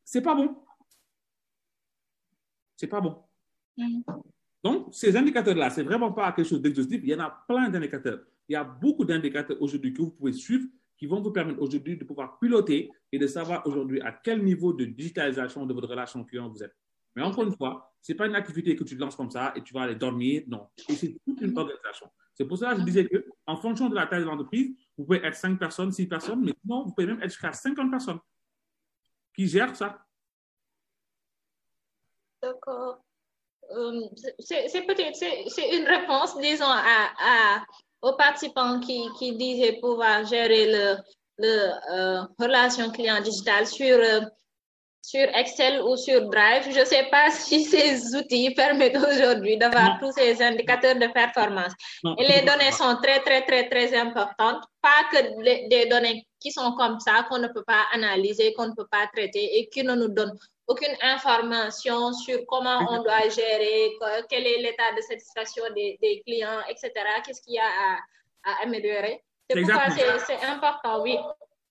c'est 0.05 0.21
pas 0.21 0.33
bon. 0.33 0.55
C'est 2.77 2.87
pas 2.87 3.01
bon. 3.01 3.17
Mm. 3.75 4.01
Donc, 4.63 4.95
ces 4.95 5.17
indicateurs-là, 5.17 5.69
c'est 5.71 5.83
vraiment 5.83 6.13
pas 6.13 6.31
quelque 6.31 6.47
chose 6.47 6.61
d'exhaustif. 6.61 7.01
Il 7.03 7.09
y 7.09 7.15
en 7.15 7.19
a 7.19 7.29
plein 7.49 7.67
d'indicateurs. 7.67 8.21
Il 8.47 8.53
y 8.53 8.55
a 8.55 8.63
beaucoup 8.63 9.03
d'indicateurs 9.03 9.61
aujourd'hui 9.61 9.93
que 9.93 10.03
vous 10.03 10.11
pouvez 10.11 10.31
suivre 10.31 10.67
qui 10.97 11.05
vont 11.05 11.19
vous 11.19 11.31
permettre 11.31 11.61
aujourd'hui 11.61 11.97
de 11.97 12.05
pouvoir 12.05 12.39
piloter 12.39 12.89
et 13.11 13.19
de 13.19 13.27
savoir 13.27 13.67
aujourd'hui 13.67 13.99
à 13.99 14.13
quel 14.13 14.41
niveau 14.41 14.71
de 14.71 14.85
digitalisation 14.85 15.65
de 15.65 15.73
votre 15.73 15.89
relation 15.89 16.23
client 16.23 16.47
vous 16.47 16.63
êtes. 16.63 16.75
Mais 17.15 17.23
encore 17.23 17.43
une 17.43 17.55
fois, 17.55 17.91
ce 18.01 18.11
n'est 18.11 18.17
pas 18.17 18.27
une 18.27 18.35
activité 18.35 18.75
que 18.75 18.83
tu 18.83 18.95
lances 18.95 19.15
comme 19.15 19.31
ça 19.31 19.53
et 19.55 19.61
tu 19.61 19.73
vas 19.73 19.81
aller 19.81 19.95
dormir. 19.95 20.43
Non. 20.47 20.67
C'est 20.77 21.17
toute 21.25 21.41
une 21.41 21.57
organisation. 21.57 22.09
C'est 22.33 22.45
pour 22.45 22.57
ça 22.57 22.73
que 22.73 22.79
je 22.79 22.85
disais 22.85 23.09
qu'en 23.45 23.57
fonction 23.57 23.89
de 23.89 23.95
la 23.95 24.07
taille 24.07 24.21
de 24.21 24.25
l'entreprise, 24.25 24.73
vous 24.97 25.03
pouvez 25.03 25.25
être 25.25 25.35
5 25.35 25.59
personnes, 25.59 25.91
6 25.91 26.07
personnes, 26.07 26.41
mais 26.41 26.53
non, 26.65 26.85
vous 26.85 26.93
pouvez 26.93 27.07
même 27.07 27.21
être 27.21 27.31
jusqu'à 27.31 27.51
50 27.51 27.91
personnes 27.91 28.19
qui 29.35 29.47
gèrent 29.47 29.75
ça. 29.75 30.05
D'accord. 32.41 33.03
Euh, 33.71 34.01
c'est 34.39 34.85
peut-être 34.87 35.15
c'est 35.15 35.77
une 35.77 35.85
réponse, 35.85 36.37
disons, 36.37 36.65
à, 36.65 37.63
aux 38.01 38.15
participants 38.15 38.79
qui, 38.79 39.35
disaient 39.35 39.79
pouvoir 39.79 40.25
gérer 40.25 40.71
le, 40.71 40.95
le 41.37 41.69
euh, 41.93 42.23
relation 42.39 42.89
client 42.91 43.21
digital 43.21 43.67
sur 43.67 43.97
euh, 43.97 44.21
sur 45.01 45.27
Excel 45.35 45.81
ou 45.81 45.95
sur 45.95 46.29
Drive. 46.29 46.63
Je 46.71 46.79
ne 46.79 46.85
sais 46.85 47.07
pas 47.09 47.31
si 47.31 47.63
ces 47.63 48.15
outils 48.15 48.51
permettent 48.53 48.97
aujourd'hui 48.97 49.57
d'avoir 49.57 49.99
tous 49.99 50.11
ces 50.11 50.41
indicateurs 50.41 50.95
de 50.95 51.07
performance. 51.07 51.73
Et 52.17 52.27
les 52.27 52.41
données 52.41 52.71
sont 52.71 52.97
très, 53.01 53.19
très, 53.21 53.45
très, 53.45 53.69
très 53.69 53.97
importantes. 53.97 54.63
Pas 54.81 55.03
que 55.11 55.67
des 55.69 55.85
données 55.87 56.25
qui 56.39 56.51
sont 56.51 56.73
comme 56.73 56.99
ça, 56.99 57.25
qu'on 57.29 57.39
ne 57.39 57.47
peut 57.47 57.63
pas 57.63 57.85
analyser, 57.93 58.53
qu'on 58.53 58.67
ne 58.67 58.75
peut 58.75 58.87
pas 58.89 59.07
traiter 59.13 59.59
et 59.59 59.69
qui 59.69 59.83
ne 59.83 59.95
nous 59.95 60.09
donnent 60.09 60.37
aucune 60.67 60.95
information 61.01 62.13
sur 62.13 62.45
comment 62.47 62.79
on 62.89 63.01
doit 63.01 63.27
gérer, 63.27 63.91
quel 64.29 64.45
est 64.45 64.61
l'état 64.61 64.93
de 64.95 65.01
satisfaction 65.01 65.63
des, 65.75 65.97
des 66.01 66.21
clients, 66.25 66.61
etc. 66.69 66.91
Qu'est-ce 67.25 67.41
qu'il 67.41 67.55
y 67.55 67.59
a 67.59 67.63
à, 67.63 68.51
à 68.51 68.63
améliorer? 68.63 69.23
C'est 69.49 69.61
pourquoi 69.61 69.89
c'est 69.89 70.45
important, 70.45 71.01
oui. 71.01 71.17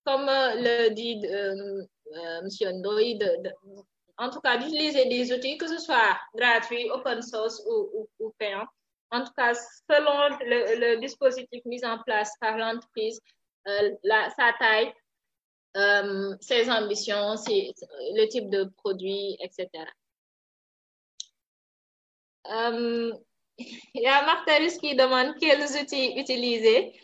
Comme 0.04 0.28
euh, 0.28 0.54
le 0.56 0.88
dit 0.90 1.20
euh, 1.26 1.84
euh, 2.16 2.42
Monsieur 2.42 2.70
Ndoye, 2.72 3.18
en 4.18 4.30
tout 4.30 4.40
cas 4.40 4.56
d'utiliser 4.56 5.06
des 5.06 5.32
outils, 5.32 5.58
que 5.58 5.68
ce 5.68 5.78
soit 5.78 6.18
gratuits, 6.34 6.90
open 6.90 7.22
source 7.22 7.62
ou, 7.66 8.08
ou, 8.18 8.30
payants. 8.38 8.66
En 9.10 9.24
tout 9.24 9.32
cas, 9.36 9.54
selon 9.54 10.36
le, 10.40 11.00
dispositif 11.00 11.64
mis 11.64 11.84
en 11.84 11.98
place 12.02 12.32
par 12.40 12.58
l'entreprise, 12.58 13.20
euh, 13.68 13.90
sa 14.36 14.52
taille, 14.58 14.92
euh, 15.76 16.34
ses 16.40 16.70
ambitions, 16.70 17.34
le 17.46 18.26
type 18.26 18.50
de 18.50 18.64
produit, 18.78 19.36
etc. 19.40 19.68
il 23.58 24.02
y 24.02 24.06
a 24.06 24.24
Martellus 24.24 24.78
qui 24.78 24.94
demande 24.94 25.34
quels 25.38 25.62
outils 25.80 26.18
utiliser 26.18 26.98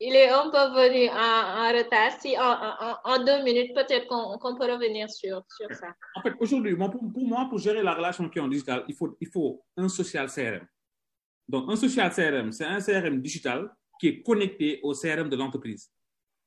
il 0.00 0.14
est 0.14 0.28
un 0.28 0.50
peu 0.50 0.74
venu 0.74 1.08
en, 1.08 1.76
retard. 1.76 2.12
Si 2.20 2.36
en, 2.38 3.24
deux 3.24 3.42
minutes, 3.42 3.74
peut-être 3.74 4.06
qu'on 4.06 4.56
peut 4.56 4.70
revenir 4.70 5.08
sur, 5.10 5.44
sur 5.48 5.72
ça. 5.74 5.94
En 6.16 6.22
fait, 6.22 6.34
aujourd'hui, 6.40 6.76
pour, 6.76 6.90
pour, 6.90 7.26
moi, 7.26 7.46
pour 7.48 7.58
gérer 7.58 7.82
la 7.82 7.94
relation 7.94 8.28
client 8.28 8.48
digital, 8.48 8.84
il 8.88 8.94
faut, 8.94 9.16
il 9.20 9.28
faut 9.28 9.64
un 9.76 9.88
social 9.88 10.28
CRM. 10.28 10.66
Donc, 11.48 11.70
un 11.70 11.76
social 11.76 12.10
CRM, 12.10 12.52
c'est 12.52 12.64
un 12.64 12.80
CRM 12.80 13.20
digital 13.20 13.70
qui 14.00 14.08
est 14.08 14.22
connecté 14.22 14.80
au 14.82 14.92
CRM 14.94 15.28
de 15.28 15.36
l'entreprise 15.36 15.90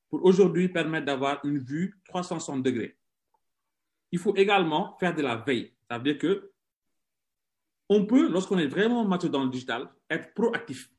pour 0.09 0.23
aujourd'hui 0.23 0.69
permettre 0.69 1.05
d'avoir 1.05 1.43
une 1.43 1.59
vue 1.59 1.99
360 2.05 2.63
degrés. 2.63 2.97
Il 4.11 4.19
faut 4.19 4.35
également 4.35 4.97
faire 4.99 5.13
de 5.13 5.21
la 5.21 5.35
veille. 5.35 5.73
Ça 5.89 5.97
veut 5.97 6.03
dire 6.03 6.17
que 6.17 6.51
on 7.89 8.05
peut, 8.05 8.29
lorsqu'on 8.29 8.57
est 8.57 8.67
vraiment 8.67 9.05
mature 9.05 9.29
dans 9.29 9.43
le 9.43 9.49
digital, 9.49 9.89
être 10.09 10.33
proactif. 10.33 10.91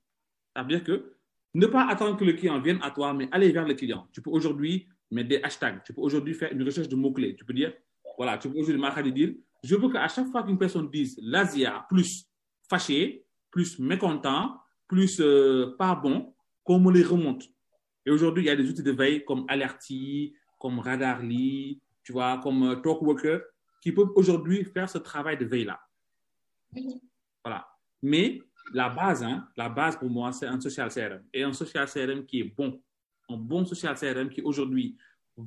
Ça 0.54 0.62
veut 0.62 0.68
dire 0.68 0.84
que 0.84 1.17
ne 1.54 1.66
pas 1.66 1.86
attendre 1.88 2.16
que 2.16 2.24
le 2.24 2.34
client 2.34 2.60
vienne 2.60 2.78
à 2.82 2.90
toi, 2.90 3.14
mais 3.14 3.28
aller 3.32 3.50
vers 3.52 3.66
le 3.66 3.74
client. 3.74 4.08
Tu 4.12 4.22
peux 4.22 4.30
aujourd'hui 4.30 4.86
mettre 5.10 5.28
des 5.28 5.42
hashtags. 5.42 5.82
Tu 5.84 5.92
peux 5.92 6.00
aujourd'hui 6.00 6.34
faire 6.34 6.52
une 6.52 6.62
recherche 6.62 6.88
de 6.88 6.96
mots-clés. 6.96 7.34
Tu 7.36 7.44
peux 7.44 7.54
dire, 7.54 7.72
voilà, 8.16 8.38
tu 8.38 8.48
peux 8.50 8.58
aujourd'hui 8.58 9.12
dire, 9.12 9.34
je 9.62 9.76
veux 9.76 9.88
qu'à 9.90 10.08
chaque 10.08 10.28
fois 10.28 10.42
qu'une 10.42 10.58
personne 10.58 10.90
dise 10.90 11.18
l'Asia 11.22 11.86
plus 11.88 12.28
fâché, 12.68 13.24
plus 13.50 13.78
mécontent, 13.78 14.56
plus 14.86 15.20
euh, 15.20 15.74
pas 15.78 15.94
bon, 15.94 16.34
qu'on 16.64 16.78
me 16.78 16.92
les 16.92 17.02
remonte. 17.02 17.44
Et 18.04 18.10
aujourd'hui, 18.10 18.44
il 18.44 18.46
y 18.46 18.50
a 18.50 18.56
des 18.56 18.68
outils 18.68 18.82
de 18.82 18.92
veille 18.92 19.24
comme 19.24 19.44
Alerty, 19.48 20.34
comme 20.58 20.78
Radarly, 20.78 21.80
tu 22.02 22.12
vois, 22.12 22.38
comme 22.42 22.62
euh, 22.64 22.76
Talkworker, 22.76 23.38
qui 23.82 23.92
peuvent 23.92 24.12
aujourd'hui 24.16 24.64
faire 24.64 24.88
ce 24.88 24.98
travail 24.98 25.38
de 25.38 25.44
veille-là. 25.44 25.80
Voilà. 27.44 27.68
Mais 28.02 28.40
la 28.72 28.88
base, 28.88 29.22
hein, 29.22 29.48
la 29.56 29.68
base 29.68 29.96
pour 29.96 30.10
moi, 30.10 30.32
c'est 30.32 30.46
un 30.46 30.60
social 30.60 30.88
CRM. 30.90 31.22
Et 31.32 31.42
un 31.42 31.52
social 31.52 31.86
CRM 31.86 32.24
qui 32.24 32.40
est 32.40 32.52
bon. 32.56 32.80
Un 33.28 33.36
bon 33.36 33.64
social 33.64 33.94
CRM 33.94 34.28
qui 34.28 34.40
aujourd'hui 34.40 34.96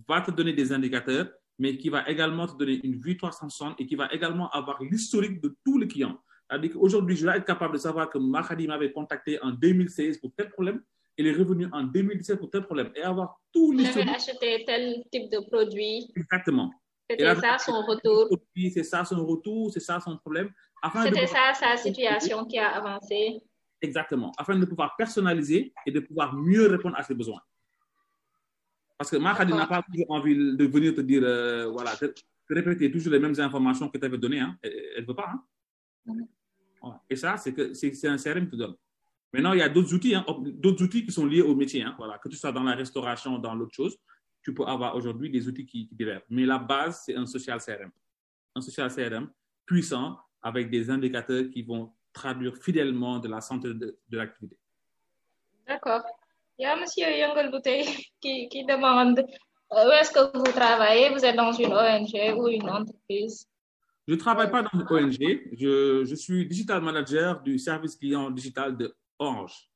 va 0.08 0.22
te 0.22 0.32
donner 0.32 0.54
des 0.54 0.72
indicateurs, 0.72 1.30
mais 1.60 1.78
qui 1.78 1.90
va 1.90 2.08
également 2.10 2.48
te 2.48 2.58
donner 2.58 2.80
une 2.84 2.96
vue 2.96 3.18
360 3.18 3.80
et 3.80 3.86
qui 3.86 3.96
va 3.96 4.12
également 4.12 4.50
avoir 4.50 4.82
l'historique 4.82 5.42
de 5.42 5.56
tous 5.66 5.78
les 5.78 5.88
clients. 5.88 6.20
C'est-à-dire 6.50 6.74
qu'aujourd'hui, 6.74 7.16
je 7.16 7.26
vais 7.26 7.38
être 7.38 7.46
capable 7.46 7.74
de 7.74 7.80
savoir 7.80 8.10
que 8.10 8.18
Mahadi 8.18 8.68
m'avait 8.68 8.92
contacté 8.92 9.42
en 9.42 9.52
2016 9.52 10.18
pour 10.18 10.34
tel 10.36 10.50
problème, 10.50 10.82
il 11.18 11.28
est 11.28 11.34
revenu 11.34 11.68
en 11.72 11.84
2017 11.84 12.40
pour 12.40 12.50
tel 12.50 12.64
problème 12.64 12.92
et 12.96 13.04
avoir 13.04 13.40
tout 13.54 13.72
l'historique. 13.72 14.08
Il 14.08 14.10
avait 14.10 14.18
acheté 14.18 14.64
tel 14.66 15.04
type 15.12 15.30
de 15.30 15.40
produit. 15.50 16.12
Exactement. 16.16 16.72
C'était 17.12 17.36
ça 17.36 17.58
son 17.58 17.82
retour. 17.84 18.30
C'est 18.74 18.84
ça 18.84 19.06
son 19.06 19.26
retour, 19.26 19.72
c'est 19.72 19.80
ça 19.80 20.00
son 20.00 20.18
problème. 20.18 20.52
C'était 21.04 21.28
ça 21.28 21.54
sa 21.54 21.78
situation 21.78 22.46
qui 22.46 22.58
a 22.58 22.70
avancé. 22.70 23.42
Exactement, 23.82 24.32
afin 24.38 24.56
de 24.56 24.66
pouvoir 24.66 24.96
personnaliser 24.96 25.74
et 25.86 25.92
de 25.92 26.00
pouvoir 26.00 26.36
mieux 26.36 26.68
répondre 26.68 26.96
à 26.98 27.04
ses 27.04 27.16
besoins. 27.16 27.42
Parce 28.96 29.10
que 29.10 29.18
Mahadi 29.18 29.54
n'a 29.54 29.66
pas 29.66 29.82
toujours 29.82 30.12
envie 30.12 30.36
de 30.36 30.66
venir 30.66 30.94
te 30.94 31.02
dire, 31.02 31.24
euh, 31.24 31.68
voilà, 31.72 31.94
répéter 32.48 32.92
toujours 32.92 33.12
les 33.12 33.20
mêmes 33.20 33.40
informations 33.40 33.90
que 33.90 33.98
tu 33.98 34.06
avais 34.06 34.20
données. 34.20 34.40
Hein. 34.40 34.56
Elle 34.62 35.02
ne 35.02 35.08
veut 35.08 35.16
pas. 35.16 35.32
Hein. 35.34 35.44
Mm-hmm. 36.08 37.00
Et 37.10 37.16
ça, 37.16 37.38
c'est 37.38 38.08
un 38.08 38.18
CRM 38.18 38.46
qui 38.46 38.52
te 38.52 38.56
donne. 38.58 38.76
Maintenant, 39.34 39.54
il 39.54 39.60
y 39.60 39.64
a 39.64 39.70
d'autres 39.70 39.94
outils, 39.94 40.14
hein, 40.14 40.26
d'autres 40.54 40.84
outils 40.84 41.06
qui 41.06 41.12
sont 41.12 41.26
liés 41.26 41.42
au 41.42 41.56
métier. 41.56 41.82
Hein, 41.84 41.96
voilà, 41.98 42.18
que 42.18 42.30
tu 42.30 42.36
sois 42.36 42.52
dans 42.52 42.64
la 42.64 42.76
restauration, 42.76 43.40
dans 43.40 43.56
l'autre 43.56 43.74
chose, 43.74 43.98
tu 44.44 44.54
peux 44.54 44.66
avoir 44.66 44.96
aujourd'hui 44.96 45.30
des 45.30 45.48
outils 45.48 45.66
qui, 45.66 45.88
qui 45.88 46.06
Mais 46.30 46.46
la 46.46 46.58
base, 46.58 47.04
c'est 47.06 47.16
un 47.16 47.26
social 47.26 47.60
CRM. 47.60 47.92
Un 48.56 48.62
social 48.62 48.94
CRM 48.94 49.30
puissant 49.66 50.18
avec 50.42 50.70
des 50.70 50.90
indicateurs 50.90 51.46
qui 51.52 51.62
vont 51.62 51.94
traduire 52.14 52.56
fidèlement 52.58 53.20
de 53.20 53.28
la 53.28 53.42
santé 53.42 53.74
de, 53.74 53.98
l'activité. 54.12 54.58
D'accord. 55.68 56.04
Il 56.58 56.64
y 56.64 56.66
a 56.66 56.76
M. 56.76 57.52
Bouteille 57.52 57.86
qui, 58.22 58.50
qui 58.50 58.66
demande 58.66 59.20
euh, 59.74 59.88
où 59.88 59.92
est-ce 59.92 60.12
que 60.12 60.38
vous 60.38 60.52
travaillez? 60.52 61.10
Vous 61.10 61.24
êtes 61.24 61.36
dans 61.36 61.54
une 61.54 61.72
ONG 61.72 62.38
ou 62.38 62.50
une 62.50 62.70
entreprise? 62.70 63.48
Je 64.08 64.14
ne 64.14 64.20
travaille 64.20 64.52
pas 64.52 64.64
dans 64.64 64.70
une 64.74 64.86
ONG. 64.90 65.56
Je, 65.58 66.04
je, 66.04 66.16
suis 66.16 66.46
digital 66.46 66.82
manager 66.82 67.42
du 67.42 67.58
service 67.58 67.96
client 67.96 68.30
digital 68.32 68.76
de 68.76 68.94
Orange. 69.18 69.70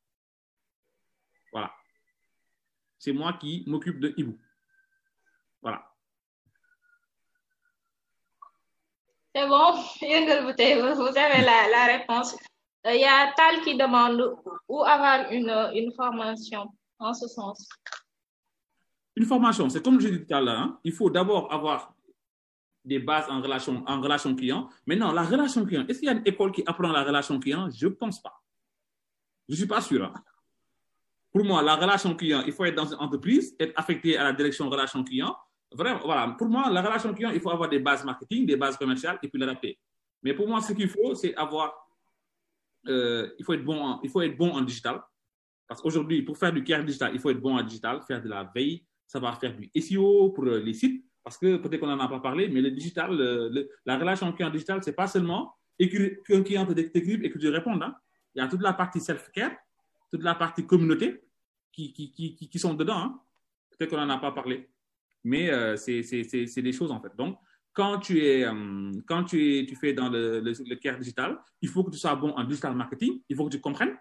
Voilà. 1.54 1.72
C'est 2.98 3.14
moi 3.14 3.34
qui 3.40 3.64
m'occupe 3.68 4.00
de 4.00 4.14
Ibu. 4.18 4.38
Voilà. 5.62 5.90
C'est 9.36 9.48
bon, 9.50 9.74
vous 10.96 11.18
avez 11.18 11.42
la, 11.44 11.86
réponse. 11.88 12.38
Il 12.86 13.02
y 13.02 13.04
a 13.04 13.34
Tal 13.36 13.62
qui 13.64 13.76
demande 13.76 14.34
où 14.70 14.82
avoir 14.82 15.30
une, 15.30 15.50
une 15.74 15.92
formation 15.92 16.72
en 17.00 17.14
ce 17.14 17.28
sens. 17.28 17.68
Une 19.18 19.26
formation, 19.26 19.68
c'est 19.70 19.84
comme 19.84 20.00
je 20.00 20.08
disais 20.08 20.26
tout 20.26 20.34
à 20.34 20.40
l'heure, 20.40 20.60
hein, 20.60 20.80
il 20.86 20.94
faut 20.94 21.10
d'abord 21.10 21.52
avoir 21.52 21.94
des 22.86 23.00
bases 23.00 23.30
en 23.30 23.42
relation, 23.42 23.84
en 23.86 24.00
relation 24.00 24.34
client. 24.36 24.70
Maintenant, 24.86 25.12
la 25.12 25.24
relation 25.24 25.66
client, 25.66 25.86
est-ce 25.90 26.00
qu'il 26.00 26.08
y 26.08 26.12
a 26.12 26.14
une 26.14 26.26
école 26.26 26.54
qui 26.54 26.64
apprend 26.66 26.92
la 26.92 27.04
relation 27.04 27.38
client? 27.38 27.70
Je 27.70 27.88
ne 27.88 27.92
pense 27.92 28.22
pas. 28.22 28.42
Je 29.50 29.54
ne 29.54 29.58
suis 29.58 29.68
pas 29.68 29.82
sûr. 29.82 30.06
Hein. 30.06 30.14
Pour 31.34 31.44
moi, 31.44 31.62
la 31.62 31.76
relation 31.76 32.16
client, 32.16 32.44
il 32.46 32.54
faut 32.54 32.64
être 32.64 32.76
dans 32.76 32.86
une 32.86 33.00
entreprise, 33.00 33.54
être 33.60 33.74
affecté 33.76 34.18
à 34.18 34.24
la 34.24 34.32
direction 34.32 34.70
relation 34.70 35.04
client. 35.04 35.36
Vraiment, 35.76 36.00
voilà. 36.04 36.36
Pour 36.38 36.48
moi, 36.48 36.70
la 36.70 36.82
relation 36.82 37.14
client, 37.14 37.32
il 37.32 37.42
faut 37.42 37.50
avoir 37.50 37.70
des 37.70 37.80
bases 37.80 38.04
marketing, 38.04 38.46
des 38.46 38.56
bases 38.56 38.78
commerciales 38.78 39.20
et 39.22 39.28
puis 39.28 39.40
le 39.40 39.46
rappeler. 39.46 39.78
Mais 40.24 40.34
pour 40.34 40.48
moi, 40.48 40.62
ce 40.62 40.74
qu'il 40.74 40.90
faut, 40.90 41.14
c'est 41.16 41.36
avoir. 41.36 41.74
Euh, 42.88 43.30
il, 43.40 43.46
faut 43.46 43.54
être 43.54 43.66
bon 43.66 43.84
en, 43.84 44.02
il 44.04 44.10
faut 44.10 44.22
être 44.22 44.38
bon 44.38 44.52
en 44.52 44.62
digital. 44.62 45.02
Parce 45.68 45.82
qu'aujourd'hui, 45.82 46.22
pour 46.22 46.38
faire 46.38 46.54
du 46.54 46.64
care 46.64 46.84
digital, 46.84 47.12
il 47.14 47.20
faut 47.20 47.32
être 47.32 47.42
bon 47.42 47.58
en 47.58 47.64
digital, 47.64 48.02
faire 48.08 48.22
de 48.22 48.30
la 48.30 48.44
veille, 48.56 48.86
savoir 49.08 49.40
faire 49.40 49.56
du 49.56 49.70
SEO 49.82 50.30
pour 50.30 50.46
les 50.46 50.74
sites 50.74 51.04
parce 51.26 51.40
que 51.40 51.58
peut-être 51.58 51.80
qu'on 51.80 51.88
n'en 51.88 52.00
a 52.00 52.08
pas 52.08 52.20
parlé, 52.20 52.48
mais 52.48 52.62
le 52.62 52.70
digital, 52.70 53.18
le, 53.18 53.68
la 53.84 53.98
relation 53.98 54.32
client 54.32 54.52
digital, 54.52 54.84
c'est 54.84 54.94
pas 54.94 55.08
seulement 55.08 55.56
qu'un 55.80 56.44
client 56.44 56.68
te 56.68 56.74
t'écrive 56.74 57.26
et 57.26 57.32
que 57.32 57.40
tu 57.40 57.50
répondes. 57.50 57.82
Hein. 57.82 57.96
Il 58.36 58.44
y 58.44 58.46
a 58.46 58.48
toute 58.48 58.62
la 58.62 58.74
partie 58.74 59.00
self-care, 59.00 59.58
toute 60.12 60.22
la 60.22 60.36
partie 60.36 60.68
communauté 60.68 61.24
qui, 61.72 61.92
qui, 61.94 62.12
qui, 62.12 62.36
qui 62.48 62.60
sont 62.60 62.76
dedans. 62.76 62.98
Hein. 62.98 63.20
Peut-être 63.72 63.90
qu'on 63.90 63.98
n'en 63.98 64.10
a 64.12 64.20
pas 64.20 64.34
parlé, 64.34 64.70
mais 65.26 65.50
euh, 65.50 65.76
c'est 65.76 66.62
des 66.62 66.72
choses 66.72 66.92
en 66.92 67.02
fait. 67.02 67.14
Donc, 67.18 67.38
quand 67.74 68.00
tu, 68.00 68.24
es, 68.24 68.46
euh, 68.46 68.92
quand 69.06 69.26
tu, 69.26 69.58
es, 69.58 69.66
tu 69.66 69.76
fais 69.76 69.92
dans 69.92 70.08
le, 70.08 70.40
le, 70.40 70.76
care 70.76 70.98
digital, 70.98 71.38
il 71.62 71.68
faut 71.68 71.84
que 71.84 71.92
tu 71.92 71.98
sois 71.98 72.16
bon 72.16 72.30
en 72.30 72.44
digital 72.46 72.74
marketing, 72.74 73.22
il 73.28 73.36
faut 73.36 73.46
que 73.46 73.56
tu 73.56 73.60
comprennes. 73.60 73.98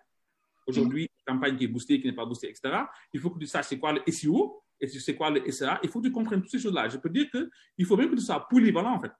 Aujourd'hui, 0.66 1.02
une 1.02 1.34
campagne 1.34 1.56
qui 1.56 1.64
est 1.64 1.68
boostée, 1.68 2.00
qui 2.00 2.06
n'est 2.06 2.14
pas 2.14 2.24
boostée, 2.24 2.48
etc. 2.48 2.84
Il 3.12 3.20
faut 3.20 3.30
que 3.30 3.38
tu 3.38 3.46
saches 3.46 3.66
c'est 3.66 3.78
quoi 3.78 3.92
le 3.92 4.00
SEO, 4.12 4.62
et 4.80 4.86
tu 4.86 5.00
sais 5.00 5.16
quoi 5.16 5.30
le 5.30 5.50
SEA, 5.50 5.80
il 5.82 5.88
faut 5.88 6.00
que 6.00 6.06
tu 6.06 6.12
comprennes 6.12 6.40
toutes 6.40 6.50
ces 6.50 6.58
choses-là. 6.58 6.88
Je 6.88 6.98
peux 6.98 7.10
dire 7.10 7.26
qu'il 7.30 7.84
faut 7.84 7.96
même 7.96 8.10
que 8.10 8.16
tu 8.16 8.22
sois 8.22 8.46
polyvalent, 8.48 8.94
en 8.94 9.00
fait. 9.00 9.12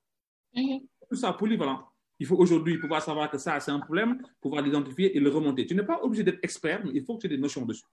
Mm 0.55 0.79
Que 1.11 1.15
tu 1.15 1.21
sois 1.21 1.37
polyvalent. 1.37 1.89
Il 2.21 2.27
faut 2.27 2.37
aujourd'hui 2.37 2.79
pouvoir 2.79 3.03
savoir 3.03 3.29
que 3.31 3.39
ça, 3.39 3.59
c'est 3.61 3.73
un 3.73 3.81
problème, 3.81 4.23
pouvoir 4.41 4.63
l'identifier 4.63 5.17
et 5.17 5.21
le 5.21 5.31
remonter. 5.31 5.67
Tu 5.67 5.75
n'es 5.75 5.83
pas 5.83 6.01
obligé 6.03 6.23
d'être 6.23 6.39
expert, 6.43 6.85
mais 6.85 6.93
il 6.95 7.05
faut 7.05 7.17
que 7.17 7.23
tu 7.23 7.27
aies 7.27 7.37
des 7.37 7.43
notions 7.43 7.65
dessus. 7.65 7.85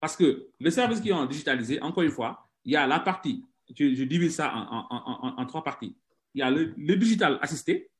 Parce 0.00 0.16
que 0.16 0.48
les 0.60 0.70
services 0.70 1.00
qui 1.00 1.12
ont 1.12 1.26
digitalisé, 1.26 1.80
encore 1.80 2.02
une 2.02 2.10
fois, 2.10 2.48
il 2.64 2.72
y 2.72 2.76
a 2.76 2.86
la 2.86 3.00
partie, 3.00 3.44
je, 3.76 4.04
divise 4.04 4.36
ça 4.36 4.54
en, 4.54 4.86
en, 4.90 5.38
en, 5.38 5.46
trois 5.46 5.64
parties. 5.64 5.96
Il 6.34 6.40
y 6.40 6.42
a 6.42 6.50
le, 6.50 6.74
le 6.76 6.96
digital 6.96 7.38
assisté, 7.42 7.90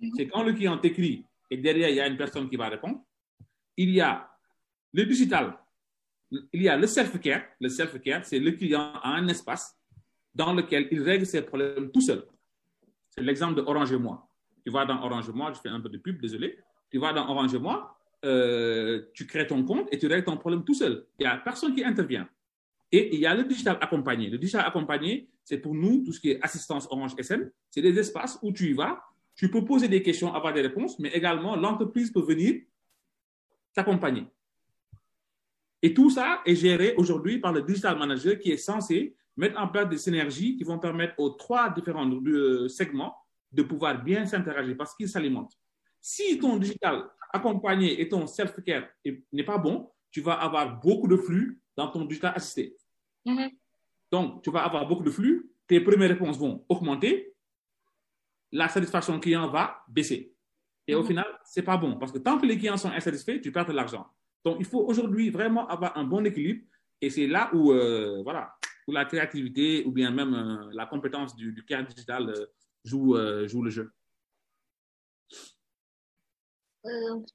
mhm. 0.00 0.10
c'est 0.16 0.26
quand 0.28 0.42
le 0.42 0.52
client 0.52 0.76
t'écrit 0.78 1.24
et 1.50 1.56
derrière, 1.56 1.88
il 1.88 1.96
y 1.96 2.00
a 2.00 2.06
une 2.08 2.16
personne 2.16 2.48
qui 2.48 2.56
va 2.56 2.68
répondre. 2.68 3.04
Il 3.76 3.90
y 3.90 4.00
a 4.00 4.28
le 4.92 5.04
digital 5.04 5.56
il 6.30 6.62
y 6.62 6.68
a 6.68 6.76
le 6.76 6.86
self-care. 6.86 7.42
Le 7.60 7.68
self-care, 7.68 8.24
c'est 8.24 8.38
le 8.38 8.52
client 8.52 8.92
a 9.02 9.10
un 9.10 9.28
espace 9.28 9.76
dans 10.34 10.52
lequel 10.52 10.88
il 10.90 11.02
règle 11.02 11.26
ses 11.26 11.42
problèmes 11.42 11.90
tout 11.90 12.00
seul. 12.00 12.26
C'est 13.10 13.22
l'exemple 13.22 13.54
de 13.54 13.62
Orange 13.62 13.92
et 13.92 13.98
moi. 13.98 14.28
Tu 14.64 14.70
vas 14.70 14.84
dans 14.84 15.02
Orange 15.02 15.28
et 15.28 15.32
moi, 15.32 15.52
je 15.52 15.60
fais 15.60 15.68
un 15.68 15.80
peu 15.80 15.88
de 15.88 15.98
pub, 15.98 16.20
désolé. 16.20 16.58
Tu 16.90 16.98
vas 16.98 17.12
dans 17.12 17.28
Orange 17.28 17.54
et 17.54 17.58
moi, 17.58 17.98
euh, 18.26 19.02
tu 19.14 19.26
crées 19.26 19.46
ton 19.46 19.62
compte 19.64 19.88
et 19.92 19.98
tu 19.98 20.06
règles 20.06 20.24
ton 20.24 20.36
problème 20.36 20.64
tout 20.64 20.74
seul. 20.74 21.06
Il 21.18 21.22
n'y 21.22 21.26
a 21.26 21.36
personne 21.36 21.74
qui 21.74 21.84
intervient. 21.84 22.28
Et 22.92 23.14
il 23.14 23.20
y 23.20 23.26
a 23.26 23.34
le 23.34 23.44
digital 23.44 23.78
accompagné. 23.80 24.28
Le 24.28 24.38
digital 24.38 24.64
accompagné, 24.66 25.28
c'est 25.44 25.58
pour 25.58 25.74
nous 25.74 26.04
tout 26.04 26.12
ce 26.12 26.20
qui 26.20 26.30
est 26.32 26.42
assistance 26.42 26.86
Orange 26.90 27.14
SN. 27.20 27.50
C'est 27.70 27.82
des 27.82 27.98
espaces 27.98 28.38
où 28.42 28.52
tu 28.52 28.70
y 28.70 28.72
vas, 28.72 29.02
tu 29.34 29.50
peux 29.50 29.64
poser 29.64 29.88
des 29.88 30.02
questions, 30.02 30.34
avoir 30.34 30.52
des 30.52 30.62
réponses, 30.62 30.98
mais 30.98 31.08
également 31.10 31.56
l'entreprise 31.56 32.10
peut 32.10 32.22
venir 32.22 32.62
t'accompagner. 33.74 34.26
Et 35.82 35.94
tout 35.94 36.10
ça 36.10 36.42
est 36.46 36.56
géré 36.56 36.94
aujourd'hui 36.96 37.38
par 37.38 37.52
le 37.52 37.62
digital 37.62 37.98
manager 37.98 38.38
qui 38.38 38.50
est 38.50 38.56
censé 38.56 39.14
mettre 39.36 39.60
en 39.60 39.68
place 39.68 39.88
des 39.88 39.98
synergies 39.98 40.56
qui 40.56 40.64
vont 40.64 40.78
permettre 40.78 41.14
aux 41.18 41.30
trois 41.30 41.70
différents 41.70 42.10
euh, 42.10 42.68
segments 42.68 43.14
de 43.52 43.62
pouvoir 43.62 44.02
bien 44.02 44.24
s'interagir 44.26 44.76
parce 44.76 44.94
qu'ils 44.94 45.08
s'alimentent. 45.08 45.52
Si 46.00 46.38
ton 46.38 46.56
digital 46.56 47.04
accompagné 47.32 48.00
et 48.00 48.08
ton 48.08 48.26
self-care 48.26 48.88
n'est 49.32 49.44
pas 49.44 49.58
bon, 49.58 49.90
tu 50.10 50.20
vas 50.20 50.34
avoir 50.34 50.80
beaucoup 50.80 51.08
de 51.08 51.16
flux 51.16 51.60
dans 51.76 51.88
ton 51.88 52.04
digital 52.04 52.32
assisté. 52.34 52.76
Mm-hmm. 53.26 53.50
Donc, 54.10 54.42
tu 54.42 54.50
vas 54.50 54.64
avoir 54.64 54.86
beaucoup 54.86 55.02
de 55.02 55.10
flux, 55.10 55.50
tes 55.66 55.80
premières 55.80 56.08
réponses 56.08 56.38
vont 56.38 56.64
augmenter, 56.68 57.34
la 58.52 58.68
satisfaction 58.68 59.18
client 59.20 59.48
va 59.48 59.84
baisser. 59.88 60.32
Et 60.86 60.94
au 60.94 61.02
mm-hmm. 61.02 61.06
final, 61.06 61.26
ce 61.44 61.60
n'est 61.60 61.66
pas 61.66 61.76
bon 61.76 61.96
parce 61.98 62.12
que 62.12 62.18
tant 62.18 62.38
que 62.38 62.46
les 62.46 62.56
clients 62.56 62.76
sont 62.76 62.90
insatisfaits, 62.90 63.40
tu 63.40 63.52
perds 63.52 63.66
de 63.66 63.72
l'argent. 63.72 64.06
Donc, 64.44 64.56
il 64.60 64.64
faut 64.64 64.80
aujourd'hui 64.86 65.30
vraiment 65.30 65.66
avoir 65.66 65.96
un 65.98 66.04
bon 66.04 66.24
équilibre 66.24 66.62
et 67.00 67.10
c'est 67.10 67.26
là 67.26 67.50
où, 67.52 67.72
euh, 67.72 68.22
voilà, 68.22 68.54
où 68.86 68.92
la 68.92 69.04
créativité 69.04 69.84
ou 69.84 69.92
bien 69.92 70.10
même 70.10 70.34
euh, 70.34 70.70
la 70.72 70.86
compétence 70.86 71.34
du, 71.34 71.52
du 71.52 71.64
digital 71.88 72.30
euh, 72.30 72.46
joue, 72.84 73.16
joue 73.46 73.62
le 73.62 73.70
jeu. 73.70 73.92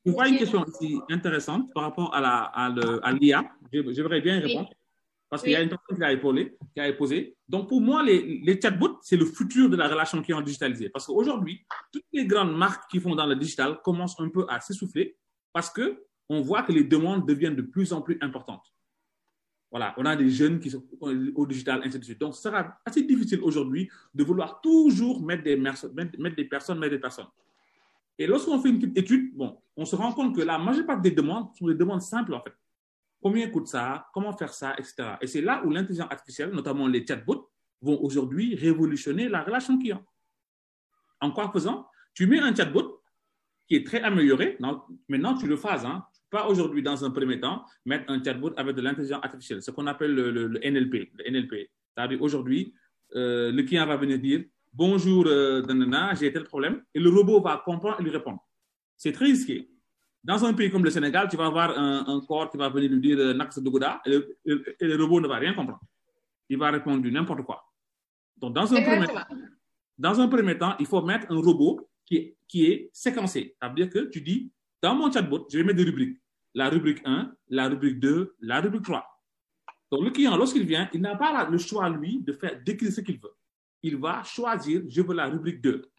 Je 0.06 0.12
vois 0.12 0.28
une 0.28 0.38
question 0.38 0.64
aussi 0.64 1.00
intéressante 1.10 1.74
par 1.74 1.84
rapport 1.84 2.14
à 2.14 3.14
l'IA. 3.20 3.44
J'aimerais 3.72 4.22
bien 4.22 4.38
y 4.38 4.40
répondre. 4.40 4.70
Parce 5.30 5.44
qu'il 5.44 5.54
y 5.54 5.56
a 5.56 5.62
une 5.62 5.70
personne 5.70 5.96
qui 5.96 6.04
a, 6.04 6.12
épaulé, 6.12 6.58
qui 6.74 6.82
a 6.82 6.92
posé. 6.92 7.38
Donc, 7.48 7.70
pour 7.70 7.80
moi, 7.80 8.04
les, 8.04 8.42
les 8.44 8.60
chatbots, 8.60 9.00
c'est 9.02 9.16
le 9.16 9.24
futur 9.26 9.70
de 9.70 9.78
la 9.78 9.88
relation 9.88 10.22
client 10.22 10.42
digitalisée. 10.42 10.90
Parce 10.90 11.06
qu'aujourd'hui, 11.06 11.66
toutes 11.94 12.04
les 12.12 12.26
grandes 12.26 12.54
marques 12.54 12.92
qui 12.92 13.00
font 13.00 13.16
dans 13.16 13.26
le 13.26 13.38
digital 13.38 13.80
commencent 13.82 14.20
un 14.20 14.28
peu 14.28 14.46
à 14.50 14.60
s'essouffler 14.60 15.16
parce 15.54 15.70
que 15.70 16.04
on 16.28 16.42
voit 16.42 16.64
que 16.64 16.74
les 16.74 16.84
demandes 16.84 17.26
deviennent 17.26 17.56
de 17.56 17.62
plus 17.62 17.94
en 17.94 18.02
plus 18.02 18.18
importantes. 18.20 18.66
Voilà, 19.70 19.94
on 19.98 20.06
a 20.06 20.18
des 20.18 20.30
jeunes 20.30 20.60
qui 20.60 20.70
sont 20.70 20.84
au 21.02 21.46
digital, 21.46 21.82
ainsi 21.84 21.98
de 21.98 22.04
suite. 22.04 22.20
Donc, 22.20 22.36
ce 22.36 22.42
sera 22.42 22.78
assez 22.86 23.04
difficile 23.04 23.40
aujourd'hui 23.42 23.90
de 24.14 24.24
vouloir 24.26 24.60
toujours 24.60 25.22
mettre 25.24 25.44
des, 25.44 25.56
mettre 25.56 26.36
des 26.36 26.46
personnes, 26.46 26.78
mettre 26.78 26.92
des 26.92 27.00
personnes. 27.00 27.28
Et 28.22 28.28
lorsqu'on 28.28 28.62
fait 28.62 28.70
une 28.70 28.78
petite 28.78 28.98
étude, 29.00 29.36
bon, 29.36 29.60
on 29.76 29.84
se 29.84 29.96
rend 29.96 30.12
compte 30.14 30.36
que 30.36 30.42
la 30.42 30.60
majeure 30.60 30.86
partie 30.86 31.10
des 31.10 31.16
demandes 31.16 31.48
sont 31.56 31.66
des 31.66 31.74
demandes 31.74 32.04
simples, 32.04 32.36
en 32.36 32.42
fait. 32.42 32.54
Combien 33.20 33.50
coûte 33.50 33.68
ça? 33.68 34.08
Comment 34.14 34.32
faire 34.38 34.54
ça? 34.54 34.76
Etc. 34.78 34.94
Et 35.22 35.26
c'est 35.26 35.42
là 35.42 35.64
où 35.66 35.72
l'intelligence 35.72 36.12
artificielle, 36.12 36.52
notamment 36.52 36.88
les 36.88 37.04
chatbots, 37.04 37.50
vont 37.82 38.00
aujourd'hui 38.04 38.54
révolutionner 38.54 39.28
la 39.28 39.42
relation 39.42 39.80
client. 39.80 40.06
En 41.20 41.32
quoi 41.32 41.52
faisant? 41.52 41.88
Tu 42.14 42.28
mets 42.28 42.38
un 42.38 42.54
chatbot 42.54 43.02
qui 43.68 43.78
est 43.78 43.88
très 43.88 44.02
amélioré. 44.02 44.56
Maintenant, 45.10 45.36
tu 45.36 45.48
le 45.48 45.56
phases. 45.56 45.86
Hein 45.86 46.06
pas 46.30 46.48
aujourd'hui, 46.48 46.84
dans 46.84 47.04
un 47.04 47.10
premier 47.10 47.40
temps, 47.40 47.66
mettre 47.86 48.12
un 48.12 48.24
chatbot 48.24 48.54
avec 48.56 48.76
de 48.76 48.82
l'intelligence 48.82 49.24
artificielle, 49.24 49.64
ce 49.64 49.72
qu'on 49.72 49.88
appelle 49.88 50.14
le, 50.14 50.60
NLP. 50.60 51.12
Le 51.18 51.32
NLP. 51.32 51.72
Aujourd'hui, 52.22 52.76
euh, 53.16 53.52
le 53.52 53.64
client 53.64 53.88
va 53.88 53.98
venir 53.98 54.20
dire 54.20 54.46
Bonjour, 54.74 55.26
euh, 55.28 55.62
j'ai 56.18 56.32
tel 56.32 56.46
problème, 56.46 56.82
et 56.94 57.00
le 57.00 57.10
robot 57.10 57.42
va 57.42 57.62
comprendre 57.64 58.00
et 58.00 58.04
lui 58.04 58.12
répondre. 58.12 58.40
C'est 58.96 59.12
très 59.12 59.26
risqué. 59.26 59.70
Dans 60.24 60.46
un 60.46 60.54
pays 60.54 60.72
comme 60.72 60.86
le 60.86 60.90
Sénégal, 60.90 61.28
tu 61.30 61.36
vas 61.36 61.48
avoir 61.48 61.78
un, 61.78 62.22
corps 62.26 62.50
qui 62.50 62.56
va 62.58 62.70
venir 62.70 62.90
lui 62.90 63.02
dire 63.02 63.20
euh, 63.20 63.34
Nax 63.34 63.60
Dogoda, 63.60 64.02
et 64.06 64.12
le, 64.46 64.96
robot 64.96 65.20
ne 65.20 65.28
va 65.28 65.38
rien 65.38 65.54
comprendre. 65.54 65.82
Il 66.48 66.58
va 66.58 66.72
répondre 66.72 67.06
n'importe 67.10 67.42
quoi. 67.42 67.66
Donc, 68.38 68.54
dans 68.54 68.74
un, 68.74 68.82
premier, 68.82 69.08
dans 69.98 70.22
un 70.22 70.28
premier 70.30 70.58
temps, 70.58 70.76
il 70.80 70.86
faut 70.86 71.02
mettre 71.02 71.30
un 71.30 71.42
robot 71.42 71.90
qui, 72.06 72.34
qui 72.48 72.66
est 72.66 72.90
séquencé. 72.94 73.56
Ça 73.62 73.68
veut 73.68 73.76
dire 73.76 73.90
que 73.90 74.00
tu 74.06 74.22
dis 74.22 74.52
dans 74.82 74.96
mon 74.96 75.12
chatbot, 75.12 75.48
je 75.52 75.58
vais 75.58 75.64
mettre 75.66 75.78
des 75.78 75.84
rubriques. 75.84 76.18
La 76.54 76.70
rubrique 76.70 77.02
1, 77.04 77.34
la 77.50 77.68
rubrique 77.68 78.00
2, 78.00 78.36
la 78.40 78.62
rubrique 78.62 78.84
3. 78.84 79.06
Donc, 79.92 80.04
le 80.06 80.12
client, 80.12 80.38
lorsqu'il 80.38 80.66
vient, 80.66 80.90
il 80.94 81.02
n'a 81.02 81.16
pas 81.16 81.50
le 81.50 81.58
choix, 81.58 81.90
lui, 81.90 82.22
de 82.22 82.32
faire 82.32 82.62
d'écrire 82.64 82.92
ce 82.92 83.02
qu'il 83.02 83.20
veut. 83.20 83.34
Il 83.84 83.98
va 83.98 84.24
choisir, 84.24 84.84
je 84.88 85.02
veux 85.02 85.14
la 85.14 85.28
rubrique 85.28 85.62
2. 85.62 85.90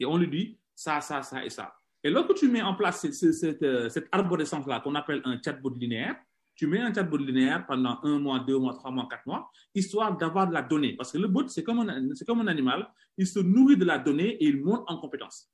Et 0.00 0.06
on 0.06 0.16
lui 0.16 0.28
dit 0.28 0.58
ça, 0.74 1.00
ça, 1.00 1.22
ça 1.22 1.44
et 1.44 1.50
ça. 1.50 1.74
Et 2.04 2.10
lorsque 2.10 2.34
tu 2.34 2.48
mets 2.48 2.62
en 2.62 2.74
place 2.74 3.08
cette, 3.10 3.62
euh, 3.62 3.88
cette 3.88 4.08
arborescence-là 4.10 4.80
qu'on 4.80 4.94
appelle 4.96 5.22
un 5.24 5.40
chatbot 5.40 5.70
linéaire, 5.70 6.16
tu 6.54 6.66
mets 6.66 6.80
un 6.80 6.92
chatbot 6.92 7.18
linéaire 7.18 7.64
pendant 7.66 7.98
un 8.02 8.18
mois, 8.18 8.40
deux 8.40 8.58
mois, 8.58 8.74
trois 8.74 8.90
mois, 8.90 9.06
quatre 9.08 9.26
mois, 9.26 9.50
histoire 9.74 10.16
d'avoir 10.16 10.48
de 10.48 10.52
la 10.52 10.62
donnée. 10.62 10.94
Parce 10.94 11.12
que 11.12 11.18
le 11.18 11.28
bot, 11.28 11.46
c'est 11.48 11.62
comme, 11.62 11.80
un, 11.80 12.08
comme 12.26 12.40
un 12.40 12.46
animal, 12.46 12.90
il 13.16 13.26
se 13.26 13.38
nourrit 13.38 13.76
de 13.76 13.84
la 13.84 13.98
donnée 13.98 14.30
et 14.30 14.46
il 14.46 14.62
monte 14.62 14.84
en 14.88 14.98
compétence. 14.98 15.50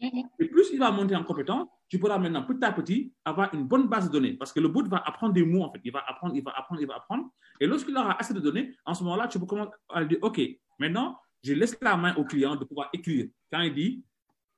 Mhm. 0.00 0.24
Et 0.38 0.46
plus 0.46 0.70
il 0.72 0.78
va 0.78 0.90
monter 0.90 1.14
en 1.14 1.22
compétence, 1.22 1.68
tu 1.88 1.98
pourras 1.98 2.18
maintenant 2.18 2.42
petit 2.42 2.64
à 2.64 2.72
petit 2.72 3.12
avoir 3.24 3.54
une 3.54 3.64
bonne 3.64 3.86
base 3.88 4.08
de 4.08 4.12
données. 4.12 4.32
Parce 4.32 4.52
que 4.52 4.60
le 4.60 4.68
bot 4.68 4.84
va 4.84 4.98
apprendre 5.06 5.34
des 5.34 5.44
mots, 5.44 5.62
en 5.62 5.70
fait. 5.70 5.80
Il 5.84 5.92
va 5.92 6.02
apprendre, 6.06 6.34
il 6.34 6.42
va 6.42 6.52
apprendre, 6.56 6.80
il 6.80 6.86
va 6.86 6.96
apprendre. 6.96 7.30
Et 7.60 7.66
lorsqu'il 7.66 7.96
aura 7.96 8.18
assez 8.18 8.34
de 8.34 8.40
données, 8.40 8.74
en 8.84 8.94
ce 8.94 9.04
moment-là, 9.04 9.28
tu 9.28 9.38
peux 9.38 9.46
commencer 9.46 9.70
à 9.90 10.00
lui 10.00 10.08
dire, 10.08 10.18
OK, 10.22 10.40
maintenant, 10.82 11.18
je 11.42 11.54
laisse 11.54 11.76
la 11.80 11.96
main 11.96 12.14
au 12.16 12.24
client 12.24 12.56
de 12.56 12.64
pouvoir 12.64 12.90
écrire. 12.92 13.28
Quand 13.50 13.60
il 13.60 13.74
dit 13.74 14.04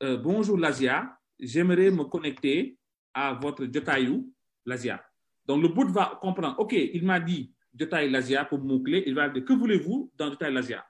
euh, 0.02 0.16
Bonjour 0.16 0.58
l'Asia, 0.58 1.16
j'aimerais 1.38 1.90
me 1.90 2.04
connecter 2.04 2.78
à 3.12 3.34
votre 3.34 3.64
Jotayu 3.72 4.24
l'Asia. 4.66 5.04
Donc 5.46 5.62
le 5.62 5.68
bot 5.68 5.86
va 5.88 6.18
comprendre 6.20 6.56
Ok, 6.58 6.72
il 6.72 7.04
m'a 7.04 7.20
dit 7.20 7.52
Jotayu 7.78 8.10
l'Asia 8.10 8.44
pour 8.44 8.58
mon 8.58 8.80
clé. 8.80 9.04
Il 9.06 9.14
va 9.14 9.28
dire 9.28 9.44
Que 9.44 9.52
voulez-vous 9.52 10.12
dans 10.16 10.30
Jotayu 10.30 10.52
l'Asia 10.52 10.84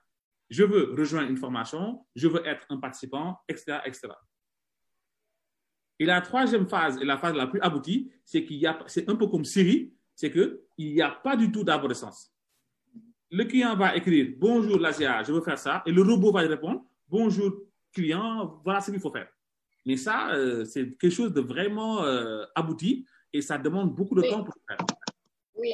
Je 0.49 0.63
veux 0.63 0.93
rejoindre 0.97 1.29
une 1.29 1.37
formation, 1.37 2.05
je 2.15 2.27
veux 2.27 2.45
être 2.47 2.65
un 2.69 2.77
participant, 2.77 3.37
etc. 3.47 3.79
etc. 3.85 4.09
Et 5.97 6.05
la 6.05 6.19
troisième 6.19 6.67
phase, 6.67 6.97
et 7.01 7.05
la 7.05 7.17
phase 7.17 7.35
la 7.35 7.47
plus 7.47 7.61
aboutie, 7.61 8.11
c'est 8.25 8.43
qu'il 8.43 8.57
y 8.57 8.67
a, 8.67 8.77
c'est 8.87 9.09
un 9.09 9.15
peu 9.15 9.27
comme 9.27 9.45
Siri, 9.45 9.93
c'est 10.13 10.31
qu'il 10.31 10.59
n'y 10.93 11.01
a 11.01 11.09
pas 11.09 11.37
du 11.37 11.51
tout 11.51 11.63
d'arborescence. 11.63 12.34
Le 13.37 13.43
client 13.43 13.75
va 13.75 13.97
écrire 13.97 14.27
Bonjour 14.37 14.79
l'Asia, 14.79 15.21
je 15.21 15.33
veux 15.33 15.41
faire 15.41 15.59
ça, 15.59 15.83
et 15.85 15.91
le 15.91 16.01
robot 16.03 16.31
va 16.31 16.41
lui 16.41 16.47
répondre 16.47 16.85
Bonjour 17.09 17.51
client, 17.93 18.61
voilà 18.63 18.79
ce 18.79 18.91
qu'il 18.91 18.99
faut 19.01 19.11
faire. 19.11 19.27
Mais 19.85 19.97
ça, 19.97 20.29
euh, 20.29 20.63
c'est 20.63 20.95
quelque 20.97 21.09
chose 21.09 21.33
de 21.33 21.41
vraiment 21.41 22.01
euh, 22.03 22.45
abouti 22.55 23.05
et 23.33 23.41
ça 23.41 23.57
demande 23.57 23.93
beaucoup 23.93 24.15
de 24.15 24.21
Oui. 24.21 24.29
temps 24.29 24.41
pour 24.41 24.53
faire. 24.65 24.77
Oui. 25.55 25.73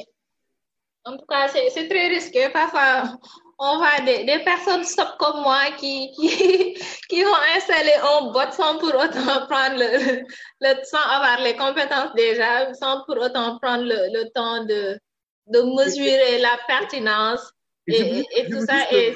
En 1.04 1.16
tout 1.16 1.24
cas, 1.26 1.46
c'est 1.46 1.88
très 1.88 2.08
risqué. 2.08 2.48
Parfois, 2.52 3.16
on 3.60 3.76
voit 3.76 4.00
des, 4.06 4.24
des 4.24 4.42
personnes 4.42 4.82
comme 5.20 5.42
moi 5.42 5.60
qui, 5.78 6.10
qui, 6.16 6.74
qui 7.08 7.22
vont 7.22 7.42
installer 7.56 7.94
un 8.02 8.32
bot 8.32 8.50
sans 8.50 8.76
pour 8.78 8.88
autant 8.92 9.46
prendre 9.48 9.76
le, 9.78 10.24
le 10.62 10.84
sans 10.84 11.08
avoir 11.16 11.40
les 11.40 11.54
compétences 11.54 12.12
déjà, 12.16 12.74
sans 12.74 13.04
pour 13.04 13.18
autant 13.18 13.60
prendre 13.60 13.84
le, 13.84 14.18
le 14.18 14.28
temps 14.32 14.64
de, 14.64 14.98
de 15.46 15.60
mesurer 15.60 16.38
la 16.40 16.58
pertinence 16.66 17.52
Et 17.86 18.24
et, 18.36 18.50
tout 18.50 18.64
ça. 18.64 18.92
Et 18.92 19.14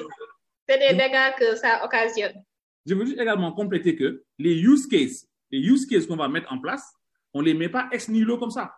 c'est 0.69 0.79
des 0.79 0.97
dégâts 0.97 1.35
que 1.39 1.55
ça 1.57 1.85
occasionne. 1.85 2.43
Je 2.85 2.95
veux 2.95 3.05
juste 3.05 3.21
également 3.21 3.53
compléter 3.53 3.97
que 3.97 4.25
les 4.39 4.59
use 4.61 4.87
cases, 4.87 5.27
les 5.51 5.59
use 5.59 5.87
cases 5.87 6.07
qu'on 6.07 6.17
va 6.17 6.29
mettre 6.29 6.53
en 6.53 6.59
place, 6.59 6.93
on 7.35 7.41
ne 7.41 7.47
les 7.47 7.55
met 7.55 7.69
pas 7.69 7.89
ex 7.93 8.09
nihilo 8.09 8.39
comme 8.39 8.51
ça. 8.51 8.75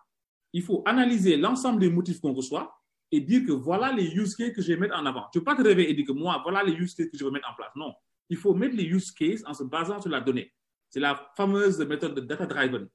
Il 0.52 0.62
faut 0.62 0.82
analyser 0.86 1.36
l'ensemble 1.36 1.80
des 1.80 1.90
motifs 1.90 2.20
qu'on 2.20 2.32
reçoit 2.32 2.74
et 3.10 3.20
dire 3.20 3.46
que 3.46 3.52
voilà 3.52 3.92
les 3.92 4.06
use 4.14 4.34
cases 4.34 4.52
que 4.52 4.62
je 4.62 4.72
vais 4.72 4.78
mettre 4.78 4.96
en 4.96 5.04
avant. 5.06 5.26
Tu 5.32 5.38
ne 5.38 5.40
peux 5.40 5.44
pas 5.44 5.56
te 5.56 5.66
réveiller 5.66 5.90
et 5.90 5.94
dire 5.94 6.06
que 6.06 6.12
moi, 6.12 6.40
voilà 6.42 6.62
les 6.62 6.72
use 6.72 6.94
cases 6.94 7.08
que 7.08 7.18
je 7.18 7.24
veux 7.24 7.30
mettre 7.30 7.48
en 7.50 7.54
place. 7.54 7.70
Non. 7.76 7.94
Il 8.30 8.36
faut 8.36 8.54
mettre 8.54 8.76
les 8.76 8.84
use 8.84 9.10
cases 9.12 9.42
en 9.46 9.54
se 9.54 9.64
basant 9.64 10.00
sur 10.00 10.10
la 10.10 10.20
donnée. 10.20 10.52
C'est 10.90 11.00
la 11.00 11.30
fameuse 11.36 11.78
méthode 11.80 12.14
de 12.14 12.20
data 12.20 12.46
driven. 12.46 12.88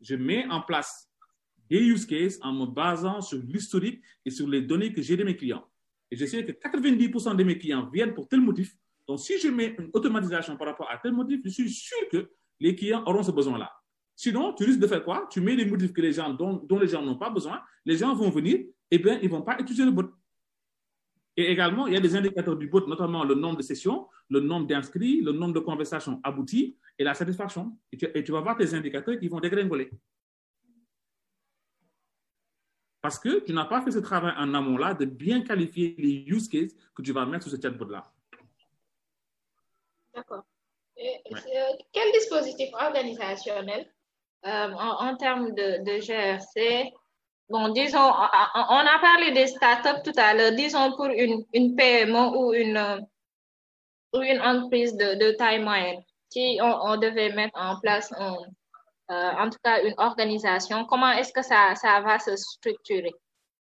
Je 0.00 0.16
mets 0.16 0.46
en 0.48 0.62
place 0.62 1.07
des 1.70 1.80
use 1.80 2.06
cases 2.06 2.38
en 2.42 2.52
me 2.52 2.66
basant 2.66 3.20
sur 3.20 3.38
l'historique 3.38 4.02
et 4.24 4.30
sur 4.30 4.48
les 4.48 4.62
données 4.62 4.92
que 4.92 5.02
j'ai 5.02 5.16
de 5.16 5.24
mes 5.24 5.36
clients. 5.36 5.64
Et 6.10 6.16
je 6.16 6.24
sais 6.24 6.44
que 6.44 6.52
90% 6.52 7.36
de 7.36 7.44
mes 7.44 7.58
clients 7.58 7.88
viennent 7.90 8.14
pour 8.14 8.28
tel 8.28 8.40
motif. 8.40 8.74
Donc, 9.06 9.20
si 9.20 9.38
je 9.38 9.48
mets 9.48 9.74
une 9.78 9.90
automatisation 9.92 10.56
par 10.56 10.68
rapport 10.68 10.90
à 10.90 10.98
tel 10.98 11.12
motif, 11.12 11.40
je 11.44 11.50
suis 11.50 11.70
sûr 11.70 11.96
que 12.10 12.30
les 12.60 12.74
clients 12.74 13.02
auront 13.06 13.22
ce 13.22 13.30
besoin-là. 13.30 13.72
Sinon, 14.14 14.52
tu 14.52 14.64
risques 14.64 14.80
de 14.80 14.86
faire 14.86 15.04
quoi? 15.04 15.28
Tu 15.30 15.40
mets 15.40 15.56
des 15.56 15.64
motifs 15.64 15.92
que 15.92 16.00
les 16.00 16.12
gens, 16.12 16.32
dont, 16.34 16.66
les 16.80 16.88
gens 16.88 17.02
n'ont 17.02 17.18
pas 17.18 17.30
besoin, 17.30 17.60
les 17.84 17.96
gens 17.96 18.14
vont 18.14 18.30
venir, 18.30 18.66
et 18.90 18.98
bien, 18.98 19.18
ils 19.20 19.26
ne 19.26 19.30
vont 19.30 19.42
pas 19.42 19.58
utiliser 19.60 19.84
le 19.84 19.92
bot. 19.92 20.10
Et 21.36 21.52
également, 21.52 21.86
il 21.86 21.94
y 21.94 21.96
a 21.96 22.00
des 22.00 22.16
indicateurs 22.16 22.56
du 22.56 22.66
bot, 22.66 22.84
notamment 22.86 23.22
le 23.22 23.34
nombre 23.34 23.58
de 23.58 23.62
sessions, 23.62 24.08
le 24.28 24.40
nombre 24.40 24.66
d'inscrits, 24.66 25.20
le 25.20 25.30
nombre 25.30 25.54
de 25.54 25.60
conversations 25.60 26.20
abouties 26.24 26.76
et 26.98 27.04
la 27.04 27.14
satisfaction. 27.14 27.78
Et 27.92 27.96
tu, 27.96 28.08
et 28.12 28.24
tu 28.24 28.32
vas 28.32 28.40
voir 28.40 28.56
tes 28.56 28.74
indicateurs 28.74 29.18
qui 29.20 29.28
vont 29.28 29.38
dégringoler. 29.38 29.88
Parce 33.00 33.18
que 33.18 33.40
tu 33.40 33.52
n'as 33.52 33.64
pas 33.66 33.80
fait 33.82 33.92
ce 33.92 34.00
travail 34.00 34.32
en 34.36 34.52
amont-là 34.54 34.94
de 34.94 35.04
bien 35.04 35.42
qualifier 35.42 35.94
les 35.98 36.24
use 36.26 36.48
cases 36.48 36.74
que 36.94 37.02
tu 37.02 37.12
vas 37.12 37.24
mettre 37.26 37.48
sur 37.48 37.56
ce 37.56 37.60
chatbot-là. 37.62 38.02
D'accord. 40.14 40.42
Ouais. 40.96 41.22
euh, 41.30 41.76
Quel 41.92 42.10
dispositif 42.12 42.70
organisationnel 42.74 43.86
euh, 44.46 44.72
en, 44.72 45.06
en 45.08 45.16
termes 45.16 45.52
de, 45.54 45.84
de 45.84 46.00
GRC? 46.00 46.92
Bon, 47.48 47.68
disons, 47.68 47.98
on 47.98 48.84
a 48.94 48.98
parlé 49.00 49.30
des 49.32 49.46
startups 49.46 50.02
tout 50.04 50.18
à 50.20 50.34
l'heure, 50.34 50.52
disons 50.52 50.94
pour 50.96 51.06
une, 51.06 51.46
une 51.54 51.76
PME 51.76 52.36
ou 52.36 52.52
une, 52.52 53.06
ou 54.12 54.20
une 54.20 54.40
entreprise 54.40 54.94
de, 54.96 55.14
de 55.14 55.30
taille 55.36 55.62
moyenne. 55.62 56.02
Si 56.30 56.58
on, 56.60 56.78
on 56.82 56.96
devait 56.98 57.32
mettre 57.32 57.58
en 57.58 57.80
place, 57.80 58.12
un, 58.18 58.36
en 59.08 59.48
tout 59.50 59.58
cas, 59.62 59.82
une 59.84 59.94
organisation, 59.98 60.84
comment 60.84 61.10
est-ce 61.12 61.32
que 61.32 61.42
ça, 61.42 61.74
ça 61.74 62.00
va 62.00 62.18
se 62.18 62.36
structurer? 62.36 63.12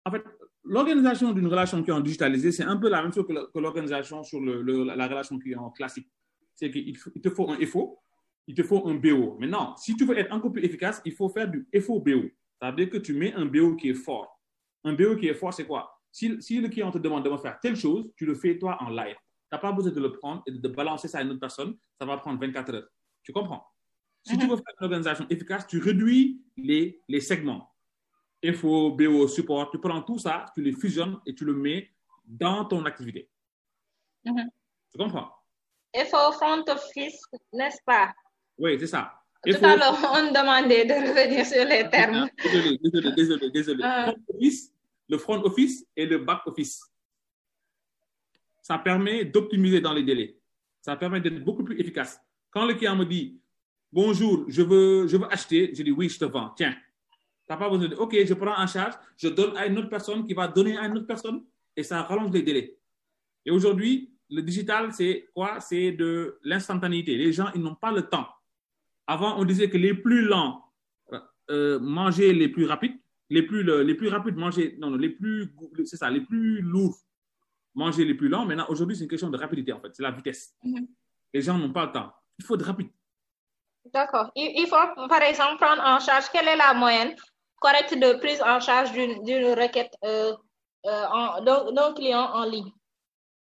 En 0.06 0.12
fait, 0.12 0.24
l'organisation 0.64 1.32
d'une 1.32 1.48
relation 1.48 1.82
client 1.84 2.00
digitalisée, 2.00 2.52
c'est 2.52 2.64
un 2.64 2.78
peu 2.78 2.90
la 2.90 3.02
même 3.02 3.14
chose 3.14 3.26
que 3.28 3.60
l'organisation 3.60 4.24
sur 4.24 4.40
le- 4.40 4.84
la 4.84 5.08
relation 5.08 5.38
client 5.40 5.70
classique. 5.72 6.10
C'est 6.56 6.70
qu'il 6.72 6.98
te 6.98 7.30
faut 7.30 7.50
un 7.50 7.58
FO, 7.66 8.00
il 8.48 8.56
te 8.56 8.64
faut 8.64 8.88
un 8.88 8.96
BO. 8.96 9.38
Maintenant, 9.40 9.76
si 9.78 9.96
tu 9.96 10.06
veux 10.06 10.18
être 10.18 10.32
encore 10.32 10.52
plus 10.52 10.64
efficace, 10.64 11.02
il 11.06 11.14
faut 11.14 11.30
faire 11.30 11.48
du 11.50 11.68
FO-BO. 11.74 12.30
Ça 12.62 12.70
veut 12.72 12.78
dire 12.78 12.90
que 12.90 12.98
tu 12.98 13.14
mets 13.14 13.34
un 13.34 13.46
BO 13.46 13.76
qui 13.76 13.90
est 13.90 13.94
fort. 13.94 14.40
Un 14.84 14.94
BO 14.94 15.16
qui 15.16 15.28
est 15.28 15.34
fort, 15.34 15.54
c'est 15.54 15.66
quoi? 15.66 15.90
Si, 16.12 16.42
si 16.42 16.60
le 16.60 16.70
client 16.70 16.92
te 16.92 16.98
demande 17.00 17.26
de 17.26 17.38
faire 17.38 17.58
telle 17.60 17.76
chose, 17.76 18.12
tu 18.16 18.26
le 18.26 18.36
fais 18.36 18.58
toi 18.60 18.78
en 18.82 18.90
live. 18.90 19.16
Tu 19.16 19.48
n'as 19.52 19.58
pas 19.58 19.72
besoin 19.72 19.92
de 19.92 20.00
le 20.00 20.12
prendre 20.12 20.44
et 20.46 20.52
de 20.52 20.68
balancer 20.68 21.08
ça 21.08 21.20
à 21.20 21.22
une 21.24 21.32
autre 21.32 21.40
personne. 21.40 21.76
Ça 22.00 22.06
va 22.06 22.18
prendre 22.18 22.40
24 22.40 22.74
heures. 22.76 22.88
Tu 23.24 23.34
comprends? 23.34 23.66
Si 24.26 24.38
tu 24.38 24.48
veux 24.48 24.56
faire 24.56 24.76
une 24.80 24.86
organisation 24.86 25.26
efficace, 25.30 25.68
tu 25.68 25.80
réduis 25.80 26.42
les, 26.56 27.02
les 27.08 27.20
segments. 27.20 27.70
FO, 28.54 28.92
BO, 28.92 29.28
support, 29.28 29.70
tu 29.72 29.80
prends 29.80 30.02
tout 30.02 30.20
ça, 30.20 30.46
tu 30.54 30.62
les 30.62 30.74
fusionnes 30.74 31.20
et 31.26 31.34
tu 31.34 31.46
le 31.46 31.54
mets 31.54 31.90
dans 32.26 32.66
ton 32.66 32.86
activité. 32.86 33.30
Mhm. 34.26 34.50
Tu 34.92 34.98
comprends? 34.98 35.30
FO 35.96 36.32
front 36.34 36.64
office, 36.68 37.22
n'est-ce 37.52 37.82
pas? 37.86 38.14
Oui, 38.58 38.78
c'est 38.80 38.88
ça. 38.88 39.14
Tout 39.46 39.54
FO 39.54 39.66
à 39.66 39.76
l'heure, 39.76 39.98
on 40.14 40.32
demandait 40.32 40.86
de 40.86 40.94
revenir 40.94 41.46
sur 41.46 41.66
les 41.66 41.90
termes. 41.90 42.30
Désolé, 42.44 42.80
désolé, 42.82 43.12
désolé, 43.16 43.52
désolé. 43.52 43.84
Ah. 43.86 44.06
Front 44.06 44.24
office, 44.36 44.74
le 45.10 45.18
front 45.18 45.44
office 45.44 45.86
et 45.96 46.06
le 46.06 46.18
back 46.20 46.42
office. 46.46 46.82
Ça 48.62 48.78
permet 48.78 49.26
d'optimiser 49.26 49.82
dans 49.82 49.94
les 49.94 50.04
délais. 50.04 50.38
Ça 50.82 50.96
permet 50.96 51.20
d'être 51.20 51.44
beaucoup 51.44 51.64
plus 51.64 51.80
efficace. 51.80 52.20
Quand 52.50 52.66
le 52.66 52.74
client 52.76 52.96
me 52.96 53.06
dit 53.06 53.42
Bonjour, 53.98 54.46
je 54.48 54.64
veux, 54.64 55.08
je 55.08 55.18
veux 55.18 55.32
acheter, 55.32 55.70
je 55.76 55.84
dis 55.84 55.92
Oui, 55.92 56.10
je 56.10 56.18
te 56.18 56.26
vends. 56.26 56.50
Tiens. 56.58 56.74
Tu 56.74 57.52
n'as 57.54 57.58
pas 57.58 57.70
besoin 57.70 57.88
de 57.88 57.96
OK, 57.96 58.16
je 58.26 58.34
prends 58.34 58.58
en 58.60 58.66
charge, 58.66 58.96
je 59.18 59.28
donne 59.28 59.56
à 59.56 59.68
une 59.68 59.78
autre 59.78 59.90
personne 59.90 60.26
qui 60.26 60.34
va 60.34 60.48
donner 60.48 60.76
à 60.78 60.88
une 60.88 60.98
autre 60.98 61.06
personne 61.06 61.44
et 61.76 61.84
ça 61.84 62.02
rallonge 62.02 62.32
les 62.32 62.42
délais. 62.42 62.76
Et 63.46 63.52
aujourd'hui, 63.52 64.12
le 64.32 64.42
digital, 64.42 64.92
c'est 64.94 65.30
quoi? 65.36 65.60
C'est 65.60 65.92
de 65.92 66.40
l'instantanéité. 66.44 67.16
Les 67.18 67.32
gens, 67.32 67.50
ils 67.54 67.62
n'ont 67.62 67.76
pas 67.76 67.92
le 67.92 68.02
temps. 68.02 68.28
Avant, 69.06 69.38
on 69.40 69.46
disait 69.46 69.70
que 69.70 69.78
les 69.78 69.94
plus 69.94 70.24
lents 70.24 70.66
euh, 71.52 71.78
mangeaient 71.80 72.34
les 72.34 72.48
plus 72.50 72.66
rapides, 72.66 72.98
les 73.30 73.44
plus, 73.44 73.62
le- 73.62 73.84
les 73.84 73.94
plus 73.94 74.08
rapides 74.08 74.38
mangeaient, 74.38 74.76
non, 74.80 74.90
non, 74.90 74.98
les 74.98 75.10
plus, 75.10 75.54
c'est 75.86 75.98
ça, 75.98 76.10
les 76.10 76.22
plus 76.22 76.62
lourds 76.62 76.98
mangeaient 77.76 78.06
les 78.06 78.16
plus 78.16 78.30
lents. 78.30 78.46
Maintenant, 78.48 78.66
aujourd'hui, 78.70 78.96
c'est 78.96 79.04
une 79.04 79.10
question 79.10 79.30
de 79.30 79.38
rapidité, 79.38 79.72
en 79.72 79.80
fait. 79.82 79.90
C'est 79.94 80.02
la 80.04 80.12
vitesse. 80.12 80.56
Mhm. 80.64 80.88
Les 81.34 81.42
gens 81.42 81.60
n'ont 81.60 81.72
pas 81.74 81.86
le 81.86 81.92
temps. 81.92 82.12
Il 82.40 82.46
faut 82.46 82.58
de 82.58 82.64
rapide. 82.64 82.88
D'accord. 83.92 84.32
Il, 84.36 84.66
faut, 84.68 85.08
par 85.08 85.22
exemple, 85.22 85.58
prendre 85.58 85.82
en 85.84 86.00
charge 86.00 86.30
quelle 86.32 86.48
est 86.48 86.56
la 86.56 86.74
moyenne 86.74 87.16
correcte 87.60 87.94
de 87.94 88.18
prise 88.20 88.42
en 88.42 88.60
charge 88.60 88.92
d'une 88.92 89.54
requête 89.54 89.94
euh, 90.04 90.34
euh, 90.86 91.72
d'un 91.72 91.94
client 91.94 92.30
en 92.34 92.46
ligne? 92.46 92.72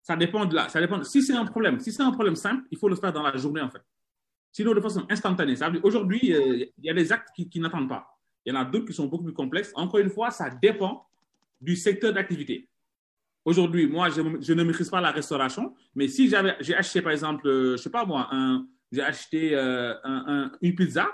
Ça 0.02 0.16
dépend 0.16 0.45
de 0.45 0.56
la, 0.56 0.70
ça 0.70 0.80
dépend. 0.80 1.04
Si 1.04 1.22
c'est 1.22 1.34
un 1.34 1.45
problème, 1.45 1.80
si 1.80 1.91
c'est 1.91 2.04
un 2.04 2.12
problème 2.12 2.36
simple, 2.36 2.64
il 2.72 2.78
faut 2.78 2.88
le 2.88 2.95
faire 2.95 3.12
dans 3.12 3.24
la 3.24 3.36
journée, 3.36 3.62
en 3.62 3.70
fait. 3.70 3.82
Sinon, 4.52 4.74
de 4.74 4.82
façon 4.82 5.06
instantanée. 5.10 5.56
Aujourd'hui, 5.84 6.34
euh, 6.34 6.66
il 6.78 6.86
y 6.86 6.90
a 6.90 6.94
des 6.94 7.12
actes 7.12 7.30
qui, 7.36 7.60
n'attendent 7.60 7.90
pas. 7.90 8.08
Il 8.45 8.54
y 8.54 8.58
en 8.58 8.60
a 8.60 8.66
d'autres 8.66 8.86
qui 8.86 8.94
sont 8.94 9.08
beaucoup 9.08 9.26
plus 9.26 9.34
complexes. 9.34 9.72
Encore 9.76 9.99
une 9.99 10.10
fois, 10.10 10.32
ça 10.32 10.49
dépend 10.49 11.06
du 11.60 11.76
secteur 11.76 12.14
d'activité. 12.14 12.70
Aujourd'hui, 13.44 13.88
moi, 13.88 14.10
je, 14.10 14.22
ne 14.54 14.64
maîtrise 14.64 14.90
pas 14.90 14.99
la 14.99 15.12
restauration, 15.12 15.76
mais 15.95 16.08
si 16.08 16.30
j'ai 16.30 16.76
acheté, 16.76 17.02
par 17.02 17.12
exemple, 17.12 17.48
euh, 17.48 17.72
je 17.78 17.84
sais 17.84 17.90
pas 17.90 18.06
moi, 18.06 18.28
un, 18.32 18.66
j'ai 18.91 19.01
acheté 19.01 19.55
euh, 19.55 19.93
un- 20.03 20.23
un- 20.45 20.51
une 20.61 20.76
pizza. 20.76 21.07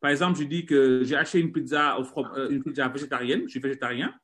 Par 0.00 0.10
exemple, 0.10 0.38
je 0.38 0.44
dis 0.44 0.64
que 0.64 1.02
j'ai 1.04 1.16
acheté 1.16 1.40
une 1.40 1.52
pizza, 1.52 1.98
au 1.98 2.04
from- 2.04 2.30
euh, 2.36 2.50
une 2.50 2.62
pizza 2.62 2.88
végétarienne, 2.88 3.42
je 3.42 3.48
suis 3.48 3.60
végétarien, 3.60 4.14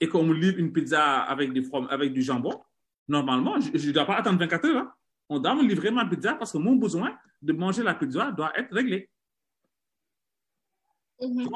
et 0.00 0.08
qu'on 0.08 0.24
me 0.24 0.34
livre 0.34 0.58
une 0.58 0.72
pizza 0.72 1.20
avec, 1.22 1.52
des 1.52 1.62
from- 1.62 1.88
avec 1.90 2.12
du 2.12 2.22
jambon. 2.22 2.62
Normalement, 3.08 3.58
je 3.60 3.70
ne 3.88 3.92
dois 3.92 4.04
pas 4.04 4.16
attendre 4.16 4.38
24 4.38 4.66
heures. 4.66 4.82
hein. 4.82 4.92
On 5.30 5.38
doit 5.38 5.54
me 5.54 5.62
livrer 5.62 5.90
ma 5.90 6.04
pizza 6.06 6.34
parce 6.34 6.52
que 6.52 6.58
mon 6.58 6.76
besoin 6.76 7.16
de 7.40 7.52
manger 7.54 7.82
la 7.82 7.94
pizza 7.94 8.30
doit 8.30 8.52
être 8.58 8.72
réglé. 8.74 9.08
Mhm. 11.20 11.48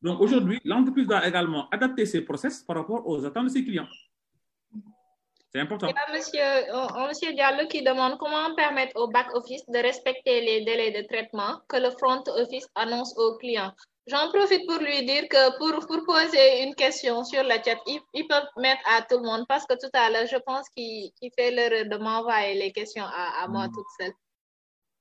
Donc 0.00 0.20
aujourd'hui, 0.20 0.58
l'entreprise 0.64 1.06
doit 1.06 1.26
également 1.26 1.68
adapter 1.70 2.06
ses 2.06 2.22
process 2.22 2.62
par 2.62 2.76
rapport 2.76 3.06
aux 3.06 3.24
attentes 3.24 3.44
de 3.44 3.50
ses 3.50 3.64
clients. 3.64 3.88
C'est 5.54 5.60
important. 5.60 5.88
Il 5.88 5.94
y 5.94 5.98
a 5.98 6.16
monsieur, 6.16 7.08
monsieur 7.08 7.32
Diallo 7.34 7.68
qui 7.68 7.82
demande 7.82 8.16
comment 8.18 8.54
permettre 8.54 8.96
au 8.96 9.08
back-office 9.08 9.64
de 9.68 9.78
respecter 9.78 10.40
les 10.40 10.64
délais 10.64 10.90
de 10.92 11.06
traitement 11.06 11.60
que 11.68 11.76
le 11.76 11.90
front 11.90 12.22
office 12.28 12.66
annonce 12.74 13.14
aux 13.18 13.36
clients. 13.36 13.72
J'en 14.06 14.30
profite 14.30 14.66
pour 14.66 14.78
lui 14.78 15.04
dire 15.04 15.28
que 15.28 15.58
pour, 15.58 15.86
pour 15.86 16.04
poser 16.04 16.62
une 16.64 16.74
question 16.74 17.22
sur 17.22 17.42
le 17.44 17.54
chat, 17.64 17.78
ils, 17.86 18.26
peuvent 18.26 18.48
mettre 18.56 18.82
à 18.90 19.02
tout 19.02 19.18
le 19.18 19.24
monde 19.24 19.44
parce 19.46 19.64
que 19.66 19.74
tout 19.74 19.90
à 19.92 20.10
l'heure, 20.10 20.26
je 20.26 20.38
pense 20.38 20.68
qu'il 20.70 21.12
fait 21.38 21.50
l'erreur 21.50 21.84
de 21.86 21.96
m'envoyer 22.02 22.54
les 22.58 22.72
questions 22.72 23.04
à, 23.04 23.44
à 23.44 23.48
moi 23.48 23.68
toute 23.68 23.86
seule. 24.00 24.12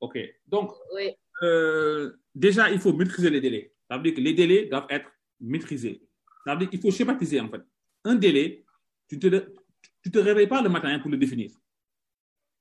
OK. 0.01 0.19
Donc, 0.45 0.71
Oui. 0.93 1.15
euh, 1.43 2.11
déjà, 2.35 2.69
il 2.69 2.79
faut 2.79 2.93
maîtriser 2.93 3.29
les 3.29 3.41
délais. 3.41 3.73
Ça 3.89 3.97
veut 3.97 4.03
dire 4.03 4.13
que 4.13 4.21
les 4.21 4.33
délais 4.33 4.65
doivent 4.65 4.87
être 4.89 5.09
maîtrisés. 5.39 6.03
Ça 6.45 6.53
veut 6.53 6.59
dire 6.59 6.69
qu'il 6.69 6.81
faut 6.81 6.91
schématiser, 6.91 7.39
en 7.39 7.49
fait. 7.49 7.61
Un 8.03 8.15
délai, 8.15 8.65
tu 9.07 9.17
te, 9.17 9.53
tu 10.03 10.11
te 10.11 10.19
réveilles 10.19 10.47
pas 10.47 10.61
le 10.61 10.69
matin 10.69 10.99
pour 10.99 11.09
le 11.11 11.17
définir. 11.17 11.51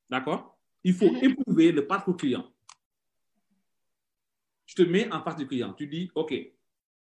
D'accord? 0.08 0.58
Il 0.84 0.94
faut 0.94 1.10
Mhm. 1.10 1.24
éprouver 1.24 1.72
le 1.72 1.86
parcours 1.86 2.16
client. 2.16 2.52
Tu 4.66 4.74
te 4.74 4.82
mets 4.82 5.10
en 5.12 5.22
face 5.22 5.36
du 5.36 5.46
client. 5.46 5.72
Tu 5.74 5.86
dis, 5.86 6.10
OK, 6.14 6.32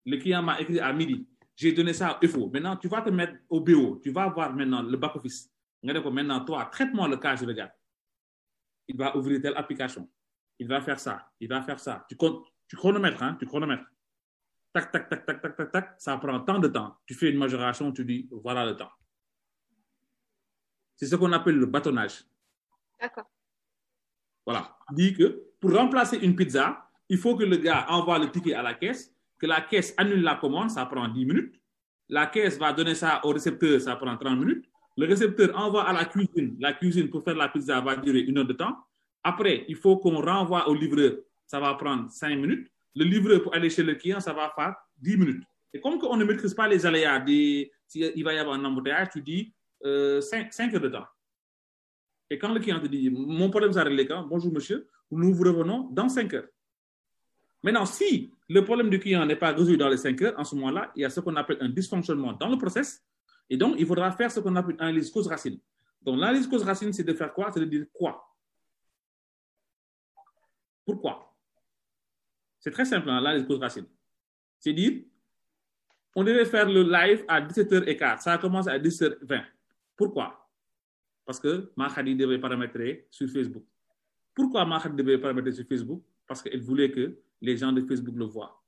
le 0.06 0.16
client 0.18 0.42
m'a 0.42 0.60
écrit 0.60 0.78
à 0.80 0.92
midi. 0.92 1.26
J'ai 1.56 1.72
donné 1.72 1.92
ça 1.92 2.10
à 2.10 2.26
FO. 2.26 2.48
Maintenant, 2.48 2.76
tu 2.76 2.88
vas 2.88 3.02
te 3.02 3.10
mettre 3.10 3.34
au 3.48 3.60
BO. 3.60 4.00
Tu 4.02 4.10
vas 4.10 4.28
voir 4.28 4.54
maintenant 4.54 4.82
le 4.82 4.96
back-office. 4.96 5.50
Maintenant, 5.82 6.44
toi, 6.44 6.66
traite-moi 6.66 7.08
le 7.08 7.16
cas, 7.16 7.36
je 7.36 7.44
regarde. 7.44 7.72
Il 8.88 8.96
va 8.96 9.16
ouvrir 9.16 9.40
telle 9.42 9.56
application. 9.56 10.08
Il 10.58 10.68
va 10.68 10.80
faire 10.80 10.98
ça. 11.00 11.30
Il 11.40 11.48
va 11.48 11.62
faire 11.62 11.78
ça. 11.80 12.06
Tu, 12.08 12.16
tu 12.68 12.76
chronomètres, 12.76 13.22
hein? 13.22 13.36
Tu 13.38 13.46
chronomètres. 13.46 13.84
Tac, 14.72 14.92
tac, 14.92 15.08
tac, 15.08 15.26
tac, 15.26 15.42
tac, 15.42 15.56
tac, 15.56 15.72
tac. 15.72 15.94
Ça 16.00 16.16
prend 16.18 16.40
tant 16.40 16.58
de 16.58 16.68
temps. 16.68 16.96
Tu 17.06 17.14
fais 17.14 17.30
une 17.30 17.38
majoration, 17.38 17.92
tu 17.92 18.04
dis, 18.04 18.28
voilà 18.30 18.64
le 18.64 18.76
temps. 18.76 18.90
C'est 21.00 21.06
ce 21.06 21.16
qu'on 21.16 21.32
appelle 21.32 21.56
le 21.56 21.64
bâtonnage. 21.64 22.24
D'accord. 23.00 23.24
Voilà. 24.44 24.76
Dit 24.92 25.14
que 25.14 25.44
pour 25.58 25.72
remplacer 25.72 26.18
une 26.18 26.36
pizza, 26.36 26.86
il 27.08 27.16
faut 27.16 27.36
que 27.36 27.44
le 27.44 27.56
gars 27.56 27.86
envoie 27.88 28.18
le 28.18 28.30
ticket 28.30 28.52
à 28.52 28.60
la 28.60 28.74
caisse, 28.74 29.10
que 29.38 29.46
la 29.46 29.62
caisse 29.62 29.94
annule 29.96 30.20
la 30.20 30.34
commande, 30.34 30.68
ça 30.68 30.84
prend 30.84 31.08
10 31.08 31.24
minutes. 31.24 31.58
La 32.10 32.26
caisse 32.26 32.58
va 32.58 32.74
donner 32.74 32.94
ça 32.94 33.24
au 33.24 33.30
récepteur, 33.30 33.80
ça 33.80 33.96
prend 33.96 34.14
30 34.14 34.38
minutes. 34.38 34.66
Le 34.98 35.06
récepteur 35.06 35.58
envoie 35.58 35.88
à 35.88 35.94
la 35.94 36.04
cuisine. 36.04 36.56
La 36.60 36.74
cuisine 36.74 37.08
pour 37.08 37.24
faire 37.24 37.34
la 37.34 37.48
pizza 37.48 37.80
va 37.80 37.96
durer 37.96 38.20
une 38.20 38.36
heure 38.36 38.46
de 38.46 38.52
temps. 38.52 38.76
Après, 39.24 39.64
il 39.68 39.76
faut 39.76 39.96
qu'on 39.96 40.20
renvoie 40.20 40.68
au 40.68 40.74
livreur, 40.74 41.12
ça 41.46 41.60
va 41.60 41.72
prendre 41.76 42.10
5 42.10 42.36
minutes. 42.36 42.70
Le 42.94 43.04
livreur 43.04 43.42
pour 43.42 43.54
aller 43.54 43.70
chez 43.70 43.82
le 43.82 43.94
client, 43.94 44.20
ça 44.20 44.34
va 44.34 44.52
faire 44.54 44.74
10 44.98 45.16
minutes. 45.16 45.44
Et 45.72 45.80
comme 45.80 45.98
on 46.02 46.16
ne 46.18 46.24
maîtrise 46.24 46.52
pas 46.52 46.68
les 46.68 46.84
aléas, 46.84 47.20
des, 47.20 47.72
s'il 47.86 48.22
va 48.22 48.34
y 48.34 48.38
avoir 48.38 48.56
un 48.56 48.64
embouteillage, 48.66 49.08
tu 49.14 49.22
dis 49.22 49.54
5 49.82 50.74
heures 50.74 50.80
de 50.80 50.88
temps. 50.88 51.06
Et 52.28 52.38
quand 52.38 52.52
le 52.52 52.60
client 52.60 52.80
te 52.80 52.86
dit, 52.86 53.10
mon 53.10 53.50
problème, 53.50 53.72
ça 53.72 53.82
réglé 53.82 54.06
quand 54.06 54.24
Bonjour, 54.24 54.52
monsieur, 54.52 54.88
nous 55.10 55.34
vous 55.34 55.42
revenons 55.42 55.88
dans 55.90 56.08
5 56.08 56.34
heures. 56.34 56.48
Maintenant, 57.62 57.84
si 57.84 58.32
le 58.48 58.64
problème 58.64 58.88
du 58.88 58.98
client 58.98 59.26
n'est 59.26 59.36
pas 59.36 59.52
résolu 59.52 59.76
dans 59.76 59.88
les 59.88 59.96
5 59.96 60.22
heures, 60.22 60.38
en 60.38 60.44
ce 60.44 60.54
moment-là, 60.54 60.92
il 60.96 61.02
y 61.02 61.04
a 61.04 61.10
ce 61.10 61.20
qu'on 61.20 61.36
appelle 61.36 61.58
un 61.60 61.68
dysfonctionnement 61.68 62.32
dans 62.34 62.48
le 62.48 62.56
process. 62.56 63.04
Et 63.48 63.56
donc, 63.56 63.74
il 63.78 63.86
faudra 63.86 64.12
faire 64.12 64.30
ce 64.30 64.40
qu'on 64.40 64.54
appelle 64.56 64.76
une 64.76 64.80
analyse 64.80 65.10
cause-racine. 65.10 65.58
Donc, 66.02 66.18
l'analyse 66.18 66.46
cause-racine, 66.46 66.92
c'est 66.92 67.04
de 67.04 67.12
faire 67.12 67.32
quoi? 67.32 67.50
C'est 67.52 67.60
de 67.60 67.64
dire 67.64 67.84
quoi? 67.92 68.24
Pourquoi? 70.86 71.36
C'est 72.60 72.70
très 72.70 72.84
simple, 72.84 73.10
hein, 73.10 73.20
l'analyse 73.20 73.46
cause-racine. 73.46 73.86
C'est 74.58 74.72
dire, 74.72 75.02
on 76.14 76.24
devait 76.24 76.44
faire 76.44 76.68
le 76.68 76.82
live 76.82 77.24
à 77.28 77.40
17h15. 77.40 78.20
Ça 78.20 78.32
a 78.34 78.38
commencé 78.38 78.68
à 78.70 78.78
17h20. 78.78 79.44
Pourquoi? 80.00 80.50
Parce 81.26 81.38
que 81.38 81.70
Mahadi 81.76 82.16
devait 82.16 82.38
paramétrer 82.38 83.06
sur 83.10 83.28
Facebook. 83.28 83.64
Pourquoi 84.34 84.64
Mahadi 84.64 84.96
devait 84.96 85.18
paramétrer 85.18 85.52
sur 85.52 85.66
Facebook? 85.66 86.02
Parce 86.26 86.40
qu'elle 86.40 86.62
voulait 86.62 86.90
que 86.90 87.18
les 87.42 87.58
gens 87.58 87.70
de 87.70 87.82
Facebook 87.82 88.14
le 88.16 88.24
voient. 88.24 88.64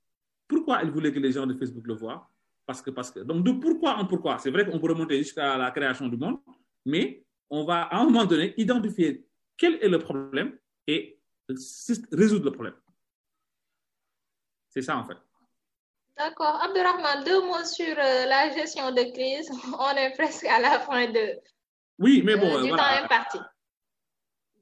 Pourquoi 0.47 0.83
elle 0.83 0.91
voulait 0.91 1.11
que 1.11 1.19
les 1.19 1.33
gens 1.33 1.47
de 1.47 1.55
Facebook 1.55 1.87
le 1.87 1.95
voient? 1.95 2.31
Parce 2.67 2.83
que, 2.83 2.91
parce 2.91 3.11
que. 3.11 3.21
Donc, 3.21 3.47
de 3.47 3.53
pourquoi 3.53 3.97
en 3.97 4.07
pourquoi? 4.07 4.37
C'est 4.41 4.51
vrai 4.51 4.67
qu'on 4.67 4.79
peut 4.79 4.93
remonter 4.93 5.17
jusqu'à 5.17 5.57
la 5.57 5.71
création 5.71 6.07
du 6.07 6.19
monde, 6.19 6.39
mais 6.85 7.25
on 7.49 7.65
va 7.65 7.85
à 7.85 8.03
un 8.03 8.05
moment 8.05 8.27
donné 8.27 8.53
identifier 8.59 9.27
quel 9.57 9.77
est 9.77 9.89
le 9.89 9.99
problème 9.99 10.59
et 10.87 11.19
résoudre 12.13 12.45
le 12.45 12.53
problème. 12.53 12.75
C'est 14.69 14.83
ça 14.83 14.99
en 14.99 15.05
fait. 15.07 15.17
D'accord. 16.19 16.61
Abdurrahman, 16.63 17.25
deux 17.25 17.41
mots 17.43 17.65
sur 17.65 17.87
euh, 17.99 18.27
la 18.27 18.51
gestion 18.51 18.91
de 18.93 19.03
crise. 19.13 19.51
On 19.79 19.97
est 19.97 20.13
presque 20.15 20.45
à 20.47 20.61
la 20.61 20.81
fin 20.81 21.07
de, 21.11 21.39
Oui, 21.99 22.23
mais 22.25 22.37
bon, 22.37 22.57
euh, 22.57 22.63
du 22.63 22.69
voilà. 22.69 22.83
temps 22.99 23.05
imparti. 23.05 23.39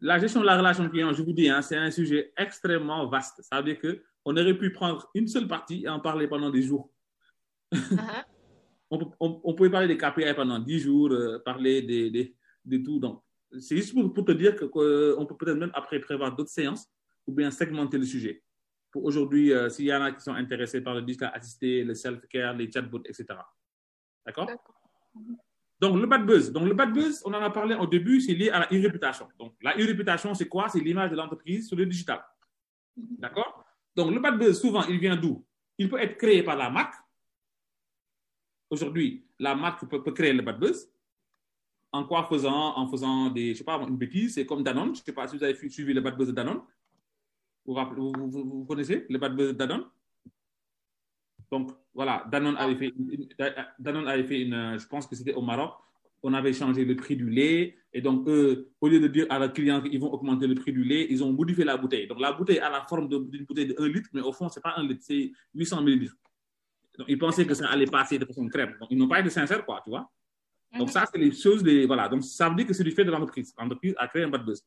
La 0.01 0.19
gestion 0.19 0.41
de 0.41 0.47
la 0.47 0.57
relation 0.57 0.89
client, 0.89 1.13
je 1.13 1.23
vous 1.23 1.33
dis, 1.33 1.49
hein, 1.51 1.61
c'est 1.61 1.77
un 1.77 1.91
sujet 1.91 2.33
extrêmement 2.37 3.07
vaste. 3.09 3.43
Ça 3.43 3.61
veut 3.61 3.75
dire 3.75 3.81
qu'on 3.81 4.37
aurait 4.37 4.57
pu 4.57 4.73
prendre 4.73 5.11
une 5.15 5.29
seule 5.29 5.47
partie 5.47 5.83
et 5.85 5.89
en 5.89 6.01
parler 6.01 6.27
pendant 6.29 6.51
des 6.51 6.63
jours. 6.63 6.91
Uh-huh. 7.73 7.99
on, 8.91 8.99
peut- 8.99 9.17
on- 9.21 9.41
on 9.45 9.55
pouvait 9.55 9.71
parler 9.71 9.89
des 9.89 9.99
KPI 9.99 10.33
pendant 10.35 10.59
10 10.59 10.79
jours, 10.79 11.11
euh, 11.11 11.39
parler 11.45 11.83
des- 11.83 12.11
des- 12.11 12.35
de 12.65 12.79
tout. 12.79 12.99
Donc, 12.99 13.23
c'est 13.59 13.77
juste 13.77 13.93
pour, 13.93 14.13
pour 14.15 14.25
te 14.25 14.33
dire 14.33 14.55
qu'on 14.57 15.27
peut 15.27 15.37
peut-être 15.37 15.59
même 15.59 15.73
après 15.75 15.99
prévoir 16.01 16.35
d'autres 16.35 16.51
séances 16.51 16.87
ou 17.27 17.33
bien 17.33 17.51
segmenter 17.51 17.99
le 17.99 18.05
sujet. 18.07 18.43
Pour 18.91 19.05
aujourd'hui, 19.05 19.53
euh, 19.53 19.69
s'il 19.69 19.87
y 19.87 19.95
en 19.95 20.03
a 20.03 20.13
qui 20.13 20.21
sont 20.21 20.35
intéressés 20.35 20.81
par 20.81 20.95
le 20.95 21.03
digital 21.03 21.31
assisté, 21.33 21.85
le 21.85 21.95
self-care, 21.95 22.55
les 22.55 22.71
chatbots, 22.71 23.03
etc. 23.05 23.27
D'accord? 24.27 24.51
Donc, 25.81 25.97
le 25.97 26.07
bad 26.07 26.27
buzz. 26.27 26.53
Donc, 26.53 26.67
le 26.67 26.75
bad 26.75 26.93
buzz, 26.93 27.23
on 27.25 27.33
en 27.33 27.41
a 27.41 27.51
parlé 27.51 27.75
au 27.75 27.87
début, 27.87 28.21
c'est 28.21 28.35
lié 28.35 28.51
à 28.51 28.61
la 28.61 28.67
e-réputation. 28.67 29.29
Donc, 29.39 29.55
la 29.63 29.75
e-réputation, 29.77 30.35
c'est 30.35 30.49
quoi? 30.49 30.69
C'est 30.69 30.81
l'image 30.81 31.11
de 31.11 31.17
l'entreprise 31.17 31.69
sur 31.69 31.77
le 31.77 31.87
digital. 31.87 32.23
D'accord? 32.97 33.65
Donc, 33.95 34.13
le 34.13 34.21
bad 34.21 34.39
buzz, 34.39 34.61
souvent, 34.61 34.85
il 34.85 34.99
vient 34.99 35.17
d'où? 35.17 35.47
Il 35.79 35.89
peut 35.89 35.99
être 35.99 36.19
créé 36.19 36.43
par 36.43 36.57
la 36.57 36.69
marque. 36.69 36.95
Aujourd'hui, 38.69 39.27
la 39.39 39.55
marque 39.55 39.89
peut, 39.89 40.03
peut 40.03 40.13
créer 40.13 40.33
le 40.33 40.43
bad 40.43 40.59
buzz. 40.59 40.93
En 41.93 42.05
quoi 42.05 42.25
faisant? 42.25 42.77
En 42.77 42.87
faisant 42.89 43.31
des, 43.31 43.55
je 43.55 43.59
sais 43.59 43.65
pas, 43.65 43.79
une 43.79 43.97
bêtise, 43.97 44.35
c'est 44.35 44.47
comme 44.47 44.63
Danone. 44.63 44.95
Je 44.95 45.01
ne 45.01 45.05
sais 45.05 45.13
pas 45.13 45.27
si 45.27 45.37
vous 45.37 45.43
avez 45.43 45.55
suivi 45.69 45.95
le 45.95 46.01
bad 46.01 46.17
buzz 46.17 46.29
de 46.29 46.33
Danone. 46.33 46.61
Vous, 47.71 47.77
rappelez- 47.77 48.01
vous, 48.01 48.13
vous- 48.17 48.31
vous- 48.31 48.45
vous 48.59 48.65
connaissez 48.65 49.07
le 49.09 49.17
bad 49.17 49.37
buzz 49.37 49.55
Danone 49.57 49.85
Donc, 51.53 51.71
voilà, 51.95 52.25
Danone 52.29 52.57
avait 52.57 52.75
fait, 52.75 52.89
une- 52.97 53.29
Danone 53.79 54.09
avait 54.09 54.25
fait 54.25 54.41
une, 54.43 54.55
euh, 54.55 54.77
je 54.79 54.87
pense 54.89 55.07
que 55.07 55.15
c'était 55.15 55.35
au 55.35 55.43
Maroc, 55.43 55.75
on 56.25 56.35
avait 56.35 56.53
changé 56.53 56.85
le 56.85 56.97
prix 56.97 57.15
du 57.17 57.31
lait. 57.31 57.77
Et 57.93 58.01
donc, 58.01 58.27
eux, 58.29 58.73
au 58.81 58.89
lieu 58.89 58.99
de 58.99 59.07
dire 59.07 59.27
à 59.31 59.39
la 59.39 59.49
client 59.49 59.81
qu'ils 59.83 60.01
vont 60.01 60.13
augmenter 60.13 60.49
le 60.49 60.57
prix 60.57 60.73
du 60.73 60.83
lait, 60.83 61.07
ils 61.11 61.23
ont 61.23 61.33
modifié 61.33 61.63
la 61.65 61.77
bouteille. 61.77 62.09
Donc, 62.09 62.19
la 62.21 62.33
bouteille 62.33 62.59
a 62.59 62.71
la 62.71 62.85
forme 62.89 63.09
d'une 63.09 63.45
bouteille 63.45 63.67
de 63.69 63.75
1 63.79 63.87
litre, 63.89 64.09
mais 64.13 64.21
au 64.21 64.33
fond, 64.33 64.49
ce 64.49 64.59
n'est 64.59 64.63
pas 64.63 64.75
1 64.77 64.83
litre, 64.89 65.03
c'est 65.05 65.31
800 65.55 65.81
millilitres. 65.83 66.17
Donc, 66.99 67.07
ils 67.09 67.19
pensaient 67.19 67.47
que 67.47 67.55
ça 67.55 67.69
allait 67.69 67.87
passer 67.87 68.19
de 68.19 68.25
façon 68.25 68.49
crème. 68.49 68.75
Donc, 68.81 68.89
ils 68.91 68.99
n'ont 68.99 69.07
pas 69.09 69.21
été 69.21 69.31
sincères, 69.31 69.65
quoi, 69.65 69.81
tu 69.85 69.91
vois. 69.91 70.11
Donc, 70.81 70.89
ça, 70.91 71.05
c'est 71.07 71.19
les 71.21 71.31
choses, 71.31 71.63
voilà. 71.87 72.09
Donc, 72.09 72.25
ça 72.25 72.49
veut 72.49 72.57
dire 72.57 72.67
que 72.67 72.73
c'est 72.75 72.83
du 72.85 72.91
fait 72.91 73.05
de 73.05 73.13
l'entreprise. 73.13 73.55
L'entreprise 73.57 73.95
a 73.97 74.09
créé 74.09 74.25
un 74.25 74.29
bad 74.29 74.45
buzz. 74.45 74.61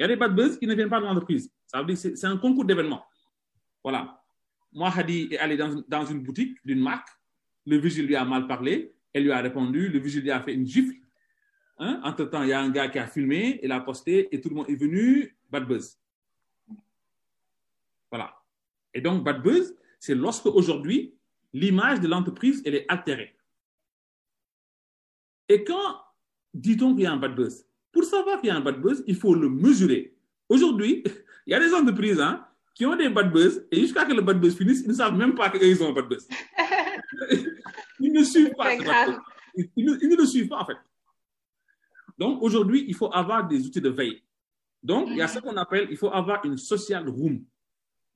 Il 0.00 0.04
y 0.04 0.04
a 0.04 0.08
des 0.08 0.16
bad 0.16 0.34
buzz 0.34 0.58
qui 0.58 0.66
ne 0.66 0.74
viennent 0.74 0.88
pas 0.88 0.98
de 0.98 1.04
l'entreprise. 1.04 1.52
Ça 1.66 1.78
veut 1.80 1.84
dire 1.84 1.94
que 2.02 2.16
c'est- 2.16 2.26
un 2.26 2.38
concours 2.38 2.64
d'événements. 2.64 3.04
Voilà. 3.84 4.18
Moi, 4.72 4.90
Hadi 4.96 5.28
est 5.30 5.36
allé 5.36 5.58
dans, 5.58 5.84
dans 5.86 6.06
une 6.06 6.22
boutique 6.22 6.56
d'une 6.64 6.80
marque. 6.80 7.06
Le 7.66 7.76
vigile 7.76 8.06
lui 8.06 8.16
a 8.16 8.24
mal 8.24 8.46
parlé. 8.46 8.94
Elle 9.12 9.24
lui 9.24 9.32
a 9.32 9.42
répondu. 9.42 9.90
Le 9.90 9.98
vigile 9.98 10.22
lui 10.22 10.30
a 10.30 10.40
fait 10.42 10.54
une 10.54 10.66
gifle. 10.66 10.94
Hein? 11.76 12.00
Entre-temps, 12.02 12.42
il 12.44 12.48
y 12.48 12.52
a 12.54 12.60
un 12.62 12.70
gars 12.70 12.88
qui 12.88 12.98
a 12.98 13.06
filmé, 13.06 13.60
il 13.62 13.70
a 13.72 13.80
posté 13.80 14.34
et 14.34 14.40
tout 14.40 14.48
le 14.48 14.54
monde 14.54 14.70
est 14.70 14.74
venu. 14.74 15.36
Bad 15.50 15.66
buzz. 15.68 15.98
Voilà. 18.10 18.34
Et 18.94 19.02
donc, 19.02 19.22
bad 19.22 19.42
buzz, 19.42 19.76
c'est 19.98 20.14
lorsque 20.14 20.46
aujourd'hui, 20.46 21.14
l'image 21.52 22.00
de 22.00 22.08
l'entreprise, 22.08 22.62
elle 22.64 22.74
est 22.76 22.86
altérée. 22.88 23.36
Et 25.46 25.62
quand 25.62 26.00
dit-on 26.54 26.94
qu'il 26.94 27.02
y 27.02 27.06
a 27.06 27.12
un 27.12 27.18
bad 27.18 27.34
buzz? 27.34 27.66
Pour 27.92 28.04
savoir 28.04 28.40
qu'il 28.40 28.48
y 28.48 28.50
a 28.50 28.56
un 28.56 28.60
bad 28.60 28.80
buzz, 28.80 29.02
il 29.06 29.16
faut 29.16 29.34
le 29.34 29.48
mesurer. 29.48 30.14
Aujourd'hui, 30.48 31.02
il 31.46 31.50
y 31.50 31.54
a 31.54 31.60
des 31.60 31.72
entreprises 31.74 32.20
hein, 32.20 32.46
qui 32.74 32.86
ont 32.86 32.96
des 32.96 33.08
bad 33.08 33.32
buzz 33.32 33.66
et 33.70 33.80
jusqu'à 33.80 34.04
que 34.04 34.12
le 34.12 34.22
bad 34.22 34.40
buzz 34.40 34.56
finisse, 34.56 34.82
ils 34.82 34.88
ne 34.88 34.94
savent 34.94 35.16
même 35.16 35.34
pas 35.34 35.50
qu'ils 35.50 35.82
ont 35.82 35.90
un 35.90 35.92
bad 35.92 36.08
buzz. 36.08 36.26
ils 38.00 38.12
ne 38.12 38.22
suivent 38.22 38.54
pas 38.54 38.76
ce 38.76 38.84
bad 38.84 39.06
buzz. 39.08 39.18
Ils, 39.56 39.70
ils 39.76 39.84
ne, 39.84 39.96
ils 40.02 40.08
ne 40.08 40.16
le 40.16 40.26
suivent 40.26 40.48
pas 40.48 40.60
en 40.60 40.66
fait. 40.66 40.76
Donc 42.16 42.42
aujourd'hui, 42.42 42.84
il 42.86 42.94
faut 42.94 43.12
avoir 43.12 43.46
des 43.48 43.64
outils 43.66 43.80
de 43.80 43.88
veille. 43.88 44.22
Donc, 44.82 45.08
il 45.10 45.16
y 45.16 45.22
a 45.22 45.28
ce 45.28 45.38
qu'on 45.38 45.56
appelle, 45.56 45.88
il 45.90 45.96
faut 45.96 46.10
avoir 46.10 46.44
une 46.44 46.56
social 46.56 47.08
room. 47.08 47.44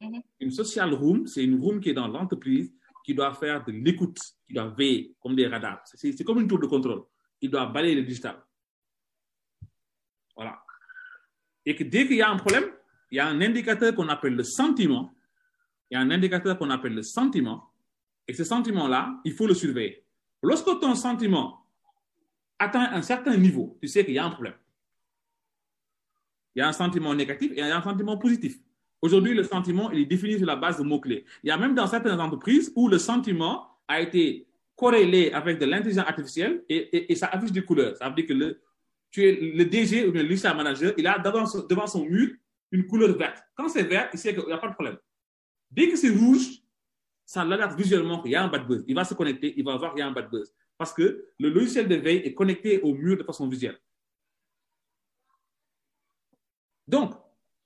Mhm. 0.01 0.23
Une 0.41 0.51
social 0.51 0.93
room, 0.95 1.27
c'est 1.27 1.45
une 1.45 1.61
room 1.61 1.81
qui 1.81 1.91
est 1.91 1.95
dans 1.95 2.09
l'entreprise, 2.09 2.73
qui 3.05 3.15
doit 3.15 3.35
faire 3.35 3.65
de 3.65 3.73
l'écoute, 3.73 4.19
qui 4.47 4.55
doit 4.55 4.69
veiller 4.69 5.15
comme 5.21 5.35
des 5.35 5.47
radars. 5.47 5.83
C'est 5.85 6.25
comme 6.25 6.41
une 6.41 6.49
tour 6.49 6.59
de 6.59 6.67
contrôle. 6.67 7.05
Il 7.41 7.51
doit 7.51 7.67
balayer 7.67 7.95
le 7.97 8.03
digital. 8.03 8.43
Voilà. 10.37 10.63
Et 11.67 11.75
que 11.75 11.85
dès 11.85 12.07
qu'il 12.07 12.17
y 12.17 12.23
a 12.23 12.31
un 12.31 12.37
problème, 12.37 12.65
il 13.11 13.17
y 13.17 13.21
a 13.21 13.27
un 13.27 13.41
indicateur 13.41 13.95
qu'on 13.95 14.09
appelle 14.09 14.35
le 14.35 14.43
sentiment. 14.43 15.15
Il 15.91 15.95
y 15.95 15.97
a 15.97 16.01
un 16.01 16.11
indicateur 16.11 16.59
qu'on 16.59 16.71
appelle 16.71 16.95
le 16.95 17.03
sentiment. 17.03 17.71
Et 18.27 18.35
ce 18.35 18.45
sentiment-là, 18.45 19.21
il 19.25 19.33
faut 19.33 19.47
le 19.47 19.55
surveiller. 19.55 20.05
Lorsque 20.43 20.81
ton 20.81 20.95
sentiment 20.95 21.67
atteint 22.59 22.91
un 22.93 23.03
certain 23.03 23.37
niveau, 23.37 23.79
tu 23.81 23.89
sais 23.89 24.05
qu'il 24.05 24.15
y 24.15 24.19
a 24.19 24.25
un 24.25 24.31
problème. 24.31 24.55
Il 26.55 26.61
y 26.61 26.63
a 26.63 26.69
un 26.69 26.73
sentiment 26.73 27.15
négatif 27.15 27.53
et 27.53 27.59
il 27.59 27.67
y 27.67 27.71
a 27.71 27.77
un 27.77 27.83
sentiment 27.83 28.17
positif. 28.17 28.59
Aujourd'hui, 29.03 29.35
le 29.35 29.43
sentiment 29.43 29.91
il 29.91 30.01
est 30.01 30.07
défini 30.07 30.39
sur 30.39 30.47
la 30.47 30.57
base 30.57 30.79
de 30.79 30.83
mots-clés. 30.83 31.25
Il 31.43 31.49
y 31.49 31.51
a 31.51 31.57
même 31.57 31.75
dans 31.75 31.87
certaines 31.87 32.21
entreprises 32.21 32.73
où 32.75 32.89
le 32.89 32.99
sentiment 32.99 33.69
a 33.87 34.01
été 34.01 34.47
corrélé 34.77 35.31
avec 35.33 35.59
de 35.59 35.67
l'intelligence 35.67 36.07
artificielle 36.07 36.65
et, 36.69 37.13
et, 37.13 37.15
ça 37.15 37.27
affiche 37.27 37.53
des 37.53 37.65
couleurs. 37.65 37.97
Ça 37.97 38.09
veut 38.09 38.15
dire 38.15 38.27
que 38.27 38.33
le, 38.33 38.61
tu 39.15 39.25
es 39.25 39.33
le 39.33 39.65
DG 39.65 40.09
ou 40.09 40.11
le 40.11 40.23
lista 40.23 40.53
manager, 40.53 40.93
il 40.99 41.07
a 41.07 41.21
devant 41.21 41.87
son, 41.87 42.05
mur 42.05 42.31
une 42.73 42.85
couleur 42.85 43.17
verte. 43.17 43.45
Quand 43.55 43.69
c'est 43.69 43.85
vert, 43.85 44.11
il 44.13 44.19
sait 44.19 44.35
qu'il 44.35 44.45
n'y 44.45 44.53
a 44.53 44.59
pas 44.59 44.67
de 44.67 44.75
problème. 44.75 44.99
Dès 45.71 45.89
que 45.89 45.95
c'est 45.95 46.11
rouge, 46.11 46.49
ça 47.25 47.45
regarde 47.45 47.79
visuellement 47.79 48.21
qu'il 48.21 48.33
y 48.33 48.35
a 48.35 48.43
un 48.43 48.49
bad 48.49 48.67
buzz. 48.67 48.83
Il 48.89 48.95
va 48.97 49.05
se 49.05 49.15
connecter, 49.15 49.55
il 49.57 49.65
va 49.65 49.77
voir 49.77 49.93
qu'il 49.93 50.01
y 50.01 50.03
a 50.03 50.09
un 50.09 50.13
bad 50.13 50.29
buzz. 50.29 50.53
Parce 50.77 50.93
que 50.93 51.27
le 51.39 51.49
logiciel 51.49 51.87
de 51.87 51.95
veille 51.95 52.23
est 52.25 52.35
connecté 52.35 52.81
au 52.81 52.93
mur 52.93 53.17
de 53.17 53.23
façon 53.23 53.47
visuelle. 53.47 53.79
Donc, 56.89 57.15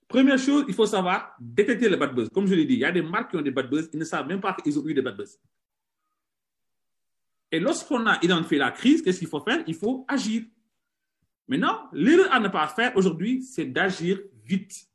première 0.07 0.37
chose, 0.37 0.65
il 0.67 0.75
faut 0.75 0.85
savoir 0.85 1.35
détecter 1.39 1.89
le 1.89 1.95
bad 1.95 2.13
buzz. 2.13 2.29
Comme 2.29 2.45
je 2.45 2.53
l'ai 2.53 2.65
dit, 2.65 2.75
il 2.75 2.81
y 2.81 2.85
a 2.85 2.91
des 2.91 3.01
marques 3.01 3.31
qui 3.31 3.37
ont 3.37 3.41
des 3.41 3.49
bad 3.49 3.67
buzz, 3.71 3.89
ils 3.91 3.97
ne 3.97 4.05
savent 4.05 4.27
même 4.27 4.39
pas 4.39 4.53
qu'ils 4.53 4.77
ont 4.77 4.85
eu 4.85 4.93
des 4.93 5.01
bad 5.01 5.17
buzz. 5.17 5.39
Et 7.51 7.59
lorsqu'on 7.59 8.05
a 8.05 8.23
identifié 8.23 8.59
la 8.59 8.69
crise, 8.69 9.01
qu'est-ce 9.01 9.17
qu'il 9.17 9.27
faut 9.27 9.41
faire? 9.41 9.63
Il 9.65 9.73
faut 9.73 10.05
agir. 10.07 10.43
Maintenant, 11.49 11.89
l'erreur 11.91 12.31
à 12.31 12.39
ne 12.39 12.47
pas 12.47 12.67
faire 12.67 12.95
aujourd'hui, 12.95 13.41
c'est 13.41 13.65
d'agir 13.65 14.19
vite. 14.45 14.87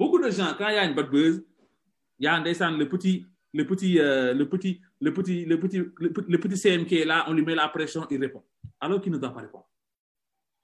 Beaucoup 0.00 0.18
de 0.18 0.30
gens, 0.30 0.54
quand 0.56 0.66
il 0.68 0.74
y 0.74 0.78
a 0.78 0.84
une 0.84 0.94
bad 0.94 1.10
buzz, 1.10 1.44
il 2.18 2.24
y 2.24 2.26
a 2.26 2.40
le 2.40 2.88
petit, 2.88 3.26
le 3.52 3.66
petit, 3.66 4.00
euh, 4.00 4.32
le 4.32 4.48
petit, 4.48 4.80
le 4.98 5.12
petit, 5.12 5.44
le 5.44 5.60
petit, 5.60 5.76
le, 5.76 6.38
petit 6.40 6.56
CM 6.56 6.86
qui 6.86 6.98
est 6.98 7.04
là, 7.04 7.26
on 7.28 7.34
lui 7.34 7.42
met 7.42 7.54
la 7.54 7.68
pression, 7.68 8.06
il 8.10 8.18
répond. 8.18 8.42
Alors 8.80 9.02
qu'il 9.02 9.12
ne 9.12 9.18
doit 9.18 9.32
pas 9.32 9.40
répondre. 9.40 9.68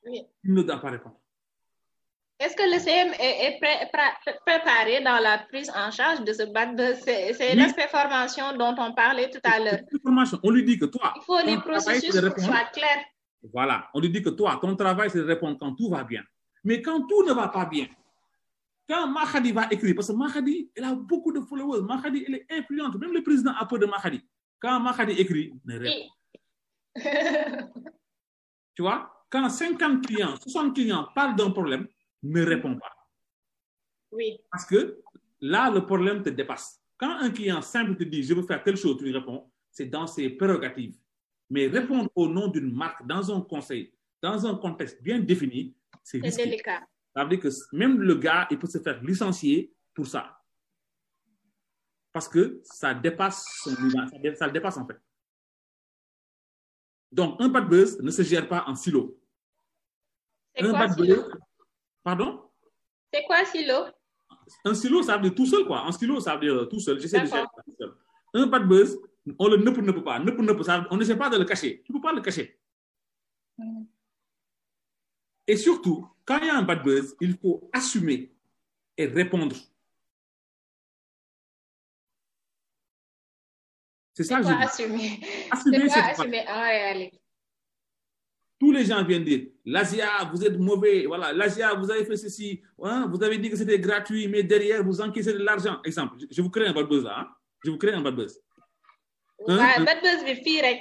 Oui. 0.07 0.23
Il 0.43 0.55
ne 0.55 0.63
doit 0.63 0.81
pas 0.81 0.91
répondre. 0.91 1.21
Est-ce 2.41 2.57
que 2.57 2.63
le 2.63 2.81
CM 2.81 3.13
est, 3.21 3.61
préparé 4.47 5.03
dans 5.03 5.19
la 5.19 5.39
prise 5.39 5.71
en 5.71 5.91
charge 5.91 6.25
de 6.25 6.33
ce 6.33 6.45
bad 6.45 6.77
buzz? 6.77 6.99
C'est 7.05 7.55
l'aspect 7.55 7.89
formation 7.89 8.57
dont 8.57 8.75
on 8.79 8.95
parlait 8.95 9.29
tout 9.29 9.41
à 9.45 9.61
l'heure. 9.61 9.81
On 10.43 10.51
lui 10.51 10.65
dit 10.65 10.79
que 10.79 10.87
toi. 10.87 11.13
Il 11.17 11.23
faut 11.25 11.43
des 11.43 11.59
processus 11.59 12.11
soient 12.11 12.71
clairs. 12.73 13.05
Voilà. 13.53 13.91
On 13.95 14.01
lui 14.01 14.11
dit 14.11 14.23
que 14.23 14.31
toi, 14.31 14.59
ton 14.61 14.75
travail, 14.77 15.11
c'est 15.11 15.19
de 15.19 15.25
répondre 15.25 15.59
quand 15.59 15.75
tout 15.75 15.91
va 15.91 16.05
bien. 16.05 16.23
Mais 16.65 16.81
quand 16.81 17.07
tout 17.07 17.25
ne 17.25 17.33
va 17.33 17.49
pas 17.49 17.67
bien, 17.67 17.87
quand 18.89 19.09
Mahadi 19.09 19.53
va 19.53 19.69
écrire, 19.71 19.95
parce 19.95 20.09
que 20.09 20.13
Mahadi, 20.13 20.71
elle 20.75 20.85
a 20.85 20.95
beaucoup 20.95 21.33
de 21.33 21.41
followers, 21.41 21.83
Mahadi, 21.83 22.25
elle 22.27 22.35
est 22.35 22.47
influente, 22.51 22.97
même 22.97 23.13
le 23.13 23.23
président 23.23 23.53
a 23.59 23.67
peu 23.67 23.79
de 23.79 23.87
Mahadi. 23.87 24.21
Quand 24.59 24.81
Mahadi 24.81 25.13
écrit, 25.13 25.53
ne 25.65 25.79
répond. 25.79 26.11
tu 28.75 28.83
vois, 28.83 29.27
quand 29.31 29.49
50 29.49 30.07
clients, 30.07 30.37
60 30.37 30.75
clients 30.75 31.09
parlent 31.15 31.37
d'un 31.37 31.51
problème, 31.51 31.87
ne 32.23 32.43
répond 32.45 32.77
pas. 32.77 32.93
Oui. 34.13 34.39
Parce 34.51 34.65
que 34.65 35.01
là, 35.41 35.71
le 35.71 35.85
problème 35.85 36.23
te 36.23 36.31
dépasse. 36.31 36.81
Quand 36.97 37.11
un 37.11 37.31
client 37.31 37.61
simple 37.61 37.97
te 37.97 38.05
dit, 38.05 38.23
je 38.23 38.35
veux 38.35 38.43
faire 38.43 38.63
telle 38.63 38.77
chose, 38.77 38.97
tu 38.99 39.05
lui 39.05 39.13
réponds, 39.13 39.51
c'est 39.71 39.87
dans 39.87 40.07
ses 40.07 40.31
prérogatives. 40.31 40.97
Mais 41.55 41.69
répondre 41.69 42.11
au 42.17 42.27
nom 42.27 42.49
d'une 42.49 42.75
marque 42.75 43.07
dans 43.07 43.33
un 43.33 43.41
conseil, 43.41 43.95
dans 44.21 44.45
un 44.45 44.57
contexte 44.57 45.01
bien 45.01 45.21
défini, 45.21 45.73
c'est 46.03 46.19
délicat. 46.19 46.81
Ça 47.15 47.23
veut 47.23 47.31
dire 47.31 47.39
que 47.39 47.49
même 47.73 48.01
le 48.01 48.17
gars, 48.17 48.49
il 48.51 48.59
peut 48.59 48.67
se 48.67 48.79
faire 48.79 49.01
licencier 49.05 49.73
pour 49.95 50.05
ça. 50.05 50.37
Parce 52.13 52.29
que 52.29 52.61
ça 52.65 52.93
dépasse 52.93 53.47
son 53.63 53.71
ça, 53.71 54.49
le 54.49 54.51
dépasse 54.51 54.77
en 54.79 54.85
fait. 54.85 55.01
Donc, 57.13 57.41
un 57.41 57.49
bad 57.49 57.69
buzz 57.69 58.01
ne 58.01 58.11
se 58.11 58.23
gère 58.23 58.49
pas 58.49 58.65
en 58.67 58.75
silo. 58.75 59.17
Un 60.59 60.71
quoi, 60.71 60.79
bad 60.81 60.93
silo? 60.95 61.15
buzz. 61.15 61.39
Pardon? 62.03 62.51
C'est 63.13 63.23
quoi 63.27 63.45
silo? 63.45 63.85
Un 64.65 64.75
silo, 64.75 65.05
ça 65.05 65.19
veut 65.19 65.23
dire 65.23 65.37
tout 65.37 65.47
seul, 65.47 65.65
quoi. 65.67 65.87
Un 65.87 65.93
silo, 65.93 66.19
ça 66.19 66.35
veut 66.35 66.41
dire 66.41 66.69
tout 66.69 66.81
seul. 66.81 66.99
J'essaie 66.99 67.21
de 67.21 67.27
gérer 67.27 67.47
tout 67.65 67.75
seul. 67.79 67.95
Un 68.35 68.49
bad 68.49 68.67
buzz, 68.67 68.99
on 69.39 69.49
le 69.49 69.57
ne 69.57 69.71
peut, 69.71 69.81
ne 69.81 69.93
peut 69.93 70.05
pas. 70.05 70.19
Ne 70.19 70.31
peut, 70.31 70.43
ne 70.43 70.53
peut, 70.53 70.63
ça, 70.63 70.87
on 70.91 70.97
n'essaie 70.97 71.17
pas 71.17 71.31
de 71.31 71.39
le 71.39 71.45
cacher. 71.45 71.83
Tu 71.85 71.93
ne 71.93 71.99
peux 71.99 72.03
pas 72.03 72.13
le 72.13 72.21
cacher. 72.21 72.59
Mm. 73.59 73.85
Et 75.47 75.57
surtout, 75.57 76.09
quand 76.25 76.39
il 76.39 76.47
y 76.47 76.51
a 76.51 76.57
un 76.57 76.63
bad 76.63 76.83
buzz, 76.83 77.17
il 77.21 77.37
faut 77.37 77.69
assumer 77.73 78.33
et 78.97 79.07
répondre. 79.07 79.57
C'est 84.15 84.25
ça 84.25 84.41
que 84.41 84.47
je. 84.47 84.53
Assumer. 84.53 85.21
Assumer, 85.51 85.89
c'est 85.89 86.01
assumer 86.01 86.45
en 86.49 86.61
réalité. 86.61 87.21
Tous 88.59 88.71
les 88.73 88.85
gens 88.85 89.05
viennent 89.05 89.25
dire, 89.25 89.49
l'Asia, 89.65 90.31
vous 90.33 90.45
êtes 90.45 90.59
mauvais, 90.59 91.07
voilà, 91.07 91.33
l'Asia, 91.33 91.75
vous 91.75 91.91
avez 91.91 92.05
fait 92.05 92.17
ceci, 92.17 92.63
hein, 92.83 93.11
vous 93.13 93.23
avez 93.23 93.37
dit 93.37 93.51
que 93.51 93.57
c'était 93.57 93.81
gratuit, 93.81 94.29
mais 94.29 94.45
derrière, 94.45 94.83
vous 94.85 95.01
encaissez 95.01 95.33
de 95.33 95.39
l'argent. 95.39 95.83
Exemple, 95.85 96.17
je 96.31 96.41
vous 96.41 96.49
crée 96.51 96.67
un 96.67 96.73
bad 96.73 96.87
buzz 96.87 97.03
là, 97.03 97.19
hein? 97.19 97.29
je 97.65 97.71
vous 97.71 97.77
crée 97.77 97.93
un 97.93 98.01
bad 98.01 98.15
buzz. 98.15 98.41
Hein? 99.49 99.85
bad 99.85 100.01
buzz 100.01 100.21
bi 100.25 100.35
fii 100.45 100.61
rek 100.63 100.79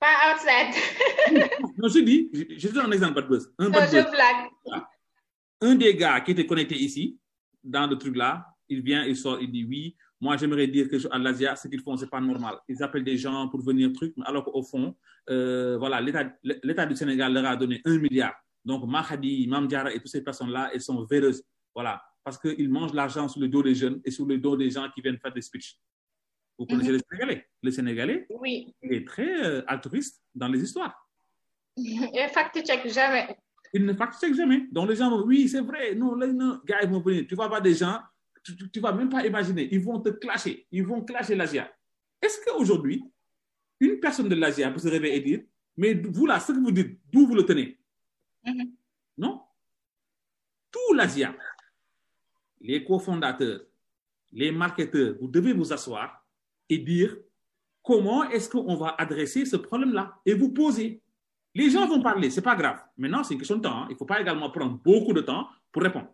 pas 0.00 0.14
outside. 0.30 0.72
non 1.78 1.88
je 1.88 2.00
dis 2.00 2.30
je, 2.56 2.68
te 2.68 2.74
donne 2.74 2.86
un 2.86 2.92
exemple 2.92 3.14
bad 3.20 3.28
buzz. 3.28 3.44
un 3.58 3.68
bad 3.70 3.90
buzz. 3.90 4.06
un 5.60 5.74
des 5.74 5.94
gars 5.94 6.20
qui 6.20 6.30
était 6.32 6.46
connecté 6.46 6.76
ici 6.76 7.18
dans 7.62 7.86
le 7.86 7.96
truc 7.98 8.16
là 8.16 8.46
il 8.68 8.80
vient 8.82 9.04
il 9.04 9.16
sort 9.16 9.38
il 9.40 9.50
dit 9.50 9.64
oui 9.64 9.96
moi 10.20 10.36
j'aimerais 10.36 10.66
dire 10.66 10.88
que 10.88 10.96
à 11.10 11.18
l'Asia 11.18 11.56
ce 11.56 11.68
qu'ils 11.68 11.82
font 11.82 11.96
c'est 11.96 12.08
pas 12.08 12.20
normal 12.20 12.56
ils 12.68 12.82
appellent 12.82 13.04
des 13.04 13.18
gens 13.18 13.48
pour 13.48 13.60
venir 13.60 13.92
truc 13.92 14.14
alors 14.24 14.44
qu'au 14.44 14.62
fond 14.62 14.94
euh, 15.28 15.76
voilà 15.78 16.00
l'état 16.00 16.24
l'état 16.42 16.86
du 16.86 16.96
Sénégal 16.96 17.32
leur 17.34 17.44
a 17.46 17.56
donné 17.56 17.82
un 17.84 17.98
milliard 17.98 18.34
donc 18.64 18.86
Mahadi 18.86 19.46
Mam 19.46 19.66
Diara 19.66 19.92
et 19.92 19.98
toutes 19.98 20.08
ces 20.12 20.22
personnes 20.24 20.50
là 20.50 20.70
elles 20.72 20.80
sont 20.80 21.04
véreuses 21.04 21.42
voilà 21.74 22.02
parce 22.24 22.38
qu'ils 22.38 22.70
mangent 22.70 22.94
l'argent 22.94 23.28
sur 23.28 23.40
le 23.40 23.48
dos 23.48 23.62
des 23.62 23.74
jeunes 23.74 24.00
et 24.04 24.10
sur 24.10 24.24
le 24.26 24.38
dos 24.38 24.56
des 24.56 24.70
gens 24.70 24.88
qui 24.94 25.00
viennent 25.02 25.18
faire 25.18 25.32
des 25.32 25.42
speeches 25.42 25.76
vous 26.60 26.66
connaissez 26.66 26.92
mm 26.92 26.96
-hmm. 26.96 27.00
le 27.00 27.16
Sénégalais 27.16 27.46
Le 27.62 27.70
Sénégalais, 27.70 28.26
oui. 28.28 28.74
il 28.82 28.92
est 28.92 29.06
très 29.06 29.32
euh, 29.46 29.62
altruiste 29.66 30.22
dans 30.34 30.48
les 30.48 30.60
histoires. 30.62 30.94
Il 31.76 32.28
fact-check 32.36 32.82
jamais. 32.98 33.26
Il 33.72 33.86
ne 33.86 33.94
fact-check 33.94 34.34
jamais. 34.34 34.60
Donc 34.70 34.90
les 34.90 34.96
gens 34.96 35.08
vont, 35.12 35.22
oui, 35.24 35.48
c'est 35.48 35.62
vrai, 35.70 35.94
non, 35.94 36.14
les 36.16 36.32
non, 36.40 36.60
gars, 36.66 36.80
ils 36.82 36.90
vont 36.90 37.00
venir. 37.00 37.24
Tu 37.26 37.34
vas 37.34 37.48
voir 37.48 37.62
des 37.62 37.74
gens, 37.74 37.98
tu 38.44 38.52
ne 38.76 38.80
vas 38.82 38.92
même 38.92 39.08
pas 39.08 39.24
imaginer, 39.26 39.64
ils 39.74 39.80
vont 39.80 40.00
te 40.06 40.10
clasher, 40.10 40.66
ils 40.70 40.84
vont 40.84 41.00
clasher 41.02 41.34
l'Asia. 41.34 41.64
Est-ce 42.20 42.38
qu'aujourd'hui, 42.44 43.02
une 43.86 43.98
personne 43.98 44.28
de 44.28 44.34
l'Asia 44.34 44.70
peut 44.70 44.80
se 44.86 44.88
réveiller 44.96 45.16
et 45.16 45.20
dire, 45.30 45.40
mais 45.78 45.94
vous 45.94 46.26
là, 46.26 46.38
ce 46.40 46.52
que 46.52 46.58
vous 46.66 46.72
dites, 46.72 46.92
d'où 47.10 47.26
vous 47.28 47.36
le 47.40 47.44
tenez? 47.50 47.68
Mm 48.44 48.52
-hmm. 48.52 48.70
Non. 49.24 49.34
Tout 50.74 50.92
l'Asia, 50.98 51.30
les 52.68 52.80
cofondateurs, 52.84 53.60
les 54.40 54.52
marketeurs, 54.52 55.12
vous 55.20 55.28
devez 55.36 55.54
vous 55.54 55.72
asseoir 55.72 56.19
et 56.70 56.78
dire 56.78 57.16
comment 57.82 58.24
est-ce 58.30 58.48
qu'on 58.48 58.76
va 58.76 58.94
adresser 58.96 59.44
ce 59.44 59.56
problème-là 59.56 60.18
et 60.24 60.32
vous 60.32 60.52
poser? 60.52 61.02
Les 61.54 61.68
gens 61.68 61.86
vont 61.86 62.00
parler, 62.00 62.30
c'est 62.30 62.42
pas 62.42 62.54
grave. 62.54 62.80
Maintenant, 62.96 63.24
c'est 63.24 63.34
une 63.34 63.40
question 63.40 63.56
de 63.56 63.62
temps. 63.62 63.82
Hein. 63.82 63.86
Il 63.90 63.94
ne 63.94 63.98
faut 63.98 64.06
pas 64.06 64.20
également 64.20 64.50
prendre 64.50 64.78
beaucoup 64.78 65.12
de 65.12 65.20
temps 65.20 65.48
pour 65.72 65.82
répondre. 65.82 66.08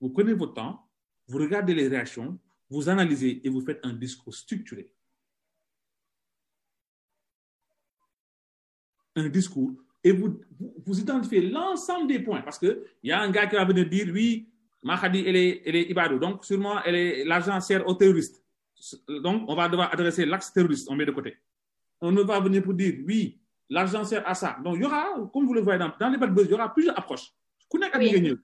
Vous 0.00 0.10
prenez 0.10 0.34
votre 0.34 0.52
temps, 0.52 0.86
vous 1.26 1.38
regardez 1.38 1.74
les 1.74 1.88
réactions, 1.88 2.38
vous 2.68 2.88
analysez 2.88 3.40
et 3.44 3.48
vous 3.48 3.62
faites 3.62 3.80
un 3.82 3.94
discours 3.94 4.34
structuré. 4.34 4.92
Un 9.16 9.28
discours 9.28 9.72
et 10.02 10.12
vous, 10.12 10.38
vous, 10.84 11.00
identifiez 11.00 11.48
l'ensemble 11.48 12.08
des 12.08 12.18
points 12.18 12.42
parce 12.42 12.58
qu'il 12.58 12.78
y 13.04 13.12
a 13.12 13.22
un 13.22 13.30
gars 13.30 13.46
qui 13.46 13.56
va 13.56 13.64
venir 13.64 13.88
dire 13.88 14.08
oui, 14.12 14.50
Mahadi, 14.82 15.24
elle 15.26 15.36
est, 15.36 15.62
elle 15.64 15.76
est 15.76 15.90
Ibadou, 15.90 16.18
donc 16.18 16.44
sûrement 16.44 16.82
l'argent 17.24 17.58
sert 17.60 17.86
aux 17.88 17.94
terroristes 17.94 18.43
donc, 19.08 19.44
on 19.48 19.54
va 19.54 19.68
devoir 19.68 19.92
adresser 19.92 20.26
l'axe 20.26 20.52
terroriste, 20.52 20.88
on 20.90 20.96
met 20.96 21.06
de 21.06 21.12
côté. 21.12 21.36
On 22.00 22.12
ne 22.12 22.22
va 22.22 22.40
venir 22.40 22.62
pour 22.62 22.74
dire, 22.74 22.94
oui, 23.06 23.40
l'argent 23.68 24.04
sert 24.04 24.26
à 24.28 24.34
ça. 24.34 24.58
Donc, 24.62 24.76
il 24.76 24.82
y 24.82 24.84
aura, 24.84 25.06
comme 25.32 25.46
vous 25.46 25.54
le 25.54 25.60
voyez 25.60 25.78
dans, 25.78 25.92
dans 25.98 26.08
les 26.08 26.18
bad 26.18 26.34
buzz, 26.34 26.46
il 26.46 26.50
y 26.50 26.54
aura 26.54 26.72
plusieurs 26.72 26.98
approches. 26.98 27.32
Oui. 27.72 28.36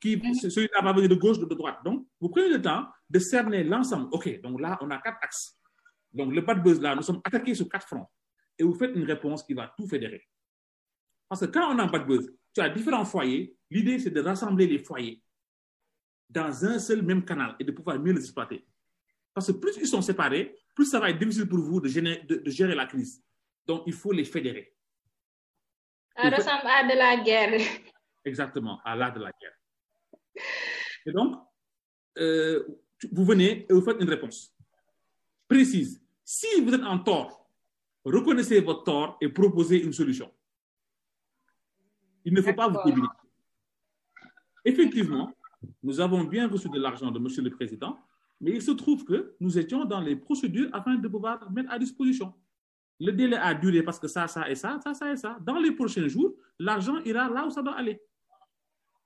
Qui, 0.00 0.20
celui-là 0.34 0.80
va 0.80 0.92
venir 0.92 1.08
de 1.08 1.16
gauche, 1.16 1.40
de 1.40 1.44
droite. 1.44 1.78
Donc, 1.84 2.06
vous 2.20 2.28
prenez 2.28 2.48
le 2.48 2.62
temps 2.62 2.86
de 3.10 3.18
cerner 3.18 3.64
l'ensemble. 3.64 4.08
OK, 4.12 4.40
donc 4.40 4.60
là, 4.60 4.78
on 4.80 4.90
a 4.90 4.98
quatre 4.98 5.18
axes. 5.20 5.58
Donc, 6.12 6.32
le 6.32 6.40
bad 6.40 6.62
buzz, 6.62 6.80
là, 6.80 6.94
nous 6.94 7.02
sommes 7.02 7.20
attaqués 7.24 7.54
sur 7.54 7.68
quatre 7.68 7.86
fronts. 7.86 8.06
Et 8.56 8.62
vous 8.62 8.74
faites 8.74 8.94
une 8.94 9.04
réponse 9.04 9.42
qui 9.42 9.54
va 9.54 9.72
tout 9.76 9.88
fédérer. 9.88 10.22
Parce 11.28 11.40
que 11.40 11.46
quand 11.46 11.74
on 11.74 11.78
a 11.78 11.82
un 11.82 11.88
bad 11.88 12.06
buzz, 12.06 12.32
tu 12.54 12.60
as 12.60 12.68
différents 12.68 13.04
foyers. 13.04 13.56
L'idée, 13.70 13.98
c'est 13.98 14.10
de 14.10 14.20
rassembler 14.20 14.66
les 14.66 14.78
foyers 14.78 15.22
dans 16.28 16.64
un 16.64 16.78
seul 16.78 17.02
même 17.02 17.24
canal 17.24 17.56
et 17.58 17.64
de 17.64 17.72
pouvoir 17.72 17.98
mieux 17.98 18.12
les 18.12 18.20
exploiter. 18.20 18.66
Parce 19.38 19.52
que 19.52 19.58
plus 19.58 19.76
ils 19.76 19.86
sont 19.86 20.02
séparés, 20.02 20.58
plus 20.74 20.86
ça 20.86 20.98
va 20.98 21.10
être 21.10 21.18
difficile 21.20 21.48
pour 21.48 21.60
vous 21.60 21.80
de 21.80 21.86
gérer, 21.86 22.24
de, 22.28 22.38
de 22.38 22.50
gérer 22.50 22.74
la 22.74 22.86
crise. 22.86 23.22
Donc, 23.64 23.84
il 23.86 23.92
faut 23.92 24.10
les 24.10 24.24
fédérer. 24.24 24.74
Ça 26.16 26.28
ressemble 26.28 26.66
à 26.66 26.82
de 26.82 26.98
la 26.98 27.22
guerre. 27.22 27.60
Exactement, 28.24 28.80
à 28.84 28.96
l'art 28.96 29.12
de 29.12 29.20
la 29.20 29.30
guerre. 29.40 30.44
Et 31.06 31.12
donc, 31.12 31.36
euh, 32.18 32.64
vous 33.12 33.24
venez 33.24 33.64
et 33.70 33.72
vous 33.72 33.80
faites 33.80 34.00
une 34.00 34.10
réponse 34.10 34.52
précise. 35.46 36.02
Si 36.24 36.60
vous 36.60 36.74
êtes 36.74 36.82
en 36.82 36.98
tort, 36.98 37.48
reconnaissez 38.04 38.60
votre 38.60 38.82
tort 38.82 39.18
et 39.20 39.28
proposez 39.28 39.84
une 39.84 39.92
solution. 39.92 40.34
Il 42.24 42.34
ne 42.34 42.42
faut 42.42 42.54
pas 42.54 42.66
vous 42.66 42.80
communiquer. 42.80 43.06
Effectivement, 44.64 45.32
nous 45.80 46.00
avons 46.00 46.24
bien 46.24 46.48
reçu 46.48 46.68
de 46.68 46.80
l'argent 46.80 47.12
de 47.12 47.20
Monsieur 47.20 47.42
le 47.42 47.50
Président, 47.50 48.00
mais 48.40 48.52
il 48.52 48.62
se 48.62 48.70
trouve 48.72 49.04
que 49.04 49.34
nous 49.40 49.58
étions 49.58 49.84
dans 49.84 50.00
les 50.00 50.16
procédures 50.16 50.68
afin 50.72 50.94
de 50.94 51.08
pouvoir 51.08 51.50
mettre 51.50 51.70
à 51.72 51.78
disposition. 51.78 52.32
Le 53.00 53.12
délai 53.12 53.36
a 53.36 53.54
duré 53.54 53.82
parce 53.82 53.98
que 53.98 54.08
ça, 54.08 54.26
ça 54.28 54.48
et 54.48 54.54
ça, 54.54 54.78
ça, 54.82 54.92
ça 54.94 55.12
et 55.12 55.16
ça. 55.16 55.36
Dans 55.40 55.58
les 55.58 55.72
prochains 55.72 56.08
jours, 56.08 56.32
l'argent 56.58 56.98
ira 57.04 57.28
là 57.28 57.46
où 57.46 57.50
ça 57.50 57.62
doit 57.62 57.74
aller. 57.76 58.00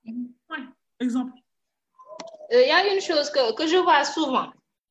Ouais, 0.05 0.63
exemple. 0.99 1.33
Il 2.51 2.67
y 2.67 2.71
a 2.71 2.93
une 2.93 3.01
chose 3.01 3.29
que, 3.29 3.55
que 3.55 3.67
je 3.67 3.77
vois 3.77 4.03
souvent. 4.03 4.47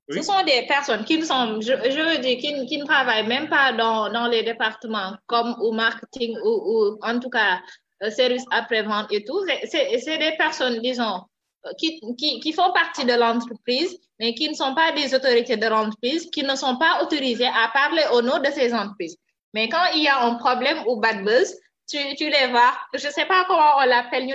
Oui. 0.09 0.19
Ce 0.19 0.23
sont 0.25 0.43
des 0.45 0.67
personnes 0.67 1.05
qui 1.05 1.19
ne 1.19 1.25
sont, 1.25 1.61
je, 1.61 1.73
je 1.73 2.01
veux 2.17 2.21
dire, 2.21 2.39
qui, 2.39 2.53
ne- 2.55 2.65
qui 2.67 2.79
ne 2.79 2.85
travaillent 2.85 3.27
même 3.27 3.49
pas 3.49 3.73
dans, 3.73 4.13
dans 4.13 4.27
les 4.27 4.43
départements 4.43 5.17
comme 5.27 5.55
au 5.61 5.71
marketing 5.73 6.37
ou, 6.45 6.49
ou 6.49 6.99
en 7.03 7.21
tout 7.21 7.31
cas 7.31 7.61
euh, 8.03 8.11
service 8.11 8.45
après-vente 8.51 9.13
et 9.13 9.25
tout. 9.25 9.41
C'est- 9.71 10.19
des 10.19 10.37
personnes, 10.37 10.81
disons, 10.81 11.19
euh, 11.19 11.21
qui, 11.79 12.01
qui, 12.19 12.41
qui 12.41 12.53
font 12.53 12.73
partie 12.73 13.05
de 13.05 13.15
l'entreprise, 13.15 13.99
mais 14.19 14.35
qui 14.35 14.49
ne 14.49 14.55
sont 14.55 14.75
pas 14.75 14.93
des 14.93 15.15
autorités 15.15 15.57
de 15.57 15.67
l'entreprise, 15.67 16.31
qui 16.31 16.43
ne 16.43 16.55
sont 16.57 16.77
pas 16.77 17.03
autorisées 17.03 17.47
à 17.47 17.71
parler 17.73 18.05
au 18.13 18.23
nom 18.23 18.39
de 18.39 18.51
ces 18.51 18.73
entreprises. 18.73 19.17
Mais 19.55 19.69
quand 19.69 19.85
il 19.95 20.03
y 20.03 20.09
a 20.09 20.23
un 20.23 20.35
problème 20.37 20.83
ou 20.87 20.97
bad 20.97 21.25
buzz, 21.25 21.55
tu, 21.89 21.99
tu 22.17 22.29
les 22.31 22.47
vois, 22.49 22.73
je 22.95 23.07
ne 23.07 23.13
sais 23.13 23.27
pas 23.27 23.45
comment 23.47 23.79
on 23.79 23.85
l'appelle, 23.85 24.27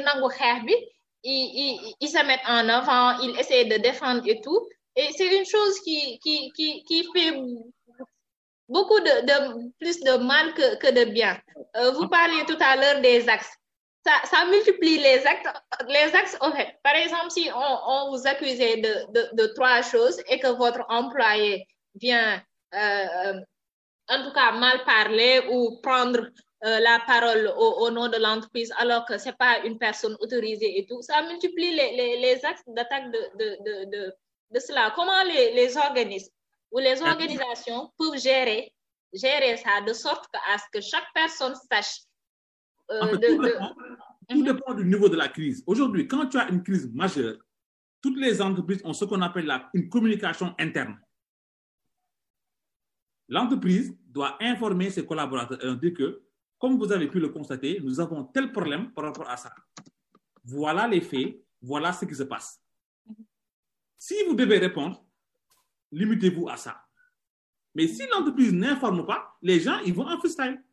ils, 1.24 1.52
ils, 1.56 1.96
ils 2.00 2.08
se 2.08 2.26
mettent 2.26 2.48
en 2.48 2.70
avant, 2.70 3.20
ils 3.20 3.38
essaient 3.40 3.66
de 3.66 3.78
défendre 3.78 4.22
et 4.26 4.40
tout. 4.42 4.68
Et 4.96 5.08
c'est 5.16 5.38
une 5.38 5.46
chose 5.46 5.80
qui, 5.82 6.20
qui, 6.20 6.52
qui, 6.54 6.84
qui 6.84 7.08
fait 7.14 7.34
beaucoup 8.70 9.00
de, 9.00 9.26
de 9.26 9.72
plus 9.80 10.00
de 10.02 10.18
mal 10.18 10.54
que, 10.54 10.78
que 10.78 10.92
de 10.92 11.12
bien. 11.12 11.40
Euh, 11.76 11.92
vous 11.92 12.08
parliez 12.08 12.46
tout 12.46 12.58
à 12.60 12.76
l'heure 12.76 13.02
des 13.02 13.28
axes. 13.30 13.58
Ça, 14.08 14.16
ça 14.24 14.46
multiplie 14.46 15.00
les 15.00 15.28
actes. 15.28 15.50
Les 15.90 16.16
axes, 16.16 16.38
fait, 16.56 16.70
par 16.82 16.96
exemple, 16.96 17.30
si 17.30 17.50
on, 17.54 17.80
on 17.94 18.12
vous 18.12 18.26
accusait 18.26 18.78
de, 18.78 18.94
de, 19.16 19.22
de 19.34 19.46
trois 19.48 19.82
choses 19.82 20.18
et 20.30 20.40
que 20.40 20.48
votre 20.48 20.84
employé 20.88 21.68
vient, 21.94 22.42
euh, 22.74 23.34
en 24.08 24.24
tout 24.24 24.32
cas, 24.32 24.52
mal 24.54 24.78
parler 24.86 25.36
ou 25.52 25.82
prendre 25.82 26.22
euh, 26.64 26.80
la 26.80 27.02
parole 27.06 27.54
au, 27.58 27.70
au 27.84 27.90
nom 27.92 28.08
de 28.08 28.18
l'entreprise 28.18 28.72
alors 28.78 29.04
que 29.06 29.18
c'est 29.18 29.38
pas 29.38 29.60
une 29.66 29.78
personne 29.78 30.16
autorisée 30.22 30.80
et 30.80 30.86
tout, 30.88 31.02
ça 31.02 31.22
multiplie 31.24 31.72
les, 31.76 31.92
les, 32.00 32.18
les 32.26 32.46
axes 32.46 32.64
d'attaque 32.68 33.12
de, 33.12 33.22
de, 33.40 33.48
de, 33.66 33.76
de, 33.94 34.14
de 34.52 34.60
cela. 34.60 34.94
Comment 34.96 35.24
les, 35.24 35.52
les 35.52 35.76
organismes 35.76 36.34
ou 36.72 36.80
les 36.80 37.02
organisations 37.02 37.92
peuvent 37.98 38.18
gérer, 38.18 38.74
gérer 39.14 39.58
ça 39.58 39.82
de 39.86 39.92
sorte 39.92 40.26
que, 40.32 40.40
à 40.54 40.58
ce 40.58 40.64
que 40.72 40.82
chaque 40.82 41.12
personne 41.14 41.56
sache 41.70 42.07
euh, 42.92 43.02
En 43.02 43.08
fait, 43.08 43.18
de- 43.18 43.28
tout, 43.28 43.42
de- 43.42 43.48
dépend, 43.48 43.76
tout 44.30 44.44
dépend 44.44 44.74
du 44.74 44.86
niveau 44.86 45.10
de 45.10 45.16
la 45.16 45.28
crise. 45.28 45.64
Aujourd'hui, 45.68 46.08
quand 46.08 46.28
tu 46.28 46.38
as 46.38 46.50
une 46.50 46.64
crise 46.64 46.92
majeure, 46.94 47.38
toutes 48.02 48.18
les 48.18 48.42
entreprises 48.42 48.82
ont 48.86 48.94
ce 48.94 49.06
qu'on 49.06 49.22
appelle 49.22 49.46
la- 49.46 49.70
une 49.74 49.90
communication 49.90 50.54
interne. 50.60 51.00
L'entreprise 53.30 53.94
doit 54.06 54.38
informer 54.42 54.90
ses 54.90 55.06
collaborateurs 55.06 55.64
et 55.64 55.76
dire 55.78 55.94
que, 55.94 56.24
comme 56.58 56.78
vous 56.78 56.92
avez 56.92 57.08
pu 57.08 57.20
le 57.20 57.30
constater, 57.30 57.80
nous 57.82 58.00
avons 58.00 58.24
tel 58.24 58.52
problème 58.52 58.92
par 58.94 59.04
rapport 59.06 59.30
à 59.30 59.36
ça. 59.38 59.54
Voilà 60.44 60.88
les 60.88 61.02
faits, 61.02 61.44
voilà 61.62 61.92
ce 61.92 62.06
qui 62.06 62.16
se 62.16 62.24
passe. 62.24 62.62
Si 63.98 64.16
vous 64.28 64.34
devez 64.36 64.60
répondre, 64.60 65.06
limitez-vous 65.92 66.48
à 66.48 66.56
ça. 66.58 66.82
Mais 67.76 67.88
si 67.88 68.08
l'entreprise 68.08 68.54
n'informe 68.54 69.06
pas, 69.06 69.36
les 69.42 69.60
gens, 69.60 69.80
ils 69.86 69.94
vont 69.94 70.08
en 70.08 70.18
freestyle. 70.18 70.64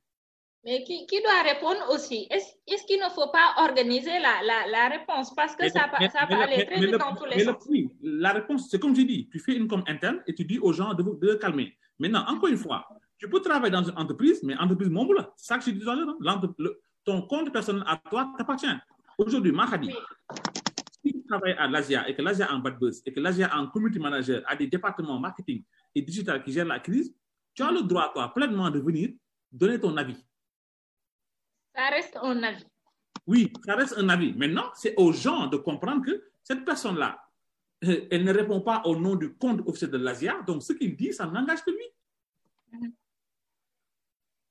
Mais 0.64 0.82
qui, 0.82 1.06
qui 1.06 1.20
doit 1.20 1.42
répondre 1.42 1.80
aussi? 1.92 2.26
Est-ce 2.30 2.52
est 2.66 2.86
qu'il 2.86 2.98
ne 2.98 3.08
faut 3.10 3.28
pas 3.30 3.54
organiser 3.58 4.18
la, 4.18 4.40
la, 4.42 4.66
la 4.70 4.88
réponse? 4.88 5.34
Parce 5.34 5.54
que 5.54 5.64
Mais- 5.64 5.68
ça, 5.68 5.88
pa- 5.88 5.98
mais- 6.00 6.08
ça 6.08 6.20
mais 6.22 6.28
peut 6.28 6.34
le- 6.36 6.42
aller 6.42 6.66
très 6.66 6.80
vite 6.80 6.90
le- 6.92 6.98
dans 6.98 7.14
tous 7.14 7.26
les 7.26 7.36
le- 7.36 7.44
sens. 7.44 7.66
oui, 7.68 7.90
la 8.02 8.32
réponse, 8.32 8.68
c'est 8.70 8.78
comme 8.80 8.96
j'ai 8.96 9.04
dit, 9.04 9.28
tu 9.30 9.38
fais 9.38 9.54
une 9.56 9.68
com 9.68 9.82
interne 9.86 10.22
et 10.26 10.34
tu 10.34 10.44
dis 10.44 10.58
aux 10.58 10.72
gens 10.72 10.94
de, 10.94 11.02
vous- 11.02 11.16
de 11.16 11.34
calmer. 11.34 11.76
Maintenant, 11.98 12.24
encore 12.26 12.48
une 12.48 12.56
fois, 12.56 12.86
tu 13.18 13.28
peux 13.28 13.40
travailler 13.40 13.72
dans 13.72 13.82
une 13.84 13.96
entreprise, 13.98 14.42
mais 14.42 14.56
entreprise 14.56 14.88
c'est 15.36 15.46
ça 15.46 15.58
que 15.58 15.64
je 15.64 15.70
dis 15.72 15.80
tout 15.80 15.90
à 15.90 15.94
l'heure, 15.94 16.08
hein. 16.26 16.40
Le- 16.58 16.80
ton 17.04 17.20
compte 17.22 17.52
personnel 17.52 17.84
à 17.86 17.98
toi 18.10 18.32
t'appartient. 18.38 18.66
Aujourd'hui, 19.18 19.52
Mahadi, 19.52 19.88
Oui. 19.88 19.94
si 21.04 21.12
tu 21.12 21.24
travailles 21.26 21.56
à 21.58 21.68
l'Asia 21.68 22.08
et 22.08 22.14
que 22.16 22.22
l'Asia 22.22 22.46
a 22.46 22.54
un 22.54 22.58
bad 22.58 22.78
buzz 22.78 23.02
et 23.04 23.12
que 23.12 23.20
l'Asia 23.20 23.48
a 23.48 23.58
un 23.58 23.66
community 23.66 23.98
manager, 24.00 24.42
a 24.46 24.56
des 24.56 24.66
départements 24.66 25.20
marketing 25.20 25.62
et 25.94 26.00
digital 26.00 26.42
qui 26.42 26.52
gèrent 26.52 26.64
la 26.64 26.80
crise, 26.80 27.14
tu 27.54 27.62
as 27.62 27.70
le 27.70 27.82
droit, 27.82 28.10
toi, 28.14 28.32
pleinement 28.34 28.70
de 28.70 28.80
venir 28.80 29.10
donner 29.52 29.78
ton 29.78 29.94
avis. 29.98 30.16
Ça 31.74 31.88
reste 31.90 32.16
un 32.22 32.42
avis. 32.42 32.64
Oui, 33.26 33.52
ça 33.64 33.74
reste 33.74 33.94
un 33.98 34.08
avis. 34.08 34.32
Maintenant, 34.34 34.70
c'est 34.74 34.94
aux 34.96 35.12
gens 35.12 35.46
de 35.46 35.56
comprendre 35.56 36.04
que 36.04 36.24
cette 36.42 36.64
personne-là, 36.64 37.18
euh, 37.84 38.06
elle 38.10 38.24
ne 38.24 38.32
répond 38.32 38.60
pas 38.60 38.82
au 38.84 38.96
nom 38.96 39.14
du 39.16 39.34
compte 39.34 39.60
officiel 39.66 39.90
de 39.90 39.98
l'Asia, 39.98 40.42
donc 40.46 40.62
ce 40.62 40.72
qu'il 40.72 40.94
dit, 40.96 41.12
ça 41.12 41.26
n'engage 41.26 41.64
que 41.64 41.70
lui. 41.70 41.86
Mhm. 42.72 42.92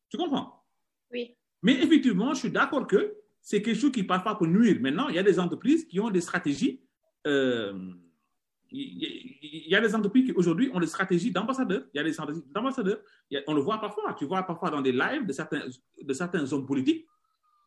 Tu 0.10 0.18
comprends? 0.18 0.64
Oui. 1.12 1.36
Mais 1.62 1.82
effectivement, 1.84 2.34
je 2.34 2.40
suis 2.40 2.52
d'accord 2.52 2.88
que 2.88 3.16
c'est 3.42 3.62
quelque 3.62 3.80
chose 3.80 3.92
qui 3.92 4.04
parfois 4.04 4.38
peut 4.38 4.46
nuire. 4.48 4.78
Maintenant, 4.82 5.08
il 5.10 5.16
y 5.16 5.20
a 5.20 5.24
des 5.24 5.40
entreprises 5.40 5.86
qui 5.86 6.00
ont 6.00 6.10
des 6.10 6.22
stratégies. 6.22 6.80
euh, 7.26 7.94
il 8.76 9.70
y- 9.70 9.76
a 9.76 9.80
des 9.82 9.94
entreprises 9.96 10.26
qui 10.26 10.32
aujourd'hui 10.34 10.70
ont 10.74 10.80
des 10.80 10.88
stratégies 10.88 11.32
d'ambassadeurs. 11.32 11.84
Il 11.94 11.98
y 11.98 12.00
a 12.00 12.04
des 12.04 12.12
stratégies 12.12 12.42
d'ambassadeurs. 12.48 13.00
On 13.48 13.54
le 13.54 13.62
voit 13.62 13.80
parfois. 13.80 14.14
Tu 14.16 14.26
vois 14.26 14.42
parfois 14.44 14.72
dans 14.72 14.82
des 14.82 14.92
lives 14.92 15.26
de 15.28 15.32
certains, 15.32 15.62
de 16.02 16.14
certains 16.14 16.52
hommes 16.52 16.66
politiques. 16.66 17.06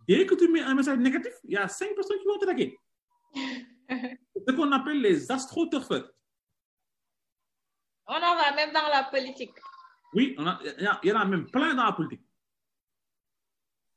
Dès 0.09 0.27
que 0.27 0.35
tu 0.35 0.49
mets 0.49 0.61
un 0.61 0.74
message 0.74 0.99
négatif, 0.99 1.33
il 1.45 1.53
y 1.53 1.57
a 1.57 1.66
cinq 1.69 1.95
personnes 1.95 2.19
qui 2.19 2.27
vont 2.27 2.39
t'attaquer. 2.39 2.78
ce 4.47 4.53
qu'on 4.55 4.70
appelle 4.73 5.01
les 5.01 5.31
astroturfeurs. 5.31 6.11
On 8.07 8.15
en 8.15 8.37
va 8.37 8.55
même 8.55 8.73
dans 8.73 8.89
la 8.89 9.05
politique. 9.05 9.55
Oui, 10.15 10.37
il 10.39 10.85
y, 11.03 11.12
en 11.12 11.20
a 11.20 11.24
même 11.24 11.51
plein 11.51 11.74
dans 11.74 11.85
la 11.85 11.93
politique. 11.93 12.23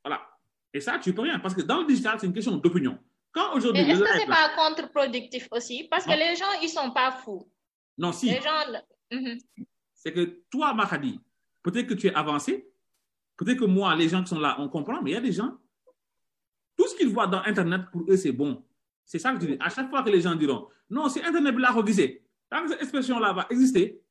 Voilà. 0.04 0.28
Et 0.74 0.82
ça, 0.82 0.98
tu 0.98 1.14
peux 1.14 1.22
rien. 1.22 1.40
Parce 1.40 1.54
que 1.54 1.62
dans 1.62 1.82
le 1.82 1.86
digital, 1.86 2.20
c'est 2.20 2.26
une 2.26 2.34
question 2.34 2.58
d'opinion. 2.58 2.98
Quand 3.32 3.54
Et 3.54 3.58
aujourd'hui. 3.58 3.84
est-ce 3.84 4.00
que 4.00 4.08
c'est 4.08 4.26
là- 4.26 4.50
pas 4.56 4.56
contre-productif 4.56 5.48
aussi? 5.52 5.88
Parce 5.90 6.06
que 6.06 6.12
les 6.12 6.36
gens, 6.36 6.60
ils 6.64 6.70
sont 6.70 6.92
pas 6.92 7.12
fous. 7.12 7.52
Non, 7.98 8.12
si. 8.12 8.32
Les 8.32 8.42
gens. 8.42 8.82
Mhm. 9.12 9.38
c'est 9.94 10.14
que 10.14 10.44
toi, 10.52 10.74
Mahadi, 10.74 11.20
peut-être 11.64 11.88
que 11.88 11.94
tu 11.96 12.08
es 12.08 12.14
avancé, 12.14 12.72
peut-être 13.38 13.60
que 13.60 13.66
moi, 13.66 13.96
les 13.96 14.08
gens 14.08 14.22
qui 14.24 14.30
sont 14.30 14.40
là, 14.40 14.56
on 14.60 14.70
comprend, 14.70 15.02
mais 15.02 15.12
il 15.12 15.14
y 15.14 15.18
a 15.18 15.22
des 15.22 15.32
gens, 15.32 15.58
tout 16.80 16.88
ce 16.88 16.96
qu'ils 16.96 17.10
voient 17.10 17.28
dans 17.28 17.44
Internet, 17.44 17.82
pour 17.92 18.10
eux, 18.10 18.16
c'est 18.16 18.32
bon. 18.32 18.64
C'est 19.04 19.20
ça 19.20 19.34
que 19.34 19.42
je 19.42 19.48
dis. 19.48 19.58
À 19.60 19.70
chaque 19.70 19.90
fois 19.90 20.02
que 20.02 20.10
les 20.10 20.22
gens 20.22 20.34
diront, 20.34 20.70
non, 20.90 21.10
c'est 21.10 21.22
Internet 21.22 21.54
là 21.58 21.74
qu'on 21.74 21.82
disait, 21.82 22.24
tant 22.50 22.64
que 22.64 22.70
cette 22.70 22.82
expression-là 22.82 23.34
va 23.34 23.48
exister, 23.50 24.02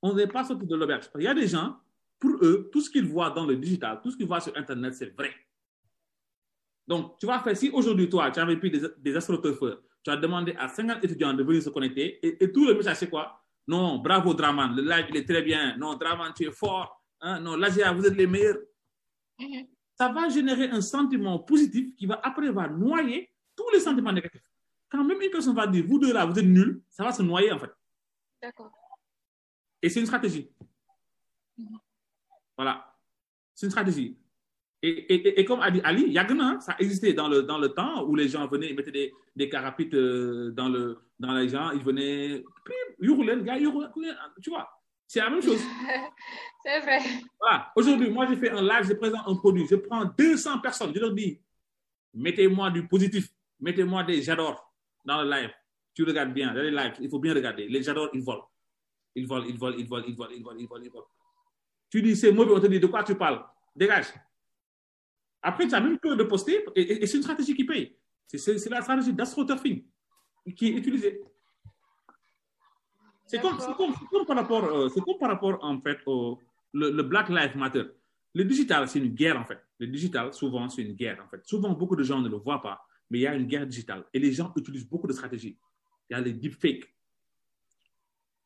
on 0.00 0.14
n'est 0.14 0.28
pas 0.28 0.44
sorti 0.44 0.66
de 0.66 0.76
l'auberge. 0.76 1.10
Qu'il 1.10 1.22
y 1.22 1.26
a 1.26 1.34
des 1.34 1.48
gens, 1.48 1.76
pour 2.20 2.30
eux, 2.42 2.70
tout 2.72 2.80
ce 2.80 2.88
qu'ils 2.90 3.06
voient 3.06 3.30
dans 3.30 3.44
le 3.44 3.56
digital, 3.56 4.00
tout 4.00 4.12
ce 4.12 4.16
qu'ils 4.16 4.28
voient 4.28 4.40
sur 4.40 4.56
Internet, 4.56 4.94
c'est 4.94 5.12
vrai. 5.16 5.34
Donc, 6.86 7.18
tu 7.18 7.26
vas 7.26 7.40
faire, 7.40 7.56
si 7.56 7.70
aujourd'hui, 7.70 8.08
toi, 8.08 8.30
tu 8.30 8.38
avais 8.38 8.56
pris 8.56 8.70
des, 8.70 8.82
des 8.98 9.16
astroturfeurs, 9.16 9.82
tu 10.04 10.10
as 10.10 10.16
demandé 10.16 10.54
à 10.56 10.68
50 10.68 11.04
étudiants 11.04 11.34
de 11.34 11.42
venir 11.42 11.60
se 11.60 11.70
connecter, 11.70 12.24
et, 12.24 12.52
tout 12.52 12.64
le 12.66 12.74
message, 12.74 12.98
c'est 12.98 13.10
quoi? 13.10 13.42
Non, 13.66 13.98
bravo 13.98 14.32
Draman, 14.32 14.76
le 14.76 14.82
live, 14.82 15.06
il 15.10 15.16
est 15.16 15.28
très 15.28 15.42
bien. 15.42 15.76
Non, 15.76 15.96
Draman, 15.96 16.32
tu 16.36 16.46
es 16.46 16.52
fort. 16.52 17.02
Hein? 17.20 17.40
Non, 17.40 17.56
l'Asia, 17.56 17.92
vous 17.92 18.06
êtes 18.06 18.16
les 18.16 18.28
meilleurs. 18.28 18.58
Mhm. 19.40 19.66
Ça 19.98 20.08
va 20.08 20.28
générer 20.28 20.68
un 20.70 20.80
sentiment 20.80 21.40
positif 21.40 21.94
qui 21.96 22.06
va 22.06 22.20
après 22.22 22.50
va 22.52 22.68
noyer 22.68 23.30
tous 23.56 23.68
les 23.72 23.80
sentiments 23.80 24.12
négatifs. 24.12 24.42
Quand 24.88 25.02
même 25.02 25.20
une 25.20 25.30
personne 25.30 25.56
va 25.56 25.66
dire, 25.66 25.84
vous 25.86 25.98
deux 25.98 26.12
là, 26.12 26.24
vous 26.24 26.38
êtes 26.38 26.46
nuls, 26.46 26.80
ça 26.88 27.02
va 27.04 27.12
se 27.12 27.22
noyer 27.22 27.50
en 27.50 27.58
fait. 27.58 27.70
D'accord. 28.40 28.70
Et 29.82 29.88
c'est 29.88 30.00
une 30.00 30.06
stratégie. 30.06 30.48
Voilà. 32.56 32.94
C'est 33.54 33.66
une 33.66 33.70
stratégie. 33.70 34.16
Et, 34.80 34.88
et, 34.88 35.14
et- 35.14 35.40
et 35.40 35.44
comme 35.44 35.60
a 35.60 35.70
dit 35.72 35.80
Ali, 35.82 36.04
il 36.06 36.12
y 36.12 36.18
a 36.18 36.24
que 36.24 36.34
ça 36.60 36.76
existait 36.78 37.12
dans 37.12 37.28
le, 37.28 37.42
dans 37.42 37.58
le 37.58 37.70
temps 37.70 38.04
où 38.06 38.14
les 38.14 38.28
gens 38.28 38.46
venaient, 38.46 38.70
ils 38.70 38.76
mettaient 38.76 38.92
des, 38.92 39.12
des 39.34 39.48
carapites 39.48 39.94
euh, 39.94 40.52
dans, 40.52 40.68
le, 40.68 40.98
dans 41.18 41.32
les 41.34 41.48
gens, 41.48 41.72
ils 41.72 41.82
venaient, 41.82 42.44
tu 44.40 44.50
vois. 44.50 44.77
C'est 45.08 45.20
la 45.20 45.30
même 45.30 45.42
chose. 45.42 45.60
C'est 46.62 46.80
vrai. 46.80 46.98
Voilà. 47.40 47.72
Aujourd'hui, 47.74 48.10
moi, 48.10 48.26
j'ai 48.28 48.36
fait 48.36 48.50
un 48.50 48.60
live, 48.62 48.86
je 48.88 48.92
présente 48.92 49.22
un 49.26 49.34
produit, 49.36 49.66
je 49.66 49.76
prends 49.76 50.04
200 50.04 50.58
personnes, 50.60 50.92
je 50.94 51.00
leur 51.00 51.12
dis, 51.12 51.40
mettez-moi 52.12 52.70
du 52.70 52.86
positif, 52.86 53.28
mettez-moi 53.58 54.04
des 54.04 54.20
j'adore 54.22 54.70
dans 55.04 55.22
le 55.22 55.30
live. 55.30 55.50
Tu 55.94 56.04
regardes 56.04 56.32
bien, 56.34 56.52
dans 56.52 56.60
les 56.60 56.70
lives, 56.70 56.94
il 57.00 57.08
faut 57.08 57.18
bien 57.18 57.32
regarder. 57.34 57.66
Les 57.68 57.82
j'adore, 57.82 58.10
ils 58.12 58.22
volent. 58.22 58.46
Ils 59.14 59.26
volent, 59.26 59.46
ils 59.48 59.56
volent, 59.58 59.76
ils 59.78 59.86
volent, 59.88 60.04
ils 60.06 60.14
volent, 60.16 60.30
ils 60.36 60.42
volent, 60.44 60.58
ils 60.60 60.66
volent, 60.68 60.84
ils 60.84 60.90
volent. 60.90 61.06
Tu 61.90 62.02
dis, 62.02 62.14
c'est 62.14 62.30
mauvais, 62.30 62.52
on 62.52 62.60
te 62.60 62.66
dit, 62.66 62.78
de 62.78 62.86
quoi 62.86 63.02
tu 63.02 63.14
parles? 63.14 63.42
Dégage. 63.74 64.06
Après, 65.40 65.66
tu 65.66 65.74
as 65.74 65.80
même 65.80 65.98
peur 65.98 66.16
de 66.16 66.24
poster, 66.24 66.64
et, 66.74 66.82
et- 66.82 67.02
et 67.02 67.06
c'est 67.06 67.16
une 67.16 67.22
stratégie 67.22 67.54
qui 67.54 67.64
paye. 67.64 67.96
C'est 68.26 68.68
la 68.68 68.82
stratégie 68.82 69.12
d'astroturfing 69.14 69.86
qui 70.54 70.66
est 70.68 70.72
utilisée. 70.76 71.22
C'est 73.28 73.42
comme, 73.42 73.58
comme, 73.58 73.94
comme 74.10 74.26
par 74.26 74.36
rapport, 74.36 74.64
euh, 74.64 74.88
c'est 74.88 75.02
comme 75.02 75.18
par 75.18 75.28
rapport 75.28 75.62
en 75.62 75.78
fait 75.80 75.98
au 76.06 76.38
le, 76.72 77.02
Black 77.02 77.28
Lives 77.28 77.56
Matter. 77.56 77.84
le 78.34 78.44
digital, 78.44 78.88
c'est 78.88 78.98
une 78.98 79.14
guerre 79.14 79.38
en 79.38 79.44
fait. 79.44 79.58
Le 79.78 79.86
digital, 79.86 80.32
souvent, 80.32 80.68
c'est 80.68 80.82
une 80.82 80.94
guerre 80.94 81.22
en 81.24 81.28
fait. 81.28 81.46
Souvent, 81.46 81.70
beaucoup 81.70 81.94
de 81.94 82.02
gens 82.02 82.20
ne 82.20 82.28
le 82.28 82.36
voient 82.36 82.62
pas, 82.62 82.80
mais 83.10 83.18
il 83.18 83.22
y 83.22 83.26
a 83.26 83.34
une 83.34 83.46
guerre 83.46 83.66
digitale 83.66 84.04
et 84.14 84.18
les 84.18 84.32
gens 84.32 84.52
utilisent 84.56 84.88
beaucoup 84.88 85.06
de 85.06 85.12
stratégies. 85.12 85.58
Il 86.08 86.14
y 86.14 86.16
a 86.16 86.20
les 86.22 86.32
deepfakes. 86.32 86.90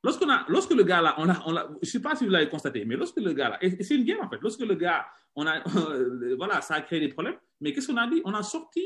Lorsqu'on 0.02 0.28
a, 0.30 0.44
lorsque 0.48 0.72
le 0.72 0.82
gars 0.82 1.00
là, 1.00 1.14
on 1.18 1.28
a, 1.28 1.40
on 1.46 1.56
a, 1.56 1.70
je 1.80 1.88
sais 1.88 2.02
pas 2.02 2.16
si 2.16 2.24
vous 2.24 2.30
l'avez 2.30 2.48
constaté, 2.48 2.84
mais 2.84 2.96
lorsque 2.96 3.18
le 3.18 3.32
gars 3.32 3.50
là, 3.50 3.59
et 3.64 3.84
c'est 3.84 3.94
une 3.94 4.02
guerre 4.02 4.22
en 4.24 4.28
fait, 4.28 4.40
lorsque 4.40 4.60
le 4.60 4.74
gars, 4.74 5.06
on 5.36 5.46
a, 5.46 5.62
voilà, 6.36 6.60
ça 6.60 6.74
a 6.74 6.80
créé 6.80 6.98
des 6.98 7.09
problèmes, 7.09 7.36
mais 7.60 7.72
qu'est-ce 7.72 7.86
qu'on 7.86 7.96
a 7.98 8.09
dit? 8.09 8.20
On 8.24 8.34
a 8.34 8.42
sorti 8.42 8.84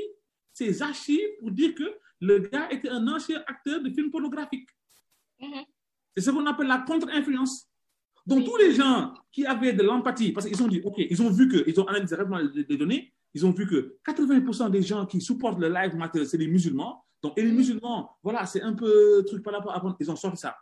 ses 0.52 0.82
archives 0.82 1.39
pour 1.40 1.51
dire 1.51 1.74
que 1.74 1.85
le 2.20 2.39
gars 2.40 2.70
était 2.70 2.90
un 2.90 3.09
ancien 3.09 3.43
acteur 3.47 3.82
de 3.82 3.89
films 3.89 4.10
pornographiques. 4.10 4.68
Mhm. 5.40 5.64
C'est 6.16 6.24
ce 6.24 6.30
qu'on 6.30 6.47
appelle 6.47 6.66
la 6.66 6.78
contre-influence. 6.78 7.68
Donc, 8.26 8.44
tous 8.44 8.56
les 8.56 8.74
gens 8.74 9.14
qui 9.30 9.47
avaient 9.47 9.72
de 9.72 9.82
l'empathie, 9.82 10.32
parce 10.32 10.47
qu'ils 10.47 10.60
ont 10.62 10.66
dit, 10.66 10.80
OK, 10.84 10.97
ils 10.98 11.22
ont 11.22 11.30
vu 11.30 11.48
que, 11.48 11.62
ils 11.68 11.78
ont 11.78 11.86
analysé 11.86 12.16
les 12.68 12.76
données, 12.76 13.14
ils 13.34 13.44
ont 13.44 13.52
vu 13.52 13.66
que 13.68 13.98
80% 14.06 14.70
des 14.70 14.82
gens 14.82 15.06
qui 15.06 15.20
supportent 15.20 15.60
le 15.60 15.68
live 15.68 15.94
matter, 15.94 16.24
c'est 16.24 16.38
les 16.38 16.48
musulmans. 16.48 17.05
Donc, 17.22 17.38
et 17.38 17.43
les 17.43 17.52
musulmans, 17.52 18.16
voilà, 18.22 18.47
c'est 18.47 18.62
un 18.62 18.72
peu 18.72 19.24
truc 19.26 19.43
par 19.43 19.55
rapport 19.55 19.72
à, 19.72 19.97
ils 20.01 20.10
ont 20.10 20.16
sorti 20.16 20.38
ça. 20.38 20.56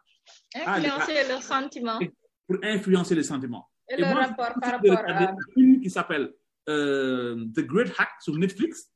Influencer 0.54 1.28
leurs 1.28 1.42
sentiments. 1.42 1.98
Pour 2.46 2.58
influencer 2.62 3.14
les 3.14 3.22
sentiments. 3.22 3.70
Et, 3.88 3.96
le 3.96 4.04
rapport 4.04 4.54
par 4.60 4.72
rapport 4.72 4.98
à... 4.98 5.30
un 5.30 5.36
film 5.54 5.80
qui 5.80 5.88
s'appelle 5.88 6.34
euh, 6.68 7.46
The 7.54 7.60
Great 7.60 7.92
Hack 7.98 8.10
sur 8.20 8.36
Netflix. 8.36 8.90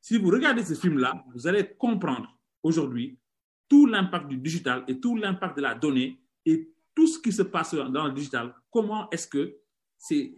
Si 0.00 0.16
vous 0.16 0.30
regardez 0.30 0.64
ce 0.64 0.74
film-là, 0.74 1.22
vous 1.34 1.46
allez 1.46 1.74
comprendre 1.76 2.36
aujourd'hui 2.62 3.18
tout 3.70 3.86
l'impact 3.86 4.26
du 4.26 4.36
digital 4.36 4.84
et 4.88 5.00
tout 5.00 5.16
l'impact 5.16 5.56
de 5.56 5.62
la 5.62 5.74
donnée 5.74 6.20
et 6.44 6.68
tout 6.94 7.06
ce 7.06 7.18
qui 7.18 7.32
se 7.32 7.42
passe 7.42 7.74
dans 7.74 8.04
le 8.04 8.12
digital. 8.12 8.52
Comment 8.70 9.08
est-ce 9.10 9.28
que 9.28 9.56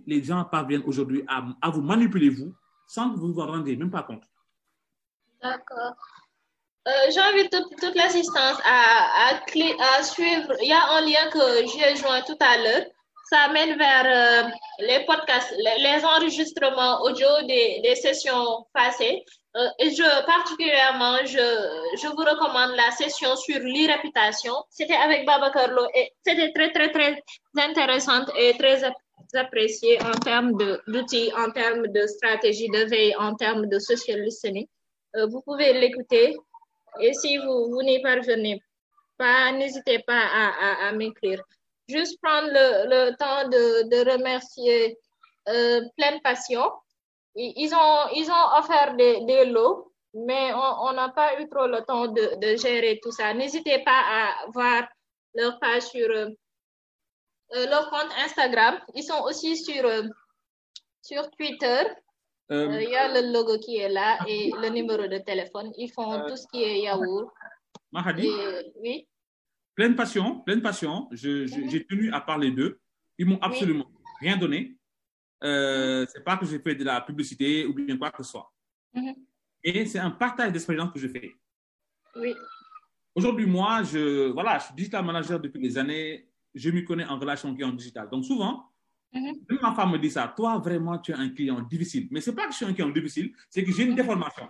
les 0.07 0.23
gens 0.23 0.45
parviennent 0.45 0.83
aujourd'hui 0.85 1.25
à, 1.27 1.45
à, 1.61 1.71
vous 1.71 1.83
manipuler, 1.83 2.29
vous, 2.29 2.55
sans 2.87 3.11
que 3.11 3.19
vous 3.19 3.33
vous 3.33 3.41
en 3.41 3.47
rendiez 3.47 3.75
même 3.77 3.91
pas 3.91 4.03
compte? 4.03 4.25
D'accord. 5.41 5.95
Euh, 6.87 7.11
J'invite 7.15 7.51
toute, 7.51 7.81
toute 7.81 7.95
l'assistance 7.95 8.59
à, 8.65 9.31
à, 9.31 9.97
à, 9.97 10.03
suivre. 10.03 10.53
Il 10.61 10.69
y 10.69 10.73
a 10.73 10.91
un 10.91 11.01
lien 11.01 11.31
que 11.31 11.67
j'ai 11.67 11.97
joint 11.97 12.21
tout 12.23 12.39
à 12.41 12.59
l'heure. 12.59 12.87
Ça 13.31 13.49
mène 13.53 13.79
vers 13.79 14.05
euh, 14.07 14.51
les 14.81 15.05
podcasts, 15.07 15.55
les, 15.57 16.05
enregistrements 16.05 17.03
audio 17.03 17.29
des, 17.47 17.95
sessions 17.95 18.67
passées. 18.73 19.25
Euh, 19.57 19.69
et 19.79 19.91
je, 19.91 20.27
particulièrement, 20.27 21.19
je, 21.25 21.99
je 22.01 22.09
vous 22.09 22.25
recommande 22.25 22.75
la 22.77 22.91
session 22.91 23.35
sur 23.37 23.59
l'e-réputation. 23.59 24.55
C'était 24.71 24.97
avec 24.97 25.27
Baba 25.27 25.51
Carlo 25.51 25.87
et 25.95 26.13
c'était 26.25 26.53
très, 26.53 26.73
très, 26.73 26.91
très 26.91 27.23
intéressante 27.59 28.31
et 28.37 28.57
très 28.59 28.83
appréciée 29.35 29.99
en 30.03 30.13
termes 30.13 30.53
d'outils, 30.87 31.33
en 31.37 31.51
termes 31.51 31.87
de 31.89 32.07
stratégie 32.07 32.69
de 32.69 32.85
veille, 32.85 33.15
en 33.17 33.35
termes 33.35 33.67
de 33.67 33.79
social 33.79 34.21
listening. 34.21 34.67
Euh, 35.17 35.27
vous 35.27 35.43
pouvez 35.43 35.73
l'écouter 35.75 36.37
et 37.01 37.13
si 37.13 37.39
vous, 37.39 37.71
vous 37.71 37.83
n'y 37.83 38.01
parvenez 38.03 38.63
pas, 39.19 39.53
n'hésitez 39.53 40.01
pas 40.01 40.23
à, 40.33 40.89
à 40.89 40.93
m'écrire. 40.93 41.43
Juste 41.95 42.15
prendre 42.23 42.49
le, 42.59 42.67
le 42.95 43.01
temps 43.23 43.43
de, 43.55 43.65
de 43.93 43.99
remercier 44.13 44.99
euh, 45.49 45.81
Pleine 45.97 46.21
Passion. 46.23 46.67
Ils 47.35 47.73
ont, 47.75 47.99
ils 48.21 48.29
ont 48.31 48.47
offert 48.59 48.95
des, 49.01 49.15
des 49.31 49.45
lots, 49.47 49.93
mais 50.15 50.53
on 50.87 50.93
n'a 50.93 51.09
pas 51.21 51.41
eu 51.41 51.49
trop 51.49 51.67
le 51.67 51.81
temps 51.91 52.07
de, 52.17 52.25
de 52.45 52.57
gérer 52.57 53.01
tout 53.03 53.13
ça. 53.19 53.33
N'hésitez 53.35 53.79
pas 53.89 54.01
à 54.21 54.47
voir 54.57 54.83
leur 55.35 55.59
page 55.59 55.85
sur 55.95 56.09
euh, 56.11 56.29
leur 57.73 57.89
compte 57.91 58.11
Instagram. 58.25 58.75
Ils 58.95 59.03
sont 59.11 59.23
aussi 59.29 59.57
sur, 59.57 59.85
euh, 59.85 60.03
sur 61.09 61.23
Twitter. 61.37 61.83
Il 62.51 62.57
Euh, 62.57 62.83
y 62.83 62.97
a 62.97 63.09
le 63.09 63.33
logo 63.33 63.57
qui 63.65 63.79
est 63.79 63.89
là 63.89 64.19
et 64.29 64.51
le 64.63 64.69
numéro 64.69 65.07
de 65.15 65.19
téléphone. 65.31 65.73
Ils 65.83 65.91
font 65.97 66.13
Euh, 66.13 66.29
tout 66.29 66.37
ce 66.37 66.47
qui 66.53 66.63
est 66.63 66.81
yaourt. 66.87 67.31
Mahadi, 67.93 68.27
Et, 68.29 68.73
oui. 68.83 69.09
Pleine 69.75 69.95
passion, 69.97 70.41
pleine 70.41 70.63
passion. 70.63 71.09
J'ai 71.13 71.87
tenu 71.87 72.13
à 72.13 72.21
parler 72.21 72.51
d'eux. 72.51 72.81
Ils 73.19 73.27
m'ont 73.27 73.39
absolument 73.41 73.91
rien 74.21 74.37
donné. 74.37 74.77
Euh, 75.45 76.07
c'est 76.09 76.23
pas 76.25 76.37
que 76.37 76.47
j'ai 76.47 76.61
fait 76.61 76.75
de 76.75 76.85
la 76.85 77.01
publicité 77.01 77.67
ou 77.67 77.75
bien 77.75 77.97
quoi 77.97 78.11
que 78.11 78.23
ce 78.23 78.31
soit. 78.31 78.53
Mhm. 78.95 79.15
Et 79.65 79.87
c'est 79.87 79.99
un 79.99 80.11
partage 80.11 80.53
d'expérience 80.53 80.93
que 80.93 80.99
je 81.01 81.09
fais. 81.09 81.35
Oui. 82.17 82.33
Aujourd'hui, 83.15 83.47
moi, 83.47 83.83
je, 83.83 84.31
voilà, 84.31 84.59
je 84.59 84.67
suis 84.67 84.75
digital 84.75 85.05
manager 85.05 85.41
depuis 85.41 85.61
des 85.61 85.77
années. 85.79 86.29
Je 86.55 86.71
m'y 86.71 86.85
connais 86.85 87.05
en 87.07 87.19
relation 87.19 87.53
client 87.55 87.73
digital. 87.73 88.09
Donc, 88.11 88.25
souvent, 88.25 88.69
Mhm. 89.15 89.45
même 89.51 89.59
ma 89.61 89.75
femme 89.75 89.93
me 89.93 89.99
dit 89.99 90.11
ça. 90.11 90.33
Toi, 90.35 90.59
vraiment, 90.59 90.97
tu 90.99 91.13
es 91.13 91.15
un 91.15 91.29
client 91.29 91.61
difficile. 91.61 92.09
Mais 92.11 92.21
c'est 92.23 92.35
pas 92.35 92.47
que 92.47 92.53
je 92.53 92.57
suis 92.57 92.65
un 92.65 92.73
client 92.73 92.89
difficile, 92.89 93.35
c'est 93.51 93.63
que 93.63 93.71
j'ai 93.71 93.85
une 93.85 93.95
déformation. 93.95 94.49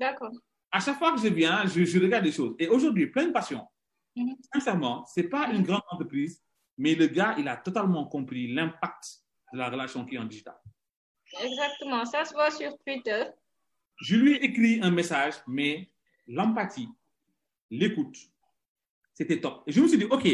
D'accord. 0.00 0.32
À 0.72 0.80
chaque 0.80 0.98
fois 0.98 1.12
que 1.12 1.20
je 1.20 1.28
viens, 1.28 1.64
je, 1.66 1.84
je 1.84 1.98
regarde 2.00 2.24
des 2.24 2.32
choses. 2.32 2.56
Et 2.58 2.66
aujourd'hui, 2.66 3.06
pleine 3.06 3.32
passion. 3.32 3.64
Sincèrement, 4.52 5.04
c'est 5.06 5.28
pas 5.28 5.50
une 5.50 5.62
grande 5.62 5.82
entreprise, 5.90 6.42
mais 6.76 6.94
le 6.94 7.06
gars, 7.06 7.34
il 7.38 7.48
a 7.48 7.56
totalement 7.56 8.06
compris 8.06 8.52
l'impact 8.52 9.22
de 9.52 9.58
la 9.58 9.68
relation 9.68 10.04
client 10.04 10.24
digital. 10.24 10.56
Exactement. 11.42 12.04
Ça 12.04 12.24
se 12.24 12.32
voit 12.32 12.50
sur 12.50 12.76
Twitter. 12.78 13.24
Je 14.00 14.16
lui 14.16 14.32
ai 14.34 14.44
écrit 14.44 14.80
un 14.82 14.90
message, 14.90 15.34
mais 15.46 15.90
l'empathie, 16.26 16.88
l'écoute, 17.70 18.16
c'était 19.12 19.40
top. 19.40 19.64
Et 19.66 19.72
je 19.72 19.80
me 19.80 19.88
suis 19.88 19.98
dit, 19.98 20.04
OK, 20.04 20.26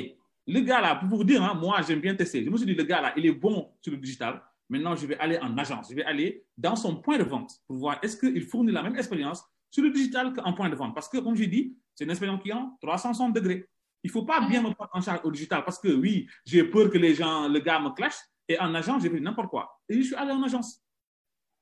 le 0.46 0.60
gars 0.60 0.80
là, 0.80 0.96
pour 0.96 1.08
vous 1.18 1.24
dire, 1.24 1.42
hein, 1.42 1.54
moi, 1.54 1.80
j'aime 1.82 2.00
bien 2.00 2.14
tester. 2.14 2.44
Je 2.44 2.50
me 2.50 2.56
suis 2.56 2.66
dit, 2.66 2.74
le 2.74 2.84
gars 2.84 3.00
là, 3.00 3.14
il 3.16 3.24
est 3.26 3.32
bon 3.32 3.72
sur 3.80 3.92
le 3.92 3.98
digital. 3.98 4.42
Maintenant, 4.68 4.94
je 4.94 5.06
vais 5.06 5.18
aller 5.18 5.38
en 5.38 5.56
agence. 5.56 5.88
Je 5.90 5.94
vais 5.94 6.04
aller 6.04 6.44
dans 6.56 6.76
son 6.76 6.96
point 6.96 7.18
de 7.18 7.24
vente 7.24 7.52
pour 7.66 7.76
voir 7.76 7.98
est-ce 8.02 8.16
qu'il 8.16 8.42
fournit 8.42 8.72
la 8.72 8.82
même 8.82 8.96
expérience 8.96 9.44
sur 9.70 9.82
le 9.82 9.90
digital 9.90 10.32
qu'en 10.32 10.52
point 10.52 10.68
de 10.68 10.76
vente. 10.76 10.94
Parce 10.94 11.08
que, 11.08 11.18
comme 11.18 11.34
je 11.34 11.44
dis, 11.44 11.76
c'est 11.94 12.04
une 12.04 12.10
expérience 12.10 12.42
client 12.42 12.76
360 12.80 13.34
degrés. 13.34 13.68
Il 14.04 14.08
ne 14.08 14.12
faut 14.12 14.24
pas 14.24 14.46
bien 14.46 14.62
me 14.62 14.70
prendre 14.70 14.90
en 14.92 15.00
charge 15.00 15.20
au 15.24 15.30
digital 15.30 15.64
parce 15.64 15.78
que, 15.78 15.88
oui, 15.88 16.28
j'ai 16.44 16.62
peur 16.62 16.90
que 16.90 16.98
les 16.98 17.14
gens, 17.14 17.48
le 17.48 17.58
gars 17.58 17.80
me 17.80 17.88
clash. 17.90 18.14
Et 18.46 18.58
en 18.60 18.74
agence, 18.74 19.02
j'ai 19.02 19.08
fait 19.08 19.18
n'importe 19.18 19.48
quoi. 19.48 19.80
Et 19.88 19.94
je 19.94 20.02
suis 20.02 20.14
allé 20.14 20.30
en 20.30 20.42
agence. 20.42 20.84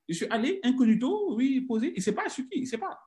Je 0.09 0.15
suis 0.15 0.27
allé 0.27 0.59
incognito, 0.65 1.37
oui, 1.37 1.61
posé. 1.61 1.91
Il 1.91 1.99
ne 1.99 2.01
sait 2.01 2.13
pas, 2.13 2.25
je 2.25 2.33
suis 2.33 2.49
qui, 2.49 2.59
il 2.59 2.63
ne 2.63 2.67
sait 2.67 2.79
pas. 2.79 2.99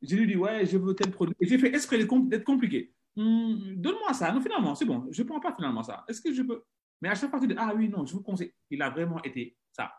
Je 0.00 0.16
lui 0.16 0.26
dis, 0.26 0.36
ouais, 0.36 0.64
je 0.64 0.78
veux 0.78 0.94
tel 0.94 1.10
produit. 1.10 1.36
Et 1.38 1.46
j'ai 1.46 1.58
fait 1.58 1.68
exprès 1.68 1.98
d'être 1.98 2.44
compliqué. 2.44 2.94
Hum, 3.14 3.74
Donne-moi 3.76 4.14
ça. 4.14 4.32
Non, 4.32 4.40
finalement, 4.40 4.74
c'est 4.74 4.86
bon. 4.86 5.06
Je 5.10 5.22
ne 5.22 5.28
prends 5.28 5.40
pas 5.40 5.54
finalement 5.54 5.82
ça. 5.82 6.04
Est-ce 6.08 6.22
que 6.22 6.32
je 6.32 6.42
peux? 6.42 6.64
Mais 7.02 7.10
à 7.10 7.14
chaque 7.14 7.28
fois, 7.28 7.38
tu 7.38 7.46
dis, 7.46 7.54
ah 7.58 7.74
oui, 7.76 7.90
non, 7.90 8.06
je 8.06 8.14
vous 8.14 8.22
conseille. 8.22 8.54
Il 8.70 8.80
a 8.80 8.88
vraiment 8.88 9.22
été 9.22 9.54
ça. 9.70 9.92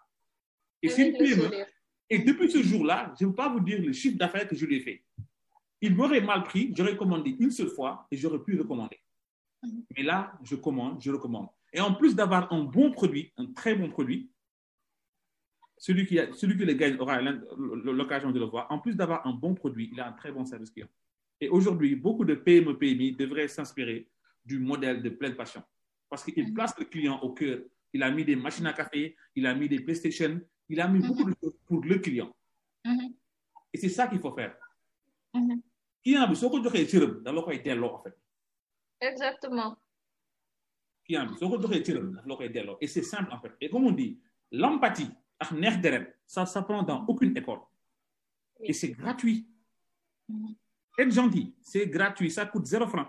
Et 0.82 0.90
une. 1.00 1.52
Et 2.10 2.20
depuis 2.20 2.50
ce 2.50 2.64
jour-là, 2.64 3.14
je 3.20 3.26
ne 3.26 3.30
peux 3.30 3.36
pas 3.36 3.50
vous 3.50 3.60
dire 3.60 3.80
le 3.82 3.94
chiffre 3.94 4.18
d'affaires 4.18 4.48
que 4.48 4.56
je 4.56 4.66
lui 4.66 4.78
ai 4.78 4.80
fait. 4.80 5.04
Il 5.82 5.96
m'aurait 5.96 6.22
mal 6.22 6.44
pris, 6.44 6.74
j'aurais 6.76 6.98
commandé 6.98 7.36
une 7.40 7.52
seule 7.52 7.70
fois 7.70 8.08
et 8.12 8.18
j'aurais 8.18 8.44
pu 8.44 8.58
recommander. 8.60 9.00
Mais 9.96 10.04
là, 10.04 10.38
je 10.44 10.56
commande, 10.56 11.02
je 11.02 11.12
recommande. 11.12 11.48
Et 11.74 11.80
en 11.82 11.94
plus 11.94 12.16
d'avoir 12.16 12.52
un 12.52 12.64
bon 12.64 12.92
produit, 12.92 13.32
un 13.38 13.48
très 13.54 13.76
bon 13.76 13.90
produit, 13.90 14.30
celui 15.78 16.06
qui, 16.08 16.20
a, 16.20 16.34
celui 16.34 16.58
qui 16.58 16.66
le 16.66 16.74
gagne 16.74 16.98
aura 16.98 17.22
l'occasion 17.22 18.32
de 18.32 18.40
le 18.40 18.46
voir. 18.46 18.66
En 18.72 18.80
plus 18.80 18.96
d'avoir 18.96 19.26
un 19.28 19.34
bon 19.34 19.54
produit, 19.54 19.90
il 19.92 20.00
a 20.00 20.08
un 20.08 20.14
très 20.14 20.32
bon 20.32 20.44
service 20.46 20.72
client. 20.72 20.88
Et 21.40 21.50
aujourd'hui, 21.50 21.96
beaucoup 21.96 22.26
de 22.26 22.34
PME, 22.34 22.78
PMI 22.78 23.12
devraient 23.14 23.48
s'inspirer 23.48 24.10
du 24.44 24.58
modèle 24.58 25.04
de 25.04 25.10
pleine 25.10 25.36
passion. 25.36 25.62
Parce 26.10 26.24
qu'il 26.24 26.46
Mhm. 26.48 26.54
place 26.54 26.74
le 26.80 26.86
client 26.86 27.20
au 27.22 27.34
cœur. 27.34 27.60
Il 27.94 28.02
a 28.02 28.10
mis 28.10 28.26
des 28.26 28.36
machines 28.36 28.66
à 28.66 28.74
café, 28.74 29.16
il 29.36 29.46
a 29.46 29.54
mis 29.54 29.70
des 29.70 29.80
PlayStation, 29.82 30.42
il 30.70 30.80
a 30.82 30.88
mis 30.88 31.00
beaucoup 31.00 31.26
de 31.26 31.36
choses 31.42 31.54
pour 31.66 31.84
le 31.84 32.00
client. 32.00 32.36
Mhm. 32.84 33.14
Et 33.74 33.78
c'est 33.78 33.90
ça 33.90 34.08
qu'il 34.08 34.20
faut 34.20 34.34
faire. 34.34 34.56
Mhm. 35.34 35.62
Client 36.08 36.30
bi 36.30 36.36
soo 36.40 36.50
ko 36.50 36.62
joxee 36.64 36.88
cëram 36.88 37.18
da 37.24 37.32
la 37.36 37.42
koy 37.44 37.60
delloo 37.64 37.96
en 37.96 38.04
fait. 38.04 38.16
Exactement. 39.02 39.76
client 41.06 41.28
bi 41.32 41.38
soo 41.40 41.50
ko 41.50 41.60
joxee 41.62 41.84
cëram 41.84 42.14
da 42.16 42.22
la 42.26 42.36
koy 42.36 42.50
delloo. 42.50 42.78
Et 42.82 42.88
c'est 42.88 43.04
simple 43.04 43.32
en 43.34 43.42
fait. 43.42 43.52
Et 43.60 43.70
comme 43.70 43.86
on 43.86 43.92
dit 43.92 44.18
l'empathie 44.52 45.10
ak 45.40 45.52
neex 45.52 45.82
deret 45.82 46.16
ça 46.26 46.46
s'apprend 46.46 46.84
dans 46.84 47.06
aucune 47.08 47.36
école. 47.38 47.60
Et 48.62 48.74
c'est 48.74 48.92
gratuit. 48.92 49.48
Être 50.98 51.12
gentil 51.12 51.54
c'est 51.62 51.88
gratuit 51.88 52.32
ça 52.32 52.46
coûte 52.46 52.66
zéro 52.66 52.88
franc. 52.88 53.08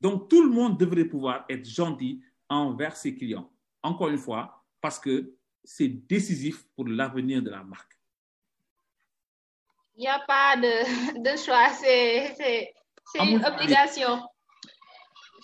Donc 0.00 0.28
tout 0.30 0.42
le 0.42 0.48
monde 0.50 0.78
devrait 0.78 1.04
pouvoir 1.04 1.44
être 1.50 1.66
gentil 1.68 2.22
envers 2.48 2.96
ses 2.96 3.14
clients. 3.14 3.50
Encore 3.82 4.08
une 4.08 4.18
fois 4.18 4.64
parce 4.80 4.98
que 4.98 5.34
c'est 5.62 5.88
décisif 5.88 6.66
pour 6.74 6.86
l'avenir 6.86 7.42
de 7.42 7.50
la 7.50 7.62
marque 7.62 7.95
Il 9.96 10.00
n'y 10.00 10.08
a 10.08 10.18
pas 10.20 10.56
de, 10.56 11.22
de 11.22 11.36
choix. 11.36 11.70
C'est 11.80 12.72
Amul 13.18 13.40
une 13.40 13.44
obligation. 13.46 14.22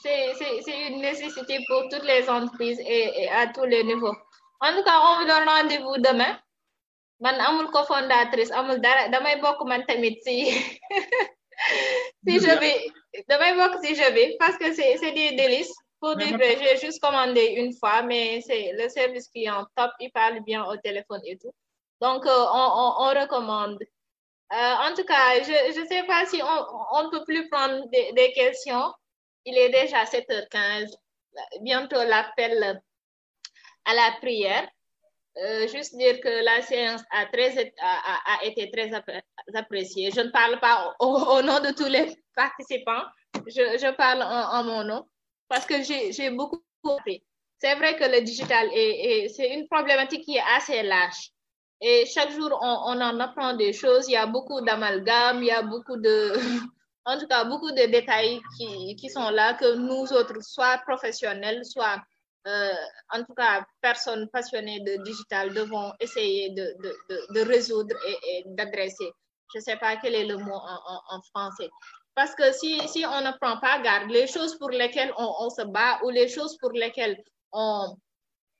C'est 0.03 0.89
une 0.89 1.01
nécessité 1.01 1.59
pour 1.69 1.89
toutes 1.91 2.05
les 2.05 2.29
entreprises 2.29 2.81
et, 2.81 3.23
et 3.23 3.29
à 3.31 3.47
tous 3.47 3.65
les 3.65 3.85
niveaux. 3.85 4.15
En 4.61 4.73
tout 4.74 4.83
cas, 4.83 5.01
on 5.01 5.20
vous 5.20 5.27
donne 5.27 5.49
rendez-vous 5.49 5.97
demain. 5.99 6.39
Man 7.20 7.41
amul 7.41 7.70
cofondatrice, 7.70 8.51
amul 8.51 8.81
dara 8.81 9.09
damay 9.09 9.41
bokk 9.41 9.65
man 9.65 9.85
tamit 9.87 10.19
si 10.24 10.51
si 12.27 12.41
je 12.41 12.59
vais 12.59 12.91
damay 13.29 13.55
bokk 13.55 13.79
si 13.81 13.95
je 13.95 14.12
vais 14.12 14.35
parce 14.41 14.57
que 14.59 14.74
c'est 14.74 14.97
c'est 14.99 15.12
des 15.12 15.37
délices. 15.37 15.73
pour 16.03 16.16
dire 16.16 16.37
que 16.37 16.45
j'ai 16.45 16.77
juste 16.79 17.01
commandé 17.01 17.55
une 17.59 17.73
fois, 17.74 18.03
mais 18.03 18.41
c'est 18.45 18.73
le 18.73 18.89
service 18.89 19.29
client 19.29 19.65
top, 19.77 19.93
il 20.01 20.11
parle 20.11 20.41
bien 20.41 20.65
au 20.65 20.77
téléphone 20.77 21.20
et 21.24 21.39
tout. 21.39 21.55
Donc, 22.01 22.24
on, 22.27 22.99
on, 23.05 23.11
recommande. 23.20 23.79
En 24.53 24.95
tout 24.95 25.05
cas, 25.05 25.43
je 25.43 25.81
ne 25.81 25.87
sais 25.87 26.03
pas 26.05 26.27
si 26.27 26.41
on 26.43 27.03
ne 27.05 27.11
peut 27.11 27.24
plus 27.24 27.49
prendre 27.49 27.89
des, 27.91 28.12
des 28.12 28.33
questions. 28.33 28.93
Il 29.45 29.57
est 29.57 29.70
déjà 29.70 30.05
7h15. 30.05 30.95
Bientôt 31.62 32.03
l'appel 32.05 32.83
à 33.85 33.95
la 33.95 34.12
prière. 34.20 34.69
Euh, 35.39 35.66
juste 35.66 35.97
dire 35.97 36.20
que 36.20 36.45
la 36.45 36.61
séance 36.61 37.03
a, 37.11 37.24
très, 37.27 37.73
a, 37.81 38.39
a 38.39 38.45
été 38.45 38.70
très 38.70 38.91
appréciée. 39.55 40.11
Je 40.11 40.20
ne 40.20 40.31
parle 40.31 40.61
pas 40.61 40.95
au, 41.01 41.41
nom 41.41 41.59
de 41.59 41.74
tous 41.74 41.89
les 41.89 42.15
participants, 42.37 43.03
je, 43.47 43.79
je 43.79 43.95
parle 43.95 44.23
en, 44.23 44.62
mon 44.65 44.85
nom 44.85 45.09
parce 45.49 45.65
que 45.65 45.83
j'ai 45.83 46.31
beaucoup 46.31 46.62
appris. 46.85 47.24
C'est 47.59 47.74
vrai 47.77 47.97
que 47.97 48.05
le 48.05 48.20
digital 48.20 48.69
est, 48.74 49.24
est 49.24 49.29
c'est 49.29 49.55
une 49.55 49.69
problématique 49.69 50.24
qui 50.24 50.37
est 50.37 50.43
assez 50.57 50.83
large. 50.83 51.31
Et 51.85 52.07
chaque 52.07 52.31
jour, 52.31 52.57
on, 52.63 53.01
en 53.01 53.19
apprend 53.19 53.55
des 53.55 53.73
choses. 53.73 54.09
Il 54.09 54.13
y 54.13 54.17
a 54.17 54.27
beaucoup 54.27 54.61
d'amalgames, 54.61 55.43
il 55.43 55.47
y 55.47 55.51
a 55.51 55.63
beaucoup 55.63 55.97
de, 55.97 56.33
en 57.05 57.19
tout 57.19 57.27
cas, 57.27 57.45
beaucoup 57.45 57.73
de 57.73 57.91
détails 57.91 58.41
qui, 58.57 58.95
qui 58.95 59.11
sont 59.11 59.31
là 59.31 59.55
que 59.55 59.75
nous 59.75 60.13
autres, 60.13 60.41
soit 60.43 60.79
professionnels, 60.87 61.65
soit 61.65 62.01
euh, 62.47 62.73
en 63.11 63.23
tout 63.25 63.35
cas, 63.35 63.65
personnes 63.81 64.29
passionnées 64.33 64.81
de 64.81 65.03
digital 65.05 65.55
devront 65.55 65.93
essayer 66.01 66.51
de, 66.51 66.75
de, 66.83 67.27
de, 67.35 67.41
résoudre 67.41 67.95
et, 68.07 68.45
d'adresser. 68.47 69.13
Je 69.53 69.59
ne 69.59 69.63
sais 69.63 69.77
pas 69.77 69.97
quel 69.97 70.15
est 70.15 70.27
le 70.27 70.39
mot 70.39 70.55
en, 70.55 71.21
français. 71.35 71.69
Parce 72.15 72.35
que 72.35 72.53
si, 72.53 72.81
si, 72.89 73.05
on 73.07 73.21
ne 73.21 73.37
prend 73.41 73.59
pas 73.59 73.81
garde, 73.81 74.11
les 74.11 74.27
choses 74.27 74.59
pour 74.59 74.71
lesquelles 74.71 75.13
on, 75.17 75.51
se 75.51 75.63
bat 75.63 76.01
ou 76.05 76.11
les 76.11 76.29
choses 76.29 76.57
pour 76.59 76.73
lesquelles 76.73 77.17
on, 77.53 77.97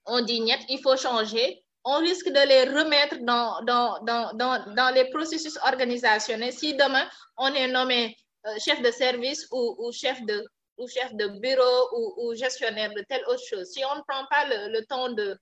on 0.07 0.21
dit 0.21 0.41
niet, 0.41 0.65
il 0.69 0.81
faut 0.81 0.97
changer, 0.97 1.62
on 1.85 1.99
risque 1.99 2.29
de 2.29 2.49
les 2.49 2.65
remettre 2.65 3.17
dans, 3.23 3.61
dans, 3.65 3.99
dans, 4.05 4.33
dans, 4.35 4.75
dans 4.75 4.95
les 4.95 5.11
processus 5.11 5.59
organisationnels 5.65 6.53
si 6.53 6.75
demain 6.75 7.09
on 7.37 7.53
est 7.55 7.69
nommé 7.69 8.17
euh, 8.47 8.59
chef 8.59 8.81
de 8.83 8.91
service 8.91 9.47
ou, 9.51 9.77
ou 9.79 9.93
chef 9.93 10.21
de 10.23 10.45
ou 10.79 10.89
chef 10.89 11.15
de 11.15 11.29
bureau 11.41 12.17
ou, 12.19 12.35
gestionnaire 12.35 12.93
de 12.95 13.03
telle 13.09 13.25
autre 13.27 13.45
chose, 13.45 13.71
si 13.71 13.85
on 13.85 13.97
ne 13.97 14.01
prend 14.03 14.25
pas 14.31 14.47
le, 14.47 14.85
temps 14.87 15.11
de 15.11 15.39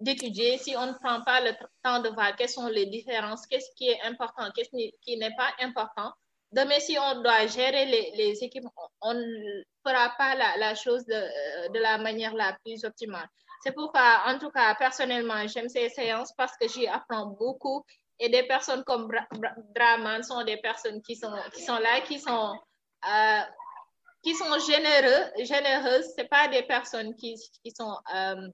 d'étudier, 0.00 0.58
si 0.58 0.76
on 0.76 0.86
ne 0.86 0.92
prend 0.92 1.22
pas 1.22 1.40
le 1.40 1.52
temps 1.82 2.00
de 2.00 2.10
voir 2.10 2.36
quelles 2.36 2.50
sont 2.50 2.68
les 2.68 2.86
différences, 2.86 3.46
qu'est-ce 3.46 3.70
qui 3.74 3.88
est 3.88 4.00
important, 4.02 4.50
qu'est-ce 4.54 4.70
qui 5.00 5.16
n'est 5.16 5.34
pas 5.34 5.50
important, 5.60 6.12
demain, 6.52 6.78
si 6.78 6.98
on 6.98 7.22
doit 7.22 7.46
gérer 7.46 7.86
les, 7.86 8.12
les 8.14 8.44
équipes, 8.44 8.66
on 9.00 9.14
ne 9.14 9.62
fera 9.86 10.14
pas 10.18 10.34
la, 10.34 10.56
la 10.58 10.74
chose 10.74 11.04
de, 11.06 11.72
de, 11.72 11.78
la 11.78 11.98
manière 11.98 12.34
la 12.34 12.56
plus 12.64 12.84
optimale. 12.84 13.28
C'est 13.62 13.72
pourquoi, 13.72 14.22
en 14.26 14.38
tout 14.38 14.50
cas, 14.50 14.74
personnellement, 14.74 15.46
j'aime 15.46 15.68
ces 15.68 15.88
séances 15.88 16.32
parce 16.36 16.56
que 16.56 16.68
j'y 16.68 16.86
apprends 16.86 17.26
beaucoup 17.26 17.84
et 18.18 18.28
des 18.28 18.44
personnes 18.44 18.82
comme 18.84 19.08
Draman 19.74 20.22
sont 20.22 20.42
des 20.44 20.56
personnes 20.58 21.02
qui 21.02 21.16
sont, 21.16 21.34
qui 21.52 21.62
sont 21.62 21.78
là, 21.78 22.00
qui 22.02 22.18
sont 22.18 22.54
euh, 23.08 23.40
qui 24.22 24.34
sont 24.34 24.58
généreux, 24.58 25.30
généreuses, 25.44 26.06
c'est 26.16 26.28
pas 26.28 26.48
des 26.48 26.64
personnes 26.64 27.14
qui, 27.14 27.36
qui 27.62 27.70
sont 27.70 27.96
euh, 28.12 28.48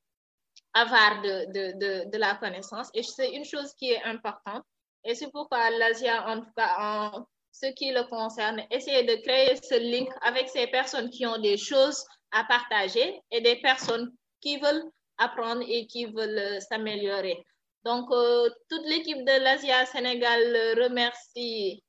avares 0.75 1.23
de, 1.23 1.47
de, 1.47 1.79
de, 1.79 2.11
de, 2.11 2.19
la 2.19 2.35
connaissance. 2.35 2.91
Et 2.93 3.03
c'est 3.03 3.31
une 3.33 3.45
chose 3.45 3.73
qui 3.79 3.91
est 3.91 4.03
importante. 4.03 4.65
Et 5.05 5.15
c'est 5.15 5.31
pourquoi 5.31 5.71
l'Asia, 5.71 6.29
en 6.29 6.41
tout 6.41 6.53
cas, 6.55 6.77
en 6.79 7.27
ce 7.53 7.67
qui 7.73 7.91
le 7.91 8.05
concerne, 8.05 8.63
essaie 8.71 9.05
de 9.05 9.15
créer 9.23 9.57
ce 9.57 9.77
link 9.79 10.11
avec 10.21 10.51
ces 10.51 10.67
personnes 10.67 11.09
qui 11.09 11.25
ont 11.27 11.39
des 11.39 11.57
choses 11.57 12.05
à 12.33 12.45
partager 12.45 13.23
et 13.31 13.41
des 13.41 13.57
personnes 13.57 14.13
qui 14.43 14.59
veulent 14.59 14.85
apprendre 15.19 15.63
et 15.67 15.87
qui 15.87 16.07
veulent 16.07 16.61
s'améliorer. 16.61 17.45
Donc, 17.85 18.11
euh, 18.11 18.49
toute 18.69 18.85
l'équipe 18.87 19.25
de 19.25 19.43
l'Asia 19.43 19.87
Sénégal 19.87 20.41
remercie 20.79 21.83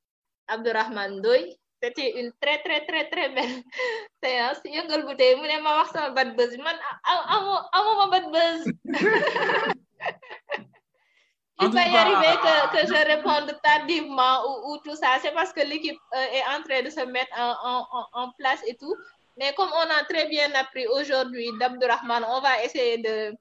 Abdurrahman 0.48 1.22
Doy 1.22 1.58
c'était 1.84 2.18
une 2.20 2.32
très 2.42 2.60
très 2.64 2.86
très 2.88 3.10
très 3.10 3.30
belle 3.30 3.62
séance. 4.24 4.62
Sama 5.92 6.10
bad 6.12 6.36
buzz. 6.38 6.58
Man 6.58 6.78
amoo 7.04 7.60
amoo 7.74 7.96
ma 8.00 8.08
bad 8.08 8.26
buzz. 8.32 8.62
Il 11.62 11.70
va 11.70 11.84
y 11.86 11.96
arriver 11.96 12.36
que, 12.44 12.54
que 12.74 12.88
je 12.88 13.00
réponde 13.06 13.58
tardivement 13.64 14.36
ou, 14.48 14.74
ou 14.74 14.78
tout 14.80 14.96
ça. 14.96 15.18
C'est 15.22 15.34
parce 15.34 15.54
que 15.54 15.62
l'équipe 15.62 16.00
euh, 16.16 16.38
est 16.38 16.44
en 16.56 16.64
train 16.64 16.82
de 16.82 16.90
se 16.90 17.06
mettre 17.06 17.32
en, 17.38 17.86
en, 17.92 18.08
en 18.24 18.32
place 18.40 18.62
et 18.68 18.76
tout 18.76 18.96
mais 19.38 19.54
comme 19.56 19.70
on 19.70 19.90
a 20.00 20.04
très 20.06 20.28
bien 20.30 20.52
appris 20.56 20.86
aujourd'hui 20.88 21.48
d'Abdourahman 21.60 22.24
on 22.30 22.42
va 22.42 22.64
essayer 22.64 22.98
de 22.98 23.36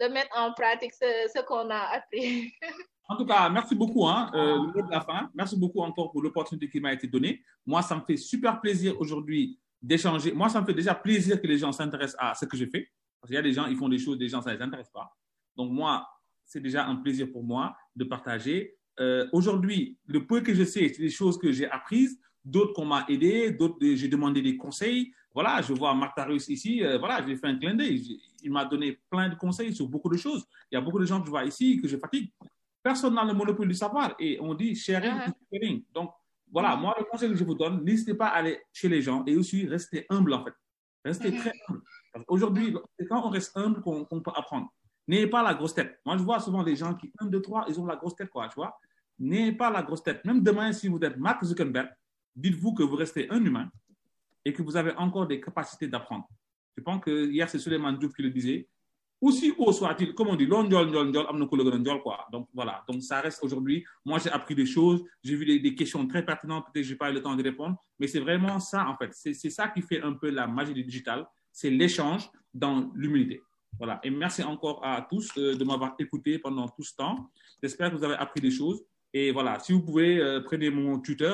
de 0.00 0.08
mettre 0.08 0.36
en 0.36 0.52
pratique 0.52 0.94
ce, 0.94 1.42
qu'on 1.42 1.68
a 1.70 1.96
appris 1.96 2.52
En 3.08 3.16
tout 3.16 3.26
cas, 3.26 3.50
merci 3.50 3.74
beaucoup. 3.74 4.06
Hein, 4.06 4.30
euh, 4.34 4.70
le 4.72 4.82
de 4.82 4.90
la 4.90 5.00
fin. 5.00 5.28
Merci 5.34 5.58
beaucoup 5.58 5.80
encore 5.80 6.12
pour 6.12 6.22
l'opportunité 6.22 6.70
qui 6.70 6.78
m'a 6.78 6.92
été 6.92 7.08
donnée. 7.08 7.42
Moi, 7.66 7.82
ça 7.82 7.96
me 7.96 8.02
fait 8.02 8.16
super 8.16 8.60
plaisir 8.60 8.94
aujourd'hui 9.00 9.58
d'échanger. 9.82 10.30
Moi, 10.30 10.48
ça 10.48 10.60
me 10.60 10.66
fait 10.66 10.74
déjà 10.74 10.94
plaisir 10.94 11.42
que 11.42 11.46
les 11.48 11.58
gens 11.58 11.72
s'intéressent 11.72 12.16
à 12.20 12.36
ce 12.36 12.44
que 12.44 12.56
je 12.56 12.66
fais. 12.66 12.88
Parce 13.20 13.28
qu'il 13.28 13.34
y 13.34 13.38
a 13.38 13.42
des 13.42 13.52
gens, 13.52 13.66
ils 13.66 13.76
font 13.76 13.88
des 13.88 13.98
choses, 13.98 14.16
des 14.16 14.28
gens, 14.28 14.40
ça 14.40 14.50
ne 14.52 14.56
les 14.56 14.62
intéresse 14.62 14.90
pas. 14.90 15.12
Donc, 15.56 15.72
moi, 15.72 16.08
c'est 16.44 16.60
déjà 16.60 16.86
un 16.86 16.96
plaisir 16.96 17.26
pour 17.32 17.42
moi 17.42 17.76
de 17.96 18.04
partager. 18.04 18.78
Euh, 19.00 19.28
aujourd'hui, 19.32 19.98
le 20.06 20.24
peu 20.24 20.40
que 20.40 20.54
je 20.54 20.62
sais, 20.62 20.88
c'est 20.94 21.02
des 21.02 21.10
choses 21.10 21.36
que 21.36 21.50
j'ai 21.50 21.68
apprises, 21.68 22.16
d'autres 22.44 22.74
qu'on 22.74 22.84
m'a 22.84 23.04
aidé, 23.08 23.50
d'autres, 23.50 23.76
j'ai 23.80 24.08
demandé 24.08 24.40
des 24.40 24.56
conseils. 24.56 25.12
Voilà, 25.32 25.62
je 25.62 25.72
vois 25.72 25.94
Marc 25.94 26.16
Tarius 26.16 26.48
ici, 26.48 26.84
euh, 26.84 26.98
voilà, 26.98 27.24
j'ai 27.24 27.36
fait 27.36 27.46
un 27.46 27.56
clin 27.56 27.74
d'œil. 27.74 28.20
Il 28.42 28.50
m'a 28.50 28.64
donné 28.64 28.98
plein 29.08 29.28
de 29.28 29.36
conseils 29.36 29.74
sur 29.74 29.86
beaucoup 29.88 30.08
de 30.08 30.16
choses. 30.16 30.44
Il 30.70 30.74
y 30.74 30.78
a 30.78 30.80
beaucoup 30.80 30.98
de 30.98 31.04
gens 31.04 31.20
que 31.20 31.26
je 31.26 31.30
vois 31.30 31.44
ici 31.44 31.80
que 31.80 31.86
je 31.86 31.96
fatigue. 31.96 32.32
Personne 32.82 33.14
n'a 33.14 33.24
le 33.24 33.34
monopole 33.34 33.68
du 33.68 33.74
savoir 33.74 34.14
et 34.18 34.38
on 34.40 34.54
dit 34.54 34.74
sharing 34.74 35.32
sharing. 35.52 35.84
Donc, 35.94 36.10
voilà, 36.50 36.74
moi, 36.74 36.96
le 36.98 37.04
conseil 37.04 37.30
que 37.30 37.36
je 37.36 37.44
vous 37.44 37.54
donne, 37.54 37.84
n'hésitez 37.84 38.14
pas 38.14 38.28
à 38.28 38.38
aller 38.38 38.60
chez 38.72 38.88
les 38.88 39.02
gens 39.02 39.22
et 39.24 39.36
aussi 39.36 39.66
rester 39.66 40.06
humble 40.10 40.32
en 40.32 40.44
fait. 40.44 40.54
Restez 41.04 41.30
-huh. 41.30 41.38
très 41.38 41.52
humble. 41.68 41.82
Aujourd'hui, 42.26 42.74
c'est 42.98 43.06
quand 43.06 43.24
on 43.24 43.30
reste 43.30 43.56
humble 43.56 43.80
qu'on 43.82 44.04
qu 44.04 44.20
peut 44.22 44.32
apprendre. 44.34 44.68
N'ayez 45.06 45.28
pas 45.28 45.42
la 45.42 45.54
grosse 45.54 45.74
tête. 45.74 46.00
Moi, 46.04 46.16
je 46.18 46.22
vois 46.22 46.40
souvent 46.40 46.62
des 46.62 46.76
gens 46.76 46.94
qui, 46.94 47.12
un, 47.20 47.26
deux, 47.26 47.40
trois, 47.40 47.64
ils 47.68 47.78
ont 47.80 47.86
la 47.86 47.96
grosse 47.96 48.16
tête, 48.16 48.30
quoi, 48.30 48.48
tu 48.48 48.56
vois. 48.56 48.72
N'ayez 49.18 49.52
pas 49.52 49.70
la 49.70 49.82
grosse 49.82 50.02
tête. 50.02 50.24
Même 50.24 50.42
demain, 50.42 50.72
si 50.72 50.88
vous 50.88 51.00
êtes 51.00 51.16
Mark 51.16 51.44
Zuckerberg, 51.44 51.88
dites-vous 52.34 52.74
que 52.74 52.82
vous 52.82 52.96
restez 52.96 53.30
un 53.30 53.44
humain 53.44 53.68
et 54.44 54.52
que 54.52 54.62
vous 54.62 54.76
avez 54.76 54.92
encore 54.96 55.26
des 55.26 55.40
capacités 55.40 55.88
d'apprendre. 55.88 56.28
Je 56.76 56.82
pense 56.82 57.02
que 57.02 57.30
hier, 57.30 57.48
c'est 57.48 57.58
Suleiman 57.58 57.92
Diouf 57.92 58.14
qui 58.14 58.22
le 58.22 58.30
disait 58.30 58.68
aussi 59.20 59.52
haut 59.58 59.72
soit-il, 59.72 60.14
comme 60.14 60.28
on 60.28 60.36
dit, 60.36 60.48
quoi. 60.48 62.26
Donc 62.32 62.48
voilà, 62.54 62.82
donc 62.88 63.02
ça 63.02 63.20
reste 63.20 63.42
aujourd'hui. 63.42 63.84
Moi, 64.04 64.18
j'ai 64.18 64.30
appris 64.30 64.54
des 64.54 64.66
choses, 64.66 65.04
j'ai 65.22 65.36
vu 65.36 65.60
des, 65.60 65.74
questions 65.74 66.06
très 66.06 66.24
pertinentes, 66.24 66.64
peut-être 66.64 66.82
que 66.82 66.88
je 66.88 66.92
n'ai 66.92 66.96
pas 66.96 67.10
eu 67.10 67.14
le 67.14 67.22
temps 67.22 67.36
de 67.36 67.42
répondre, 67.42 67.76
mais 67.98 68.06
c'est 68.06 68.20
vraiment 68.20 68.58
ça, 68.58 68.88
en 68.88 68.96
fait. 68.96 69.10
C'est 69.12 69.50
ça 69.50 69.68
qui 69.68 69.82
fait 69.82 70.00
un 70.02 70.14
peu 70.14 70.30
la 70.30 70.46
magie 70.46 70.72
du 70.72 70.84
digital, 70.84 71.26
c'est 71.52 71.70
l'échange 71.70 72.30
dans 72.54 72.90
l'humilité. 72.94 73.42
Voilà, 73.78 74.00
et 74.02 74.10
merci 74.10 74.42
encore 74.42 74.84
à 74.84 75.06
tous 75.08 75.30
euh, 75.38 75.54
de 75.54 75.64
m'avoir 75.64 75.94
écouté 75.98 76.38
pendant 76.38 76.68
tout 76.68 76.82
ce 76.82 76.94
temps. 76.94 77.30
J'espère 77.62 77.90
que 77.90 77.96
vous 77.96 78.04
avez 78.04 78.14
appris 78.14 78.40
des 78.40 78.50
choses. 78.50 78.82
Et 79.12 79.32
voilà, 79.32 79.58
si 79.58 79.72
vous 79.72 79.80
pouvez, 79.80 80.18
euh, 80.18 80.40
prenez 80.40 80.70
mon 80.70 80.98
Twitter, 80.98 81.32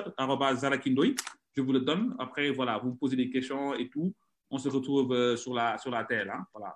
zarakindoy, 0.55 1.17
je 1.57 1.63
vous 1.63 1.73
le 1.73 1.81
donne. 1.81 2.15
Après, 2.19 2.51
voilà, 2.51 2.79
vous 2.79 2.91
me 2.91 2.97
posez 2.97 3.17
des 3.17 3.31
questions 3.31 3.75
et 3.75 3.89
tout. 3.89 4.15
On 4.51 4.59
se 4.59 4.69
retrouve 4.69 5.13
euh, 5.13 5.37
sur, 5.37 5.55
la, 5.55 5.79
sur 5.79 5.91
la 5.91 6.05
terre. 6.05 6.31
Hein. 6.31 6.47
Voilà. 6.53 6.75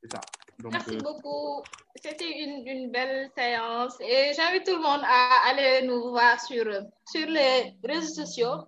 C'est 0.00 0.10
ça. 0.10 0.20
Donc, 0.60 0.72
Merci 0.72 0.96
euh... 0.96 1.00
beaucoup. 1.00 1.62
C'était 1.96 2.30
une, 2.30 2.66
une, 2.66 2.90
belle 2.90 3.30
séance 3.36 4.00
et 4.00 4.32
j'invite 4.34 4.64
tout 4.64 4.76
le 4.76 4.82
monde 4.82 5.02
à 5.04 5.48
aller 5.48 5.86
nous 5.86 6.10
voir 6.10 6.40
sur, 6.40 6.64
sur 7.06 7.28
les 7.28 7.76
réseaux 7.82 8.24
sociaux 8.24 8.66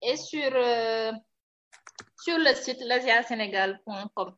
et 0.00 0.16
sur, 0.16 0.50
euh, 0.54 1.12
sur 2.22 2.38
le 2.38 2.54
site 2.54 2.80
lasiasénégal.com. 2.80 4.34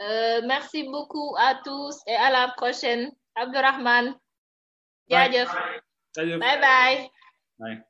Euh, 0.00 0.40
merci 0.46 0.84
beaucoup 0.84 1.34
à 1.38 1.60
tous 1.64 2.00
et 2.06 2.14
à 2.14 2.30
la 2.30 2.48
prochaine. 2.56 3.12
Abdurrahman. 3.34 4.14
Bye. 5.08 5.46
Bye 6.16 6.38
bye. 6.38 7.10
bye. 7.58 7.82